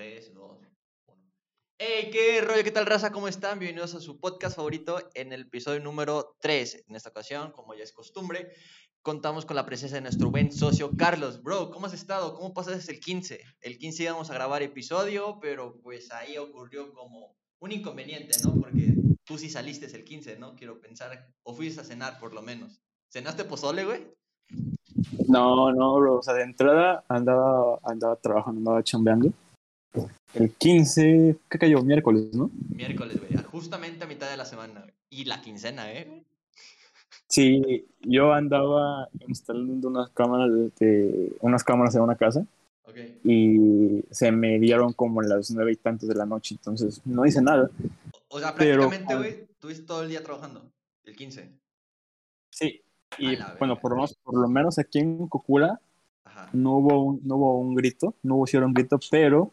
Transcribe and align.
3, 0.00 0.32
2, 0.32 0.50
1. 1.08 1.18
Hey, 1.76 2.08
qué 2.10 2.40
rollo, 2.40 2.64
qué 2.64 2.70
tal 2.70 2.86
raza, 2.86 3.12
¿cómo 3.12 3.28
están? 3.28 3.58
Bienvenidos 3.58 3.94
a 3.94 4.00
su 4.00 4.18
podcast 4.18 4.56
favorito 4.56 4.98
en 5.12 5.34
el 5.34 5.42
episodio 5.42 5.78
número 5.80 6.36
3. 6.40 6.86
En 6.88 6.96
esta 6.96 7.10
ocasión, 7.10 7.52
como 7.52 7.74
ya 7.74 7.84
es 7.84 7.92
costumbre, 7.92 8.50
contamos 9.02 9.44
con 9.44 9.56
la 9.56 9.66
presencia 9.66 9.96
de 9.96 10.00
nuestro 10.00 10.30
buen 10.30 10.52
socio 10.52 10.92
Carlos. 10.96 11.42
Bro, 11.42 11.70
¿cómo 11.70 11.84
has 11.84 11.92
estado? 11.92 12.34
¿Cómo 12.34 12.54
pasaste 12.54 12.90
el 12.90 12.98
15? 12.98 13.40
El 13.60 13.76
15 13.76 14.04
íbamos 14.04 14.30
a 14.30 14.32
grabar 14.32 14.62
episodio, 14.62 15.38
pero 15.38 15.78
pues 15.82 16.10
ahí 16.12 16.38
ocurrió 16.38 16.94
como 16.94 17.36
un 17.58 17.70
inconveniente, 17.70 18.38
¿no? 18.42 18.54
Porque 18.58 18.94
tú 19.24 19.36
sí 19.36 19.50
saliste 19.50 19.84
el 19.84 20.04
15, 20.04 20.38
¿no? 20.38 20.54
Quiero 20.54 20.80
pensar, 20.80 21.28
o 21.42 21.54
fuiste 21.54 21.82
a 21.82 21.84
cenar 21.84 22.18
por 22.18 22.32
lo 22.32 22.40
menos. 22.40 22.80
¿Cenaste 23.10 23.44
pozole, 23.44 23.84
güey? 23.84 24.10
No, 25.28 25.70
no, 25.70 25.94
bro. 25.96 26.20
O 26.20 26.22
sea, 26.22 26.32
de 26.32 26.44
entrada 26.44 27.04
andaba, 27.06 27.78
andaba 27.82 28.16
trabajando, 28.16 28.60
andaba 28.60 28.82
chambeando. 28.82 29.30
El 30.34 30.52
15, 30.52 31.36
¿qué 31.48 31.58
cayó? 31.58 31.82
Miércoles, 31.82 32.32
¿no? 32.34 32.50
Miércoles, 32.68 33.18
güey. 33.18 33.42
Justamente 33.44 34.04
a 34.04 34.06
mitad 34.06 34.30
de 34.30 34.36
la 34.36 34.44
semana. 34.44 34.80
güey. 34.80 34.92
Y 35.10 35.24
la 35.24 35.40
quincena, 35.40 35.92
¿eh? 35.92 36.22
Sí, 37.28 37.86
yo 38.00 38.32
andaba 38.32 39.08
instalando 39.28 39.88
unas 39.88 40.10
cámaras 40.10 40.50
de, 40.78 41.32
unas 41.40 41.62
cámaras 41.62 41.94
en 41.94 42.02
una 42.02 42.16
casa 42.16 42.44
Ok. 42.84 42.96
y 43.24 44.02
se 44.10 44.32
me 44.32 44.58
dieron 44.58 44.92
como 44.92 45.22
las 45.22 45.50
nueve 45.52 45.72
y 45.72 45.76
tantos 45.76 46.08
de 46.08 46.16
la 46.16 46.26
noche, 46.26 46.56
entonces 46.56 47.00
no 47.04 47.24
hice 47.24 47.40
nada. 47.40 47.70
O 48.28 48.40
sea, 48.40 48.54
prácticamente, 48.54 49.14
güey, 49.16 49.46
tuviste 49.60 49.84
todo 49.84 50.02
el 50.02 50.08
día 50.10 50.22
trabajando. 50.24 50.62
El 51.04 51.14
15. 51.16 51.50
Sí. 52.50 52.82
A 53.12 53.16
Y 53.22 53.38
bueno, 53.58 53.78
por 53.80 53.92
lo, 53.92 53.96
menos, 53.96 54.14
por 54.22 54.38
lo 54.38 54.48
menos 54.48 54.78
aquí 54.78 54.98
en 55.00 55.26
Cocula 55.28 55.80
Ajá. 56.24 56.48
no 56.52 56.78
hubo 56.78 57.02
un, 57.04 57.20
no 57.24 57.36
hubo 57.36 57.60
un 57.60 57.74
grito, 57.74 58.14
no 58.22 58.36
hubo 58.36 58.66
un 58.66 58.74
grito, 58.74 58.98
pero 59.10 59.52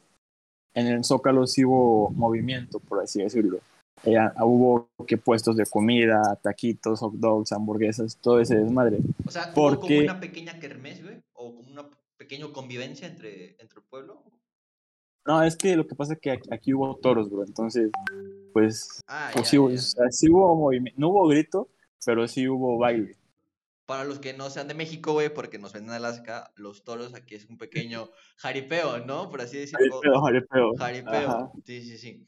en 0.80 0.88
el 0.88 1.04
Zócalo 1.04 1.48
sí 1.48 1.66
hubo 1.66 2.10
movimiento, 2.12 2.80
por 2.80 3.02
así 3.02 3.22
decirlo. 3.22 3.60
Eh, 4.04 4.16
hubo 4.42 4.90
que 5.08 5.18
puestos 5.18 5.56
de 5.58 5.66
comida, 5.66 6.22
taquitos, 6.42 7.00
hot 7.00 7.14
dogs, 7.16 7.52
hamburguesas, 7.52 8.16
todo 8.22 8.40
ese 8.40 8.56
desmadre. 8.58 9.00
O 9.26 9.32
sea, 9.32 9.46
¿hubo 9.48 9.54
como 9.54 9.80
Porque- 9.80 10.02
una 10.04 10.20
pequeña 10.20 10.60
kermés, 10.60 11.04
güey? 11.04 11.18
¿O 11.34 11.56
como 11.56 11.72
una 11.72 11.90
pequeña 12.18 12.46
convivencia 12.54 13.08
entre, 13.08 13.52
entre 13.60 13.80
el 13.80 13.86
pueblo? 13.90 14.22
No, 15.26 15.42
es 15.44 15.56
que 15.58 15.76
lo 15.76 15.86
que 15.88 15.96
pasa 15.96 16.14
es 16.14 16.20
que 16.20 16.32
aquí, 16.32 16.48
aquí 16.52 16.74
hubo 16.74 16.96
toros, 16.98 17.30
bro. 17.30 17.44
Entonces, 17.44 17.90
pues, 18.54 19.02
Ah, 19.08 19.30
pues 19.34 19.46
ya, 19.46 19.50
sí, 19.50 19.58
ya. 19.58 19.62
o 19.64 19.78
sea, 19.78 20.06
sí 20.12 20.30
hubo 20.30 20.56
movimiento. 20.56 21.00
No 21.02 21.10
hubo 21.10 21.28
grito, 21.28 21.68
pero 22.06 22.28
sí 22.28 22.48
hubo 22.48 22.78
baile. 22.78 23.16
Para 23.88 24.04
los 24.04 24.20
que 24.20 24.34
no 24.34 24.50
sean 24.50 24.68
de 24.68 24.74
México, 24.76 25.14
güey, 25.14 25.34
porque 25.34 25.58
nos 25.58 25.72
ven 25.74 25.86
en 25.86 25.92
Alaska, 25.92 26.52
los 26.56 26.84
toros 26.84 27.16
aquí 27.16 27.36
es 27.36 27.46
un 27.50 27.58
pequeño 27.58 28.10
jaripeo, 28.38 29.00
¿no? 29.06 29.30
Por 29.32 29.42
así 29.42 29.58
decirlo. 29.58 30.02
Jaripeo, 30.02 30.22
jaripeo. 30.22 30.76
Jaripeo. 30.78 31.30
Ajá. 31.30 31.52
Sí, 31.66 31.82
sí, 31.82 31.98
sí. 31.98 32.28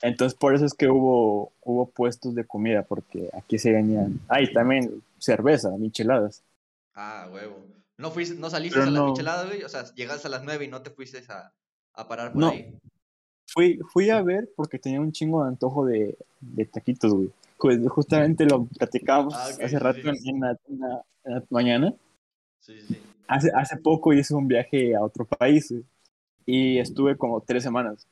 Entonces, 0.00 0.38
por 0.38 0.54
eso 0.54 0.64
es 0.64 0.72
que 0.72 0.88
hubo, 0.88 1.52
hubo 1.62 1.90
puestos 1.90 2.34
de 2.36 2.46
comida, 2.46 2.84
porque 2.84 3.28
aquí 3.32 3.58
se 3.58 3.72
venían. 3.72 4.20
Ah, 4.28 4.40
y 4.40 4.52
también 4.52 5.02
cerveza, 5.18 5.70
micheladas. 5.76 6.44
Ah, 6.94 7.28
huevo. 7.30 7.66
¿No, 7.98 8.10
fuiste, 8.12 8.36
no 8.36 8.48
saliste 8.48 8.78
Pero 8.78 8.88
a 8.88 8.90
las 8.92 9.02
no. 9.02 9.08
micheladas, 9.08 9.46
güey? 9.48 9.64
O 9.64 9.68
sea, 9.68 9.84
llegaste 9.94 10.28
a 10.28 10.30
las 10.30 10.44
9 10.44 10.64
y 10.64 10.68
no 10.68 10.80
te 10.82 10.90
fuiste 10.90 11.20
a, 11.28 11.52
a 11.94 12.08
parar 12.08 12.32
por 12.32 12.40
No. 12.40 12.50
ahí. 12.50 12.78
Fui, 13.48 13.80
fui 13.92 14.08
a 14.10 14.22
ver 14.22 14.48
porque 14.54 14.78
tenía 14.78 15.00
un 15.00 15.10
chingo 15.10 15.42
de 15.42 15.48
antojo 15.48 15.84
de, 15.84 16.16
de 16.40 16.64
taquitos, 16.66 17.12
güey. 17.12 17.30
Pues 17.60 17.78
justamente 17.88 18.44
lo 18.46 18.64
platicábamos 18.64 19.34
Ah, 19.34 19.48
ok, 19.54 19.62
hace 19.62 19.78
rato 19.78 20.00
sí. 20.02 20.08
en, 20.28 20.34
en 20.36 20.40
la, 20.40 20.50
en 20.68 20.80
la- 20.80 21.04
en 21.24 21.34
la 21.34 21.44
mañana. 21.50 21.94
Sí, 22.60 22.80
sí. 22.80 22.98
Hace, 23.28 23.50
hace 23.54 23.76
poco 23.76 24.12
hice 24.12 24.34
un 24.34 24.48
viaje 24.48 24.96
a 24.96 25.02
otro 25.04 25.24
país 25.26 25.70
güey, 25.70 25.84
y 26.46 26.78
estuve 26.78 27.16
como 27.16 27.40
tres 27.42 27.62
semanas. 27.62 28.06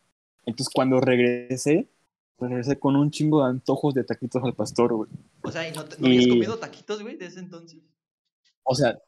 Entonces 0.45 0.73
cuando 0.73 1.01
regresé, 1.01 1.89
regresé 2.39 2.79
con 2.79 2.95
un 2.97 3.11
chingo 3.11 3.43
de 3.43 3.51
antojos 3.51 3.95
de 3.95 4.05
taquitos 4.05 4.43
al 4.45 4.55
pastor, 4.55 4.95
güey. 4.95 5.11
O 5.43 5.51
sea, 5.51 5.67
¿y 5.69 5.73
no, 5.73 5.83
no 5.99 6.07
habías 6.07 6.27
Y- 6.27 6.29
comido 6.29 6.59
taquitos, 6.59 7.03
güey, 7.03 7.17
desde 7.17 7.41
entonces? 7.41 7.81
O 8.63 8.75
sea, 8.75 8.99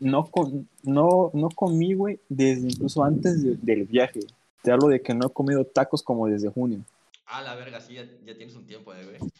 no, 0.00 0.26
con, 0.26 0.68
no, 0.82 1.30
no 1.34 1.48
comí, 1.50 1.94
güey, 1.94 2.20
desde 2.28 2.68
incluso 2.68 3.02
antes 3.04 3.42
de- 3.42 3.56
del 3.56 3.84
viaje. 3.84 4.20
Te 4.62 4.72
hablo 4.72 4.88
de 4.88 5.00
que 5.00 5.14
no 5.14 5.28
he 5.28 5.30
comido 5.32 5.64
tacos 5.64 6.02
como 6.02 6.26
desde 6.26 6.48
junio. 6.48 6.80
Ah, 7.26 7.42
la 7.42 7.54
verga, 7.54 7.80
sí, 7.80 7.94
ya, 7.94 8.04
ya 8.26 8.36
tienes 8.36 8.54
un 8.56 8.66
tiempo, 8.66 8.92
eh, 8.94 9.04
güey. 9.04 9.30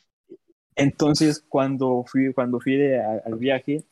Entonces 0.79 1.45
cuando 1.49 2.05
fui, 2.07 2.33
cuando 2.33 2.61
fui 2.61 2.77
de- 2.77 3.01
a- 3.01 3.23
al 3.27 3.35
viaje, 3.35 3.83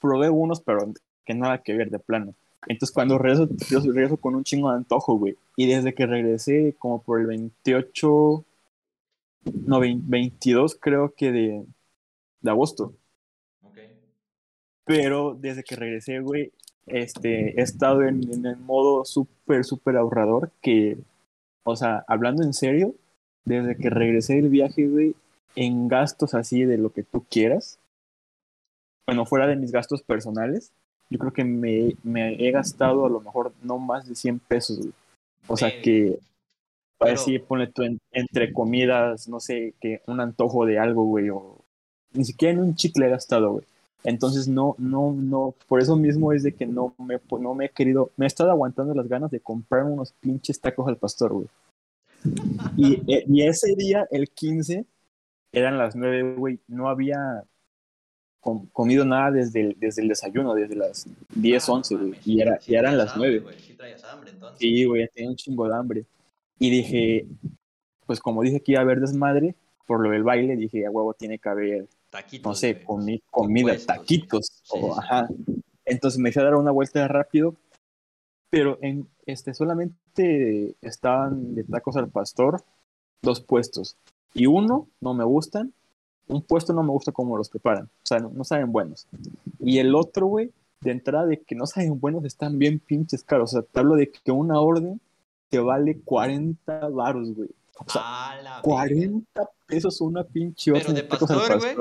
probé 0.00 0.30
unos, 0.30 0.60
pero 0.60 0.92
que 1.24 1.34
nada 1.34 1.62
que 1.62 1.74
ver 1.74 1.90
de 1.90 1.98
plano. 1.98 2.34
Entonces 2.66 2.92
cuando 2.92 3.18
regreso, 3.18 3.48
yo 3.70 3.80
regreso 3.80 4.16
con 4.16 4.34
un 4.34 4.42
chingo 4.42 4.70
de 4.70 4.76
antojo, 4.78 5.16
güey. 5.16 5.36
Y 5.56 5.66
desde 5.68 5.94
que 5.94 6.06
regresé, 6.06 6.74
como 6.78 7.02
por 7.02 7.20
el 7.20 7.26
28, 7.26 8.44
no, 9.66 9.78
20 9.80 10.04
22 10.08 10.76
creo 10.80 11.14
que 11.14 11.30
de, 11.30 11.64
de 12.40 12.50
agosto. 12.50 12.92
Ok. 13.62 13.78
Pero 14.84 15.36
desde 15.38 15.62
que 15.62 15.76
regresé, 15.76 16.20
güey, 16.20 16.52
este, 16.86 17.58
he 17.60 17.62
estado 17.62 18.02
en, 18.02 18.22
en 18.32 18.46
el 18.46 18.56
modo 18.56 19.04
súper, 19.04 19.64
súper 19.64 19.96
ahorrador 19.96 20.50
que, 20.62 20.98
o 21.64 21.76
sea, 21.76 22.04
hablando 22.08 22.42
en 22.42 22.52
serio, 22.54 22.94
desde 23.44 23.76
que 23.76 23.90
regresé 23.90 24.36
del 24.36 24.48
viaje, 24.48 24.86
güey, 24.88 25.14
en 25.56 25.88
gastos 25.88 26.34
así 26.34 26.64
de 26.64 26.78
lo 26.78 26.90
que 26.92 27.02
tú 27.02 27.24
quieras, 27.28 27.78
bueno, 29.06 29.24
fuera 29.26 29.46
de 29.46 29.56
mis 29.56 29.72
gastos 29.72 30.02
personales, 30.02 30.72
yo 31.10 31.18
creo 31.18 31.32
que 31.32 31.44
me, 31.44 31.94
me 32.02 32.34
he 32.46 32.50
gastado 32.50 33.06
a 33.06 33.10
lo 33.10 33.20
mejor 33.20 33.52
no 33.62 33.78
más 33.78 34.08
de 34.08 34.14
100 34.14 34.38
pesos, 34.40 34.78
güey. 34.78 34.92
O 35.46 35.56
sea 35.56 35.70
que, 35.80 36.18
para 36.98 37.12
decir, 37.12 37.44
ponle 37.44 37.68
tú 37.68 37.82
en- 37.82 38.00
entre 38.10 38.52
comidas, 38.52 39.28
no 39.28 39.38
sé, 39.38 39.74
que 39.80 40.02
un 40.06 40.20
antojo 40.20 40.66
de 40.66 40.78
algo, 40.80 41.04
güey, 41.04 41.30
o 41.30 41.58
ni 42.12 42.24
siquiera 42.24 42.54
en 42.54 42.60
un 42.60 42.74
chicle 42.74 43.06
he 43.06 43.10
gastado, 43.10 43.52
güey. 43.52 43.64
Entonces 44.02 44.48
no, 44.48 44.74
no, 44.78 45.12
no, 45.12 45.54
por 45.68 45.80
eso 45.80 45.96
mismo 45.96 46.32
es 46.32 46.42
de 46.42 46.52
que 46.52 46.66
no 46.66 46.94
me, 46.98 47.20
no 47.40 47.54
me 47.54 47.66
he 47.66 47.70
querido, 47.70 48.10
me 48.16 48.26
he 48.26 48.28
estado 48.28 48.50
aguantando 48.50 48.94
las 48.94 49.08
ganas 49.08 49.30
de 49.30 49.40
comprar 49.40 49.84
unos 49.84 50.12
pinches 50.20 50.60
tacos 50.60 50.88
al 50.88 50.96
pastor, 50.96 51.32
güey. 51.32 51.46
Y, 52.76 52.94
eh, 53.12 53.24
y 53.28 53.42
ese 53.46 53.74
día, 53.76 54.06
el 54.10 54.28
15, 54.30 54.84
eran 55.52 55.78
las 55.78 55.96
9, 55.96 56.34
güey, 56.36 56.60
no 56.68 56.88
había 56.88 57.44
com- 58.40 58.66
comido 58.72 59.04
nada 59.04 59.30
desde 59.30 59.60
el, 59.60 59.76
desde 59.78 60.02
el 60.02 60.08
desayuno, 60.08 60.54
desde 60.54 60.76
las 60.76 61.06
10, 61.34 61.68
Ah, 61.68 61.72
11, 61.72 61.94
no 61.94 62.00
güey, 62.08 62.20
y, 62.24 62.40
era, 62.40 62.60
sí 62.60 62.72
y 62.72 62.74
eran 62.76 62.96
las 62.98 63.12
hambre, 63.14 63.40
9. 63.40 63.40
güey, 63.40 63.58
Sí 63.60 63.76
hambre, 64.10 64.30
entonces. 64.30 64.58
Sí, 64.58 64.84
güey, 64.84 65.02
ya 65.02 65.08
tenía 65.08 65.30
un 65.30 65.36
chingo 65.36 65.68
de 65.68 65.74
hambre. 65.76 66.04
Y 66.58 66.70
dije, 66.70 67.26
pues 68.06 68.20
como 68.20 68.42
dije 68.42 68.60
que 68.60 68.72
iba 68.72 68.80
a 68.80 68.84
haber 68.84 69.00
desmadre, 69.00 69.54
por 69.86 70.00
lo 70.00 70.10
del 70.10 70.22
baile, 70.24 70.56
dije, 70.56 70.86
a 70.86 70.90
huevo 70.90 71.14
tiene 71.14 71.38
que 71.38 71.48
haber 71.48 71.88
Taquitos, 72.10 72.46
no 72.50 72.54
sé, 72.54 72.82
comi- 72.84 73.22
comida, 73.30 73.68
Puestos. 73.68 73.86
taquitos. 73.86 74.46
Sí, 74.62 74.78
o- 74.80 74.94
sí. 74.94 75.00
ajá. 75.02 75.28
Entonces 75.84 76.18
me 76.18 76.32
fui 76.32 76.40
a 76.40 76.44
dar 76.46 76.54
una 76.56 76.70
vuelta 76.70 77.06
rápido, 77.08 77.54
pero 78.50 78.78
en 78.80 79.08
este 79.26 79.54
solamente 79.54 80.74
estaban 80.80 81.54
de 81.54 81.64
tacos 81.64 81.96
al 81.96 82.08
pastor 82.08 82.62
dos 83.22 83.40
puestos. 83.40 83.96
Y 84.34 84.46
uno 84.46 84.88
no 85.00 85.14
me 85.14 85.24
gustan, 85.24 85.72
un 86.28 86.42
puesto 86.42 86.72
no 86.72 86.82
me 86.82 86.90
gusta 86.90 87.12
cómo 87.12 87.36
los 87.36 87.48
preparan, 87.48 87.84
o 87.84 88.06
sea, 88.06 88.18
no, 88.18 88.30
no 88.30 88.44
saben 88.44 88.72
buenos. 88.72 89.06
Y 89.60 89.78
el 89.78 89.94
otro, 89.94 90.26
güey, 90.26 90.52
de 90.80 90.90
entrada 90.92 91.26
de 91.26 91.40
que 91.40 91.54
no 91.54 91.66
saben 91.66 91.98
buenos, 92.00 92.24
están 92.24 92.58
bien 92.58 92.78
pinches 92.78 93.24
caros. 93.24 93.52
O 93.54 93.60
sea, 93.60 93.62
te 93.62 93.80
hablo 93.80 93.94
de 93.94 94.10
que 94.10 94.30
una 94.30 94.60
orden 94.60 95.00
te 95.48 95.58
vale 95.58 96.00
40 96.00 96.88
varos, 96.88 97.34
güey. 97.34 97.50
O 97.78 97.90
sea, 97.90 98.02
Ah, 98.04 98.36
la 98.42 98.50
verga. 98.56 98.62
40 98.62 99.50
pesos 99.66 100.00
una 100.00 100.24
pinche 100.24 100.72
Pero 100.72 100.92
de 100.92 101.02
pastor, 101.04 101.58
güey. 101.58 101.76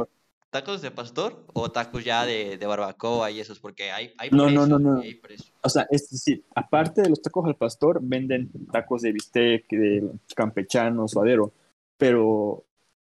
¿Tacos 0.50 0.82
de 0.82 0.90
pastor 0.90 1.44
o 1.54 1.70
tacos 1.70 2.06
ya 2.06 2.26
de, 2.26 2.58
de 2.58 2.66
barbacoa 2.66 3.30
y 3.30 3.42
esos? 3.42 3.60
Porque 3.60 3.92
hay, 3.92 4.14
hay 4.18 4.30
No, 4.30 4.50
no, 4.50 4.66
no, 4.66 4.80
no. 4.80 5.02
hay. 5.02 5.20
O 5.62 5.68
sea, 5.70 5.86
es 5.92 6.10
decir, 6.10 6.46
aparte 6.56 7.02
de 7.02 7.10
los 7.10 7.22
tacos 7.22 7.46
al 7.46 7.56
pastor, 7.56 8.00
venden 8.02 8.50
tacos 8.72 9.02
de 9.02 9.12
bistec, 9.12 9.68
de 9.70 10.10
campechano, 10.34 11.10
suadero. 11.10 11.52
Pero 11.98 12.66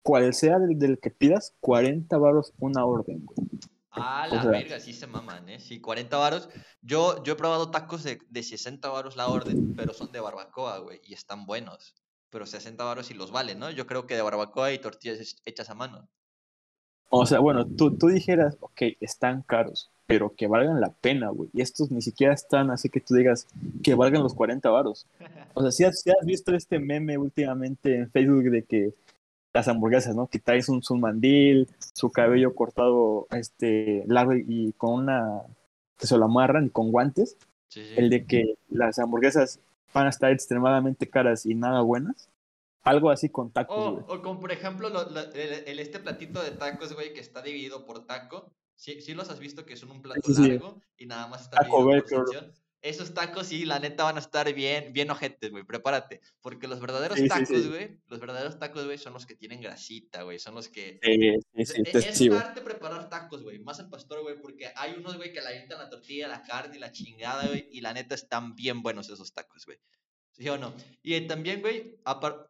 cual 0.04 0.34
sea 0.34 0.60
del, 0.60 0.78
del 0.78 1.00
que 1.00 1.10
pidas, 1.12 1.56
40 1.62 2.18
baros 2.18 2.54
una 2.60 2.86
orden, 2.86 3.26
güey. 3.26 3.48
Ah, 3.92 4.28
O 4.30 4.36
la 4.36 4.42
sea- 4.42 4.52
verga, 4.52 4.80
sí 4.80 4.92
se 4.94 5.08
maman, 5.08 5.48
¿eh? 5.48 5.60
Sí, 5.60 5.80
40 5.80 6.18
varos. 6.18 6.50
Yo, 6.82 7.24
yo 7.24 7.34
he 7.34 7.38
probado 7.38 7.72
tacos 7.72 8.04
de, 8.04 8.20
de 8.30 8.44
60 8.44 8.90
varos 8.90 9.16
la 9.16 9.30
orden, 9.30 9.74
pero 9.76 9.94
son 9.94 10.12
de 10.12 10.20
barbacoa, 10.20 10.80
güey, 10.80 11.00
y 11.04 11.14
están 11.14 11.46
buenos. 11.46 11.96
Pero 12.30 12.46
60 12.46 12.84
varos 12.84 13.06
sí 13.06 13.14
los 13.14 13.32
valen, 13.32 13.60
¿no? 13.60 13.72
Yo 13.72 13.88
creo 13.88 14.06
que 14.06 14.16
de 14.16 14.22
barbacoa 14.22 14.74
y 14.74 14.80
tortillas 14.80 15.20
hech- 15.20 15.42
hechas 15.46 15.70
a 15.70 15.76
mano. 15.76 16.10
O 17.10 17.26
sea, 17.26 17.40
bueno, 17.40 17.66
tú, 17.66 17.98
tú 17.98 18.08
dijeras, 18.08 18.58
ok, 18.60 18.82
están 19.00 19.44
caros, 19.44 19.90
pero 20.08 20.34
que 20.36 20.48
valgan 20.48 20.80
la 20.82 20.92
pena, 20.92 21.30
güey. 21.30 21.50
Y 21.54 21.62
estos 21.62 21.92
ni 21.92 22.02
siquiera 22.02 22.34
están 22.34 22.70
así 22.72 22.90
que 22.90 23.00
tú 23.02 23.16
digas 23.16 23.48
que 23.84 23.96
valgan 23.96 24.24
los 24.24 24.34
40 24.36 24.70
varos. 24.70 25.08
O 25.54 25.62
sea, 25.62 25.72
si 25.72 25.84
has, 25.84 26.26
visto 26.26 26.54
este 26.54 26.80
meme 26.80 27.18
últimamente 27.18 27.96
en 27.98 28.10
Facebook 28.12 28.44
de 28.52 28.64
que 28.64 28.94
las 29.54 29.68
hamburguesas, 29.68 30.16
¿no? 30.16 30.28
Que 30.28 30.38
traes 30.40 30.68
un, 30.70 30.84
su 30.84 30.96
mandil, 30.98 31.68
su 31.94 32.12
cabello 32.12 32.54
cortado 32.54 33.26
este, 33.32 34.04
largo 34.08 34.34
y 34.36 34.74
con 34.78 34.94
una... 34.94 35.42
que 35.98 36.08
se 36.08 36.18
lo 36.18 36.26
amarran 36.26 36.66
y 36.66 36.70
con 36.70 36.92
guantes. 36.92 37.38
Sí. 37.70 37.82
El 37.96 38.10
de 38.10 38.26
que 38.26 38.56
las 38.70 39.00
hamburguesas 39.00 39.60
van 39.94 40.08
a 40.08 40.10
estar 40.10 40.32
extremadamente 40.32 41.08
caras 41.10 41.46
y 41.46 41.56
nada 41.56 41.82
buenas. 41.82 42.30
Algo 42.84 43.10
así 43.10 43.30
con 43.30 43.50
tacos, 43.50 44.04
O, 44.08 44.14
o 44.14 44.22
como 44.22 44.40
por 44.40 44.52
ejemplo 44.52 44.90
lo- 44.90 45.10
lo- 45.10 45.32
el, 45.34 45.64
el- 45.66 45.80
este 45.80 46.00
platito 46.00 46.44
de 46.44 46.52
tacos, 46.52 46.94
güey, 46.94 47.14
que 47.14 47.20
está 47.22 47.42
dividido 47.42 47.86
por 47.86 48.06
taco. 48.06 48.52
Sí, 48.76 49.02
sí 49.02 49.14
los 49.14 49.30
has 49.30 49.40
visto 49.40 49.66
que 49.66 49.78
son 49.78 49.92
un 49.92 50.02
plato 50.02 50.22
Sí, 50.34 50.48
largo 50.50 50.82
y 50.98 51.06
nada 51.06 51.28
más 51.28 51.44
está 51.44 51.58
Taco. 51.58 51.90
Esos 52.82 53.16
tacos 53.16 53.48
sí, 53.48 53.66
la 53.66 53.80
neta 53.80 54.04
van 54.04 54.18
a 54.18 54.20
estar 54.20 54.54
bien, 54.54 54.94
bien 54.94 55.10
ojetes, 55.10 55.50
güey, 55.50 55.64
prepárate. 55.64 56.22
Porque 56.40 56.68
los 56.68 56.80
verdaderos 56.80 57.18
Sí, 57.18 57.28
tacos, 57.28 57.68
güey, 57.68 57.98
los 58.06 58.20
verdaderos 58.20 58.60
tacos, 58.60 58.86
güey, 58.86 59.00
son 59.00 59.14
los 59.14 59.26
que 59.26 59.34
tienen 59.34 59.60
grasita, 59.60 60.22
güey, 60.22 60.38
son 60.38 60.54
los 60.54 60.70
que... 60.70 61.00
Sí, 61.02 61.14
sí, 61.20 61.42
Es, 61.56 61.70
es- 61.72 61.92
te 61.92 61.98
es 62.10 62.18
sigo. 62.18 62.36
un 62.36 62.42
arte 62.44 62.62
preparar 62.62 63.10
tacos, 63.10 63.42
güey. 63.42 63.58
Más 63.58 63.80
al 63.80 63.90
pastor, 63.90 64.22
güey, 64.22 64.40
porque 64.40 64.72
hay 64.76 64.94
unos, 64.94 65.18
güey, 65.18 65.34
que 65.34 65.42
le 65.42 65.48
avientan 65.48 65.80
la 65.80 65.90
tortilla, 65.90 66.28
la 66.28 66.44
carne 66.44 66.76
y 66.76 66.80
la 66.80 66.92
chingada, 66.92 67.48
güey. 67.48 67.68
Y 67.72 67.82
la 67.82 67.92
neta 67.92 68.14
están 68.14 68.54
bien 68.56 68.84
buenos 68.84 69.10
esos 69.10 69.34
tacos, 69.34 69.66
güey. 69.66 69.80
¿Sí 70.34 70.48
o 70.50 70.60
no? 70.60 70.72
Y 71.02 71.16
eh, 71.16 71.22
también, 71.22 71.62
güey, 71.62 71.98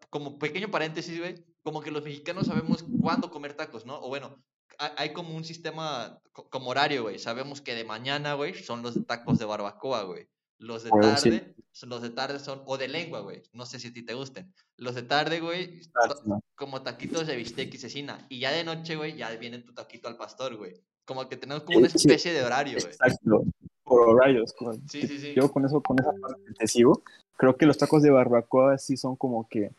como 0.10 0.38
pequeño 0.38 0.69
paréntesis, 0.69 1.18
güey, 1.18 1.36
como 1.62 1.81
que 1.81 1.92
los 1.92 2.04
mexicanos 2.04 2.48
sabemos 2.48 2.83
cuándo 3.00 3.31
comer 3.31 3.54
tacos, 3.54 3.86
¿no? 3.86 4.01
O 4.01 4.10
bueno, 4.10 4.44
hay 4.80 5.13
como 5.13 5.36
un 5.36 5.44
sistema 5.44 6.19
co- 6.31 6.50
como 6.50 6.69
horario, 6.69 7.04
güey. 7.04 7.19
Sabemos 7.19 7.62
que 7.62 7.75
de 7.75 7.83
mañana, 7.83 8.33
güey, 8.33 8.54
son 8.54 8.81
los 8.81 8.95
de 8.95 9.01
tacos 9.04 9.38
de 9.39 9.45
barbacoa, 9.45 10.04
güey. 10.04 10.27
Los 10.57 10.83
de 10.83 10.89
sí. 10.89 11.00
tarde, 11.30 11.56
son 11.72 11.89
los 11.89 12.01
de 12.01 12.10
tarde 12.12 12.39
son, 12.39 12.62
o 12.66 12.77
de 12.77 12.88
lengua, 12.88 13.19
güey. 13.19 13.44
No 13.54 13.66
sé 13.66 13.80
si 13.80 13.89
a 13.89 13.94
ti 13.94 14.04
te 14.06 14.13
gusten. 14.13 14.54
Los 14.77 14.95
de 14.95 15.04
tarde, 15.04 15.42
güey, 15.42 15.81
Ah, 15.95 16.39
como 16.56 16.81
taquitos 16.81 17.27
de 17.27 17.36
bistec 17.36 17.74
y 17.74 17.77
cecina. 17.77 18.25
Y 18.30 18.39
ya 18.39 18.51
de 18.51 18.63
noche, 18.63 18.95
güey, 18.95 19.16
ya 19.18 19.30
viene 19.36 19.60
tu 19.60 19.74
taquito 19.74 20.07
al 20.07 20.16
pastor, 20.18 20.56
güey. 20.56 20.74
Como 21.06 21.27
que 21.27 21.36
tenemos 21.38 21.63
como 21.63 21.80
una 21.80 21.88
especie 21.88 22.31
de 22.33 22.44
horario, 22.44 22.77
güey. 22.80 22.86
Exacto. 22.94 23.44
Por 23.83 24.10
horarios. 24.10 24.54
con- 24.57 24.88
Sí, 24.89 25.06
sí, 25.06 25.19
sí. 25.19 25.33
Yo 25.36 25.51
con 25.51 25.66
eso, 25.66 25.81
con 25.81 26.00
esa 26.00 26.12
parte 26.22 26.42
te 26.57 26.68
sigo. 26.68 27.04
Creo 27.38 27.56
que 27.57 27.66
los 27.66 27.77
tacos 27.77 28.01
de 28.01 28.10
barbacoa 28.10 28.77
sí 28.77 28.95
son 28.98 29.16
como 29.18 29.48
que 29.50 29.72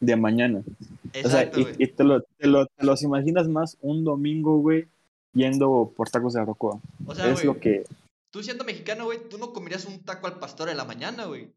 de 0.00 0.16
mañana. 0.16 0.60
O 0.60 1.28
sea, 1.28 1.42
Exacto, 1.42 1.60
y, 1.60 1.84
y 1.84 1.86
te, 1.88 2.04
lo, 2.04 2.22
te, 2.22 2.46
lo- 2.46 2.66
te 2.66 2.84
los 2.84 3.02
imaginas 3.02 3.48
más 3.48 3.76
un 3.80 4.04
domingo, 4.04 4.58
güey, 4.58 4.86
yendo 5.32 5.92
por 5.96 6.10
tacos 6.10 6.34
de 6.34 6.40
barbacoa. 6.40 6.78
O 7.06 7.14
sea, 7.14 7.26
es 7.28 7.34
güey, 7.34 7.46
lo 7.46 7.58
que... 7.60 7.84
tú 8.30 8.42
siendo 8.42 8.64
mexicano, 8.64 9.04
güey, 9.06 9.20
tú 9.28 9.38
no 9.38 9.52
comerías 9.52 9.84
un 9.86 9.98
taco 10.00 10.26
al 10.26 10.38
pastor 10.38 10.68
en 10.68 10.76
la 10.76 10.84
mañana, 10.84 11.24
güey. 11.24 11.50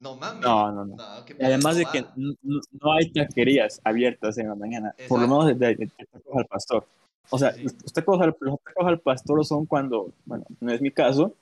No 0.00 0.14
mames. 0.16 0.42
No, 0.42 0.72
no, 0.72 0.84
no. 0.84 0.96
No, 0.96 1.04
además 1.40 1.76
de 1.76 1.86
que 1.86 2.04
no, 2.16 2.34
no- 2.42 2.92
hay 2.92 3.10
taquerías 3.10 3.80
abiertas 3.82 4.36
en 4.36 4.48
la 4.48 4.54
mañana, 4.54 4.94
por 5.08 5.18
lo 5.20 5.24
Exacto. 5.24 5.44
menos 5.46 5.58
de, 5.58 5.66
de- 5.68 5.76
de 5.76 5.86
tacos 6.12 6.36
al 6.36 6.46
pastor. 6.46 6.86
O 7.30 7.38
sea, 7.38 7.52
Sí, 7.52 7.58
sí. 7.60 7.64
los- 7.64 7.82
los 7.82 7.92
tacos, 7.94 8.20
al, 8.20 8.36
los 8.40 8.60
tacos 8.62 8.86
al 8.86 9.00
pastor 9.00 9.44
son 9.46 9.64
cuando, 9.64 10.12
bueno, 10.26 10.44
no 10.60 10.70
es 10.72 10.80
mi 10.82 10.90
caso, 10.90 11.32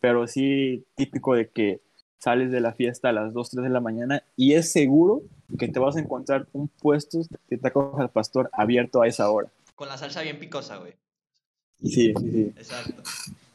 pero 0.00 0.26
sí 0.28 0.84
típico 0.94 1.34
de 1.34 1.48
que 1.48 1.80
sales 2.24 2.50
de 2.50 2.60
la 2.60 2.72
fiesta 2.72 3.10
a 3.10 3.12
las 3.12 3.32
2, 3.34 3.50
3 3.50 3.64
de 3.64 3.68
la 3.70 3.80
mañana 3.80 4.22
y 4.34 4.54
es 4.54 4.72
seguro 4.72 5.22
que 5.58 5.68
te 5.68 5.78
vas 5.78 5.96
a 5.96 6.00
encontrar 6.00 6.48
un 6.52 6.68
puesto 6.68 7.18
de 7.48 7.58
tacos 7.58 8.00
al 8.00 8.10
pastor 8.10 8.48
abierto 8.52 9.02
a 9.02 9.06
esa 9.06 9.30
hora. 9.30 9.48
Con 9.74 9.88
la 9.88 9.98
salsa 9.98 10.22
bien 10.22 10.38
picosa, 10.38 10.78
güey. 10.78 10.94
Sí, 11.82 12.14
sí, 12.18 12.30
sí. 12.32 12.52
Exacto. 12.56 13.02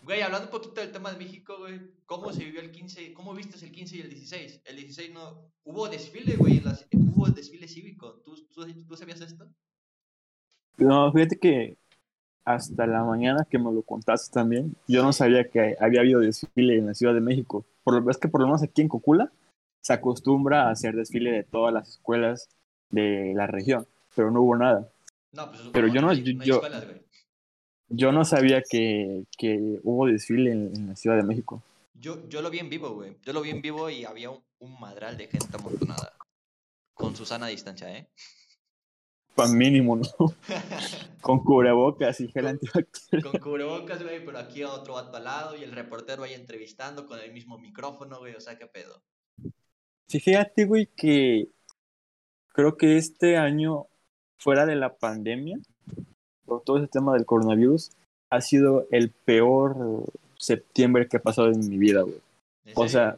Güey, 0.04 0.21
hablando 0.21 0.48
un 0.48 0.51
poquito 0.51 0.81
del 0.81 0.92
tema 0.92 1.12
de 1.12 1.18
México, 1.18 1.57
güey, 1.60 1.80
¿cómo 2.06 2.31
se 2.31 2.44
vivió 2.44 2.62
el 2.62 2.71
15? 2.71 3.13
¿Cómo 3.13 3.33
viste 3.33 3.63
el 3.66 3.71
15 3.71 3.98
y 3.98 4.01
el 4.01 4.10
16? 4.10 4.62
El 4.66 4.75
16 4.77 5.13
no... 5.13 5.51
Hubo 5.63 5.88
desfile, 5.89 6.36
güey, 6.36 6.60
las- 6.62 6.86
hubo 6.94 7.27
desfile 7.27 7.68
cívico. 7.68 8.22
¿Tú, 8.24 8.36
tú, 8.54 8.65
tú 8.88 8.95
sabías 8.95 9.22
esto? 9.22 9.48
No, 10.77 11.12
fíjate 11.12 11.38
que 11.38 11.77
hasta 12.45 12.88
la 12.88 13.04
mañana 13.04 13.45
que 13.50 13.60
me 13.60 13.72
lo 13.72 13.81
contaste 13.83 14.33
también, 14.33 14.75
yo 14.88 15.04
no 15.04 15.13
sabía 15.13 15.48
que 15.50 15.75
había 15.80 16.00
habido 16.01 16.19
desfile 16.22 16.77
en 16.77 16.88
la 16.88 16.94
Ciudad 16.94 17.13
de 17.13 17.22
México. 17.22 17.65
Por 17.89 18.12
es 18.12 18.18
que 18.18 18.27
por 18.27 18.41
lo 18.41 18.47
menos 18.47 18.62
aquí 18.63 18.81
en 18.81 18.88
Cocula 18.88 19.31
se 19.81 19.94
acostumbra 19.94 20.68
a 20.68 20.71
hacer 20.71 20.95
desfile 20.95 21.31
de 21.31 21.44
todas 21.44 21.74
las 21.74 21.89
escuelas 21.89 22.50
de 22.91 23.33
la 23.36 23.47
región, 23.47 23.88
pero 24.15 24.30
no 24.31 24.41
hubo 24.41 24.56
nada. 24.56 24.89
No, 25.31 25.50
pues 25.50 25.62
Pero 25.74 25.88
yo 25.88 26.01
no- 26.01 26.13
yo- 26.13 26.33
yo- 26.44 26.56
escuelas. 26.56 26.86
Yo 27.91 28.12
no 28.12 28.24
sabía 28.24 28.62
que, 28.62 29.24
que 29.36 29.80
hubo 29.83 30.06
desfile 30.06 30.51
en, 30.51 30.71
en 30.75 30.88
la 30.89 30.95
Ciudad 30.95 31.18
de 31.18 31.24
México. 31.24 31.63
Yo, 31.95 32.27
yo 32.30 32.41
lo 32.44 32.51
vi 32.51 32.59
en 32.59 32.69
vivo, 32.69 32.91
güey. 32.91 33.18
Yo 33.24 33.33
lo 33.33 33.41
vi 33.41 33.50
en 33.50 33.62
vivo 33.63 33.89
y 33.89 34.06
había 34.06 34.30
un, 34.30 34.44
un 34.59 34.80
madral 34.80 35.18
de 35.18 35.27
gente 35.27 35.47
amontonada. 35.57 36.13
Con 36.94 37.15
Susana 37.15 37.47
a 37.47 37.50
distancia, 37.50 37.89
¿eh? 37.97 38.07
Mínimo, 39.47 39.95
¿no? 39.95 40.03
Con 41.21 41.44
cubrebocas 41.44 42.19
y 42.21 42.27
gel 42.30 42.47
antibacterial. 42.47 43.31
Con 43.31 43.41
cubrebocas, 43.41 44.01
güey, 44.01 44.24
pero 44.25 44.38
aquí 44.39 44.63
otro 44.63 44.94
vato 44.95 45.18
al 45.18 45.24
lado 45.25 45.56
y 45.57 45.63
el 45.63 45.71
reportero 45.71 46.24
ahí 46.24 46.33
entrevistando 46.33 47.06
con 47.06 47.19
el 47.19 47.33
mismo 47.33 47.57
micrófono, 47.57 48.19
güey. 48.19 48.36
O 48.36 48.39
sea, 48.41 48.57
qué 48.57 48.68
pedo. 48.68 49.01
Sí, 50.07 50.19
fíjate, 50.19 50.65
güey, 50.65 50.88
que 50.95 51.50
creo 52.53 52.77
que 52.77 52.97
este 52.97 53.38
año, 53.38 53.88
fuera 54.38 54.65
de 54.65 54.75
la 54.75 54.95
pandemia, 54.95 55.59
por 56.45 56.63
todo 56.63 56.77
ese 56.77 56.88
tema 56.88 57.13
del 57.13 57.25
coronavirus, 57.25 57.91
ha 58.31 58.41
sido 58.41 58.88
el 58.91 59.12
peor 59.12 60.06
septiembre 60.38 61.07
que 61.07 61.18
he 61.18 61.19
pasado 61.19 61.51
en 61.51 61.68
mi 61.68 61.77
vida, 61.77 62.01
güey. 62.01 62.21
¿En 62.65 62.74
O 62.75 62.88
sea, 62.88 63.18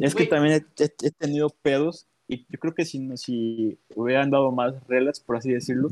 es 0.00 0.14
que 0.14 0.26
Güey. 0.26 0.28
también 0.28 0.66
he 0.78 1.10
tenido 1.12 1.48
pedos 1.48 2.06
y 2.28 2.44
yo 2.48 2.58
creo 2.58 2.74
que 2.74 2.84
si, 2.84 3.16
si 3.16 3.78
hubieran 3.94 4.30
dado 4.30 4.50
más 4.52 4.74
reglas, 4.88 5.20
por 5.20 5.36
así 5.36 5.52
decirlo, 5.52 5.90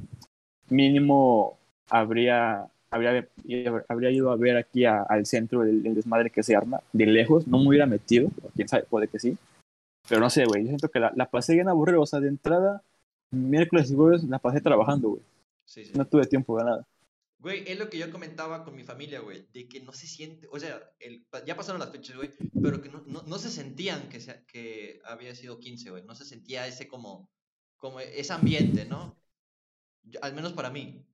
mínimo 0.68 1.56
habría, 1.88 2.66
habría, 2.90 3.26
habría 3.88 4.10
ido 4.10 4.30
a 4.30 4.36
ver 4.36 4.56
aquí 4.56 4.84
a- 4.84 5.02
al 5.02 5.26
centro 5.26 5.60
del, 5.62 5.82
del 5.82 5.94
desmadre 5.94 6.30
que 6.30 6.42
se 6.42 6.56
arma 6.56 6.80
de 6.92 7.06
lejos, 7.06 7.46
no 7.46 7.58
me 7.58 7.68
hubiera 7.68 7.86
metido, 7.86 8.28
quién 8.54 8.68
sabe, 8.68 8.84
puede 8.84 9.08
que 9.08 9.18
sí, 9.18 9.36
pero 10.08 10.20
no 10.20 10.30
sé, 10.30 10.44
güey, 10.44 10.62
yo 10.62 10.68
siento 10.68 10.88
que 10.88 11.00
la, 11.00 11.12
la 11.14 11.26
pasé 11.26 11.54
bien 11.54 11.68
aburrida, 11.68 12.00
o 12.00 12.06
sea, 12.06 12.20
de 12.20 12.28
entrada, 12.28 12.82
miércoles 13.30 13.90
y 13.90 13.94
jueves 13.94 14.24
la 14.24 14.38
pasé 14.38 14.60
trabajando, 14.60 15.10
güey, 15.10 15.22
Sí, 15.66 15.84
sí. 15.84 15.92
no 15.96 16.04
tuve 16.06 16.26
tiempo 16.26 16.58
de 16.58 16.64
nada. 16.64 16.86
Güey, 17.44 17.62
es 17.66 17.78
lo 17.78 17.90
que 17.90 17.98
yo 17.98 18.10
comentaba 18.10 18.64
con 18.64 18.74
mi 18.74 18.84
familia, 18.84 19.20
güey, 19.20 19.46
de 19.52 19.68
que 19.68 19.78
no 19.80 19.92
se 19.92 20.06
siente, 20.06 20.48
o 20.50 20.58
sea, 20.58 20.80
el, 20.98 21.26
ya 21.44 21.54
pasaron 21.54 21.78
las 21.78 21.92
fechas, 21.92 22.16
güey, 22.16 22.30
pero 22.62 22.80
que 22.80 22.88
no, 22.88 23.02
no, 23.06 23.20
no 23.20 23.36
se 23.36 23.50
sentían 23.50 24.08
que, 24.08 24.18
sea, 24.18 24.42
que 24.46 24.98
había 25.04 25.34
sido 25.34 25.58
15, 25.58 25.90
güey, 25.90 26.02
no 26.04 26.14
se 26.14 26.24
sentía 26.24 26.66
ese 26.66 26.88
como, 26.88 27.28
como 27.76 28.00
ese 28.00 28.32
ambiente, 28.32 28.86
¿no? 28.86 29.14
Yo- 30.04 30.24
al 30.24 30.34
menos 30.34 30.54
para 30.54 30.70
mí. 30.70 31.04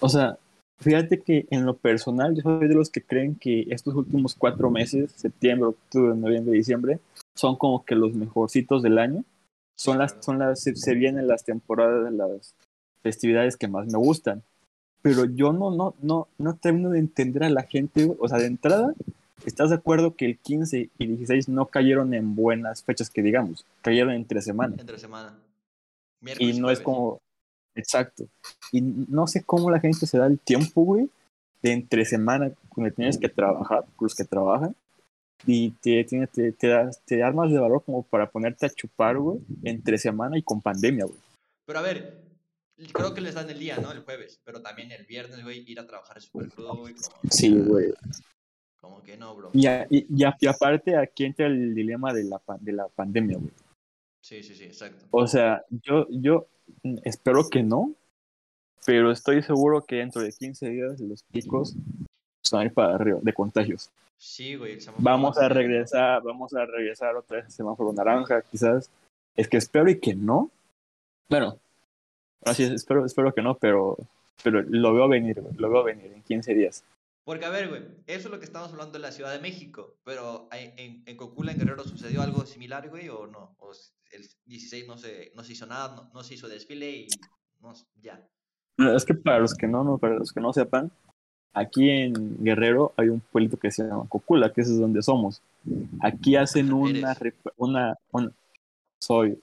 O 0.00 0.08
sea, 0.08 0.38
fíjate 0.78 1.20
que 1.20 1.46
en 1.50 1.66
lo 1.66 1.76
personal 1.76 2.34
yo 2.34 2.40
soy 2.40 2.66
de 2.66 2.74
los 2.74 2.88
que 2.88 3.02
creen 3.02 3.34
que 3.36 3.66
estos 3.68 3.94
últimos 3.94 4.34
cuatro 4.34 4.70
meses, 4.70 5.12
septiembre, 5.12 5.68
octubre, 5.68 6.16
noviembre, 6.16 6.56
diciembre, 6.56 7.00
son 7.36 7.56
como 7.56 7.84
que 7.84 7.96
los 7.96 8.14
mejorcitos 8.14 8.82
del 8.82 8.96
año. 8.96 9.26
Son 9.76 9.98
las, 9.98 10.16
son 10.20 10.38
las, 10.38 10.62
se, 10.62 10.74
se 10.74 10.94
vienen 10.94 11.28
las 11.28 11.44
temporadas, 11.44 12.10
las 12.14 12.54
festividades 13.02 13.58
que 13.58 13.68
más 13.68 13.86
me 13.88 13.98
gustan. 13.98 14.42
Pero 15.02 15.24
yo 15.24 15.52
no, 15.52 15.70
no, 15.70 15.94
no, 16.00 16.28
no 16.38 16.54
termino 16.56 16.90
de 16.90 17.00
entender 17.00 17.44
a 17.44 17.50
la 17.50 17.62
gente, 17.64 18.04
güey. 18.04 18.18
o 18.20 18.28
sea, 18.28 18.38
de 18.38 18.46
entrada, 18.46 18.94
¿estás 19.44 19.70
de 19.70 19.76
acuerdo 19.76 20.14
que 20.14 20.26
el 20.26 20.38
15 20.38 20.90
y 20.98 21.06
16 21.06 21.48
no 21.48 21.66
cayeron 21.66 22.14
en 22.14 22.34
buenas 22.36 22.84
fechas 22.84 23.10
que 23.10 23.22
digamos? 23.22 23.66
Cayeron 23.82 24.12
entre 24.14 24.40
semana. 24.42 24.76
Entre 24.78 24.98
semana. 24.98 25.34
Y 26.20 26.24
Miércoles 26.24 26.58
no 26.60 26.70
es 26.70 26.78
jueves. 26.78 26.84
como. 26.84 27.20
Exacto. 27.74 28.24
Y 28.70 28.80
no 28.82 29.26
sé 29.26 29.42
cómo 29.42 29.70
la 29.70 29.80
gente 29.80 30.06
se 30.06 30.18
da 30.18 30.26
el 30.26 30.38
tiempo, 30.38 30.82
güey, 30.82 31.08
de 31.62 31.72
entre 31.72 32.04
semana 32.04 32.52
cuando 32.68 32.94
tienes 32.94 33.18
que 33.18 33.28
trabajar, 33.28 33.84
los 33.98 34.14
que 34.14 34.24
trabajan, 34.24 34.76
y 35.46 35.70
te, 35.70 36.04
tiene- 36.04 36.26
te, 36.28 36.52
te, 36.52 36.68
das- 36.68 37.00
te 37.04 37.22
armas 37.24 37.50
de 37.50 37.58
valor 37.58 37.82
como 37.84 38.02
para 38.04 38.30
ponerte 38.30 38.66
a 38.66 38.70
chupar, 38.70 39.18
güey, 39.18 39.40
entre 39.64 39.98
semana 39.98 40.38
y 40.38 40.42
con 40.42 40.60
pandemia, 40.60 41.06
güey. 41.06 41.18
Pero 41.66 41.78
a 41.78 41.82
ver, 41.82 42.20
creo 42.92 43.14
que 43.14 43.20
les 43.20 43.34
dan 43.34 43.48
el 43.50 43.58
día, 43.58 43.76
¿no? 43.78 43.92
El 43.92 44.00
jueves, 44.00 44.40
pero 44.44 44.60
también 44.62 44.90
el 44.92 45.04
viernes, 45.06 45.42
güey, 45.42 45.64
ir 45.70 45.80
a 45.80 45.86
trabajar 45.86 46.18
es 46.18 46.24
súper 46.24 46.48
crudo, 46.50 46.76
güey. 46.76 46.94
Como, 46.94 47.16
Sí, 47.30 47.54
güey. 47.58 47.92
Como 48.80 49.02
que 49.02 49.16
no, 49.16 49.34
bro. 49.36 49.50
Y, 49.52 49.66
a- 49.66 49.86
y, 49.90 50.06
y 50.08 50.24
a- 50.24 50.36
aparte 50.50 50.96
aquí 50.96 51.24
entra 51.24 51.46
el 51.46 51.74
dilema 51.74 52.12
de 52.12 52.24
la, 52.24 52.40
de 52.60 52.72
la 52.72 52.88
pandemia, 52.88 53.36
güey. 53.38 53.50
Sí, 54.24 54.42
sí, 54.42 54.54
sí, 54.54 54.64
exacto. 54.64 55.04
O 55.10 55.26
sea, 55.26 55.64
yo, 55.70 56.06
yo 56.10 56.46
espero 57.04 57.48
que 57.48 57.62
no, 57.62 57.92
pero 58.84 59.10
estoy 59.12 59.42
seguro 59.42 59.84
que 59.84 59.96
dentro 59.96 60.22
de 60.22 60.32
15 60.32 60.68
días 60.68 61.00
los 61.00 61.22
picos 61.24 61.74
van 62.50 62.62
a 62.62 62.64
ir 62.64 62.72
para 62.74 62.94
arriba 62.94 63.18
de 63.22 63.32
contagios. 63.32 63.90
Sí, 64.18 64.54
güey. 64.54 64.78
Vamos 64.98 65.36
va 65.36 65.46
a 65.46 65.48
regresar, 65.48 66.22
vamos 66.22 66.54
a 66.54 66.64
regresar 66.64 67.16
otra 67.16 67.38
vez 67.38 67.46
al 67.46 67.52
semáforo 67.52 67.92
naranja, 67.92 68.42
quizás. 68.42 68.88
Es 69.36 69.48
que 69.48 69.56
espero 69.56 69.90
y 69.90 69.98
que 69.98 70.14
no. 70.14 70.50
Bueno, 71.28 71.58
así 72.44 72.64
es, 72.64 72.70
espero, 72.70 73.04
espero 73.04 73.32
que 73.32 73.42
no, 73.42 73.56
pero, 73.56 73.96
pero 74.42 74.62
lo 74.62 74.94
veo 74.94 75.08
venir, 75.08 75.40
güey, 75.40 75.54
lo 75.54 75.70
veo 75.70 75.84
venir 75.84 76.12
en 76.12 76.22
15 76.22 76.54
días. 76.54 76.84
Porque, 77.24 77.44
a 77.44 77.50
ver, 77.50 77.68
güey, 77.68 77.82
eso 78.06 78.28
es 78.28 78.30
lo 78.30 78.38
que 78.40 78.44
estamos 78.44 78.72
hablando 78.72 78.94
de 78.94 78.98
la 78.98 79.12
Ciudad 79.12 79.32
de 79.32 79.38
México, 79.38 79.94
pero 80.04 80.48
en, 80.50 81.04
en 81.06 81.16
Cocula, 81.16 81.52
en 81.52 81.58
Guerrero, 81.58 81.84
¿sucedió 81.84 82.20
algo 82.20 82.44
similar, 82.46 82.88
güey, 82.88 83.08
o 83.08 83.26
no? 83.26 83.54
O 83.60 83.70
el 84.10 84.26
16 84.46 84.88
no 84.88 84.98
se, 84.98 85.32
no 85.34 85.44
se 85.44 85.52
hizo 85.52 85.66
nada, 85.66 85.94
no, 85.94 86.10
no 86.12 86.22
se 86.24 86.34
hizo 86.34 86.48
desfile 86.48 86.90
y 86.90 87.06
no, 87.60 87.72
ya. 88.00 88.20
Es 88.78 89.04
que 89.04 89.14
para 89.14 89.38
los 89.38 89.54
que 89.54 89.68
no, 89.68 89.84
no, 89.84 89.98
para 89.98 90.16
los 90.16 90.32
que 90.32 90.40
no 90.40 90.52
sepan, 90.52 90.90
aquí 91.52 91.88
en 91.88 92.42
Guerrero 92.42 92.92
hay 92.96 93.08
un 93.08 93.20
pueblito 93.20 93.56
que 93.56 93.70
se 93.70 93.84
llama 93.84 94.08
Cocula, 94.08 94.52
que 94.52 94.62
es 94.62 94.78
donde 94.78 95.02
somos. 95.02 95.42
Aquí 96.00 96.36
hacen 96.36 96.72
una, 96.72 97.16
una, 97.56 97.98
una, 98.10 98.32
soy, 98.98 99.40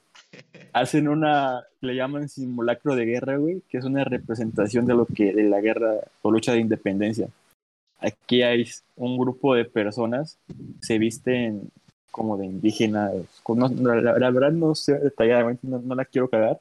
hacen 0.72 1.08
una, 1.08 1.64
le 1.80 1.94
llaman 1.94 2.28
simulacro 2.28 2.94
de 2.94 3.04
guerra, 3.04 3.36
güey, 3.36 3.62
que 3.68 3.78
es 3.78 3.84
una 3.84 4.04
representación 4.04 4.86
de 4.86 4.94
lo 4.94 5.06
que, 5.06 5.32
de 5.32 5.44
la 5.44 5.60
guerra 5.60 5.96
o 6.22 6.30
lucha 6.30 6.52
de 6.52 6.60
independencia. 6.60 7.28
Aquí 7.98 8.42
hay 8.42 8.66
un 8.96 9.18
grupo 9.18 9.54
de 9.54 9.64
personas, 9.64 10.38
se 10.80 10.98
visten 10.98 11.70
como 12.10 12.36
de 12.36 12.46
indígenas, 12.46 13.12
la, 13.46 14.30
verdad 14.30 14.52
no 14.52 14.74
sé 14.74 14.98
detalladamente, 14.98 15.66
no, 15.66 15.94
la 15.94 16.04
quiero 16.04 16.28
cagar, 16.28 16.58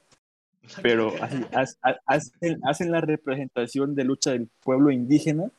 pero 0.82 1.14
hacen, 1.54 2.60
hacen, 2.64 2.92
la 2.92 3.02
representación 3.02 3.96
de 3.96 4.04
lucha 4.04 4.32
del 4.32 4.48
pueblo 4.64 4.92
indígena 4.92 5.50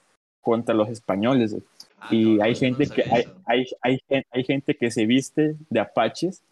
contra 0.43 0.75
los 0.75 0.89
españoles. 0.89 1.57
Ah, 1.99 2.09
y 2.11 2.41
hay 2.41 2.55
gente 2.55 2.87
que 2.87 3.03
hay, 3.03 3.25
hay, 3.47 3.67
hay, 3.83 4.01
hay, 4.31 4.45
gente 4.45 4.77
que 4.77 4.91
se 4.91 5.07
viste 5.07 5.57
de 5.69 5.81
apaches 5.81 6.43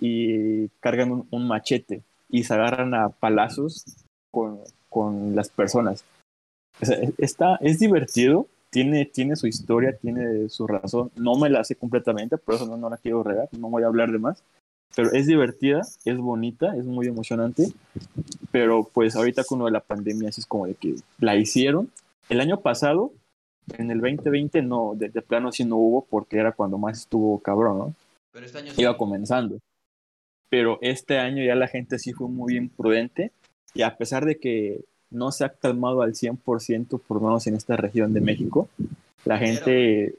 y 0.00 0.68
cargan 0.80 1.26
un, 1.30 1.48
machete 1.48 2.02
y 2.28 2.44
se 2.44 2.54
agarran 2.54 2.94
a 2.94 3.08
palazos 3.08 3.84
con, 4.30 4.60
con 4.88 5.34
las 5.34 5.48
personas. 5.48 6.04
está, 7.18 7.56
es 7.56 7.78
divertido, 7.78 8.48
tiene, 8.70 9.06
tiene 9.06 9.36
su 9.36 9.46
historia, 9.46 9.96
tiene 9.96 10.48
su 10.48 10.66
razón. 10.66 11.10
No 11.14 11.36
me 11.36 11.48
la 11.48 11.60
hace 11.60 11.76
completamente, 11.76 12.38
por 12.38 12.56
eso 12.56 12.66
no, 12.66 12.76
no 12.76 12.90
la 12.90 12.96
quiero 12.96 13.22
regar, 13.22 13.48
no 13.52 13.70
voy 13.70 13.84
a 13.84 13.86
hablar 13.86 14.10
de 14.10 14.18
más. 14.18 14.42
Pero 14.96 15.12
es 15.12 15.26
divertida, 15.26 15.82
es 16.04 16.16
bonita, 16.18 16.76
es 16.76 16.84
muy 16.84 17.06
emocionante. 17.06 17.68
Pero 18.50 18.88
pues 18.92 19.16
ahorita 19.16 19.44
con 19.44 19.58
lo 19.58 19.66
de 19.66 19.72
la 19.72 19.80
pandemia, 19.80 20.28
así 20.28 20.40
es 20.40 20.46
como 20.46 20.66
de 20.66 20.74
que 20.74 20.96
la 21.18 21.36
hicieron. 21.36 21.90
El 22.28 22.40
año 22.40 22.60
pasado, 22.60 23.12
en 23.78 23.90
el 23.90 24.00
2020, 24.00 24.62
no, 24.62 24.94
de, 24.94 25.10
plano 25.22 25.52
sí 25.52 25.64
no 25.64 25.76
hubo, 25.76 26.04
porque 26.04 26.38
era 26.38 26.52
cuando 26.52 26.78
más 26.78 26.98
estuvo 26.98 27.38
cabrón, 27.40 27.78
¿no? 27.78 27.94
Pero 28.32 28.46
este 28.46 28.58
año 28.58 28.72
Iba 28.76 28.96
comenzando. 28.96 29.58
Pero 30.48 30.78
este 30.82 31.18
año 31.18 31.42
ya 31.42 31.54
la 31.54 31.68
gente 31.68 31.98
sí 31.98 32.12
fue 32.12 32.28
muy 32.28 32.56
imprudente. 32.56 33.32
Y 33.74 33.82
a 33.82 33.96
pesar 33.96 34.24
de 34.24 34.38
que 34.38 34.84
no 35.14 35.30
se 35.32 35.44
ha 35.44 35.48
calmado 35.48 36.02
al 36.02 36.14
100%, 36.14 37.00
por 37.00 37.20
lo 37.20 37.28
menos 37.28 37.46
en 37.46 37.54
esta 37.54 37.76
región 37.76 38.12
de 38.12 38.20
México. 38.20 38.68
La 39.24 39.38
gente 39.38 40.16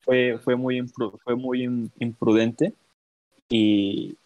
fue, 0.00 0.38
fue, 0.42 0.56
muy, 0.56 0.82
fue 1.22 1.36
muy 1.36 1.90
imprudente 1.98 2.72
y, 3.48 4.16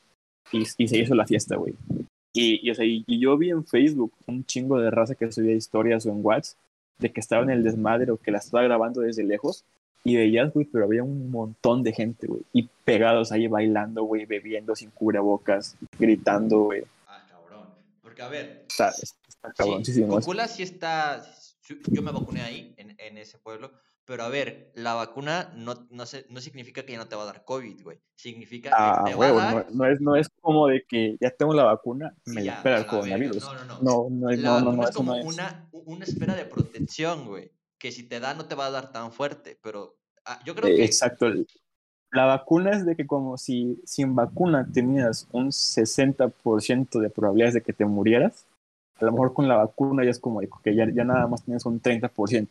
y, 0.52 0.64
se 0.64 0.99
hizo 0.99 1.14
la 1.14 1.26
fiesta, 1.26 1.56
güey. 1.56 1.75
Y, 2.32 2.71
y, 2.71 3.18
yo 3.18 3.37
vi 3.37 3.50
en 3.50 3.66
Facebook 3.66 4.12
un 4.26 4.44
chingo 4.47 4.78
de 4.78 4.90
raza 4.90 5.14
que 5.14 5.30
subía 5.30 5.54
historias 5.54 6.06
o 6.06 6.11
en 6.11 6.25
WhatsApp 6.25 6.56
de 6.99 7.11
que 7.11 7.21
estaba 7.21 7.42
en 7.42 7.50
el 7.50 7.64
desmadre 7.64 8.12
o 8.12 8.16
que 8.16 8.30
la 8.30 8.38
estaba 8.38 8.62
grabando 8.62 9.00
desde 9.00 9.25
lejos 9.25 9.64
y 10.04 10.16
veías, 10.16 10.52
güey, 10.52 10.66
pero 10.66 10.85
había 10.85 11.04
un 11.04 11.30
montón 11.30 11.82
de 11.82 11.92
gente, 11.92 12.26
güey, 12.26 12.42
y 12.52 12.68
pegados 12.85 13.30
ahí 13.32 13.47
bailando, 13.47 14.02
güey, 14.04 14.26
bebiendo 14.26 14.75
sin 14.75 14.90
cubrebocas, 14.90 15.76
gritando, 15.99 16.61
güey. 16.61 16.82
Ah, 17.06 17.25
cabrón. 17.28 17.68
Porque, 18.02 18.23
a 18.23 18.28
ver, 18.28 18.66
sí, 18.68 18.85
sí 20.49 20.62
está. 20.62 21.23
Yo 21.87 22.02
me 22.02 22.11
vacuné 22.11 22.42
ahí, 22.42 22.75
en, 22.76 22.97
en, 22.99 23.18
ese 23.18 23.38
pueblo. 23.38 23.71
Pero 24.04 24.25
a 24.25 24.28
ver, 24.28 24.73
la 24.75 24.94
vacuna 24.94 25.52
no, 25.54 25.87
no, 25.90 26.06
se, 26.06 26.26
no 26.28 26.40
significa 26.40 26.85
que 26.85 26.92
ya 26.92 26.99
no 26.99 27.06
te 27.06 27.14
va 27.14 27.23
a 27.23 27.26
dar 27.26 27.44
COVID, 27.44 27.82
güey. 27.85 28.00
Significa 28.16 28.71
que 28.71 28.76
ah, 28.76 29.04
te 29.06 29.14
va 29.14 29.26
a 29.26 29.32
dar... 29.32 29.73
no, 29.73 29.87
es, 29.87 30.00
no 30.00 30.16
es 30.16 30.28
como 30.40 30.66
de 30.66 30.85
que 30.88 31.16
ya 31.21 31.30
tengo 31.30 31.54
la 31.54 31.62
vacuna, 31.62 32.12
me 32.26 32.44
espera 32.44 32.78
el 32.78 32.87
coronavirus. 32.87 33.44
No, 33.44 33.54
no, 33.54 33.64
no. 33.64 33.80
No, 33.80 34.09
no 34.11 34.30
la 34.30 34.61
no, 34.61 34.73
no, 34.73 34.88
es 34.88 34.94
como 34.94 35.14
una, 35.14 35.68
una 35.71 36.04
esfera 36.04 36.35
de 36.35 36.44
protección, 36.44 37.26
güey. 37.26 37.52
Que 37.83 37.91
si 37.91 38.05
te 38.05 38.21
da, 38.21 38.33
no 38.33 38.45
te 38.45 38.55
va 38.55 38.67
a 38.67 38.71
dar 38.71 38.93
tan 38.93 39.11
fuerte. 39.11 39.59
Pero 39.61 39.97
ah, 40.25 40.39
yo 40.45 40.55
creo 40.55 40.73
que. 40.73 40.85
Exacto. 40.85 41.27
La 42.12 42.27
vacuna 42.27 42.71
es 42.71 42.87
de 42.87 42.95
que, 42.95 43.09
como 43.09 43.37
si 43.37 43.83
sin 43.85 44.15
vacuna 44.15 44.69
tenías 44.73 45.27
un 45.33 45.49
60% 45.49 47.01
de 47.01 47.11
probabilidades 47.11 47.55
de 47.55 47.62
que 47.62 47.73
te 47.73 47.85
murieras, 47.85 48.47
a 49.01 49.05
lo 49.05 49.11
mejor 49.11 49.35
con 49.35 49.49
la 49.49 49.57
vacuna 49.57 50.05
ya 50.05 50.11
es 50.11 50.21
como 50.21 50.41
que 50.62 50.77
ya, 50.77 50.89
ya 50.95 51.03
nada 51.03 51.27
más 51.27 51.43
tienes 51.43 51.67
un 51.67 51.83
30%. 51.83 52.51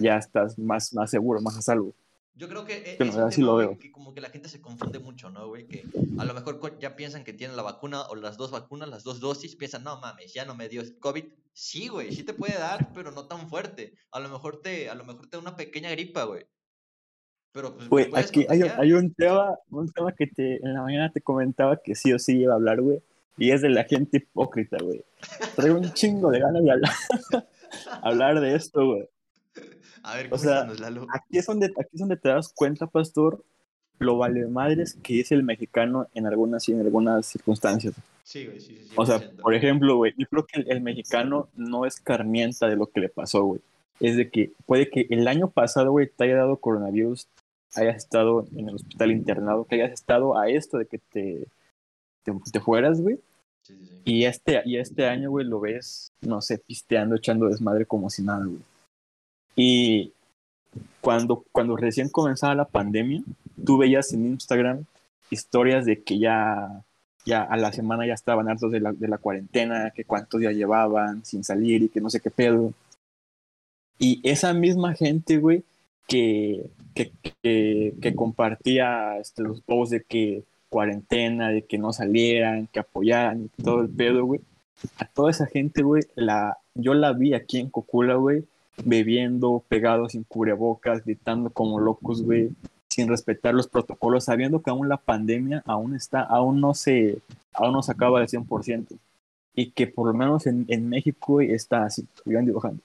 Ya 0.00 0.16
estás 0.16 0.58
más, 0.58 0.92
más 0.92 1.08
seguro, 1.08 1.40
más 1.40 1.56
a 1.56 1.62
salvo. 1.62 1.92
Yo 2.34 2.48
creo 2.48 2.64
que 2.64 2.96
es 2.98 3.16
así 3.16 3.42
lo 3.42 3.54
veo. 3.54 3.78
Que 3.78 3.92
como 3.92 4.12
que 4.12 4.20
la 4.20 4.30
gente 4.30 4.48
se 4.48 4.60
confunde 4.60 4.98
mucho, 4.98 5.30
¿no, 5.30 5.46
güey? 5.46 5.68
Que 5.68 5.84
a 6.18 6.24
lo 6.24 6.34
mejor 6.34 6.80
ya 6.80 6.96
piensan 6.96 7.22
que 7.22 7.32
tienen 7.32 7.56
la 7.56 7.62
vacuna 7.62 8.02
o 8.08 8.16
las 8.16 8.36
dos 8.36 8.50
vacunas, 8.50 8.88
las 8.88 9.04
dos 9.04 9.20
dosis, 9.20 9.54
piensan, 9.54 9.84
no 9.84 10.00
mames, 10.00 10.34
ya 10.34 10.44
no 10.44 10.56
me 10.56 10.68
dio 10.68 10.82
COVID. 10.98 11.26
Sí, 11.54 11.88
güey, 11.88 12.12
sí 12.12 12.22
te 12.24 12.34
puede 12.34 12.58
dar, 12.58 12.92
pero 12.92 13.10
no 13.10 13.26
tan 13.26 13.48
fuerte. 13.48 13.94
A 14.10 14.20
lo 14.20 14.28
mejor 14.28 14.60
te, 14.60 14.90
a 14.90 14.94
lo 14.94 15.04
mejor 15.04 15.28
te 15.28 15.36
da 15.36 15.40
una 15.40 15.56
pequeña 15.56 15.90
gripa, 15.90 16.24
güey. 16.24 16.44
Pero 17.52 17.74
pues, 17.74 17.88
güey, 17.88 18.10
aquí 18.14 18.44
hay, 18.48 18.62
hay, 18.62 18.92
un 18.92 19.14
tema, 19.14 19.56
un 19.70 19.90
tema 19.90 20.12
que 20.12 20.26
te, 20.26 20.56
en 20.56 20.74
la 20.74 20.82
mañana 20.82 21.12
te 21.12 21.22
comentaba 21.22 21.80
que 21.80 21.94
sí 21.94 22.12
o 22.12 22.18
sí 22.18 22.40
iba 22.40 22.52
a 22.52 22.56
hablar, 22.56 22.82
güey 22.82 23.00
y 23.36 23.50
es 23.50 23.62
de 23.62 23.70
la 23.70 23.84
gente 23.84 24.18
hipócrita, 24.18 24.76
güey. 24.80 25.04
Traigo 25.56 25.78
un 25.78 25.92
chingo 25.92 26.30
de 26.30 26.40
ganas 26.40 26.62
de 26.62 26.70
hablar, 26.70 26.92
hablar 28.02 28.40
de 28.40 28.54
esto, 28.54 28.86
güey. 28.86 29.08
A 30.02 30.16
ver, 30.16 30.28
o 30.32 30.38
sea, 30.38 30.68
aquí 31.14 31.38
es, 31.38 31.46
donde, 31.46 31.66
aquí 31.66 31.90
es 31.92 32.00
donde 32.00 32.16
te 32.16 32.28
das 32.28 32.52
cuenta, 32.52 32.86
pastor, 32.86 33.42
lo 33.98 34.18
vale 34.18 34.46
madres 34.46 34.96
que 35.02 35.20
es 35.20 35.32
el 35.32 35.42
mexicano 35.42 36.08
en 36.14 36.26
algunas, 36.26 36.68
en 36.68 36.80
algunas 36.80 37.26
circunstancias. 37.26 37.94
Sí, 38.22 38.46
güey, 38.46 38.60
sí, 38.60 38.76
sí, 38.76 38.84
sí. 38.88 38.94
O 38.96 39.04
sea, 39.04 39.20
por 39.42 39.54
ejemplo, 39.54 39.96
güey, 39.96 40.14
yo 40.16 40.26
creo 40.28 40.46
que 40.46 40.60
el, 40.60 40.80
mexicano 40.80 41.48
no 41.56 41.86
es 41.86 42.00
carmienta 42.00 42.68
de 42.68 42.76
lo 42.76 42.86
que 42.86 43.00
le 43.00 43.08
pasó, 43.08 43.44
güey. 43.44 43.60
Es 44.00 44.16
de 44.16 44.30
que 44.30 44.52
puede 44.66 44.90
que 44.90 45.06
el 45.10 45.28
año 45.28 45.50
pasado, 45.50 45.90
güey, 45.92 46.08
te 46.08 46.24
haya 46.24 46.36
dado 46.36 46.56
coronavirus, 46.56 47.28
hayas 47.74 47.96
estado 47.96 48.46
en 48.56 48.68
el 48.68 48.76
hospital 48.76 49.12
internado, 49.12 49.64
que 49.64 49.76
hayas 49.76 49.92
estado 49.92 50.38
a 50.38 50.48
esto 50.48 50.78
de 50.78 50.86
que 50.86 50.98
te 50.98 51.46
te, 52.24 52.60
fueras, 52.60 53.00
güey. 53.00 53.18
Y, 54.04 54.24
este, 54.24 54.62
y 54.64 54.76
este 54.76 55.06
año, 55.06 55.30
güey, 55.30 55.46
lo 55.46 55.60
ves, 55.60 56.12
no 56.20 56.40
sé, 56.40 56.58
pisteando, 56.58 57.16
echando 57.16 57.48
desmadre 57.48 57.86
como 57.86 58.10
si 58.10 58.22
nada, 58.22 58.44
güey. 58.44 58.60
Y 59.56 60.12
cuando, 61.00 61.44
cuando 61.52 61.76
recién 61.76 62.08
comenzaba 62.08 62.54
la 62.54 62.64
pandemia, 62.64 63.22
tú 63.64 63.78
veías 63.78 64.12
en 64.12 64.26
Instagram 64.26 64.84
historias 65.30 65.84
de 65.84 66.02
que 66.02 66.18
ya, 66.18 66.84
ya 67.24 67.42
a 67.42 67.56
la 67.56 67.72
semana 67.72 68.06
ya 68.06 68.14
estaban 68.14 68.48
hartos 68.48 68.72
de 68.72 68.80
la, 68.80 68.92
de 68.92 69.08
la 69.08 69.18
cuarentena, 69.18 69.90
que 69.90 70.04
cuántos 70.04 70.40
días 70.40 70.54
llevaban 70.54 71.24
sin 71.24 71.44
salir 71.44 71.82
y 71.82 71.88
que 71.88 72.00
no 72.00 72.10
sé 72.10 72.20
qué 72.20 72.30
pedo. 72.30 72.72
Y 73.98 74.20
esa 74.28 74.52
misma 74.54 74.94
gente, 74.94 75.38
güey, 75.38 75.64
que, 76.06 76.66
que, 76.94 77.12
que, 77.42 77.94
que 78.00 78.14
compartía 78.14 79.18
este, 79.18 79.42
los 79.42 79.60
posts 79.60 79.90
de 79.90 80.02
que 80.02 80.44
cuarentena, 80.68 81.50
de 81.50 81.62
que 81.62 81.78
no 81.78 81.92
salieran, 81.92 82.66
que 82.66 82.80
apoyaran 82.80 83.44
y 83.44 83.62
todo 83.62 83.82
el 83.82 83.88
pedo, 83.88 84.24
güey. 84.24 84.40
A 84.98 85.06
toda 85.06 85.30
esa 85.30 85.46
gente, 85.46 85.82
güey, 85.82 86.02
la, 86.16 86.58
yo 86.74 86.94
la 86.94 87.12
vi 87.12 87.32
aquí 87.32 87.58
en 87.58 87.70
Cocula, 87.70 88.16
güey, 88.16 88.44
bebiendo, 88.82 89.62
pegados 89.68 90.12
sin 90.12 90.24
cubrebocas, 90.24 91.04
gritando 91.04 91.50
como 91.50 91.78
locos, 91.78 92.22
güey, 92.22 92.50
sin 92.88 93.08
respetar 93.08 93.54
los 93.54 93.68
protocolos, 93.68 94.24
sabiendo 94.24 94.62
que 94.62 94.70
aún 94.70 94.88
la 94.88 94.96
pandemia 94.96 95.62
aún 95.66 95.94
está, 95.94 96.20
aún 96.22 96.60
no 96.60 96.74
se, 96.74 97.18
aún 97.52 97.72
no 97.72 97.82
se 97.82 97.92
acaba 97.92 98.20
al 98.20 98.28
100%. 98.28 98.86
Y 99.56 99.70
que 99.70 99.86
por 99.86 100.08
lo 100.08 100.14
menos 100.14 100.46
en, 100.46 100.64
en 100.68 100.88
México 100.88 101.34
güey, 101.34 101.52
está 101.52 101.84
así, 101.84 102.06
iban 102.24 102.46
dibujando. 102.46 102.80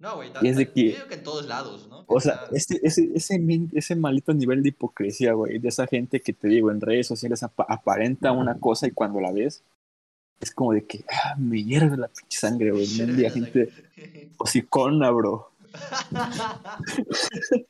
No, 0.00 0.14
güey, 0.14 0.30
y 0.42 0.48
es 0.48 0.56
de 0.56 0.70
que, 0.70 0.96
que 1.08 1.14
en 1.14 1.22
todos 1.24 1.46
lados, 1.46 1.88
¿no? 1.88 2.04
O 2.06 2.20
sea, 2.20 2.42
ese, 2.52 2.78
ese, 2.84 3.10
ese, 3.14 3.40
ese 3.72 3.96
malito 3.96 4.32
nivel 4.32 4.62
de 4.62 4.68
hipocresía, 4.68 5.32
güey, 5.32 5.58
de 5.58 5.68
esa 5.68 5.88
gente 5.88 6.20
que 6.20 6.32
te 6.32 6.46
digo, 6.46 6.70
en 6.70 6.80
redes 6.80 7.08
sociales 7.08 7.42
aparenta 7.42 8.30
una 8.30 8.58
cosa 8.60 8.86
y 8.86 8.92
cuando 8.92 9.20
la 9.20 9.32
ves, 9.32 9.62
es 10.40 10.52
como 10.52 10.72
de 10.72 10.86
que, 10.86 11.04
ah, 11.10 11.34
me 11.36 11.62
hierve 11.62 11.96
la 11.96 12.08
pinche 12.08 12.38
sangre, 12.38 12.70
güey. 12.70 13.00
Un 13.00 13.16
día 13.16 13.30
gente 13.30 13.72
hocicona, 14.38 15.10
bro. 15.10 15.52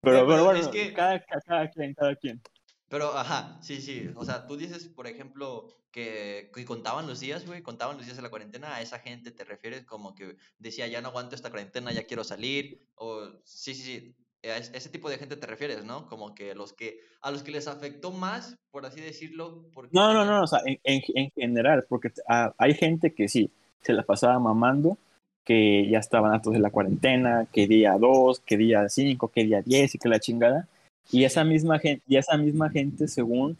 pero, 0.00 0.26
pero 0.26 0.44
bueno, 0.44 0.60
es 0.60 0.68
que... 0.68 0.92
cada, 0.92 1.22
cada 1.46 1.70
quien, 1.70 1.94
cada 1.94 2.16
quien. 2.16 2.40
Pero, 2.88 3.16
ajá, 3.16 3.58
sí, 3.62 3.80
sí. 3.80 4.10
O 4.14 4.24
sea, 4.24 4.46
tú 4.46 4.56
dices, 4.56 4.88
por 4.88 5.06
ejemplo, 5.06 5.68
que, 5.90 6.50
que, 6.54 6.64
contaban 6.64 7.06
los 7.06 7.20
días, 7.20 7.44
güey, 7.44 7.62
contaban 7.62 7.96
los 7.96 8.06
días 8.06 8.16
de 8.16 8.22
la 8.22 8.30
cuarentena. 8.30 8.74
A 8.74 8.80
esa 8.80 8.98
gente 9.00 9.30
te 9.30 9.44
refieres 9.44 9.84
como 9.84 10.14
que 10.14 10.36
decía, 10.58 10.86
ya 10.86 11.00
no 11.00 11.08
aguanto 11.08 11.34
esta 11.34 11.50
cuarentena, 11.50 11.92
ya 11.92 12.06
quiero 12.06 12.24
salir. 12.24 12.86
O, 12.94 13.26
sí, 13.44 13.74
sí, 13.74 13.82
sí. 13.82 14.16
A 14.50 14.58
ese 14.58 14.88
tipo 14.88 15.10
de 15.10 15.18
gente 15.18 15.36
te 15.36 15.46
refieres, 15.46 15.84
¿no? 15.84 16.06
Como 16.08 16.34
que 16.34 16.54
los 16.54 16.72
que, 16.72 17.00
a 17.22 17.30
los 17.30 17.42
que 17.42 17.50
les 17.50 17.68
afectó 17.68 18.10
más, 18.12 18.56
por 18.70 18.86
así 18.86 19.00
decirlo. 19.00 19.64
Porque... 19.72 19.90
No, 19.92 20.12
no, 20.12 20.24
no, 20.24 20.42
o 20.42 20.46
sea, 20.46 20.60
en, 20.64 20.78
en, 20.84 21.30
general, 21.32 21.84
porque 21.88 22.10
ah, 22.28 22.54
hay 22.58 22.74
gente 22.74 23.14
que 23.14 23.28
sí, 23.28 23.50
se 23.82 23.92
la 23.92 24.02
pasaba 24.02 24.38
mamando, 24.38 24.98
que 25.44 25.88
ya 25.88 25.98
estaban 25.98 26.32
hartos 26.32 26.52
de 26.52 26.60
la 26.60 26.70
cuarentena, 26.70 27.46
que 27.52 27.66
día 27.66 27.96
2, 27.98 28.40
que 28.40 28.56
día 28.56 28.88
5, 28.88 29.28
que 29.28 29.44
día 29.44 29.62
10 29.62 29.94
y 29.94 29.98
que 29.98 30.08
la 30.08 30.20
chingada 30.20 30.68
y 31.10 31.24
esa 31.24 31.44
misma 31.44 31.78
gente, 31.78 32.02
y 32.08 32.16
esa 32.16 32.36
misma 32.36 32.70
gente, 32.70 33.08
según 33.08 33.56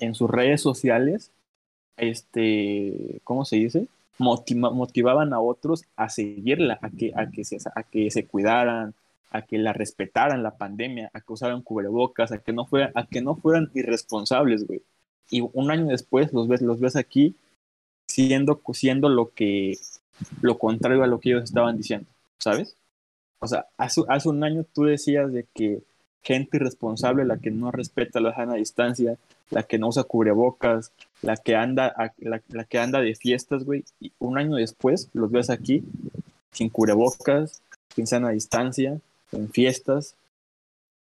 en 0.00 0.14
sus 0.14 0.28
redes 0.28 0.60
sociales, 0.60 1.30
este, 1.96 3.20
¿cómo 3.24 3.44
se 3.44 3.56
dice? 3.56 3.86
motivaban 4.18 5.32
a 5.32 5.40
otros 5.40 5.84
a 5.96 6.10
seguirla, 6.10 6.78
a 6.82 6.90
que, 6.90 7.10
a, 7.16 7.30
que 7.30 7.42
se, 7.42 7.56
a 7.74 7.82
que 7.84 8.10
se 8.10 8.26
cuidaran, 8.26 8.92
a 9.30 9.42
que 9.42 9.58
la 9.58 9.72
respetaran 9.72 10.42
la 10.42 10.56
pandemia, 10.56 11.10
a 11.14 11.20
que 11.20 11.32
usaran 11.32 11.62
cubrebocas, 11.62 12.32
a 12.32 12.38
que 12.38 12.52
no 12.52 12.66
fueran, 12.66 12.92
a 12.94 13.06
que 13.06 13.22
no 13.22 13.36
fueran 13.36 13.70
irresponsables, 13.74 14.66
güey. 14.66 14.82
Y 15.30 15.42
un 15.52 15.70
año 15.70 15.86
después 15.86 16.32
los 16.32 16.48
ves, 16.48 16.60
los 16.62 16.80
ves 16.80 16.96
aquí 16.96 17.36
siendo, 18.06 18.60
siendo 18.72 19.08
lo 19.08 19.30
que, 19.32 19.78
lo 20.42 20.58
contrario 20.58 21.02
a 21.04 21.06
lo 21.06 21.20
que 21.20 21.30
ellos 21.30 21.44
estaban 21.44 21.76
diciendo, 21.76 22.06
¿sabes? 22.38 22.74
O 23.38 23.46
sea, 23.46 23.66
hace, 23.78 24.02
hace 24.08 24.28
un 24.28 24.42
año 24.42 24.64
tú 24.74 24.84
decías 24.84 25.32
de 25.32 25.46
que 25.54 25.82
gente 26.22 26.58
irresponsable, 26.58 27.24
la 27.24 27.38
que 27.38 27.50
no 27.50 27.70
respeta 27.70 28.20
la 28.20 28.34
sana 28.34 28.54
distancia, 28.54 29.16
la 29.50 29.62
que 29.62 29.78
no 29.78 29.88
usa 29.88 30.04
cubrebocas, 30.04 30.92
la 31.22 31.36
que 31.36 31.56
anda, 31.56 31.94
la, 32.18 32.64
que 32.64 32.78
anda 32.78 33.00
de 33.00 33.14
fiestas, 33.14 33.64
güey, 33.64 33.84
y 34.00 34.12
un 34.18 34.38
año 34.38 34.56
después 34.56 35.08
los 35.12 35.30
ves 35.30 35.50
aquí 35.50 35.82
sin 36.52 36.68
cubrebocas, 36.68 37.62
sin 37.94 38.06
sana 38.06 38.30
distancia, 38.30 39.00
en 39.32 39.50
fiestas. 39.50 40.16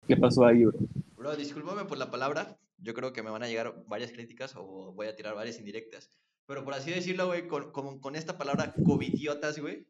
¿Qué 0.07 0.17
pasó 0.17 0.45
ahí, 0.45 0.65
bro? 0.65 0.79
Bro, 1.17 1.37
discúlpame 1.37 1.85
por 1.85 1.99
la 1.99 2.11
palabra. 2.11 2.59
Yo 2.79 2.95
creo 2.95 3.13
que 3.13 3.23
me 3.23 3.31
van 3.31 3.43
a 3.43 3.49
llegar 3.49 3.85
varias 3.87 4.13
críticas 4.13 4.55
o 4.57 4.93
voy 4.93 5.07
a 5.07 5.15
tirar 5.15 5.35
varias 5.35 5.59
indirectas. 5.59 6.11
Pero 6.47 6.65
por 6.65 6.75
así 6.75 6.91
decirlo, 6.91 7.27
güey, 7.27 7.47
con, 7.47 7.71
con, 7.71 8.01
con 8.01 8.17
esta 8.17 8.37
palabra 8.37 8.75
covidiotas, 8.85 9.59
güey. 9.59 9.87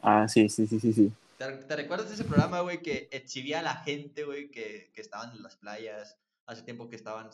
Ah, 0.00 0.26
sí, 0.28 0.48
sí, 0.48 0.66
sí, 0.66 0.80
sí, 0.80 0.92
sí. 0.92 1.12
¿Te, 1.38 1.76
recuerdas 1.76 2.08
de 2.08 2.14
ese 2.14 2.24
programa, 2.24 2.60
güey, 2.60 2.82
que 2.82 3.08
exhibía 3.10 3.60
a 3.60 3.62
la 3.62 3.76
gente, 3.76 4.24
güey, 4.24 4.50
que, 4.50 4.90
que 4.92 5.00
estaban 5.00 5.34
en 5.36 5.42
las 5.42 5.56
playas? 5.56 6.18
Hace 6.46 6.62
tiempo 6.62 6.88
que 6.88 6.96
estaban 6.96 7.30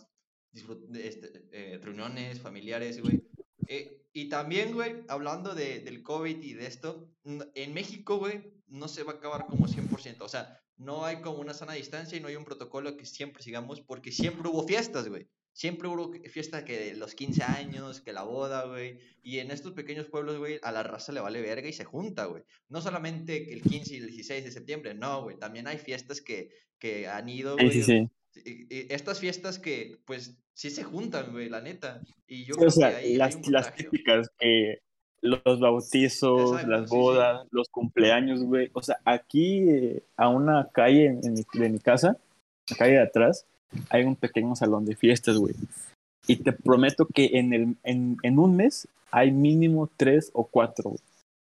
este, 0.94 1.48
eh, 1.52 1.78
reuniones 1.82 2.40
familiares, 2.40 3.00
güey. 3.00 3.22
Eh, 3.70 4.02
y 4.12 4.28
también, 4.28 4.74
güey, 4.74 5.04
hablando 5.06 5.54
de, 5.54 5.78
del 5.78 6.02
COVID 6.02 6.42
y 6.42 6.54
de 6.54 6.66
esto, 6.66 7.08
en 7.24 7.72
México, 7.72 8.18
güey, 8.18 8.52
no 8.66 8.88
se 8.88 9.04
va 9.04 9.12
a 9.12 9.14
acabar 9.16 9.46
como 9.46 9.68
100%. 9.68 10.16
O 10.22 10.28
sea, 10.28 10.60
no 10.76 11.04
hay 11.04 11.20
como 11.20 11.38
una 11.38 11.54
sana 11.54 11.74
distancia 11.74 12.18
y 12.18 12.20
no 12.20 12.26
hay 12.26 12.34
un 12.34 12.44
protocolo 12.44 12.96
que 12.96 13.06
siempre 13.06 13.44
sigamos 13.44 13.80
porque 13.80 14.10
siempre 14.10 14.48
hubo 14.48 14.66
fiestas, 14.66 15.08
güey. 15.08 15.28
Siempre 15.52 15.86
hubo 15.86 16.12
fiesta 16.30 16.64
que 16.64 16.94
los 16.96 17.14
15 17.14 17.44
años, 17.44 18.00
que 18.00 18.12
la 18.12 18.24
boda, 18.24 18.64
güey. 18.66 18.98
Y 19.22 19.38
en 19.38 19.52
estos 19.52 19.72
pequeños 19.72 20.06
pueblos, 20.06 20.38
güey, 20.38 20.58
a 20.64 20.72
la 20.72 20.82
raza 20.82 21.12
le 21.12 21.20
vale 21.20 21.40
verga 21.40 21.68
y 21.68 21.72
se 21.72 21.84
junta, 21.84 22.24
güey. 22.24 22.42
No 22.68 22.80
solamente 22.80 23.44
que 23.44 23.52
el 23.52 23.62
15 23.62 23.94
y 23.94 23.98
el 23.98 24.06
16 24.08 24.44
de 24.44 24.50
septiembre, 24.50 24.94
no, 24.94 25.22
güey. 25.22 25.38
También 25.38 25.68
hay 25.68 25.78
fiestas 25.78 26.20
que, 26.20 26.50
que 26.80 27.06
han 27.06 27.28
ido, 27.28 27.54
güey. 27.54 27.70
Sí, 27.70 27.82
sí. 27.84 28.08
Estas 28.34 29.20
fiestas 29.20 29.58
que, 29.58 29.98
pues, 30.04 30.36
sí 30.54 30.70
se 30.70 30.84
juntan, 30.84 31.32
güey, 31.32 31.48
la 31.48 31.60
neta. 31.60 32.00
Y 32.26 32.44
yo 32.44 32.54
o 32.58 32.70
sea, 32.70 33.00
las, 33.02 33.48
las 33.48 33.74
típicas 33.74 34.30
que 34.38 34.78
los 35.22 35.60
bautizos, 35.60 36.66
las 36.66 36.88
bodas, 36.88 37.46
los 37.50 37.68
cumpleaños, 37.68 38.42
güey. 38.42 38.70
O 38.72 38.82
sea, 38.82 38.98
aquí 39.04 39.68
eh, 39.68 40.02
a 40.16 40.28
una 40.28 40.68
calle 40.72 41.06
en 41.06 41.34
mi, 41.34 41.44
de 41.52 41.68
mi 41.68 41.78
casa, 41.78 42.16
la 42.70 42.76
calle 42.76 42.92
de 42.92 43.02
atrás, 43.02 43.46
hay 43.88 44.04
un 44.04 44.16
pequeño 44.16 44.56
salón 44.56 44.84
de 44.84 44.96
fiestas, 44.96 45.36
güey. 45.36 45.54
Y 46.26 46.36
te 46.36 46.52
prometo 46.52 47.06
que 47.06 47.30
en, 47.34 47.52
el, 47.52 47.76
en, 47.82 48.16
en 48.22 48.38
un 48.38 48.56
mes 48.56 48.88
hay 49.10 49.32
mínimo 49.32 49.90
tres 49.96 50.30
o 50.32 50.44
cuatro, 50.44 50.94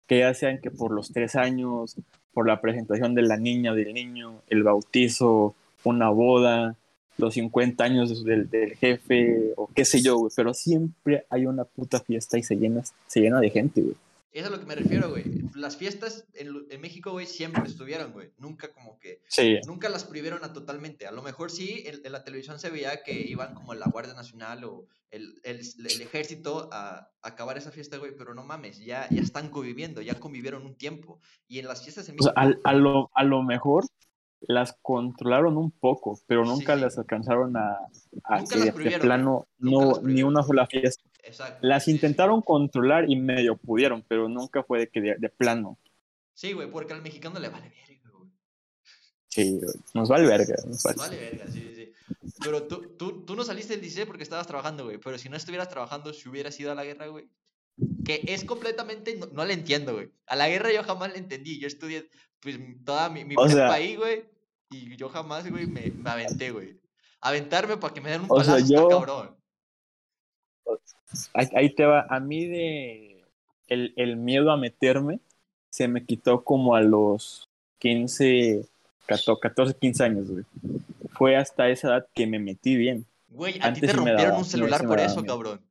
que 0.07 0.19
ya 0.19 0.33
sean 0.33 0.59
que 0.61 0.71
por 0.71 0.91
los 0.91 1.11
tres 1.11 1.35
años, 1.35 1.95
por 2.33 2.47
la 2.47 2.61
presentación 2.61 3.15
de 3.15 3.23
la 3.23 3.37
niña, 3.37 3.73
del 3.73 3.93
niño, 3.93 4.41
el 4.47 4.63
bautizo, 4.63 5.55
una 5.85 6.09
boda, 6.09 6.75
los 7.17 7.33
50 7.33 7.83
años 7.83 8.23
del, 8.23 8.49
del 8.49 8.75
jefe, 8.75 9.53
o 9.55 9.67
qué 9.73 9.85
sé 9.85 10.01
yo, 10.01 10.17
güey. 10.17 10.31
Pero 10.35 10.53
siempre 10.53 11.25
hay 11.29 11.45
una 11.45 11.63
puta 11.63 11.99
fiesta 11.99 12.37
y 12.37 12.43
se 12.43 12.55
llena, 12.55 12.83
se 13.07 13.21
llena 13.21 13.39
de 13.39 13.49
gente, 13.49 13.81
güey. 13.81 13.95
Eso 14.35 14.47
es 14.47 14.51
a 14.51 14.55
lo 14.57 14.59
que 14.59 14.65
me 14.65 14.75
refiero, 14.75 15.09
güey. 15.11 15.23
Las 15.55 15.77
fiestas 15.77 16.27
en, 16.33 16.67
en 16.69 16.81
México, 16.81 17.11
güey, 17.11 17.25
siempre 17.25 17.63
estuvieron, 17.63 18.11
güey. 18.11 18.33
Nunca 18.37 18.73
como 18.73 18.99
que... 18.99 19.21
Sí. 19.29 19.59
Nunca 19.65 19.87
las 19.87 20.03
prohibieron 20.03 20.43
a 20.43 20.51
totalmente. 20.51 21.07
A 21.07 21.13
lo 21.13 21.21
mejor 21.21 21.49
sí, 21.49 21.85
en, 21.85 22.11
la 22.11 22.25
televisión 22.25 22.59
se 22.59 22.69
veía 22.69 23.01
que 23.01 23.13
iban 23.13 23.53
como 23.53 23.73
la 23.75 23.85
Guardia 23.85 24.13
Nacional 24.13 24.65
o 24.65 24.87
el, 25.09 25.39
el, 25.43 25.61
el 25.61 26.01
ejército 26.01 26.67
a, 26.73 27.09
acabar 27.21 27.57
esa 27.57 27.71
fiesta, 27.71 27.95
güey. 27.95 28.11
Pero 28.13 28.33
no 28.33 28.43
mames, 28.43 28.79
ya, 28.79 29.07
ya 29.09 29.21
están 29.21 29.47
conviviendo, 29.47 30.01
ya 30.01 30.19
convivieron 30.19 30.65
un 30.65 30.75
tiempo. 30.75 31.21
Y 31.47 31.59
en 31.59 31.67
las 31.69 31.83
fiestas 31.83 32.09
en 32.09 32.15
México... 32.15 32.33
O 32.35 32.41
sea, 32.41 32.59
a, 32.61 32.73
lo, 32.73 33.09
a 33.13 33.23
lo 33.23 33.41
mejor 33.41 33.85
las 34.41 34.77
controlaron 34.81 35.57
un 35.57 35.71
poco, 35.71 36.19
pero 36.27 36.45
nunca 36.45 36.75
las 36.75 36.97
alcanzaron 36.97 37.55
a, 37.57 37.77
a 38.23 38.43
que 38.43 38.71
de 38.71 38.99
plano 38.99 39.47
no, 39.57 39.99
ni 40.01 40.23
una 40.23 40.43
sola 40.43 40.67
fiesta. 40.67 41.03
Las 41.61 41.87
intentaron 41.87 42.41
controlar 42.41 43.09
y 43.09 43.15
medio 43.15 43.57
pudieron, 43.57 44.03
pero 44.07 44.29
nunca 44.29 44.63
fue 44.63 44.79
de 44.79 44.89
que 44.89 45.01
de, 45.01 45.29
plano. 45.29 45.79
Sí, 46.33 46.53
güey, 46.53 46.69
porque 46.69 46.93
al 46.93 47.01
mexicano 47.01 47.39
le 47.39 47.49
vale 47.49 47.69
verga, 47.69 48.09
güey. 48.11 48.29
Sí, 49.27 49.59
nos 49.93 50.09
vale 50.09 50.27
verga. 50.27 50.55
Nos 50.67 50.83
vale, 50.83 51.17
verga, 51.17 51.47
sí, 51.47 51.71
sí. 51.75 51.91
Pero 52.43 52.63
tú, 52.63 52.95
tú, 52.97 53.25
tú 53.25 53.35
no 53.35 53.43
saliste 53.43 53.73
del 53.73 53.81
16 53.81 54.05
porque 54.05 54.23
estabas 54.23 54.47
trabajando, 54.47 54.83
güey. 54.83 54.97
Pero 54.97 55.17
si 55.17 55.29
no 55.29 55.37
estuvieras 55.37 55.69
trabajando, 55.69 56.13
si 56.13 56.29
hubieras 56.29 56.59
ido 56.59 56.71
a 56.71 56.75
la 56.75 56.83
guerra, 56.83 57.07
güey. 57.07 57.27
Que 58.05 58.21
es 58.27 58.43
completamente. 58.43 59.15
No, 59.15 59.27
no 59.27 59.45
le 59.45 59.53
entiendo, 59.53 59.93
güey. 59.93 60.11
A 60.27 60.35
la 60.35 60.47
guerra 60.47 60.71
yo 60.71 60.83
jamás 60.83 61.11
le 61.11 61.17
entendí. 61.17 61.59
Yo 61.59 61.67
estudié, 61.67 62.09
pues, 62.41 62.59
toda 62.83 63.09
mi, 63.09 63.25
mi 63.25 63.35
ahí, 63.69 63.95
güey. 63.95 64.25
Y 64.71 64.95
yo 64.97 65.09
jamás, 65.09 65.49
güey, 65.49 65.67
me, 65.67 65.91
me 65.91 66.09
aventé, 66.09 66.51
güey. 66.51 66.79
Aventarme 67.21 67.77
para 67.77 67.93
que 67.93 68.01
me 68.01 68.11
den 68.11 68.21
un 68.21 68.27
palazo, 68.27 68.87
cabrón 68.89 69.35
ahí 71.33 71.73
te 71.73 71.85
va, 71.85 72.05
a 72.09 72.19
mí 72.19 72.45
de 72.45 73.23
el, 73.67 73.93
el, 73.95 74.15
miedo 74.17 74.51
a 74.51 74.57
meterme 74.57 75.19
se 75.69 75.87
me 75.87 76.05
quitó 76.05 76.43
como 76.43 76.75
a 76.75 76.81
los 76.81 77.49
15, 77.79 78.65
14, 79.05 79.77
15 79.77 80.03
años, 80.03 80.27
güey. 80.29 80.45
Fue 81.11 81.35
hasta 81.35 81.69
esa 81.69 81.89
edad 81.89 82.07
que 82.13 82.27
me 82.27 82.39
metí 82.39 82.75
bien. 82.75 83.05
Güey, 83.29 83.59
a 83.61 83.73
ti 83.73 83.81
te 83.81 83.91
rompieron 83.91 84.37
un 84.37 84.45
celular 84.45 84.85
por 84.85 84.99
eso, 84.99 85.23
cabrón. 85.23 85.61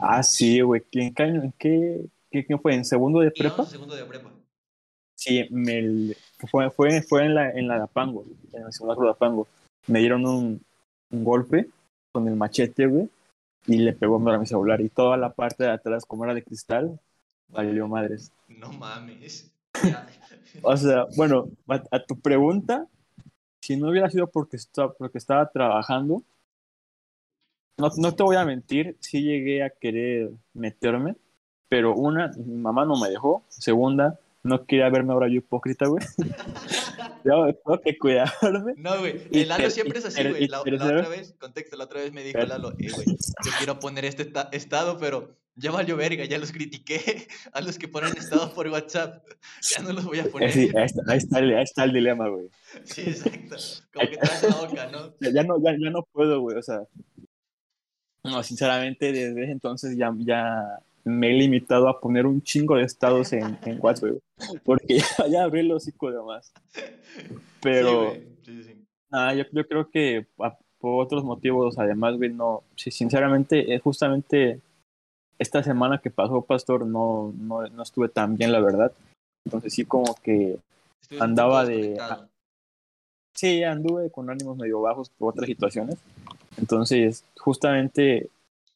Ah, 0.00 0.22
sí, 0.22 0.60
güey. 0.60 0.82
¿Qué, 0.90 1.12
qué, 1.58 2.08
qué, 2.30 2.58
fue? 2.58 2.74
¿En 2.74 2.84
segundo 2.84 3.20
de 3.20 3.30
prepa? 3.30 3.66
segundo 3.66 3.94
de 3.94 4.04
prepa. 4.04 4.32
Sí, 5.24 5.46
me, 5.50 6.14
fue, 6.50 6.70
fue, 6.70 7.00
fue 7.02 7.24
en 7.24 7.34
la, 7.34 7.50
en 7.50 7.66
la 7.66 7.78
Dapango, 7.78 8.24
en 8.52 8.64
la 8.64 8.72
segunda 8.72 8.94
de 9.00 9.06
Dapango. 9.06 9.46
Me 9.86 10.00
dieron 10.00 10.26
un, 10.26 10.60
un 11.10 11.24
golpe 11.24 11.68
con 12.12 12.28
el 12.28 12.36
machete, 12.36 12.86
güey 12.86 13.08
y 13.66 13.78
le 13.78 13.92
pegó 13.92 14.16
a 14.16 14.38
mi 14.38 14.46
celular 14.46 14.80
y 14.80 14.88
toda 14.88 15.16
la 15.16 15.30
parte 15.30 15.64
de 15.64 15.70
atrás, 15.70 16.04
como 16.04 16.24
era 16.24 16.34
de 16.34 16.42
cristal, 16.42 16.98
valió 17.48 17.88
madres. 17.88 18.32
No 18.48 18.72
mames. 18.72 19.50
o 20.62 20.76
sea, 20.76 21.06
bueno, 21.16 21.48
a, 21.68 21.98
tu 22.00 22.18
pregunta, 22.20 22.86
si 23.60 23.76
no 23.76 23.88
hubiera 23.88 24.10
sido 24.10 24.26
porque, 24.26 24.56
estaba, 24.56 24.92
porque 24.92 25.18
estaba 25.18 25.50
trabajando, 25.50 26.22
no, 27.78 27.88
no 27.96 28.14
te 28.14 28.22
voy 28.22 28.36
a 28.36 28.44
mentir, 28.44 28.96
sí 29.00 29.22
llegué 29.22 29.62
a 29.64 29.70
querer 29.70 30.30
meterme, 30.52 31.16
pero 31.68 31.94
una, 31.94 32.30
mi 32.36 32.56
mamá 32.56 32.84
no 32.84 32.96
me 32.96 33.08
dejó, 33.08 33.42
segunda, 33.48 34.18
no 34.44 34.66
quería 34.66 34.88
verme 34.90 35.12
ahora 35.12 35.28
yo 35.28 35.36
hipócrita, 35.36 35.86
güey. 35.86 36.04
Yo 37.24 37.54
tengo 37.54 37.80
que 37.80 37.96
cuidarme. 37.96 38.74
No, 38.76 38.98
güey. 38.98 39.22
El 39.32 39.48
Lalo 39.48 39.70
siempre 39.70 39.98
es 39.98 40.04
así, 40.04 40.22
güey. 40.28 40.46
La, 40.46 40.60
otra 40.60 41.08
vez, 41.08 41.34
contexto, 41.40 41.74
la 41.74 41.84
otra 41.84 42.02
vez 42.02 42.12
me 42.12 42.22
dijo 42.22 42.38
Lalo, 42.40 42.72
eh, 42.72 42.90
güey, 42.94 43.06
yo 43.06 43.50
quiero 43.56 43.78
poner 43.78 44.04
este 44.04 44.30
estado, 44.52 44.98
pero 44.98 45.34
ya 45.56 45.70
valió 45.70 45.96
verga, 45.96 46.26
ya 46.26 46.38
los 46.38 46.52
critiqué 46.52 47.26
a 47.54 47.62
los 47.62 47.78
que 47.78 47.88
ponen 47.88 48.14
estado 48.14 48.52
por 48.52 48.68
WhatsApp. 48.68 49.26
Ya 49.74 49.82
no 49.82 49.94
los 49.94 50.04
voy 50.04 50.18
a 50.18 50.24
poner. 50.24 50.52
Sí, 50.52 50.70
ahí, 50.76 50.84
está, 50.84 51.00
ahí, 51.08 51.16
está 51.16 51.38
el, 51.38 51.56
ahí 51.56 51.64
está 51.64 51.84
el 51.84 51.92
dilema, 51.94 52.28
güey. 52.28 52.50
Sí, 52.84 53.00
exacto. 53.02 53.56
Como 53.94 54.10
que 54.10 54.18
te 54.18 54.28
das 54.28 54.42
la 54.42 54.56
boca, 54.56 54.90
¿no? 54.92 55.14
Ya, 55.20 55.42
no, 55.44 55.56
ya, 55.64 55.72
ya 55.82 55.90
no 55.90 56.02
puedo, 56.12 56.40
güey. 56.40 56.58
O 56.58 56.62
sea, 56.62 56.82
no, 58.22 58.42
sinceramente, 58.42 59.12
desde 59.12 59.44
ese 59.44 59.52
entonces 59.52 59.96
ya, 59.96 60.12
ya 60.18 60.78
me 61.04 61.30
he 61.30 61.34
limitado 61.34 61.88
a 61.88 62.00
poner 62.00 62.26
un 62.26 62.42
chingo 62.42 62.76
de 62.76 62.84
estados 62.84 63.32
en, 63.32 63.58
en 63.64 63.78
WhatsApp, 63.80 64.18
porque 64.64 64.98
ya, 65.18 65.26
ya 65.28 65.44
abrí 65.44 65.60
el 65.60 65.72
hocico 65.72 66.10
de 66.10 66.22
más. 66.22 66.52
Pero, 67.60 68.14
yo, 68.14 69.44
yo, 69.52 69.68
creo 69.68 69.90
que 69.90 70.26
por 70.36 71.02
otros 71.02 71.24
motivos, 71.24 71.78
además, 71.78 72.16
güey, 72.16 72.30
no, 72.30 72.62
sí, 72.76 72.90
sinceramente, 72.90 73.74
es 73.74 73.82
justamente 73.82 74.60
esta 75.38 75.62
semana 75.62 75.98
que 75.98 76.10
pasó, 76.10 76.42
Pastor, 76.42 76.86
no, 76.86 77.32
no, 77.36 77.66
no 77.68 77.82
estuve 77.82 78.08
tan 78.08 78.36
bien, 78.36 78.52
la 78.52 78.60
verdad. 78.60 78.92
Entonces 79.44 79.74
sí 79.74 79.84
como 79.84 80.14
que 80.22 80.58
andaba 81.20 81.64
de... 81.64 81.98
Sí, 83.34 83.64
anduve 83.64 84.10
con 84.10 84.30
ánimos 84.30 84.56
medio 84.56 84.80
bajos 84.80 85.10
por 85.10 85.32
otras 85.32 85.46
situaciones. 85.46 85.98
Entonces, 86.56 87.24
justamente 87.36 88.28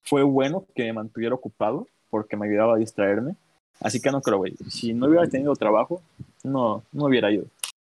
fue 0.03 0.25
bueno 0.25 0.65
que 0.75 0.85
me 0.85 0.95
mantuviera 0.95 1.35
ocupado 1.35 1.87
porque 2.11 2.37
me 2.37 2.47
ayudaba 2.47 2.75
a 2.75 2.79
distraerme. 2.79 3.35
Así 3.81 4.01
que 4.01 4.11
no 4.11 4.21
creo, 4.21 4.39
güey. 4.39 4.55
Si 4.69 4.93
no 4.93 5.07
hubiera 5.07 5.29
tenido 5.29 5.55
trabajo, 5.55 6.03
no, 6.43 6.83
no 6.93 7.05
hubiera 7.05 7.31
ido. 7.31 7.47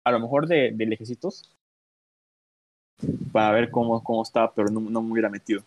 A 0.05 0.11
lo 0.13 0.21
mejor 0.21 0.47
de, 0.47 0.73
de 0.73 0.87
lejecitos 0.87 1.51
para 3.33 3.53
ver 3.53 3.71
cómo, 3.71 4.03
cómo 4.03 4.23
estaba, 4.23 4.53
pero 4.55 4.69
no, 4.71 4.81
no 4.81 5.03
me 5.03 5.13
hubiera 5.13 5.29
metido. 5.29 5.63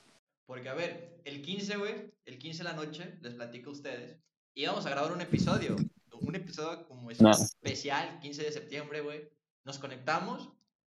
Porque, 0.45 0.69
a 0.69 0.73
ver, 0.73 1.21
el 1.25 1.41
15, 1.41 1.77
güey, 1.77 2.11
el 2.25 2.39
15 2.39 2.59
de 2.59 2.63
la 2.63 2.73
noche, 2.73 3.13
les 3.21 3.33
platico 3.35 3.69
a 3.69 3.73
ustedes, 3.73 4.17
íbamos 4.55 4.85
a 4.85 4.89
grabar 4.89 5.11
un 5.11 5.21
episodio, 5.21 5.75
un 6.21 6.35
episodio 6.35 6.87
como 6.87 7.09
No. 7.19 7.31
especial, 7.31 8.19
15 8.19 8.43
de 8.43 8.51
septiembre, 8.51 9.01
güey. 9.01 9.29
Nos 9.63 9.77
conectamos, 9.77 10.49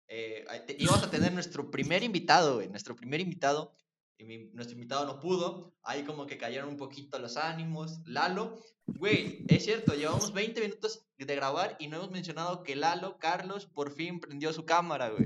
eh, 0.08 0.46
íbamos 0.80 1.04
a 1.04 1.10
tener 1.12 1.32
nuestro 1.34 1.70
primer 1.70 2.04
invitado, 2.04 2.56
güey, 2.56 2.70
nuestro 2.70 2.96
primer 2.96 3.20
invitado, 3.22 3.72
y 4.17 4.26
mi- 4.26 4.49
nuestro 4.54 4.76
invitado 4.76 5.06
no 5.06 5.19
pudo, 5.19 5.73
ahí 5.84 6.04
como 6.04 6.26
que 6.26 6.38
cayeron 6.38 6.69
un 6.69 6.78
poquito 6.78 7.19
los 7.19 7.38
ánimos, 7.38 7.99
Lalo, 8.06 8.58
güey, 8.86 9.43
es 9.47 9.63
cierto, 9.65 9.93
llevamos 9.95 10.34
20 10.34 10.62
minutos 10.62 11.06
de 11.17 11.36
grabar 11.36 11.76
y 11.80 11.88
no 11.88 11.97
hemos 11.97 12.12
mencionado 12.12 12.63
que 12.63 12.76
Lalo, 12.76 13.17
Carlos, 13.17 13.65
por 13.65 13.91
fin 13.91 14.19
prendió 14.19 14.52
su 14.54 14.65
cámara, 14.65 15.10
güey. 15.10 15.26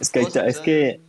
Es 0.00 0.10
que, 0.10 0.20
es 0.20 0.58
que 0.60 1.00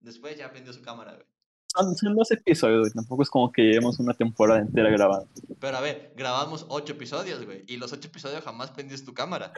Después 0.00 0.36
ya 0.38 0.50
prendió 0.50 0.72
su 0.72 0.80
cámara, 0.82 1.14
güey. 1.14 1.26
son, 1.66 1.96
son 1.96 2.14
dos 2.14 2.30
episodios, 2.30 2.80
güey. 2.82 2.92
Tampoco 2.92 3.24
es 3.24 3.28
como 3.30 3.50
que 3.50 3.62
llevemos 3.62 3.98
una 3.98 4.14
temporada 4.14 4.60
entera 4.60 4.88
grabando. 4.88 5.28
Pero 5.58 5.76
a 5.76 5.80
ver, 5.80 6.12
grabamos 6.16 6.64
ocho 6.68 6.92
episodios, 6.92 7.44
güey. 7.44 7.64
Y 7.66 7.76
los 7.76 7.92
ocho 7.92 8.06
episodios 8.06 8.44
jamás 8.44 8.70
prendiste 8.70 9.04
tu 9.04 9.14
cámara. 9.14 9.52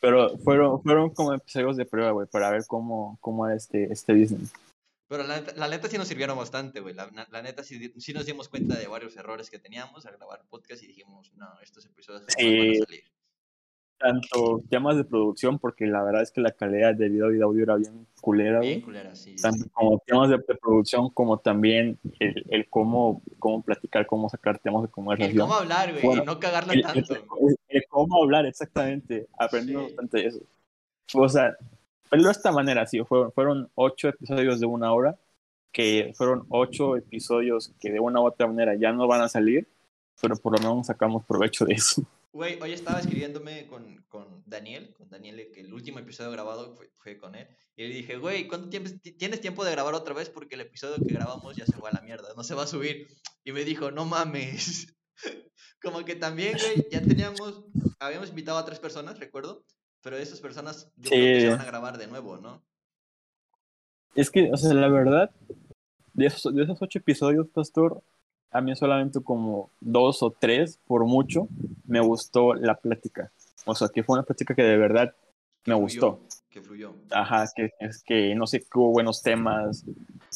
Pero 0.00 0.38
fueron, 0.38 0.82
fueron 0.82 1.10
como 1.10 1.34
episodios 1.34 1.76
de 1.76 1.84
prueba, 1.84 2.12
güey, 2.12 2.26
para 2.26 2.50
ver 2.50 2.64
cómo, 2.66 3.18
cómo 3.20 3.46
era 3.46 3.56
este, 3.56 3.92
este 3.92 4.14
business. 4.14 4.50
Pero 5.08 5.22
la 5.24 5.40
neta, 5.40 5.52
la 5.56 5.68
neta 5.68 5.88
sí 5.88 5.96
nos 5.96 6.06
sirvieron 6.08 6.36
bastante, 6.36 6.80
güey. 6.80 6.94
La, 6.94 7.10
la 7.30 7.42
neta 7.42 7.62
sí, 7.64 7.92
sí 7.98 8.12
nos 8.12 8.26
dimos 8.26 8.48
cuenta 8.48 8.76
de 8.78 8.86
varios 8.86 9.16
errores 9.16 9.48
que 9.50 9.58
teníamos 9.58 10.04
al 10.06 10.16
grabar 10.16 10.42
podcast 10.50 10.82
y 10.82 10.86
dijimos, 10.88 11.32
no, 11.34 11.46
estos 11.62 11.86
episodios 11.86 12.22
jamás 12.22 12.36
van 12.36 12.44
Sí. 12.74 12.80
a 12.82 12.84
salir. 12.84 13.04
Tanto 14.00 14.62
temas 14.70 14.96
de 14.96 15.04
producción, 15.04 15.58
porque 15.58 15.84
la 15.86 16.04
verdad 16.04 16.22
es 16.22 16.30
que 16.30 16.40
la 16.40 16.52
calidad 16.52 16.94
de 16.94 17.08
video 17.08 17.32
y 17.32 17.38
de 17.38 17.42
audio 17.42 17.64
era 17.64 17.74
bien 17.74 18.06
culera, 18.20 18.60
Bien 18.60 18.80
culera, 18.80 19.12
sí. 19.16 19.36
sí, 19.36 19.42
Tanto 19.42 19.64
sí. 19.64 19.70
como 19.72 19.98
temas 20.06 20.30
de, 20.30 20.36
de 20.36 20.54
producción, 20.54 21.10
como 21.10 21.38
también 21.40 21.98
el, 22.20 22.44
el 22.50 22.68
cómo, 22.68 23.22
cómo 23.40 23.60
platicar, 23.62 24.06
cómo 24.06 24.28
sacar 24.28 24.60
temas 24.60 24.82
de 24.82 24.86
El 24.86 24.92
conversación. 24.92 25.38
cómo 25.40 25.54
hablar, 25.54 25.90
güey, 25.90 26.04
Bueno, 26.04 26.22
y 26.22 26.26
no 26.26 26.38
cagarla 26.38 26.74
el, 26.74 26.82
tanto. 26.82 27.14
el- 27.16 27.56
el 27.70 27.84
cómo 27.88 28.22
hablar 28.22 28.46
exactamente, 28.46 29.26
aprendimos 29.36 29.86
Sí. 29.86 29.88
bastante 29.96 30.26
eso. 30.28 30.40
O 31.14 31.28
sea, 31.28 31.56
pero 32.10 32.22
de 32.22 32.30
esta 32.30 32.52
manera, 32.52 32.86
sí, 32.86 33.02
fueron, 33.04 33.32
fueron 33.32 33.70
ocho 33.74 34.08
episodios 34.08 34.60
de 34.60 34.66
una 34.66 34.92
hora, 34.92 35.18
que 35.72 36.12
fueron 36.16 36.46
ocho 36.48 36.96
episodios 36.96 37.72
que 37.80 37.90
de 37.92 38.00
una 38.00 38.20
u 38.20 38.26
otra 38.26 38.46
manera 38.46 38.74
ya 38.74 38.92
no 38.92 39.06
van 39.06 39.20
a 39.20 39.28
salir, 39.28 39.68
pero 40.20 40.36
por 40.36 40.52
lo 40.52 40.58
menos 40.58 40.86
sacamos 40.86 41.24
provecho 41.24 41.64
de 41.64 41.74
eso. 41.74 42.02
Güey, 42.32 42.60
hoy 42.60 42.72
estaba 42.72 43.00
escribiéndome 43.00 43.66
con, 43.66 44.04
con 44.08 44.42
Daniel, 44.46 44.94
con 44.96 45.08
Daniel, 45.08 45.50
que 45.52 45.60
el 45.60 45.72
último 45.72 45.98
episodio 45.98 46.30
grabado 46.30 46.76
fue, 46.76 46.90
fue 46.94 47.16
con 47.18 47.34
él. 47.34 47.48
Y 47.74 47.88
le 47.88 47.94
dije, 47.94 48.16
güey, 48.16 48.46
¿cuánto 48.48 48.68
tiempo 48.68 48.90
ti- 49.02 49.12
tienes 49.12 49.40
tiempo 49.40 49.64
de 49.64 49.70
grabar 49.72 49.94
otra 49.94 50.14
vez? 50.14 50.28
Porque 50.28 50.54
el 50.56 50.60
episodio 50.62 50.96
que 51.04 51.14
grabamos 51.14 51.56
ya 51.56 51.64
se 51.64 51.72
fue 51.76 51.88
a 51.90 51.94
la 51.94 52.00
mierda, 52.02 52.28
no 52.36 52.44
se 52.44 52.54
va 52.54 52.64
a 52.64 52.66
subir. 52.66 53.06
Y 53.44 53.52
me 53.52 53.64
dijo, 53.64 53.90
no 53.90 54.04
mames. 54.04 54.94
Como 55.82 56.04
que 56.04 56.16
también, 56.16 56.56
güey, 56.58 56.86
ya 56.90 57.00
teníamos, 57.02 57.64
habíamos 57.98 58.30
invitado 58.30 58.58
a 58.58 58.64
tres 58.64 58.78
personas, 58.78 59.18
recuerdo. 59.18 59.64
Pero 60.02 60.16
esas 60.16 60.40
personas 60.40 60.90
yo 60.96 61.10
creo 61.10 61.22
que 61.34 61.40
se 61.40 61.46
Sí. 61.46 61.48
van 61.48 61.60
a 61.60 61.64
grabar 61.64 61.98
de 61.98 62.06
nuevo, 62.06 62.36
¿no? 62.36 62.62
Es 64.14 64.30
que, 64.30 64.50
o 64.52 64.56
sea, 64.56 64.72
la 64.74 64.88
verdad, 64.88 65.30
de 66.14 66.26
esos, 66.26 66.54
de 66.54 66.62
esos 66.64 66.80
ocho 66.80 66.98
episodios, 66.98 67.46
Pastor, 67.48 68.02
a 68.50 68.60
mí 68.60 68.74
solamente 68.74 69.20
como 69.22 69.70
dos 69.80 70.22
o 70.22 70.30
tres, 70.30 70.78
por 70.86 71.04
mucho, 71.04 71.48
me 71.86 72.00
gustó 72.00 72.54
la 72.54 72.74
plática. 72.76 73.30
O 73.66 73.74
sea, 73.74 73.88
que 73.88 74.02
fue 74.02 74.14
una 74.16 74.22
plática 74.24 74.54
que 74.54 74.62
de 74.62 74.76
verdad 74.76 75.14
me 75.66 75.74
gustó. 75.74 76.20
Que 76.48 76.62
fluyó. 76.62 76.94
Ajá, 77.10 77.44
que 77.54 77.70
es 77.80 78.02
que 78.02 78.34
no 78.34 78.46
sé, 78.46 78.60
que 78.60 78.78
hubo 78.78 78.90
buenos 78.92 79.22
temas. 79.22 79.84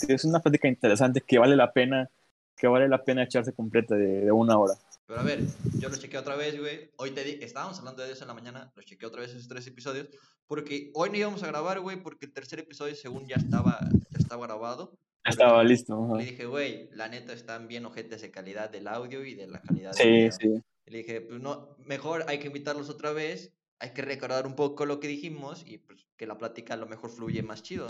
es 0.06 0.24
una 0.24 0.40
plática 0.40 0.68
interesante 0.68 1.22
que 1.22 1.38
vale 1.38 1.56
la 1.56 1.72
pena, 1.72 2.10
que 2.56 2.66
vale 2.68 2.88
la 2.88 3.02
pena 3.02 3.22
echarse 3.24 3.52
completa 3.54 3.94
de, 3.94 4.26
de 4.26 4.32
una 4.32 4.58
hora. 4.58 4.74
Pero 5.06 5.20
a 5.20 5.22
ver, 5.22 5.40
yo 5.78 5.88
lo 5.88 5.96
chequeé 5.96 6.18
otra 6.18 6.36
vez, 6.36 6.58
güey. 6.58 6.90
Hoy 6.96 7.10
te 7.10 7.24
di, 7.24 7.32
estábamos 7.42 7.78
hablando 7.78 8.02
de 8.02 8.12
eso 8.12 8.22
en 8.24 8.28
la 8.28 8.34
mañana, 8.34 8.72
los 8.74 8.84
chequeé 8.86 9.06
otra 9.06 9.20
vez 9.20 9.30
esos 9.32 9.48
tres 9.48 9.66
episodios, 9.66 10.08
porque 10.46 10.90
hoy 10.94 11.10
no 11.10 11.16
íbamos 11.16 11.42
a 11.42 11.46
grabar, 11.48 11.80
güey, 11.80 12.02
porque 12.02 12.26
el 12.26 12.32
tercer 12.32 12.60
episodio 12.60 12.94
según 12.94 13.26
ya 13.26 13.36
estaba, 13.36 13.78
ya 14.10 14.18
estaba 14.18 14.46
grabado. 14.46 14.96
Ya 15.24 15.30
Estaba 15.30 15.62
listo. 15.62 16.04
ajá. 16.04 16.16
Le 16.16 16.24
dije, 16.24 16.46
güey, 16.46 16.88
la 16.92 17.08
neta 17.08 17.32
están 17.32 17.68
bien 17.68 17.84
ojetes 17.86 18.22
de 18.22 18.30
calidad 18.30 18.70
del 18.70 18.88
audio 18.88 19.24
y 19.24 19.34
de 19.34 19.46
la 19.46 19.60
calidad 19.60 19.92
del 19.92 20.02
Sí, 20.02 20.08
video. 20.08 20.32
sí. 20.32 20.62
Y 20.86 20.90
le 20.90 20.98
dije, 20.98 21.20
pues 21.20 21.40
no, 21.40 21.76
mejor 21.84 22.24
hay 22.28 22.38
que 22.38 22.48
invitarlos 22.48 22.88
otra 22.90 23.12
vez, 23.12 23.52
hay 23.78 23.90
que 23.92 24.02
recordar 24.02 24.46
un 24.46 24.56
poco 24.56 24.84
lo 24.86 24.98
que 24.98 25.08
dijimos 25.08 25.62
y 25.66 25.78
pues 25.78 26.06
que 26.16 26.26
la 26.26 26.38
plática 26.38 26.74
a 26.74 26.76
lo 26.76 26.86
mejor 26.86 27.10
fluye 27.10 27.42
más 27.42 27.62
chido. 27.62 27.86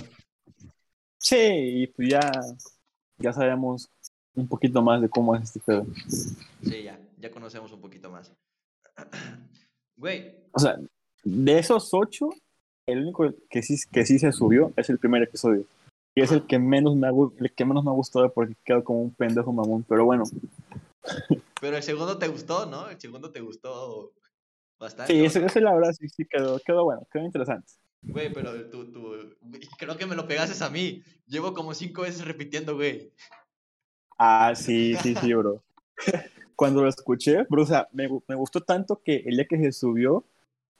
Sí, 1.18 1.36
y 1.38 1.86
pues 1.86 2.08
ya, 2.10 2.20
ya 3.18 3.32
sabemos 3.32 3.88
un 4.34 4.48
poquito 4.48 4.82
más 4.82 5.00
de 5.00 5.08
cómo 5.08 5.34
es 5.34 5.42
este 5.42 5.60
pedo. 5.60 5.86
Sí, 6.62 6.82
ya, 6.82 6.98
ya 7.18 7.30
conocemos 7.30 7.72
un 7.72 7.80
poquito 7.80 8.10
más. 8.10 8.32
Güey, 9.96 10.34
O 10.52 10.58
sea, 10.58 10.78
de 11.22 11.58
esos 11.58 11.90
ocho, 11.92 12.30
el 12.86 13.02
único 13.02 13.32
que 13.48 13.62
sí, 13.62 13.76
que 13.92 14.04
sí 14.04 14.18
se 14.18 14.32
subió 14.32 14.72
es 14.76 14.90
el 14.90 14.98
primer 14.98 15.22
episodio. 15.22 15.64
Y 16.14 16.22
es 16.22 16.32
el 16.32 16.46
que 16.46 16.58
menos 16.58 16.96
me 16.96 17.06
ha, 17.06 17.10
el 17.10 17.52
que 17.52 17.64
menos 17.64 17.84
me 17.84 17.90
ha 17.90 17.94
gustado 17.94 18.32
porque 18.32 18.56
quedo 18.64 18.82
como 18.82 19.02
un 19.02 19.14
pendejo 19.14 19.52
mamón. 19.52 19.84
Pero 19.88 20.04
bueno, 20.04 20.24
pero 21.60 21.76
el 21.76 21.82
segundo 21.82 22.18
te 22.18 22.28
gustó, 22.28 22.66
¿no? 22.66 22.88
El 22.88 23.00
segundo 23.00 23.30
te 23.30 23.40
gustó 23.40 24.12
bastante. 24.78 25.12
sí, 25.12 25.20
¿o 25.20 25.24
ese, 25.24 25.44
ese 25.44 25.60
la 25.60 25.74
verdad 25.74 25.92
sí, 25.92 26.08
sí 26.08 26.24
quedó, 26.24 26.58
quedó 26.58 26.84
bueno, 26.84 27.06
quedó 27.10 27.24
interesante. 27.24 27.72
Güey, 28.02 28.32
pero 28.32 28.68
tú, 28.68 28.92
tú, 28.92 29.36
creo 29.78 29.96
que 29.96 30.06
me 30.06 30.16
lo 30.16 30.26
pegases 30.26 30.60
a 30.60 30.70
mí. 30.70 31.02
Llevo 31.26 31.54
como 31.54 31.72
cinco 31.72 32.02
veces 32.02 32.24
repitiendo, 32.24 32.74
güey. 32.74 33.12
Ah, 34.24 34.54
sí, 34.54 34.94
sí, 35.02 35.14
sí, 35.16 35.34
bro. 35.34 35.60
Cuando 36.56 36.82
lo 36.82 36.88
escuché, 36.88 37.42
bro, 37.50 37.62
o 37.62 37.66
sea, 37.66 37.88
me, 37.92 38.08
gu- 38.08 38.22
me 38.28 38.36
gustó 38.36 38.60
tanto 38.60 39.00
que 39.04 39.16
el 39.26 39.34
día 39.36 39.46
que 39.46 39.58
se 39.58 39.72
subió, 39.72 40.22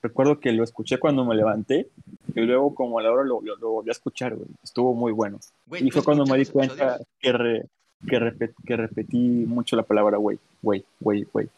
recuerdo 0.00 0.38
que 0.38 0.52
lo 0.52 0.62
escuché 0.62 0.98
cuando 0.98 1.24
me 1.24 1.34
levanté 1.34 1.88
y 2.34 2.40
luego 2.42 2.72
como 2.74 2.98
a 2.98 3.02
la 3.02 3.10
hora 3.10 3.24
lo, 3.24 3.40
lo, 3.40 3.56
lo 3.56 3.70
volví 3.70 3.88
a 3.88 3.92
escuchar, 3.92 4.36
güey. 4.36 4.48
Estuvo 4.62 4.94
muy 4.94 5.10
bueno. 5.12 5.40
Güey, 5.66 5.82
Y 5.84 5.88
¿tú 5.90 5.94
fue 5.94 6.04
cuando 6.04 6.24
me 6.24 6.34
di 6.38 6.44
los 6.44 6.52
cuenta 6.52 6.74
episodios? 6.74 7.06
que, 7.18 7.32
re- 7.32 7.66
que, 8.06 8.18
repet- 8.20 8.54
que 8.64 8.76
repetí 8.76 9.16
mucho 9.18 9.74
la 9.74 9.82
palabra 9.82 10.18
güey, 10.18 10.38
güey, 10.62 10.84
güey, 11.00 11.24
güey. 11.24 11.48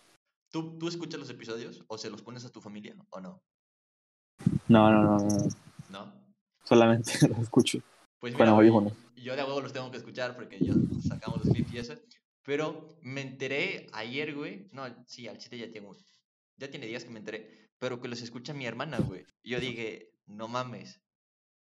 ¿Tú, 0.51 0.79
¿Tú 0.79 0.89
escuchas 0.89 1.21
los 1.21 1.29
episodios 1.31 1.85
o 1.89 1.99
se 1.99 2.09
los 2.09 2.23
pones 2.23 2.47
a 2.47 2.51
tu 2.51 2.63
familia 2.63 2.95
o 3.11 3.21
no? 3.21 3.41
No, 4.69 4.91
no, 4.91 5.03
no, 5.03 5.19
no, 5.19 5.27
no. 5.27 5.49
¿No? 5.91 6.13
Solamente 6.63 7.13
lo 7.29 7.43
escucho. 7.43 7.81
Pues 8.25 8.33
mira, 8.33 8.47
yo 9.17 9.37
de 9.37 9.43
huevo 9.43 9.61
los 9.61 9.73
tengo 9.75 9.91
que 9.91 9.99
escuchar 9.99 10.35
porque 10.35 10.59
yo 10.59 10.73
sacamos 11.07 11.45
los 11.45 11.53
clips 11.55 11.75
y 11.75 11.79
eso. 11.79 11.95
Pero 12.43 12.89
me 13.03 13.21
enteré 13.21 13.87
ayer, 13.93 14.35
güey. 14.35 14.67
No, 14.73 14.85
sí, 15.07 15.29
al 15.29 15.37
chiste 15.37 15.59
ya 15.59 15.71
tengo. 15.71 15.95
Ya 16.57 16.71
tiene 16.71 16.87
días 16.87 17.05
que 17.05 17.11
me 17.11 17.19
enteré. 17.19 17.69
Pero 17.79 18.01
que 18.01 18.09
los 18.09 18.23
escucha 18.23 18.55
mi 18.55 18.65
hermana, 18.65 18.99
güey. 18.99 19.25
Yo 19.43 19.61
dije, 19.61 20.11
no 20.27 20.49
mames. 20.49 21.01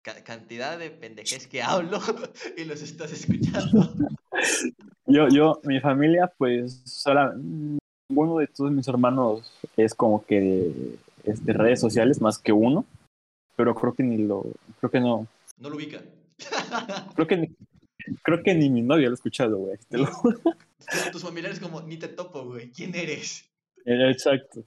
ca- 0.02 0.24
cantidad 0.24 0.80
de 0.80 0.90
pendejes 0.90 1.46
que 1.48 1.62
hablo 1.62 2.00
y 2.58 2.64
los 2.66 2.82
estás 2.82 3.12
escuchando. 3.12 3.94
Yo, 5.06 5.28
yo, 5.30 5.62
mi 5.64 5.80
familia, 5.80 6.32
pues, 6.38 6.82
sola, 6.86 7.34
ninguno 8.10 8.38
de 8.40 8.48
todos 8.48 8.72
mis 8.72 8.88
hermanos 8.88 9.52
es 9.78 9.94
como 9.96 10.26
que 10.26 10.40
de 10.42 10.98
este, 11.24 11.54
redes 11.54 11.80
sociales 11.80 12.20
más 12.20 12.38
que 12.40 12.52
uno, 12.52 12.84
pero 13.56 13.74
creo 13.74 13.94
que 13.94 14.04
ni 14.04 14.18
lo, 14.18 14.44
creo 14.80 14.92
que 14.92 15.00
no, 15.00 15.26
No 15.58 15.70
lo 15.70 15.78
ubica. 15.78 16.02
Creo 17.16 17.28
que 17.28 17.38
ni, 17.38 17.56
creo 18.24 18.44
que 18.44 18.54
ni 18.56 18.70
mi 18.70 18.82
novia 18.82 19.08
lo 19.08 19.14
ha 19.14 19.16
escuchado, 19.16 19.58
güey. 19.58 19.78
lo- 19.92 20.10
Tus- 21.12 21.22
familiares 21.24 21.60
como, 21.60 21.82
ni 21.82 21.98
te 21.98 22.08
topo, 22.08 22.46
güey. 22.46 22.72
¿Quién 22.72 22.96
eres? 22.96 23.50
Exacto. 23.86 24.64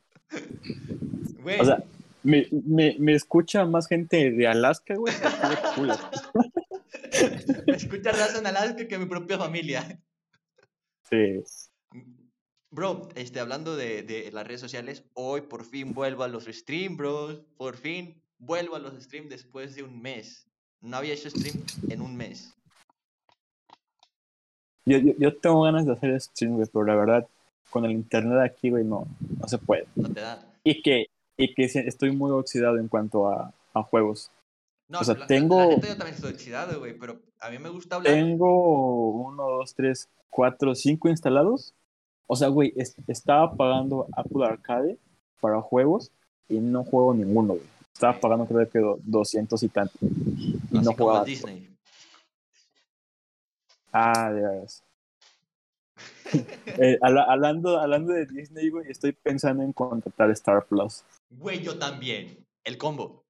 Güey, 1.43 1.61
O 1.61 1.65
sea, 1.65 1.83
me, 2.23 2.47
me, 2.51 2.97
me 2.99 3.15
escucha 3.15 3.65
más 3.65 3.87
gente 3.89 4.31
de 4.31 4.47
Alaska, 4.47 4.95
güey. 4.97 5.15
me 7.67 7.75
escucha 7.77 8.13
raza 8.13 8.39
en 8.39 8.47
Alaska 8.47 8.87
que 8.87 8.99
mi 8.99 9.07
propia 9.07 9.39
familia. 9.39 10.01
Sí. 11.09 11.43
Bro, 12.71 13.09
este, 13.17 13.41
hablando 13.41 13.77
de, 13.77 14.03
de 14.03 14.31
las 14.33 14.47
redes 14.47 14.61
sociales, 14.61 15.05
hoy 15.15 15.43
por 15.43 15.65
fin 15.65 15.93
vuelvo 15.93 16.23
a 16.23 16.29
los 16.29 16.45
streams, 16.45 16.97
bro. 16.97 17.45
Por 17.57 17.77
fin 17.77 18.23
vuelvo 18.39 18.77
a 18.77 18.79
los 18.79 18.95
streams 19.03 19.31
después 19.31 19.75
de 19.75 19.83
un 19.83 20.01
mes. 20.01 20.47
No 20.81 20.97
había 20.97 21.15
hecho 21.15 21.31
stream 21.31 21.63
en 21.89 22.01
un 22.01 22.17
mes. 22.17 22.53
Yo, 24.87 24.99
yo, 24.99 25.13
yo 25.19 25.37
tengo 25.37 25.63
ganas 25.63 25.85
de 25.87 25.93
hacer 25.93 26.19
stream, 26.21 26.55
güey, 26.57 26.67
pero 26.73 26.85
la 26.85 26.95
verdad, 26.97 27.29
con 27.71 27.85
el 27.85 27.93
internet 27.93 28.39
aquí, 28.41 28.71
güey, 28.71 28.85
no, 28.85 29.07
no 29.39 29.49
se 29.49 29.59
puede. 29.59 29.87
No 29.95 30.09
te 30.11 30.21
da. 30.21 30.43
Y 30.65 30.83
que, 30.83 31.07
y 31.37 31.55
que 31.55 31.65
estoy 31.65 32.11
muy 32.17 32.31
oxidado 32.31 32.79
en 32.79 32.89
cuanto 32.89 33.29
a, 33.29 33.53
a 33.75 33.83
juegos. 33.83 34.31
No, 34.89 35.01
O 35.01 35.05
sea, 35.05 35.15
la, 35.15 35.27
tengo- 35.27 35.61
la 35.61 35.67
neta 35.69 35.89
yo 35.89 35.97
también 35.97 36.15
estoy 36.17 36.33
oxidado, 36.33 36.79
güey, 36.81 36.99
pero 36.99 37.21
a 37.41 37.51
mí 37.51 37.59
me 37.59 37.69
gusta 37.69 37.97
hablar. 37.97 38.13
Tengo 38.15 39.11
uno, 39.11 39.49
dos, 39.49 39.75
tres, 39.75 40.09
cuatro, 40.31 40.75
cinco 40.75 41.09
instalados. 41.09 41.75
O 42.27 42.35
sea, 42.37 42.49
güey, 42.49 42.73
es- 42.77 42.97
estaba 43.07 43.55
pagando 43.55 44.07
Apple 44.17 44.45
Arcade 44.45 44.99
para 45.41 45.61
juegos 45.61 46.11
y 46.49 46.59
no 46.59 46.85
juego 46.85 47.15
ninguno, 47.15 47.55
güey. 47.55 47.67
Estaba 47.93 48.19
pagando 48.19 48.47
creo 48.47 48.69
que 48.69 48.79
do- 48.79 48.99
200 49.05 49.63
y 49.63 49.69
tanto. 49.69 49.93
Así 50.81 50.87
no 50.89 50.93
como 50.97 51.11
jugaba. 51.11 51.25
Disney. 51.25 51.69
Ah, 53.93 54.31
de 54.33 54.41
veras. 54.41 54.83
Eh, 56.79 56.97
habla- 57.03 57.25
hablando, 57.25 57.79
hablando 57.81 58.13
de 58.13 58.25
Disney, 58.25 58.71
güey, 58.71 58.89
estoy 58.89 59.11
pensando 59.13 59.65
en 59.65 59.73
contratar 59.73 60.31
Star 60.31 60.65
Plus. 60.65 61.03
Güey, 61.31 61.61
yo 61.61 61.77
también. 61.77 62.39
El 62.63 62.79
combo. 62.79 63.25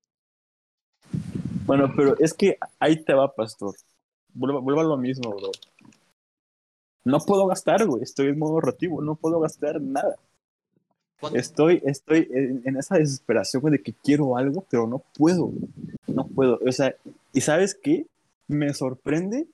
Bueno, 1.65 1.91
pero 1.97 2.15
es 2.19 2.35
que 2.35 2.59
ahí 2.79 3.03
te 3.03 3.15
va, 3.15 3.35
Pastor. 3.35 3.75
Vuelvo, 4.35 4.61
vuelvo 4.61 4.81
a 4.83 4.85
lo 4.85 4.97
mismo, 4.99 5.31
bro. 5.31 5.51
No 7.05 7.19
puedo 7.21 7.47
gastar, 7.47 7.87
güey. 7.87 8.03
Estoy 8.03 8.27
en 8.29 8.39
modo 8.39 8.61
rotativo. 8.61 9.01
No 9.01 9.15
puedo 9.15 9.41
gastar 9.41 9.81
nada. 9.81 10.17
¿Cuánto- 11.21 11.39
Estoy, 11.39 11.81
estoy 11.87 12.29
en, 12.31 12.61
en 12.67 12.77
esa 12.77 12.97
desesperación, 12.99 13.63
güey, 13.63 13.73
de 13.73 13.83
que 13.83 13.95
quiero 13.95 14.37
algo, 14.37 14.67
pero 14.69 14.87
no 14.87 15.03
puedo, 15.17 15.47
güey. 15.47 15.69
No 16.07 16.27
puedo. 16.27 16.59
O 16.67 16.73
sea, 16.73 16.95
¿y 17.33 17.41
sabes 17.41 17.75
qué? 17.81 18.07
Me 18.49 18.73
sorprende. 18.75 19.47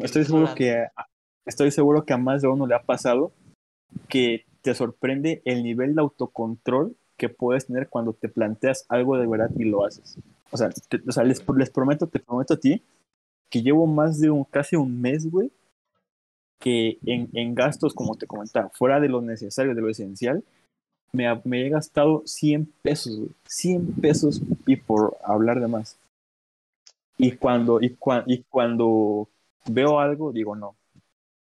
Estoy 0.00 0.24
seguro 0.24 0.46
que 0.54 0.72
a- 0.76 1.06
estoy 1.46 1.70
seguro 1.70 2.04
que 2.04 2.12
a 2.14 2.18
más 2.18 2.42
de 2.42 2.48
uno 2.48 2.66
le 2.66 2.74
ha 2.74 2.82
pasado 2.82 3.32
que 4.08 4.44
te 4.62 4.74
sorprende 4.74 5.42
el 5.44 5.62
nivel 5.62 5.94
de 5.94 6.00
autocontrol 6.00 6.96
que 7.16 7.28
puedes 7.28 7.66
tener 7.66 7.88
cuando 7.88 8.12
te 8.12 8.28
planteas 8.28 8.86
algo 8.88 9.16
de 9.18 9.26
verdad 9.26 9.50
y 9.56 9.64
lo 9.64 9.84
haces. 9.84 10.16
O 10.50 10.56
sea, 10.56 10.70
te- 10.70 11.02
o 11.06 11.12
sea 11.12 11.22
les, 11.24 11.44
les 11.56 11.70
prometo, 11.70 12.06
te 12.06 12.18
prometo 12.18 12.54
a 12.54 12.56
ti 12.58 12.82
que 13.50 13.62
llevo 13.62 13.86
más 13.86 14.18
de 14.20 14.30
un, 14.30 14.44
casi 14.44 14.74
un 14.76 15.00
mes, 15.00 15.30
güey, 15.30 15.50
que 16.58 16.98
en, 17.04 17.28
en 17.34 17.54
gastos, 17.54 17.94
como 17.94 18.16
te 18.16 18.26
comentaba, 18.26 18.70
fuera 18.70 19.00
de 19.00 19.08
lo 19.08 19.20
necesario, 19.20 19.74
de 19.74 19.80
lo 19.82 19.88
esencial, 19.90 20.42
me, 21.12 21.26
me 21.44 21.66
he 21.66 21.68
gastado 21.68 22.22
100 22.26 22.72
pesos, 22.82 23.16
güey. 23.16 23.30
100 23.46 23.92
pesos 24.00 24.40
y 24.66 24.76
por 24.76 25.16
hablar 25.22 25.60
de 25.60 25.68
más. 25.68 25.96
Y 27.16 27.32
cuando, 27.36 27.80
y, 27.80 27.96
cua- 27.96 28.24
y 28.26 28.42
cuando 28.44 29.28
veo 29.66 30.00
algo, 30.00 30.32
digo, 30.32 30.56
no, 30.56 30.76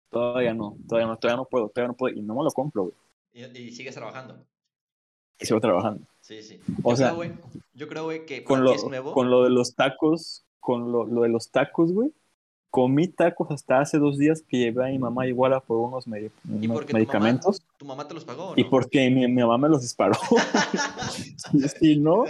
todavía 0.09 0.53
no, 0.53 0.77
todavía 0.87 1.07
no, 1.07 1.17
todavía 1.17 1.37
no 1.37 1.45
puedo, 1.45 1.69
todavía 1.69 1.87
no 1.89 1.93
puedo, 1.95 2.15
y 2.15 2.21
no 2.21 2.35
me 2.35 2.43
lo 2.43 2.51
compro, 2.51 2.83
güey. 2.83 2.95
Y, 3.33 3.43
y 3.59 3.71
sigues 3.71 3.95
trabajando. 3.95 4.45
Y 5.39 5.45
sigo 5.45 5.59
trabajando. 5.59 6.05
Sí, 6.21 6.41
sí. 6.43 6.59
O 6.83 6.91
yo, 6.91 6.95
sea, 6.97 7.07
creo, 7.07 7.15
güey, 7.15 7.31
yo 7.73 7.87
creo, 7.87 8.03
güey, 8.03 8.25
que 8.25 8.43
Con 8.43 8.63
lo, 8.63 8.73
es 8.73 8.83
nuevo. 8.85 9.13
con 9.13 9.29
lo 9.29 9.43
de 9.43 9.49
los 9.49 9.73
tacos, 9.75 10.45
con 10.59 10.91
lo, 10.91 11.05
lo 11.05 11.21
de 11.23 11.29
los 11.29 11.49
tacos, 11.49 11.91
güey. 11.91 12.11
Comí 12.75 13.07
tacos 13.07 13.51
hasta 13.51 13.79
hace 13.81 13.99
dos 13.99 14.17
días 14.17 14.41
que 14.41 14.57
llevé 14.57 14.83
a 14.85 14.89
mi 14.89 14.97
mamá 14.97 15.27
igual 15.27 15.53
a 15.53 15.59
por 15.59 15.77
unos 15.77 16.07
medi- 16.07 16.31
¿Y 16.59 16.65
unos 16.65 16.87
tu 16.87 16.93
medicamentos. 16.93 17.61
mamá, 17.61 17.77
tu 17.77 17.85
mamá 17.85 18.07
te 18.07 18.13
los 18.15 18.25
pagó? 18.25 18.49
¿o 18.49 18.53
Y 18.57 18.63
porque 18.63 19.11
mi, 19.11 19.27
mi 19.27 19.41
mamá 19.43 19.59
me 19.59 19.69
los 19.69 19.83
disparó. 19.83 20.15
si, 21.79 21.97
no, 21.97 22.25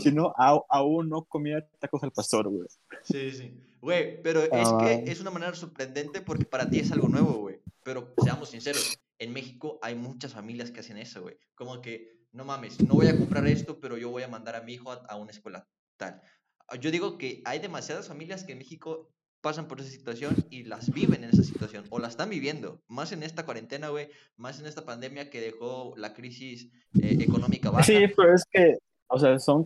si 0.00 0.12
no, 0.12 0.34
aún 0.68 1.08
no 1.08 1.24
comía 1.24 1.66
tacos 1.78 2.02
al 2.02 2.12
pastor, 2.12 2.48
güey. 2.50 2.68
Sí, 3.04 3.30
sí. 3.32 3.58
Güey, 3.80 4.20
pero 4.22 4.42
es 4.42 4.50
Ah. 4.52 4.78
que 4.82 5.10
es 5.10 5.18
una 5.22 5.30
manera 5.30 5.54
sorprendente 5.54 6.20
porque 6.20 6.44
para 6.44 6.68
ti 6.68 6.80
es 6.80 6.92
algo 6.92 7.08
nuevo, 7.08 7.32
güey. 7.38 7.60
Pero 7.82 8.12
seamos 8.22 8.50
sinceros, 8.50 8.98
en 9.18 9.32
México 9.32 9.78
hay 9.80 9.94
muchas 9.94 10.34
familias 10.34 10.70
que 10.70 10.80
hacen 10.80 10.98
eso, 10.98 11.22
güey. 11.22 11.38
Como 11.54 11.80
que, 11.80 12.18
no 12.32 12.44
mames, 12.44 12.80
no 12.86 12.92
voy 12.96 13.06
a 13.06 13.16
comprar 13.16 13.46
esto, 13.46 13.80
pero 13.80 13.96
yo 13.96 14.10
voy 14.10 14.24
a 14.24 14.28
mandar 14.28 14.56
a 14.56 14.60
mi 14.60 14.74
hijo 14.74 14.90
a, 14.92 14.96
a 15.08 15.16
una 15.16 15.30
escuela 15.30 15.66
tal. 15.96 16.20
Ah, 16.68 16.76
Yo 16.76 16.90
digo 16.90 17.16
que 17.16 17.40
hay 17.46 17.60
demasiadas 17.60 18.08
familias 18.08 18.44
que 18.44 18.52
en 18.52 18.58
México 18.58 19.08
pasan 19.46 19.68
por 19.68 19.80
esa 19.80 19.90
situación 19.90 20.34
y 20.50 20.64
las 20.64 20.90
viven 20.90 21.22
en 21.22 21.30
esa 21.30 21.44
situación 21.44 21.84
o 21.90 22.00
la 22.00 22.08
están 22.08 22.28
viviendo. 22.30 22.80
Más 22.88 23.12
en 23.12 23.22
esta 23.22 23.44
cuarentena, 23.44 23.90
güey, 23.90 24.08
más 24.36 24.58
en 24.58 24.66
esta 24.66 24.84
pandemia 24.84 25.30
que 25.30 25.40
dejó 25.40 25.94
la 25.96 26.14
crisis 26.14 26.68
eh, 27.00 27.18
económica 27.20 27.70
baja. 27.70 27.84
Sí, 27.84 27.94
pero 28.16 28.34
es 28.34 28.44
que, 28.50 28.76
o 29.06 29.20
sea, 29.20 29.38
son, 29.38 29.64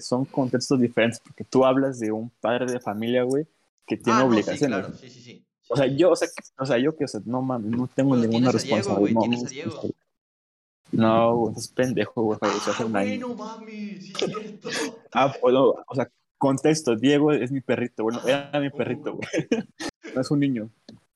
son 0.00 0.24
contextos 0.26 0.80
diferentes, 0.80 1.18
porque 1.18 1.42
tú 1.42 1.64
hablas 1.64 1.98
de 1.98 2.12
un 2.12 2.30
padre 2.40 2.70
de 2.70 2.78
familia, 2.78 3.24
güey, 3.24 3.44
que 3.84 3.96
tiene 3.96 4.20
Ah, 4.20 4.22
no, 4.22 4.26
sí, 4.28 4.34
obligaciones. 4.34 4.78
claro, 4.78 4.94
sí, 4.94 5.10
sí, 5.10 5.20
sí. 5.20 5.44
O 5.68 5.76
sea, 5.76 5.86
yo, 5.88 6.12
o 6.12 6.16
sea, 6.16 6.28
que- 6.28 6.62
o 6.62 6.64
sea, 6.64 6.78
yo 6.78 6.96
que, 6.96 7.04
o 7.06 7.08
sea, 7.08 7.20
no 7.24 7.42
mames, 7.42 7.72
no 7.76 7.88
tengo 7.88 8.10
Pero 8.14 8.22
ninguna 8.28 8.50
tienes 8.52 8.62
a 8.62 8.64
Diego, 8.64 8.76
responsabilidad. 8.76 9.00
güey, 9.00 9.14
no, 9.14 9.20
tienes 9.22 9.40
a 9.44 9.66
no. 9.82 11.02
No, 11.08 11.36
güey, 11.36 11.54
es 11.56 11.66
pendejo, 11.68 12.22
güey, 12.22 12.38
Ah, 12.42 12.84
un 12.84 12.92
güey, 12.92 13.12
año. 13.14 13.26
no 13.28 13.34
mames, 13.34 14.04
sí 14.04 14.12
es 14.20 14.24
cierto. 14.24 14.68
Ah, 15.12 15.34
bueno, 15.42 15.74
o 15.88 15.94
sea, 15.96 16.08
contexto, 16.46 16.96
Diego 16.96 17.32
es 17.32 17.50
mi 17.50 17.60
perrito, 17.60 18.02
bueno, 18.04 18.20
era 18.26 18.58
mi 18.60 18.70
perrito, 18.70 19.14
güey. 19.14 19.28
No 20.14 20.20
es 20.22 20.30
un 20.30 20.40
niño. 20.40 20.70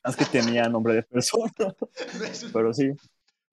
Es 0.04 0.16
que 0.16 0.24
tenía 0.26 0.68
nombre 0.68 0.94
de 0.94 1.02
persona, 1.02 1.52
es 2.30 2.50
pero 2.52 2.74
sí, 2.74 2.90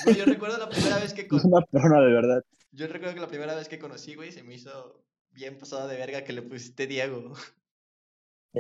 yo 0.06 0.26
recuerdo 0.26 0.58
la 0.58 0.70
primera 0.70 0.98
vez 1.00 1.14
que 1.14 1.22
es 1.22 1.28
con- 1.28 1.42
una 1.46 1.62
persona 1.66 2.02
de 2.02 2.12
verdad. 2.12 2.44
yo 2.72 2.88
recuerdo 2.88 3.16
que 3.16 3.22
la 3.22 3.28
primera 3.28 3.56
vez 3.56 3.68
que 3.68 3.80
conocí, 3.80 4.16
güey, 4.16 4.32
se 4.32 4.44
me 4.44 4.56
hizo 4.56 5.02
bien 5.32 5.58
pasada 5.58 5.88
de 5.88 5.98
verga 5.98 6.24
que 6.24 6.34
le 6.34 6.42
pusiste 6.42 6.88
Diego. 6.88 7.34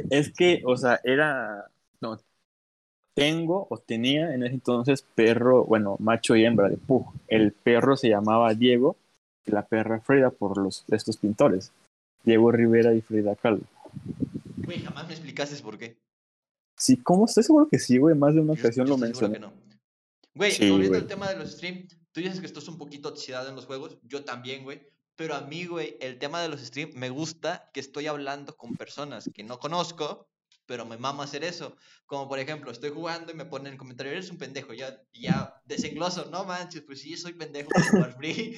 Es 0.09 0.31
que, 0.31 0.61
o 0.65 0.77
sea, 0.77 0.99
era, 1.03 1.69
no, 2.01 2.19
tengo 3.15 3.65
o 3.69 3.77
tenía 3.79 4.33
en 4.33 4.43
ese 4.43 4.53
entonces 4.53 5.01
perro, 5.15 5.65
bueno, 5.65 5.95
macho 5.99 6.35
y 6.35 6.45
hembra 6.45 6.69
de 6.69 6.77
Pug. 6.77 7.05
El 7.27 7.51
perro 7.51 7.97
se 7.97 8.09
llamaba 8.09 8.53
Diego 8.53 8.95
y 9.45 9.51
la 9.51 9.65
perra 9.65 9.99
Frida 10.01 10.29
por 10.29 10.57
los, 10.57 10.85
estos 10.89 11.17
pintores. 11.17 11.71
Diego 12.27 12.51
Rivera 12.51 12.93
y 12.93 12.99
Frida 12.99 13.35
Kahlo. 13.37 13.61
Güey, 14.57 14.81
jamás 14.81 15.07
me 15.07 15.13
explicaste 15.13 15.55
por 15.63 15.77
qué. 15.77 15.97
Sí, 16.75 16.97
¿cómo? 17.01 17.25
Estoy 17.25 17.43
seguro 17.45 17.69
que 17.69 17.79
sí, 17.79 17.97
güey, 17.97 18.15
más 18.17 18.35
de 18.35 18.41
una 18.41 18.53
Yo- 18.53 18.59
ocasión 18.59 18.85
yo 18.85 18.89
lo 18.91 18.97
mencioné. 18.97 19.35
que 19.35 19.39
no. 19.39 19.53
Güey, 20.35 20.51
Sí, 20.51 20.69
volviendo 20.69 20.97
al 20.97 21.07
tema 21.07 21.29
de 21.29 21.37
los 21.37 21.51
streams, 21.53 21.97
tú 22.11 22.19
dices 22.19 22.41
que 22.41 22.45
estás 22.45 22.67
un 22.67 22.77
poquito 22.77 23.07
oxidado 23.09 23.47
en 23.49 23.55
los 23.55 23.65
juegos, 23.65 23.97
yo 24.03 24.25
también, 24.25 24.63
güey. 24.65 24.81
Pero 25.15 25.35
a 25.35 25.41
mí, 25.41 25.65
güey, 25.65 25.97
el 26.01 26.19
tema 26.19 26.41
de 26.41 26.49
los 26.49 26.59
streams 26.59 26.95
me 26.95 27.09
gusta 27.09 27.71
que 27.73 27.79
estoy 27.79 28.07
hablando 28.07 28.57
con 28.57 28.75
personas 28.75 29.29
que 29.33 29.43
no 29.43 29.57
conozco, 29.57 30.27
pero 30.67 30.85
me 30.85 30.97
mama 30.97 31.23
hacer 31.23 31.43
eso. 31.43 31.75
Como 32.05 32.27
por 32.27 32.37
ejemplo, 32.37 32.69
estoy 32.69 32.91
jugando 32.91 33.31
y 33.31 33.35
me 33.35 33.45
ponen 33.45 33.67
en 33.67 33.73
el 33.73 33.79
comentario, 33.79 34.11
eres 34.11 34.29
un 34.29 34.37
pendejo, 34.37 34.73
ya, 34.73 35.01
ya 35.13 35.55
desengloso, 35.65 36.29
no 36.29 36.43
manches, 36.43 36.83
pues 36.83 37.01
sí, 37.01 37.17
soy 37.17 37.33
pendejo 37.33 37.69
por 37.69 37.83
jugar 37.89 38.13
free. 38.17 38.57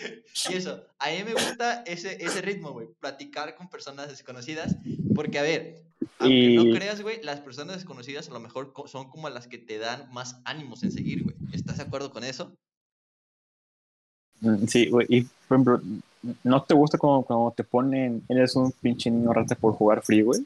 y 0.49 0.53
eso, 0.53 0.83
a 0.97 1.09
mí 1.09 1.23
me 1.23 1.33
gusta 1.33 1.83
ese, 1.83 2.23
ese 2.23 2.41
ritmo, 2.41 2.71
güey, 2.71 2.89
platicar 2.99 3.55
con 3.55 3.69
personas 3.69 4.09
desconocidas, 4.09 4.75
porque 5.15 5.39
a 5.39 5.43
ver, 5.43 5.83
aunque 6.19 6.55
no 6.55 6.63
creas, 6.75 7.01
güey, 7.01 7.21
las 7.23 7.39
personas 7.39 7.75
desconocidas 7.77 8.27
a 8.29 8.33
lo 8.33 8.39
mejor 8.39 8.73
son 8.87 9.09
como 9.09 9.29
las 9.29 9.47
que 9.47 9.57
te 9.57 9.77
dan 9.77 10.11
más 10.11 10.41
ánimos 10.43 10.83
en 10.83 10.91
seguir, 10.91 11.23
güey. 11.23 11.35
¿Estás 11.53 11.77
de 11.77 11.83
acuerdo 11.83 12.11
con 12.11 12.23
eso? 12.23 12.53
Mm, 14.41 14.65
Sí, 14.67 14.89
güey, 14.89 15.05
y 15.09 15.21
por 15.21 15.55
ejemplo, 15.55 15.81
¿no 16.43 16.63
te 16.63 16.73
gusta 16.73 16.97
como 16.97 17.23
cuando 17.23 17.53
te 17.55 17.63
ponen, 17.63 18.23
eres 18.29 18.55
un 18.55 18.71
pinche 18.71 19.09
niño 19.09 19.33
rata 19.33 19.55
por 19.55 19.73
jugar 19.73 20.01
free, 20.03 20.21
güey? 20.21 20.41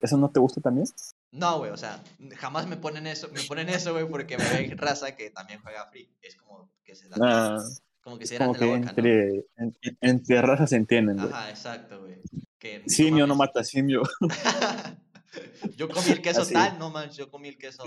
¿Eso 0.00 0.16
no 0.16 0.30
te 0.30 0.40
gusta 0.40 0.60
también? 0.60 0.86
No, 1.32 1.58
güey, 1.58 1.70
o 1.70 1.76
sea, 1.76 2.02
jamás 2.36 2.66
me 2.66 2.76
ponen 2.76 3.06
eso, 3.06 3.28
me 3.32 3.42
ponen 3.42 3.68
eso, 3.68 3.92
güey, 3.92 4.06
porque 4.08 4.36
me 4.38 4.44
ven 4.50 4.76
raza 4.78 5.14
que 5.16 5.30
también 5.30 5.60
juega 5.62 5.86
free. 5.86 6.08
Es 6.22 6.36
como 6.36 6.68
que 6.84 6.94
se 6.94 7.08
dan, 7.08 7.20
Ah, 7.22 7.58
como 8.02 8.18
que 8.18 8.26
se 8.26 8.36
como 8.38 8.52
de 8.54 8.58
la 8.60 8.66
que 8.66 8.78
boca, 8.78 8.90
entre, 8.90 9.44
en- 9.56 9.76
entre 10.00 10.42
razas 10.42 10.70
se 10.70 10.76
entienden, 10.76 11.16
¿no? 11.16 11.22
güey. 11.22 11.34
Ajá, 11.34 11.50
exacto, 11.50 12.00
güey. 12.00 12.16
Que 12.58 12.82
Simio 12.86 13.26
no 13.26 13.34
mata 13.34 13.64
simio. 13.64 14.02
yo 15.76 15.88
comí 15.88 16.10
el 16.10 16.22
queso 16.22 16.42
Así. 16.42 16.54
tal, 16.54 16.78
no 16.78 16.90
manches, 16.90 17.16
yo 17.16 17.30
comí 17.30 17.48
el 17.48 17.58
queso, 17.58 17.84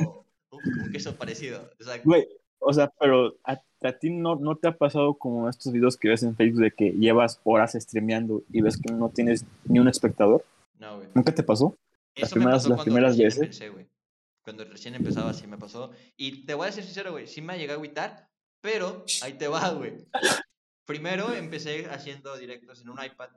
un, 0.51 0.59
un 0.85 0.91
queso 0.91 1.15
parecido. 1.15 1.69
Exacto. 1.79 2.03
Güey, 2.05 2.27
o 2.59 2.73
sea, 2.73 2.91
pero 2.99 3.35
a, 3.45 3.53
a 3.81 3.91
ti 3.93 4.09
no, 4.09 4.35
no 4.35 4.55
te 4.57 4.67
ha 4.67 4.77
pasado 4.77 5.13
como 5.15 5.49
estos 5.49 5.71
videos 5.71 5.97
que 5.97 6.09
ves 6.09 6.23
en 6.23 6.35
Facebook 6.35 6.61
de 6.63 6.71
que 6.71 6.91
llevas 6.91 7.39
horas 7.43 7.73
streameando 7.79 8.43
y 8.51 8.61
ves 8.61 8.77
que 8.77 8.91
no 8.93 9.09
tienes 9.09 9.45
ni 9.65 9.79
un 9.79 9.87
espectador. 9.87 10.43
No, 10.77 10.97
güey. 10.97 11.07
¿Nunca 11.13 11.33
te 11.33 11.43
pasó? 11.43 11.75
Me 12.23 12.29
primeras- 12.29 12.63
pasó 12.63 12.69
las 12.69 12.83
primeras 12.83 13.17
veces. 13.17 13.41
empecé, 13.43 13.69
güey. 13.69 13.87
Cuando 14.43 14.63
recién 14.65 14.95
empezaba, 14.95 15.33
sí 15.33 15.45
me 15.47 15.57
pasó. 15.57 15.91
Y 16.17 16.45
te 16.45 16.53
voy 16.53 16.67
a 16.67 16.71
ser 16.71 16.83
sincero, 16.83 17.11
güey, 17.11 17.27
sí 17.27 17.41
me 17.41 17.57
llegado 17.57 17.77
a 17.79 17.81
agüitar, 17.83 18.29
pero 18.61 19.05
ahí 19.21 19.33
te 19.33 19.47
va, 19.47 19.69
güey. 19.73 19.93
Primero 20.85 21.33
empecé 21.33 21.85
haciendo 21.87 22.35
directos 22.37 22.81
en 22.81 22.89
un 22.89 23.03
iPad 23.03 23.29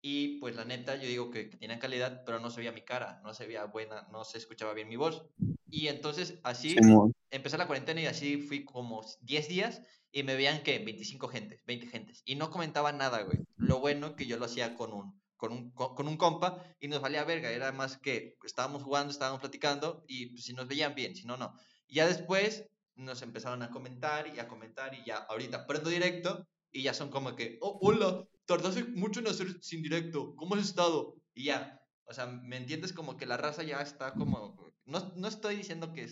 y 0.00 0.38
pues 0.38 0.54
la 0.56 0.64
neta 0.64 0.94
yo 0.94 1.06
digo 1.08 1.30
que, 1.30 1.50
que 1.50 1.56
tenían 1.58 1.80
calidad, 1.80 2.22
pero 2.24 2.38
no 2.40 2.50
se 2.50 2.58
veía 2.60 2.72
mi 2.72 2.82
cara, 2.82 3.20
no 3.24 3.34
se 3.34 3.46
veía 3.46 3.64
buena, 3.64 4.08
no 4.10 4.24
se 4.24 4.38
escuchaba 4.38 4.72
bien 4.72 4.88
mi 4.88 4.96
voz. 4.96 5.26
Y 5.68 5.88
entonces 5.88 6.38
así 6.44 6.70
Simón. 6.70 7.12
empecé 7.30 7.58
la 7.58 7.66
cuarentena 7.66 8.00
y 8.00 8.06
así 8.06 8.38
fui 8.38 8.64
como 8.64 9.04
10 9.20 9.48
días 9.48 9.82
y 10.12 10.22
me 10.22 10.34
veían 10.34 10.62
que 10.62 10.78
25 10.78 11.28
gentes, 11.28 11.60
20 11.66 11.88
gentes. 11.88 12.22
Y 12.24 12.36
no 12.36 12.50
comentaba 12.50 12.92
nada, 12.92 13.22
güey. 13.22 13.40
Lo 13.56 13.80
bueno 13.80 14.16
que 14.16 14.24
yo 14.24 14.38
lo 14.38 14.46
hacía 14.46 14.74
con 14.76 14.92
un, 14.94 15.20
con 15.38 15.52
un, 15.52 15.70
co- 15.72 15.94
con 15.94 16.08
un 16.08 16.18
compa 16.18 16.62
y 16.80 16.88
nos 16.88 17.00
valía 17.00 17.24
verga. 17.24 17.50
Era 17.50 17.72
más 17.72 17.96
que 17.98 18.36
estábamos 18.44 18.82
jugando, 18.82 19.10
estábamos 19.12 19.40
platicando 19.40 20.04
y 20.06 20.26
pues, 20.26 20.44
si 20.44 20.52
nos 20.54 20.68
veían 20.68 20.94
bien, 20.94 21.16
si 21.16 21.24
no, 21.26 21.36
no. 21.38 21.54
Ya 21.88 22.06
después 22.06 22.66
nos 22.96 23.22
empezaron 23.22 23.62
a 23.62 23.70
comentar 23.70 24.26
y 24.34 24.38
a 24.40 24.48
comentar 24.48 24.94
y 24.94 25.04
ya 25.06 25.18
ahorita 25.18 25.66
prendo 25.66 25.90
directo 25.90 26.46
y 26.70 26.82
ya 26.82 26.92
son 26.94 27.10
como 27.10 27.34
que, 27.36 27.58
oh, 27.62 27.78
hola, 27.82 28.24
tardaste 28.46 28.84
mucho 28.84 29.20
en 29.20 29.28
hacer 29.28 29.48
sin 29.62 29.82
directo, 29.82 30.34
¿cómo 30.36 30.54
has 30.56 30.62
estado? 30.64 31.14
Y 31.34 31.44
ya, 31.44 31.80
o 32.04 32.12
sea, 32.12 32.26
¿me 32.26 32.56
entiendes? 32.56 32.92
Como 32.92 33.16
que 33.16 33.26
la 33.26 33.36
raza 33.36 33.62
ya 33.62 33.80
está 33.80 34.12
como, 34.14 34.56
no, 34.84 35.12
no 35.16 35.28
estoy 35.28 35.56
diciendo 35.56 35.92
que, 35.94 36.08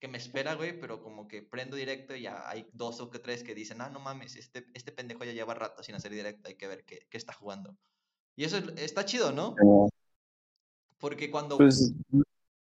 que 0.00 0.08
me 0.08 0.18
espera, 0.18 0.54
güey, 0.54 0.78
pero 0.80 1.02
como 1.02 1.26
que 1.28 1.42
prendo 1.42 1.76
directo 1.76 2.14
y 2.14 2.22
ya 2.22 2.48
hay 2.48 2.66
dos 2.72 3.00
o 3.00 3.10
tres 3.10 3.42
que 3.42 3.54
dicen, 3.54 3.80
ah, 3.80 3.90
no 3.90 4.00
mames, 4.00 4.36
este, 4.36 4.66
este 4.74 4.92
pendejo 4.92 5.24
ya 5.24 5.32
lleva 5.32 5.54
rato 5.54 5.82
sin 5.82 5.94
hacer 5.96 6.12
directo, 6.12 6.48
hay 6.48 6.56
que 6.56 6.68
ver 6.68 6.84
qué, 6.84 7.06
qué 7.10 7.16
está 7.18 7.32
jugando. 7.32 7.76
Y 8.38 8.44
eso 8.44 8.56
es- 8.58 8.68
está 8.76 9.04
chido, 9.04 9.32
¿no? 9.32 9.56
Simón. 9.58 9.88
Porque 10.98 11.28
cuando... 11.28 11.56
Pues 11.58 11.92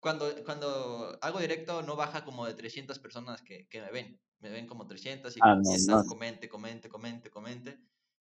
cuando, 0.00 0.26
cuando 0.44 1.16
hago 1.20 1.38
directo 1.38 1.82
no 1.82 1.94
baja 1.94 2.24
como 2.24 2.44
de 2.46 2.54
300 2.54 2.98
personas 2.98 3.40
que, 3.42 3.68
que 3.68 3.80
me 3.80 3.92
ven. 3.92 4.20
Me 4.40 4.50
ven 4.50 4.66
como 4.66 4.88
300 4.88 5.36
y, 5.36 5.40
Ah, 5.40 5.54
no, 5.54 5.72
están 5.72 5.98
no. 5.98 6.04
comente, 6.06 6.48
comente, 6.48 6.88
comente, 6.88 7.30
comente. 7.30 7.78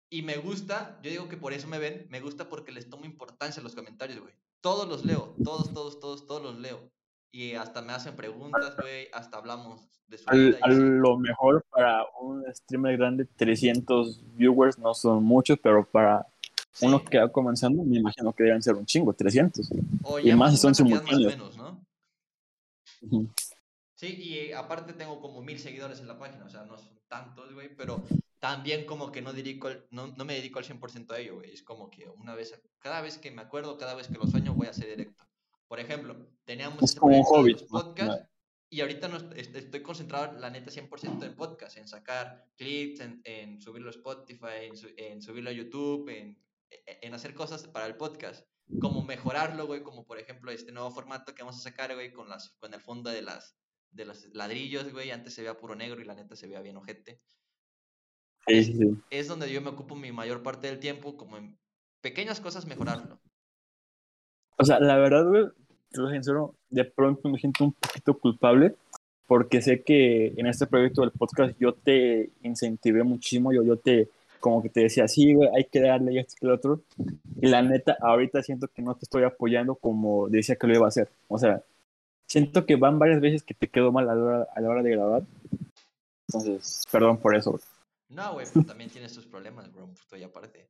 Y 0.10 0.22
me 0.22 0.36
gusta, 0.36 1.00
yo 1.02 1.10
digo 1.12 1.30
que 1.30 1.38
por 1.38 1.54
eso 1.54 1.70
me 1.70 1.80
ven, 1.80 2.08
me 2.10 2.20
gusta 2.20 2.50
porque 2.50 2.74
les 2.74 2.90
tomo 2.90 3.06
importancia 3.06 3.62
a 3.62 3.64
los 3.64 3.74
comentarios, 3.76 4.20
güey. 4.20 4.34
Todos 4.60 4.90
los 4.90 5.06
leo, 5.06 5.34
todos, 5.42 5.72
todos, 5.74 6.02
todos, 6.02 6.26
todos 6.28 6.42
los 6.44 6.58
leo. 6.60 6.92
Y 7.32 7.54
hasta 7.54 7.82
me 7.82 7.94
hacen 7.94 8.18
preguntas, 8.18 8.76
güey, 8.76 9.08
hasta 9.14 9.38
hablamos 9.38 9.88
de 10.08 10.18
su 10.18 10.26
Al- 10.30 10.38
vida. 10.48 10.58
y 10.60 10.64
a 10.64 10.68
lo 10.74 11.18
mejor 11.18 11.64
para 11.70 12.04
un 12.20 12.44
streamer 12.54 12.98
grande, 12.98 13.24
300 13.24 14.22
viewers 14.36 14.78
no 14.78 14.94
son 14.94 15.24
muchos, 15.24 15.58
pero 15.64 15.90
para 15.90 16.28
Sí. 16.72 16.86
uno 16.86 17.04
que 17.04 17.18
va 17.20 17.32
comenzando, 17.32 17.84
me 17.84 17.98
imagino 17.98 18.32
que 18.34 18.44
deben 18.44 18.62
ser 18.62 18.76
un 18.76 18.86
chingo, 18.86 19.14
300. 19.14 19.70
O 20.04 20.20
y 20.20 20.32
más 20.34 20.52
si 20.52 20.58
son 20.58 20.74
cantidad 20.74 21.02
más 21.02 21.04
o 21.04 21.16
simultáneos. 21.18 21.34
menos, 21.38 21.58
¿no? 21.58 21.86
Sí, 23.96 24.08
y 24.18 24.38
eh, 24.38 24.56
aparte 24.56 24.94
tengo 24.94 25.20
como 25.20 25.42
mil 25.42 25.60
seguidores 25.60 26.00
en 26.00 26.08
la 26.08 26.18
página, 26.18 26.46
o 26.46 26.50
sea, 26.50 26.64
no 26.66 26.78
son 26.78 26.98
tantos, 27.08 27.54
güey, 27.54 27.76
pero 27.76 28.02
también 28.40 28.86
como 28.86 29.12
que 29.12 29.22
no, 29.22 29.34
dedico 29.34 29.68
al- 29.68 29.86
no, 29.92 30.08
no 30.08 30.24
me 30.26 30.36
dedico 30.36 30.60
al 30.60 30.66
100% 30.66 31.12
a 31.12 31.20
ello, 31.20 31.36
güey. 31.36 31.52
Es 31.52 31.64
como 31.64 31.90
que 31.90 32.08
una 32.08 32.34
vez, 32.36 32.54
cada 32.80 33.02
vez 33.02 33.18
que 33.18 33.32
me 33.32 33.42
acuerdo, 33.42 33.78
cada 33.78 33.96
vez 33.96 34.08
que 34.08 34.18
lo 34.18 34.26
sueño, 34.28 34.54
voy 34.54 34.68
a 34.68 34.70
hacer 34.70 34.88
directo. 34.88 35.26
Por 35.68 35.80
ejemplo, 35.80 36.30
teníamos 36.46 36.82
Es 36.82 36.96
como 36.96 37.18
un 37.18 37.24
hobby, 37.24 37.56
podcasts 37.70 38.16
nada. 38.16 38.30
y 38.70 38.80
ahorita 38.82 39.08
no 39.10 39.18
est- 39.18 39.34
est- 39.38 39.56
estoy 39.56 39.82
concentrado, 39.82 40.40
la 40.40 40.50
neta, 40.50 40.72
100% 40.72 41.26
en 41.26 41.36
podcast, 41.36 41.78
en 41.78 41.88
sacar 41.88 42.46
clips, 42.56 43.02
en, 43.02 43.22
en 43.26 43.62
subirlo 43.62 43.90
a 43.90 43.92
Spotify, 43.92 44.64
en, 44.64 44.74
en 44.98 45.22
subirlo 45.22 45.50
a 45.50 45.54
YouTube, 45.54 46.08
en, 46.10 46.38
en 46.86 47.14
hacer 47.14 47.34
cosas 47.34 47.68
para 47.68 47.86
el 47.86 47.96
podcast. 47.96 48.48
Como 48.80 49.04
mejorarlo, 49.04 49.66
güey, 49.66 49.82
como 49.82 50.06
por 50.06 50.20
ejemplo 50.20 50.52
este 50.52 50.72
nuevo 50.72 50.92
formato 50.92 51.34
que 51.34 51.42
vamos 51.42 51.58
a 51.58 51.70
sacar, 51.70 51.94
güey, 51.96 52.12
con, 52.12 52.30
las, 52.30 52.52
con 52.60 52.74
el 52.74 52.82
fondo 52.82 53.10
de 53.10 53.24
las 53.24 53.58
de 53.92 54.06
los 54.06 54.28
ladrillos, 54.34 54.92
güey. 54.92 55.12
Antes 55.12 55.34
se 55.34 55.42
veía 55.42 55.58
puro 55.58 55.76
negro 55.76 56.00
y 56.00 56.06
la 56.06 56.14
neta 56.14 56.36
se 56.36 56.48
veía 56.48 56.62
bien 56.62 56.78
ojete. 56.78 57.22
Sí, 58.48 58.64
sí, 58.64 58.74
sí. 58.74 58.98
Es 59.10 59.28
donde 59.28 59.52
yo 59.52 59.62
me 59.62 59.70
ocupo 59.70 59.96
mi 59.96 60.12
mayor 60.12 60.44
parte 60.44 60.68
del 60.68 60.80
tiempo, 60.80 61.18
como 61.18 61.38
en 61.38 61.58
pequeñas 62.02 62.40
cosas 62.40 62.66
mejorarlo. 62.66 63.20
O 64.58 64.66
sea, 64.66 64.80
la 64.80 64.98
verdad, 64.98 65.26
güey, 65.28 65.46
te 65.90 65.98
soy 65.98 66.14
sincero, 66.14 66.56
de 66.70 66.86
pronto 66.86 67.30
me 67.30 67.40
siento 67.40 67.64
un 67.64 67.74
poquito 67.74 68.18
culpable 68.18 68.76
porque 69.30 69.62
sé 69.62 69.84
que 69.84 70.34
en 70.38 70.48
este 70.48 70.66
proyecto 70.66 71.02
del 71.02 71.12
podcast 71.12 71.56
yo 71.60 71.74
te 71.76 72.32
incentivé 72.42 73.04
muchísimo, 73.04 73.54
yo, 73.54 73.64
yo 73.64 73.78
te, 73.78 74.10
como 74.40 74.62
que 74.64 74.70
te 74.70 74.82
decía, 74.82 75.08
sí, 75.08 75.34
güey, 75.34 75.50
hay 75.56 75.66
que 75.66 75.82
darle 75.82 76.14
y 76.14 76.20
esto 76.20 76.36
y 76.42 76.46
lo 76.46 76.56
otro. 76.56 76.82
Y 77.42 77.48
la 77.48 77.62
neta, 77.62 77.98
ahorita 78.02 78.42
siento 78.44 78.68
que 78.68 78.82
no 78.82 78.96
te 78.96 79.06
estoy 79.06 79.24
apoyando 79.24 79.76
como 79.76 80.28
decía 80.30 80.56
que 80.56 80.68
lo 80.68 80.76
iba 80.76 80.86
a 80.86 80.90
hacer. 80.90 81.10
O 81.28 81.38
sea, 81.38 81.64
siento 82.28 82.66
que 82.66 82.76
van 82.76 83.00
varias 83.00 83.22
veces 83.22 83.44
que 83.44 83.54
te 83.54 83.70
quedó 83.70 83.92
mal 83.92 84.10
a 84.10 84.16
la 84.16 84.24
hora, 84.24 84.48
a 84.56 84.62
la 84.62 84.70
hora 84.70 84.84
de 84.84 84.92
grabar. 84.92 85.24
Entonces, 86.28 86.84
perdón 86.92 87.18
por 87.18 87.36
eso. 87.36 87.52
güey. 87.52 87.64
No, 88.10 88.34
güey, 88.34 88.48
pero 88.54 88.66
también 88.66 88.90
tienes 88.90 89.14
tus 89.14 89.26
problemas, 89.26 89.72
bro. 89.72 89.88
Puto, 89.88 90.18
y 90.18 90.24
aparte. 90.24 90.70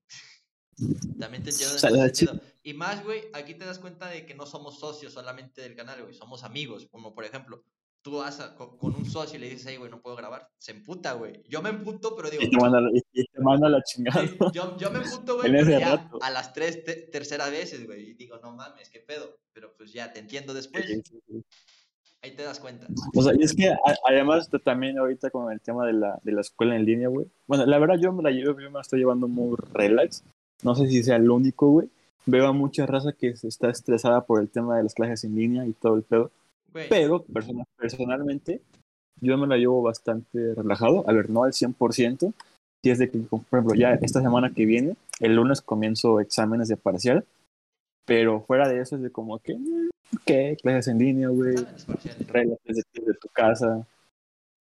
También 1.19 1.43
te 1.43 1.49
entiendo 1.49 1.73
en 1.73 1.75
O 1.75 1.79
sea, 1.79 1.89
ese 1.89 2.25
sentido. 2.25 2.41
Y 2.63 2.73
más, 2.73 3.03
güey, 3.03 3.23
aquí 3.34 3.53
te 3.53 3.65
das 3.65 3.79
cuenta 3.79 4.08
de 4.08 4.25
que 4.25 4.34
no 4.34 4.45
somos 4.45 4.79
socios 4.79 5.13
solamente 5.13 5.62
del 5.62 5.75
canal, 5.75 6.01
güey. 6.01 6.13
Somos 6.13 6.43
amigos. 6.43 6.88
Como 6.89 7.13
por 7.13 7.25
ejemplo, 7.25 7.63
tú 8.01 8.17
vas 8.17 8.39
a- 8.39 8.55
co- 8.55 8.77
con, 8.77 8.95
un 8.95 9.05
socio 9.05 9.38
y 9.38 9.41
le 9.41 9.49
dices, 9.49 9.65
hey, 9.67 9.77
güey, 9.77 9.91
no 9.91 10.01
puedo 10.01 10.15
grabar. 10.15 10.49
Se 10.57 10.71
emputa, 10.71 11.13
güey. 11.13 11.43
Yo 11.49 11.62
me 11.62 11.69
emputo, 11.69 12.15
pero 12.15 12.29
digo, 12.29 12.43
Y 12.43 12.49
te 12.49 12.57
manda, 12.57 12.79
y- 12.93 13.23
te 13.25 13.41
manda 13.41 13.69
la 13.69 13.81
chingada. 13.83 14.25
Sí, 14.27 14.38
yo, 14.53 14.77
yo 14.77 14.91
me 14.91 14.99
emputo, 14.99 15.38
güey, 15.38 15.51
pero 15.51 15.79
ya 15.79 15.95
rato. 15.97 16.19
a 16.21 16.29
las 16.29 16.53
tres 16.53 16.83
te- 16.83 16.95
terceras 17.12 17.51
veces, 17.51 17.85
güey. 17.85 18.12
Y 18.12 18.13
digo, 18.13 18.38
no 18.41 18.51
mames, 18.55 18.89
qué 18.89 18.99
pedo. 18.99 19.38
Pero 19.53 19.73
pues 19.77 19.91
ya 19.93 20.12
te 20.13 20.19
entiendo 20.19 20.53
después. 20.53 20.85
Sí, 20.85 21.01
sí. 21.03 21.43
Ahí 22.21 22.31
te 22.35 22.43
das 22.43 22.59
cuenta. 22.59 22.85
O 23.15 23.21
sea, 23.21 23.33
y 23.33 23.43
es 23.43 23.55
que 23.55 23.73
además 24.05 24.49
también 24.65 24.97
ahorita 24.99 25.29
con 25.29 25.51
el 25.53 25.62
tema 25.62 25.85
de 25.85 25.93
la, 25.93 26.19
de 26.23 26.33
la 26.33 26.41
escuela 26.41 26.75
en 26.75 26.83
línea, 26.85 27.07
güey. 27.07 27.27
Bueno, 27.47 27.65
la 27.65 27.79
verdad 27.79 27.95
yo 27.97 28.12
me 28.12 28.21
la 28.23 28.31
llevo, 28.31 28.59
yo 28.59 28.67
me 28.69 28.75
la 28.75 28.81
estoy 28.81 28.99
llevando 28.99 29.29
muy 29.29 29.55
relax. 29.73 30.23
No 30.62 30.75
sé 30.75 30.88
si 30.88 31.01
sea 31.01 31.15
el 31.15 31.29
único, 31.29 31.69
güey. 31.69 31.89
Veo 32.25 32.47
a 32.47 32.51
mucha 32.51 32.85
raza 32.85 33.13
que 33.13 33.29
está 33.29 33.69
estresada 33.69 34.25
por 34.25 34.41
el 34.41 34.49
tema 34.49 34.75
de 34.75 34.83
las 34.83 34.93
clases 34.93 35.23
en 35.23 35.35
línea 35.35 35.65
y 35.65 35.71
todo 35.71 35.95
el 35.95 36.03
pedo. 36.03 36.29
Pero 36.73 37.23
persona- 37.23 37.63
personalmente 37.77 38.62
yo 39.21 39.38
me 39.38 39.47
la 39.47 39.58
llevo 39.58 39.82
bastante 39.82 40.53
relajado. 40.55 41.03
A 41.10 41.13
ver, 41.13 41.29
no 41.29 41.43
al 41.43 41.53
100%. 41.53 42.34
Si 42.84 42.89
es 42.91 42.99
de 42.99 43.10
que, 43.12 43.17
por 43.19 43.41
ejemplo, 43.51 43.75
ya 43.75 43.93
esta 43.95 44.21
semana 44.21 44.53
que 44.53 44.65
viene, 44.65 44.95
el 45.19 45.36
lunes 45.36 45.62
comienzo 45.62 46.19
exámenes 46.21 46.67
de 46.69 46.77
parcial. 46.77 47.25
Pero 48.05 48.41
fuera 48.41 48.67
de 48.69 48.79
eso 48.82 48.95
es 48.95 49.01
de 49.01 49.12
como 49.12 49.38
que, 49.39 49.51
eh, 49.53 49.89
¿qué? 50.25 50.58
Clases 50.62 50.88
en 50.88 50.97
línea, 50.99 51.27
güey. 51.27 51.55
Reglas 52.27 52.58
desde, 52.63 52.84
desde 52.93 53.13
tu 53.15 53.27
casa. 53.29 53.86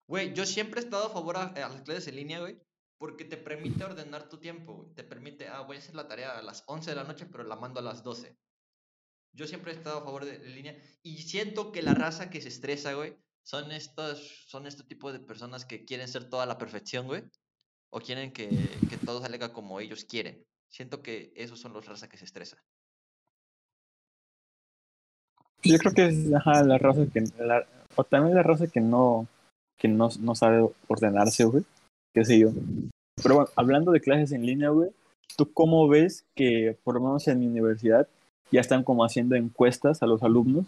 Güey, 0.09 0.35
yo 0.35 0.45
siempre 0.45 0.81
he 0.81 0.85
estado 0.85 1.07
a 1.07 1.11
favor 1.11 1.37
a, 1.37 1.45
a 1.45 1.69
las 1.69 1.83
clases 1.83 2.09
en 2.09 2.17
línea, 2.17 2.41
güey. 2.41 2.57
Porque 2.99 3.25
te 3.25 3.37
permite 3.37 3.85
ordenar 3.85 4.29
tu 4.29 4.39
tiempo, 4.39 4.75
güey. 4.75 4.89
Te 4.97 5.05
permite, 5.05 5.47
ah, 5.49 5.61
voy 5.63 5.77
a 5.77 5.79
hacer 5.79 5.95
la 5.95 6.09
tarea 6.09 6.37
a 6.37 6.43
las 6.43 6.65
11 6.67 6.91
de 6.91 6.97
la 6.97 7.05
noche, 7.05 7.27
pero 7.31 7.45
la 7.45 7.55
mando 7.57 7.79
a 7.79 7.83
las 7.85 8.03
12. 8.03 8.35
Yo 9.33 9.47
siempre 9.47 9.73
he 9.73 9.75
estado 9.77 9.99
a 9.99 10.05
favor 10.05 10.25
de, 10.25 10.39
línea. 10.39 10.77
Y 11.03 11.19
siento 11.23 11.73
que 11.73 11.83
la 11.83 11.95
raza 11.95 12.31
que 12.31 12.41
se 12.41 12.49
estresa, 12.49 12.95
güey, 12.95 13.17
son 13.45 13.71
estos, 13.73 14.45
son 14.47 14.67
este 14.67 14.83
tipo 14.85 15.13
de 15.13 15.21
personas 15.21 15.65
que 15.65 15.85
quieren 15.85 16.09
ser 16.09 16.29
toda 16.29 16.47
la 16.47 16.59
perfección, 16.59 17.07
güey. 17.07 17.23
O 17.91 18.01
quieren 18.01 18.33
que, 18.33 18.49
que 18.91 18.99
todo 18.99 19.21
salga 19.21 19.53
como 19.53 19.81
ellos 19.81 20.05
quieren. 20.05 20.45
Siento 20.71 21.03
que 21.03 21.33
esos 21.35 21.59
son 21.61 21.73
los 21.73 21.87
raza 21.87 22.09
que 22.09 22.19
se 22.19 22.25
estresa. 22.25 22.59
Yo 25.63 25.79
creo 25.79 25.93
que 25.93 26.07
es 26.07 26.33
ajá, 26.35 26.63
la 26.63 26.79
raza 26.79 27.07
que. 27.13 27.25
la- 27.39 27.67
o 27.97 28.05
también 28.05 28.37
la 28.37 28.43
raza 28.43 28.67
que 28.67 28.81
no. 28.81 29.27
que 29.79 29.89
no, 29.89 30.09
no 30.21 30.35
sabe 30.35 30.69
ordenarse, 30.87 31.45
güey. 31.45 31.65
Qué 32.15 32.25
sé 32.25 32.39
yo. 32.39 32.51
Pero 33.23 33.37
bueno, 33.37 33.51
hablando 33.57 33.93
de 33.93 34.01
clases 34.01 34.33
en 34.33 34.45
línea, 34.45 34.71
güey. 34.71 34.91
¿Tú 35.37 35.53
cómo 35.53 35.89
ves 35.89 36.25
que, 36.35 36.77
por 36.85 36.95
lo 36.95 37.01
menos 37.01 37.29
en 37.29 37.41
mi 37.41 37.47
universidad, 37.47 38.09
ya 38.51 38.61
están 38.61 38.83
como 38.83 39.05
haciendo 39.05 39.35
encuestas 39.35 40.03
a 40.03 40.07
los 40.07 40.23
alumnos 40.23 40.67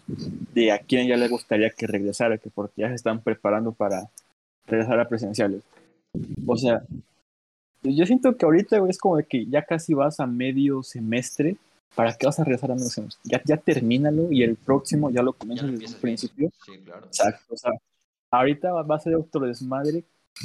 de 0.53 0.71
a 0.71 0.79
quién 0.79 1.07
ya 1.07 1.17
le 1.17 1.27
gustaría 1.27 1.69
que 1.69 1.87
regresara, 1.87 2.37
que 2.37 2.49
porque 2.49 2.81
ya 2.81 2.89
se 2.89 2.95
están 2.95 3.21
preparando 3.21 3.71
para 3.71 4.09
regresar 4.67 4.99
a 4.99 5.07
presenciales? 5.07 5.63
O 6.45 6.57
sea, 6.57 6.83
yo 7.83 8.05
siento 8.05 8.35
que 8.37 8.45
ahorita, 8.45 8.77
es 8.87 8.97
como 8.97 9.17
que 9.27 9.45
ya 9.45 9.63
casi 9.63 9.93
vas 9.93 10.19
a 10.19 10.27
medio 10.27 10.83
semestre 10.83 11.57
¿Para 11.95 12.13
qué 12.13 12.25
vas 12.25 12.39
a 12.39 12.43
regresar 12.43 12.71
a 12.71 12.75
medio 12.75 12.89
semestre? 12.89 13.21
Ya, 13.25 13.41
ya 13.43 13.57
termínalo 13.57 14.31
y 14.31 14.43
el 14.43 14.55
próximo 14.55 15.09
ya 15.09 15.21
lo 15.21 15.33
Ya 15.33 15.37
comienzas 15.39 15.69
lo 15.69 15.77
desde 15.77 15.95
un 15.95 16.01
principio. 16.01 16.49
Sí, 16.65 16.71
claro. 16.85 17.05
Exacto. 17.05 17.53
O 17.53 17.57
sea, 17.57 17.71
ahorita 18.31 18.71
va 18.71 18.95
a 18.95 18.99
ser 18.99 19.15
otro 19.15 19.45
desmadre. 19.45 20.03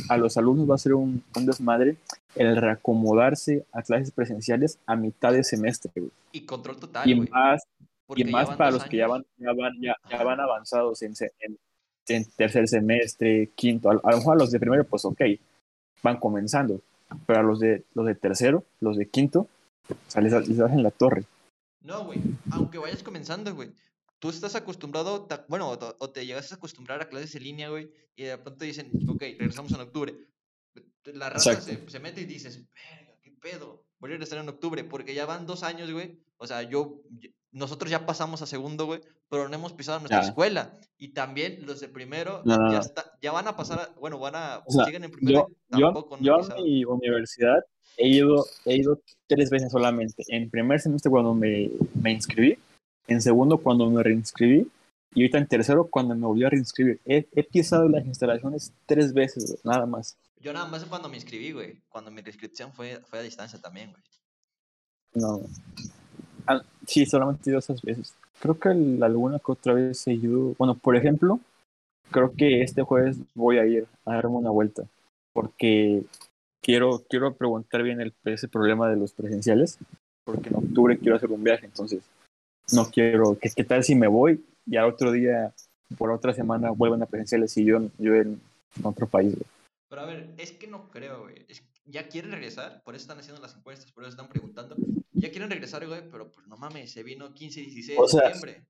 A 0.08 0.16
los 0.16 0.36
alumnos 0.36 0.68
va 0.70 0.74
a 0.74 0.78
ser 0.78 0.94
un, 0.94 1.22
un 1.36 1.46
desmadre 1.46 1.96
el 2.34 2.56
reacomodarse 2.56 3.64
a 3.72 3.82
clases 3.82 4.10
presenciales 4.10 4.78
a 4.86 4.96
mitad 4.96 5.32
de 5.32 5.42
semestre. 5.44 5.90
güey. 5.96 6.10
Y 6.32 6.42
control 6.42 6.78
total, 6.78 7.08
Y 7.08 7.14
güey. 7.14 7.28
más, 7.30 7.62
porque 8.06 8.22
y 8.22 8.24
más 8.26 8.50
para 8.56 8.70
los 8.72 8.84
que 8.84 8.98
ya 8.98 9.06
van, 9.08 9.24
ya 9.38 9.52
van, 9.52 9.72
ya, 9.80 10.22
van 10.24 10.40
avanzados 10.40 11.00
en, 11.02 11.14
se- 11.16 11.32
en- 11.40 11.58
en 12.08 12.24
tercer 12.36 12.68
semestre, 12.68 13.50
quinto. 13.54 13.90
A, 13.90 13.92
a 14.02 14.10
lo 14.12 14.18
mejor 14.18 14.34
a 14.36 14.38
los 14.38 14.50
de 14.50 14.60
primero, 14.60 14.84
pues 14.84 15.04
ok, 15.04 15.20
van 16.02 16.18
comenzando. 16.18 16.80
Pero 17.26 17.40
a 17.40 17.42
los 17.42 17.60
de, 17.60 17.84
los 17.94 18.04
de 18.06 18.14
tercero, 18.14 18.64
los 18.80 18.96
de 18.96 19.08
quinto, 19.08 19.48
o 19.88 19.94
sea, 20.08 20.20
les, 20.20 20.32
les 20.48 20.60
hacen 20.60 20.82
la 20.82 20.90
torre. 20.90 21.24
No, 21.82 22.04
güey. 22.04 22.20
Aunque 22.50 22.78
vayas 22.78 23.02
comenzando, 23.02 23.54
güey. 23.54 23.70
Tú 24.18 24.30
estás 24.30 24.54
acostumbrado, 24.54 25.28
bueno, 25.48 25.70
o 25.98 26.10
te- 26.10 26.24
llegas 26.26 26.50
a 26.52 26.54
acostumbrar 26.56 27.02
a 27.02 27.08
clases 27.08 27.34
en 27.34 27.42
línea, 27.44 27.68
güey, 27.68 27.90
y 28.16 28.24
de 28.24 28.38
pronto 28.38 28.64
dicen, 28.64 28.90
ok, 29.08 29.20
regresamos 29.38 29.72
en 29.72 29.80
octubre. 29.80 30.14
La 31.04 31.30
raza 31.30 31.60
se, 31.60 31.88
se 31.88 32.00
mete 32.00 32.22
y 32.22 32.24
dices, 32.24 32.58
verga, 32.74 33.12
qué 33.22 33.30
pedo, 33.32 33.84
voy 33.98 34.08
a 34.08 34.12
regresar 34.12 34.38
en 34.38 34.48
octubre, 34.48 34.82
porque 34.84 35.14
ya 35.14 35.26
van 35.26 35.46
dos 35.46 35.62
años, 35.62 35.90
güey. 35.92 36.18
O 36.38 36.46
sea, 36.46 36.62
yo, 36.62 37.02
nosotros 37.52 37.90
ya 37.90 38.04
pasamos 38.06 38.42
a 38.42 38.46
segundo, 38.46 38.86
güey, 38.86 39.00
pero 39.28 39.48
no 39.48 39.54
hemos 39.54 39.72
pisado 39.74 39.98
nuestra 40.00 40.22
Ya. 40.22 40.28
escuela. 40.28 40.78
Y 40.98 41.08
también 41.08 41.64
los 41.66 41.80
de 41.80 41.88
primero 41.88 42.42
No, 42.44 42.56
no, 42.56 42.72
ya, 42.72 42.78
está, 42.78 43.12
ya 43.20 43.32
van 43.32 43.48
a 43.48 43.56
pasar, 43.56 43.78
a- 43.80 43.98
bueno, 44.00 44.18
van 44.18 44.34
a, 44.34 44.62
O 44.66 44.72
sea, 44.72 44.84
siguen 44.86 45.04
en 45.04 45.10
primero, 45.10 45.46
Yo, 45.48 45.76
y 45.76 45.80
yo, 45.80 45.86
tampoco 45.86 46.16
no 46.16 46.22
yo 46.22 46.34
a 46.36 46.56
mi 46.62 46.84
universidad 46.84 47.64
he 47.98 48.08
ido, 48.08 48.44
he 48.64 48.76
ido 48.76 49.00
tres 49.26 49.48
veces 49.50 49.70
solamente. 49.72 50.22
En 50.28 50.50
primer 50.50 50.80
semestre 50.80 51.10
cuando 51.10 51.32
me, 51.34 51.70
me 52.02 52.12
inscribí, 52.12 52.58
en 53.08 53.22
segundo 53.22 53.58
cuando 53.58 53.88
me 53.90 54.02
reinscribí 54.02 54.68
y 55.14 55.22
ahorita 55.22 55.38
en 55.38 55.46
tercero 55.46 55.84
cuando 55.86 56.14
me 56.14 56.26
volví 56.26 56.44
a 56.44 56.50
reinscribir. 56.50 57.00
He, 57.06 57.26
he 57.34 57.42
pisado 57.42 57.88
las 57.88 58.04
instalaciones 58.04 58.72
tres 58.86 59.12
veces, 59.14 59.46
güey, 59.46 59.60
nada 59.76 59.86
más. 59.86 60.16
Yo 60.40 60.52
nada 60.52 60.66
más 60.66 60.84
cuando 60.84 61.08
me 61.08 61.16
inscribí, 61.16 61.52
güey. 61.52 61.78
Cuando 61.88 62.10
mi 62.10 62.20
inscripción 62.20 62.72
fue, 62.72 63.00
fue 63.08 63.18
a 63.18 63.22
distancia 63.22 63.58
también, 63.58 63.90
güey. 63.90 64.02
No. 65.14 65.40
Ah, 66.46 66.62
sí, 66.86 67.06
solamente 67.06 67.56
esas 67.56 67.80
veces. 67.82 68.14
Creo 68.40 68.58
que 68.58 68.68
el- 68.68 69.02
alguna 69.02 69.38
que 69.38 69.52
otra 69.52 69.72
vez 69.72 70.06
he 70.06 70.12
ido. 70.12 70.54
Bueno, 70.58 70.74
por 70.74 70.94
ejemplo, 70.96 71.40
creo 72.10 72.32
que 72.36 72.62
este 72.62 72.82
jueves 72.82 73.16
voy 73.34 73.58
a 73.58 73.66
ir 73.66 73.86
a 74.04 74.14
darme 74.14 74.36
una 74.36 74.50
vuelta. 74.50 74.84
Porque 75.32 76.02
quiero, 76.62 77.02
quiero 77.08 77.34
preguntar 77.34 77.82
bien 77.82 78.00
el, 78.00 78.12
ese 78.24 78.48
problema 78.48 78.88
de 78.90 78.96
los 78.96 79.12
presenciales. 79.12 79.78
Porque 80.24 80.50
en 80.50 80.56
octubre 80.56 80.98
quiero 80.98 81.16
hacer 81.16 81.30
un 81.30 81.42
viaje, 81.42 81.64
entonces 81.66 82.02
no 82.72 82.90
quiero. 82.90 83.38
¿Qué, 83.38 83.50
qué 83.54 83.64
tal 83.64 83.84
si 83.84 83.94
me 83.94 84.08
voy 84.08 84.44
y 84.66 84.76
al 84.76 84.86
otro 84.86 85.12
día, 85.12 85.54
por 85.96 86.10
otra 86.10 86.34
semana, 86.34 86.70
vuelven 86.70 87.02
a 87.02 87.06
presenciales 87.06 87.56
y 87.56 87.64
yo, 87.64 87.80
yo 87.98 88.14
en, 88.14 88.40
otro 88.82 89.06
país, 89.06 89.32
güey. 89.32 89.46
Pero 89.88 90.02
a 90.02 90.06
ver, 90.06 90.34
es 90.36 90.50
que 90.50 90.66
no 90.66 90.90
creo, 90.90 91.22
güey. 91.22 91.46
ya 91.86 92.08
quieren 92.08 92.32
regresar, 92.32 92.82
por 92.82 92.94
eso 92.94 93.02
están 93.02 93.18
haciendo 93.18 93.40
las 93.40 93.56
encuestas, 93.56 93.90
por 93.92 94.02
eso 94.02 94.10
están 94.10 94.28
preguntando. 94.28 94.76
Ya 95.12 95.30
quieren 95.30 95.48
regresar, 95.48 95.86
güey, 95.86 96.02
pero 96.10 96.30
pues 96.30 96.46
no 96.48 96.56
mames, 96.56 96.90
se 96.90 97.02
vino 97.02 97.32
15 97.32 97.60
y 97.60 97.64
16 97.66 97.98
de 97.98 98.08
septiembre. 98.08 98.62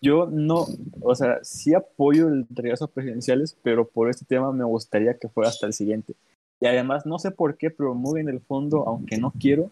Yo 0.00 0.26
no, 0.26 0.66
o 1.00 1.14
sea, 1.14 1.38
sí 1.42 1.74
apoyo 1.74 2.28
el 2.28 2.46
regreso 2.50 2.84
a 2.84 2.88
presidenciales, 2.88 3.56
pero 3.62 3.88
por 3.88 4.10
este 4.10 4.24
tema 4.24 4.52
me 4.52 4.64
gustaría 4.64 5.16
que 5.16 5.28
fuera 5.28 5.48
hasta 5.48 5.66
el 5.66 5.72
siguiente. 5.72 6.14
Y 6.60 6.66
además, 6.66 7.06
no 7.06 7.18
sé 7.18 7.30
por 7.30 7.56
qué, 7.56 7.70
pero 7.70 7.94
muy 7.94 8.20
en 8.20 8.28
el 8.28 8.40
fondo, 8.40 8.86
aunque 8.86 9.16
no 9.16 9.32
quiero, 9.32 9.70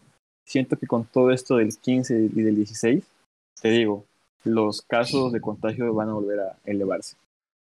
siento 0.50 0.76
que 0.76 0.88
con 0.88 1.04
todo 1.04 1.30
esto 1.30 1.58
del 1.58 1.76
15 1.76 2.28
y 2.34 2.42
del 2.42 2.56
16, 2.56 3.04
te 3.62 3.68
digo, 3.68 4.04
los 4.42 4.82
casos 4.82 5.32
de 5.32 5.40
contagio 5.40 5.94
van 5.94 6.08
a 6.08 6.14
volver 6.14 6.40
a 6.40 6.58
elevarse. 6.64 7.16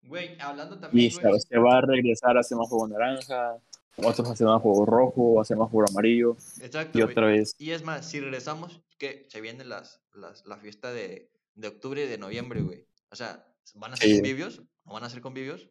Güey, 0.07 0.35
hablando 0.39 0.79
también. 0.79 1.05
Y 1.05 1.11
se 1.11 1.59
va 1.59 1.77
a 1.77 1.81
regresar 1.81 2.35
a 2.35 2.41
semáforo 2.41 2.87
naranja, 2.87 3.57
otros 3.97 4.31
a 4.31 4.35
semáforo 4.35 4.87
rojo, 4.87 5.39
a 5.39 5.45
semáforo 5.45 5.85
amarillo. 5.87 6.35
Exacto. 6.61 6.97
Y 6.97 7.03
otra 7.03 7.27
vez. 7.27 7.53
Y 7.59 7.71
es 7.71 7.83
más, 7.83 8.09
si 8.09 8.19
regresamos, 8.19 8.81
que 8.97 9.27
se 9.29 9.39
viene 9.39 9.65
las, 9.65 10.01
las, 10.15 10.47
la 10.47 10.57
fiesta 10.57 10.91
de, 10.91 11.29
de 11.53 11.67
octubre 11.67 12.03
y 12.03 12.07
de 12.07 12.17
noviembre, 12.17 12.61
güey. 12.61 12.85
O 13.11 13.15
sea, 13.15 13.45
¿van 13.75 13.93
a 13.93 13.97
ser 13.97 14.15
convivios? 14.15 14.63
¿No 14.83 14.93
van 14.93 15.03
a 15.03 15.11
ser 15.11 15.21
convivios? 15.21 15.69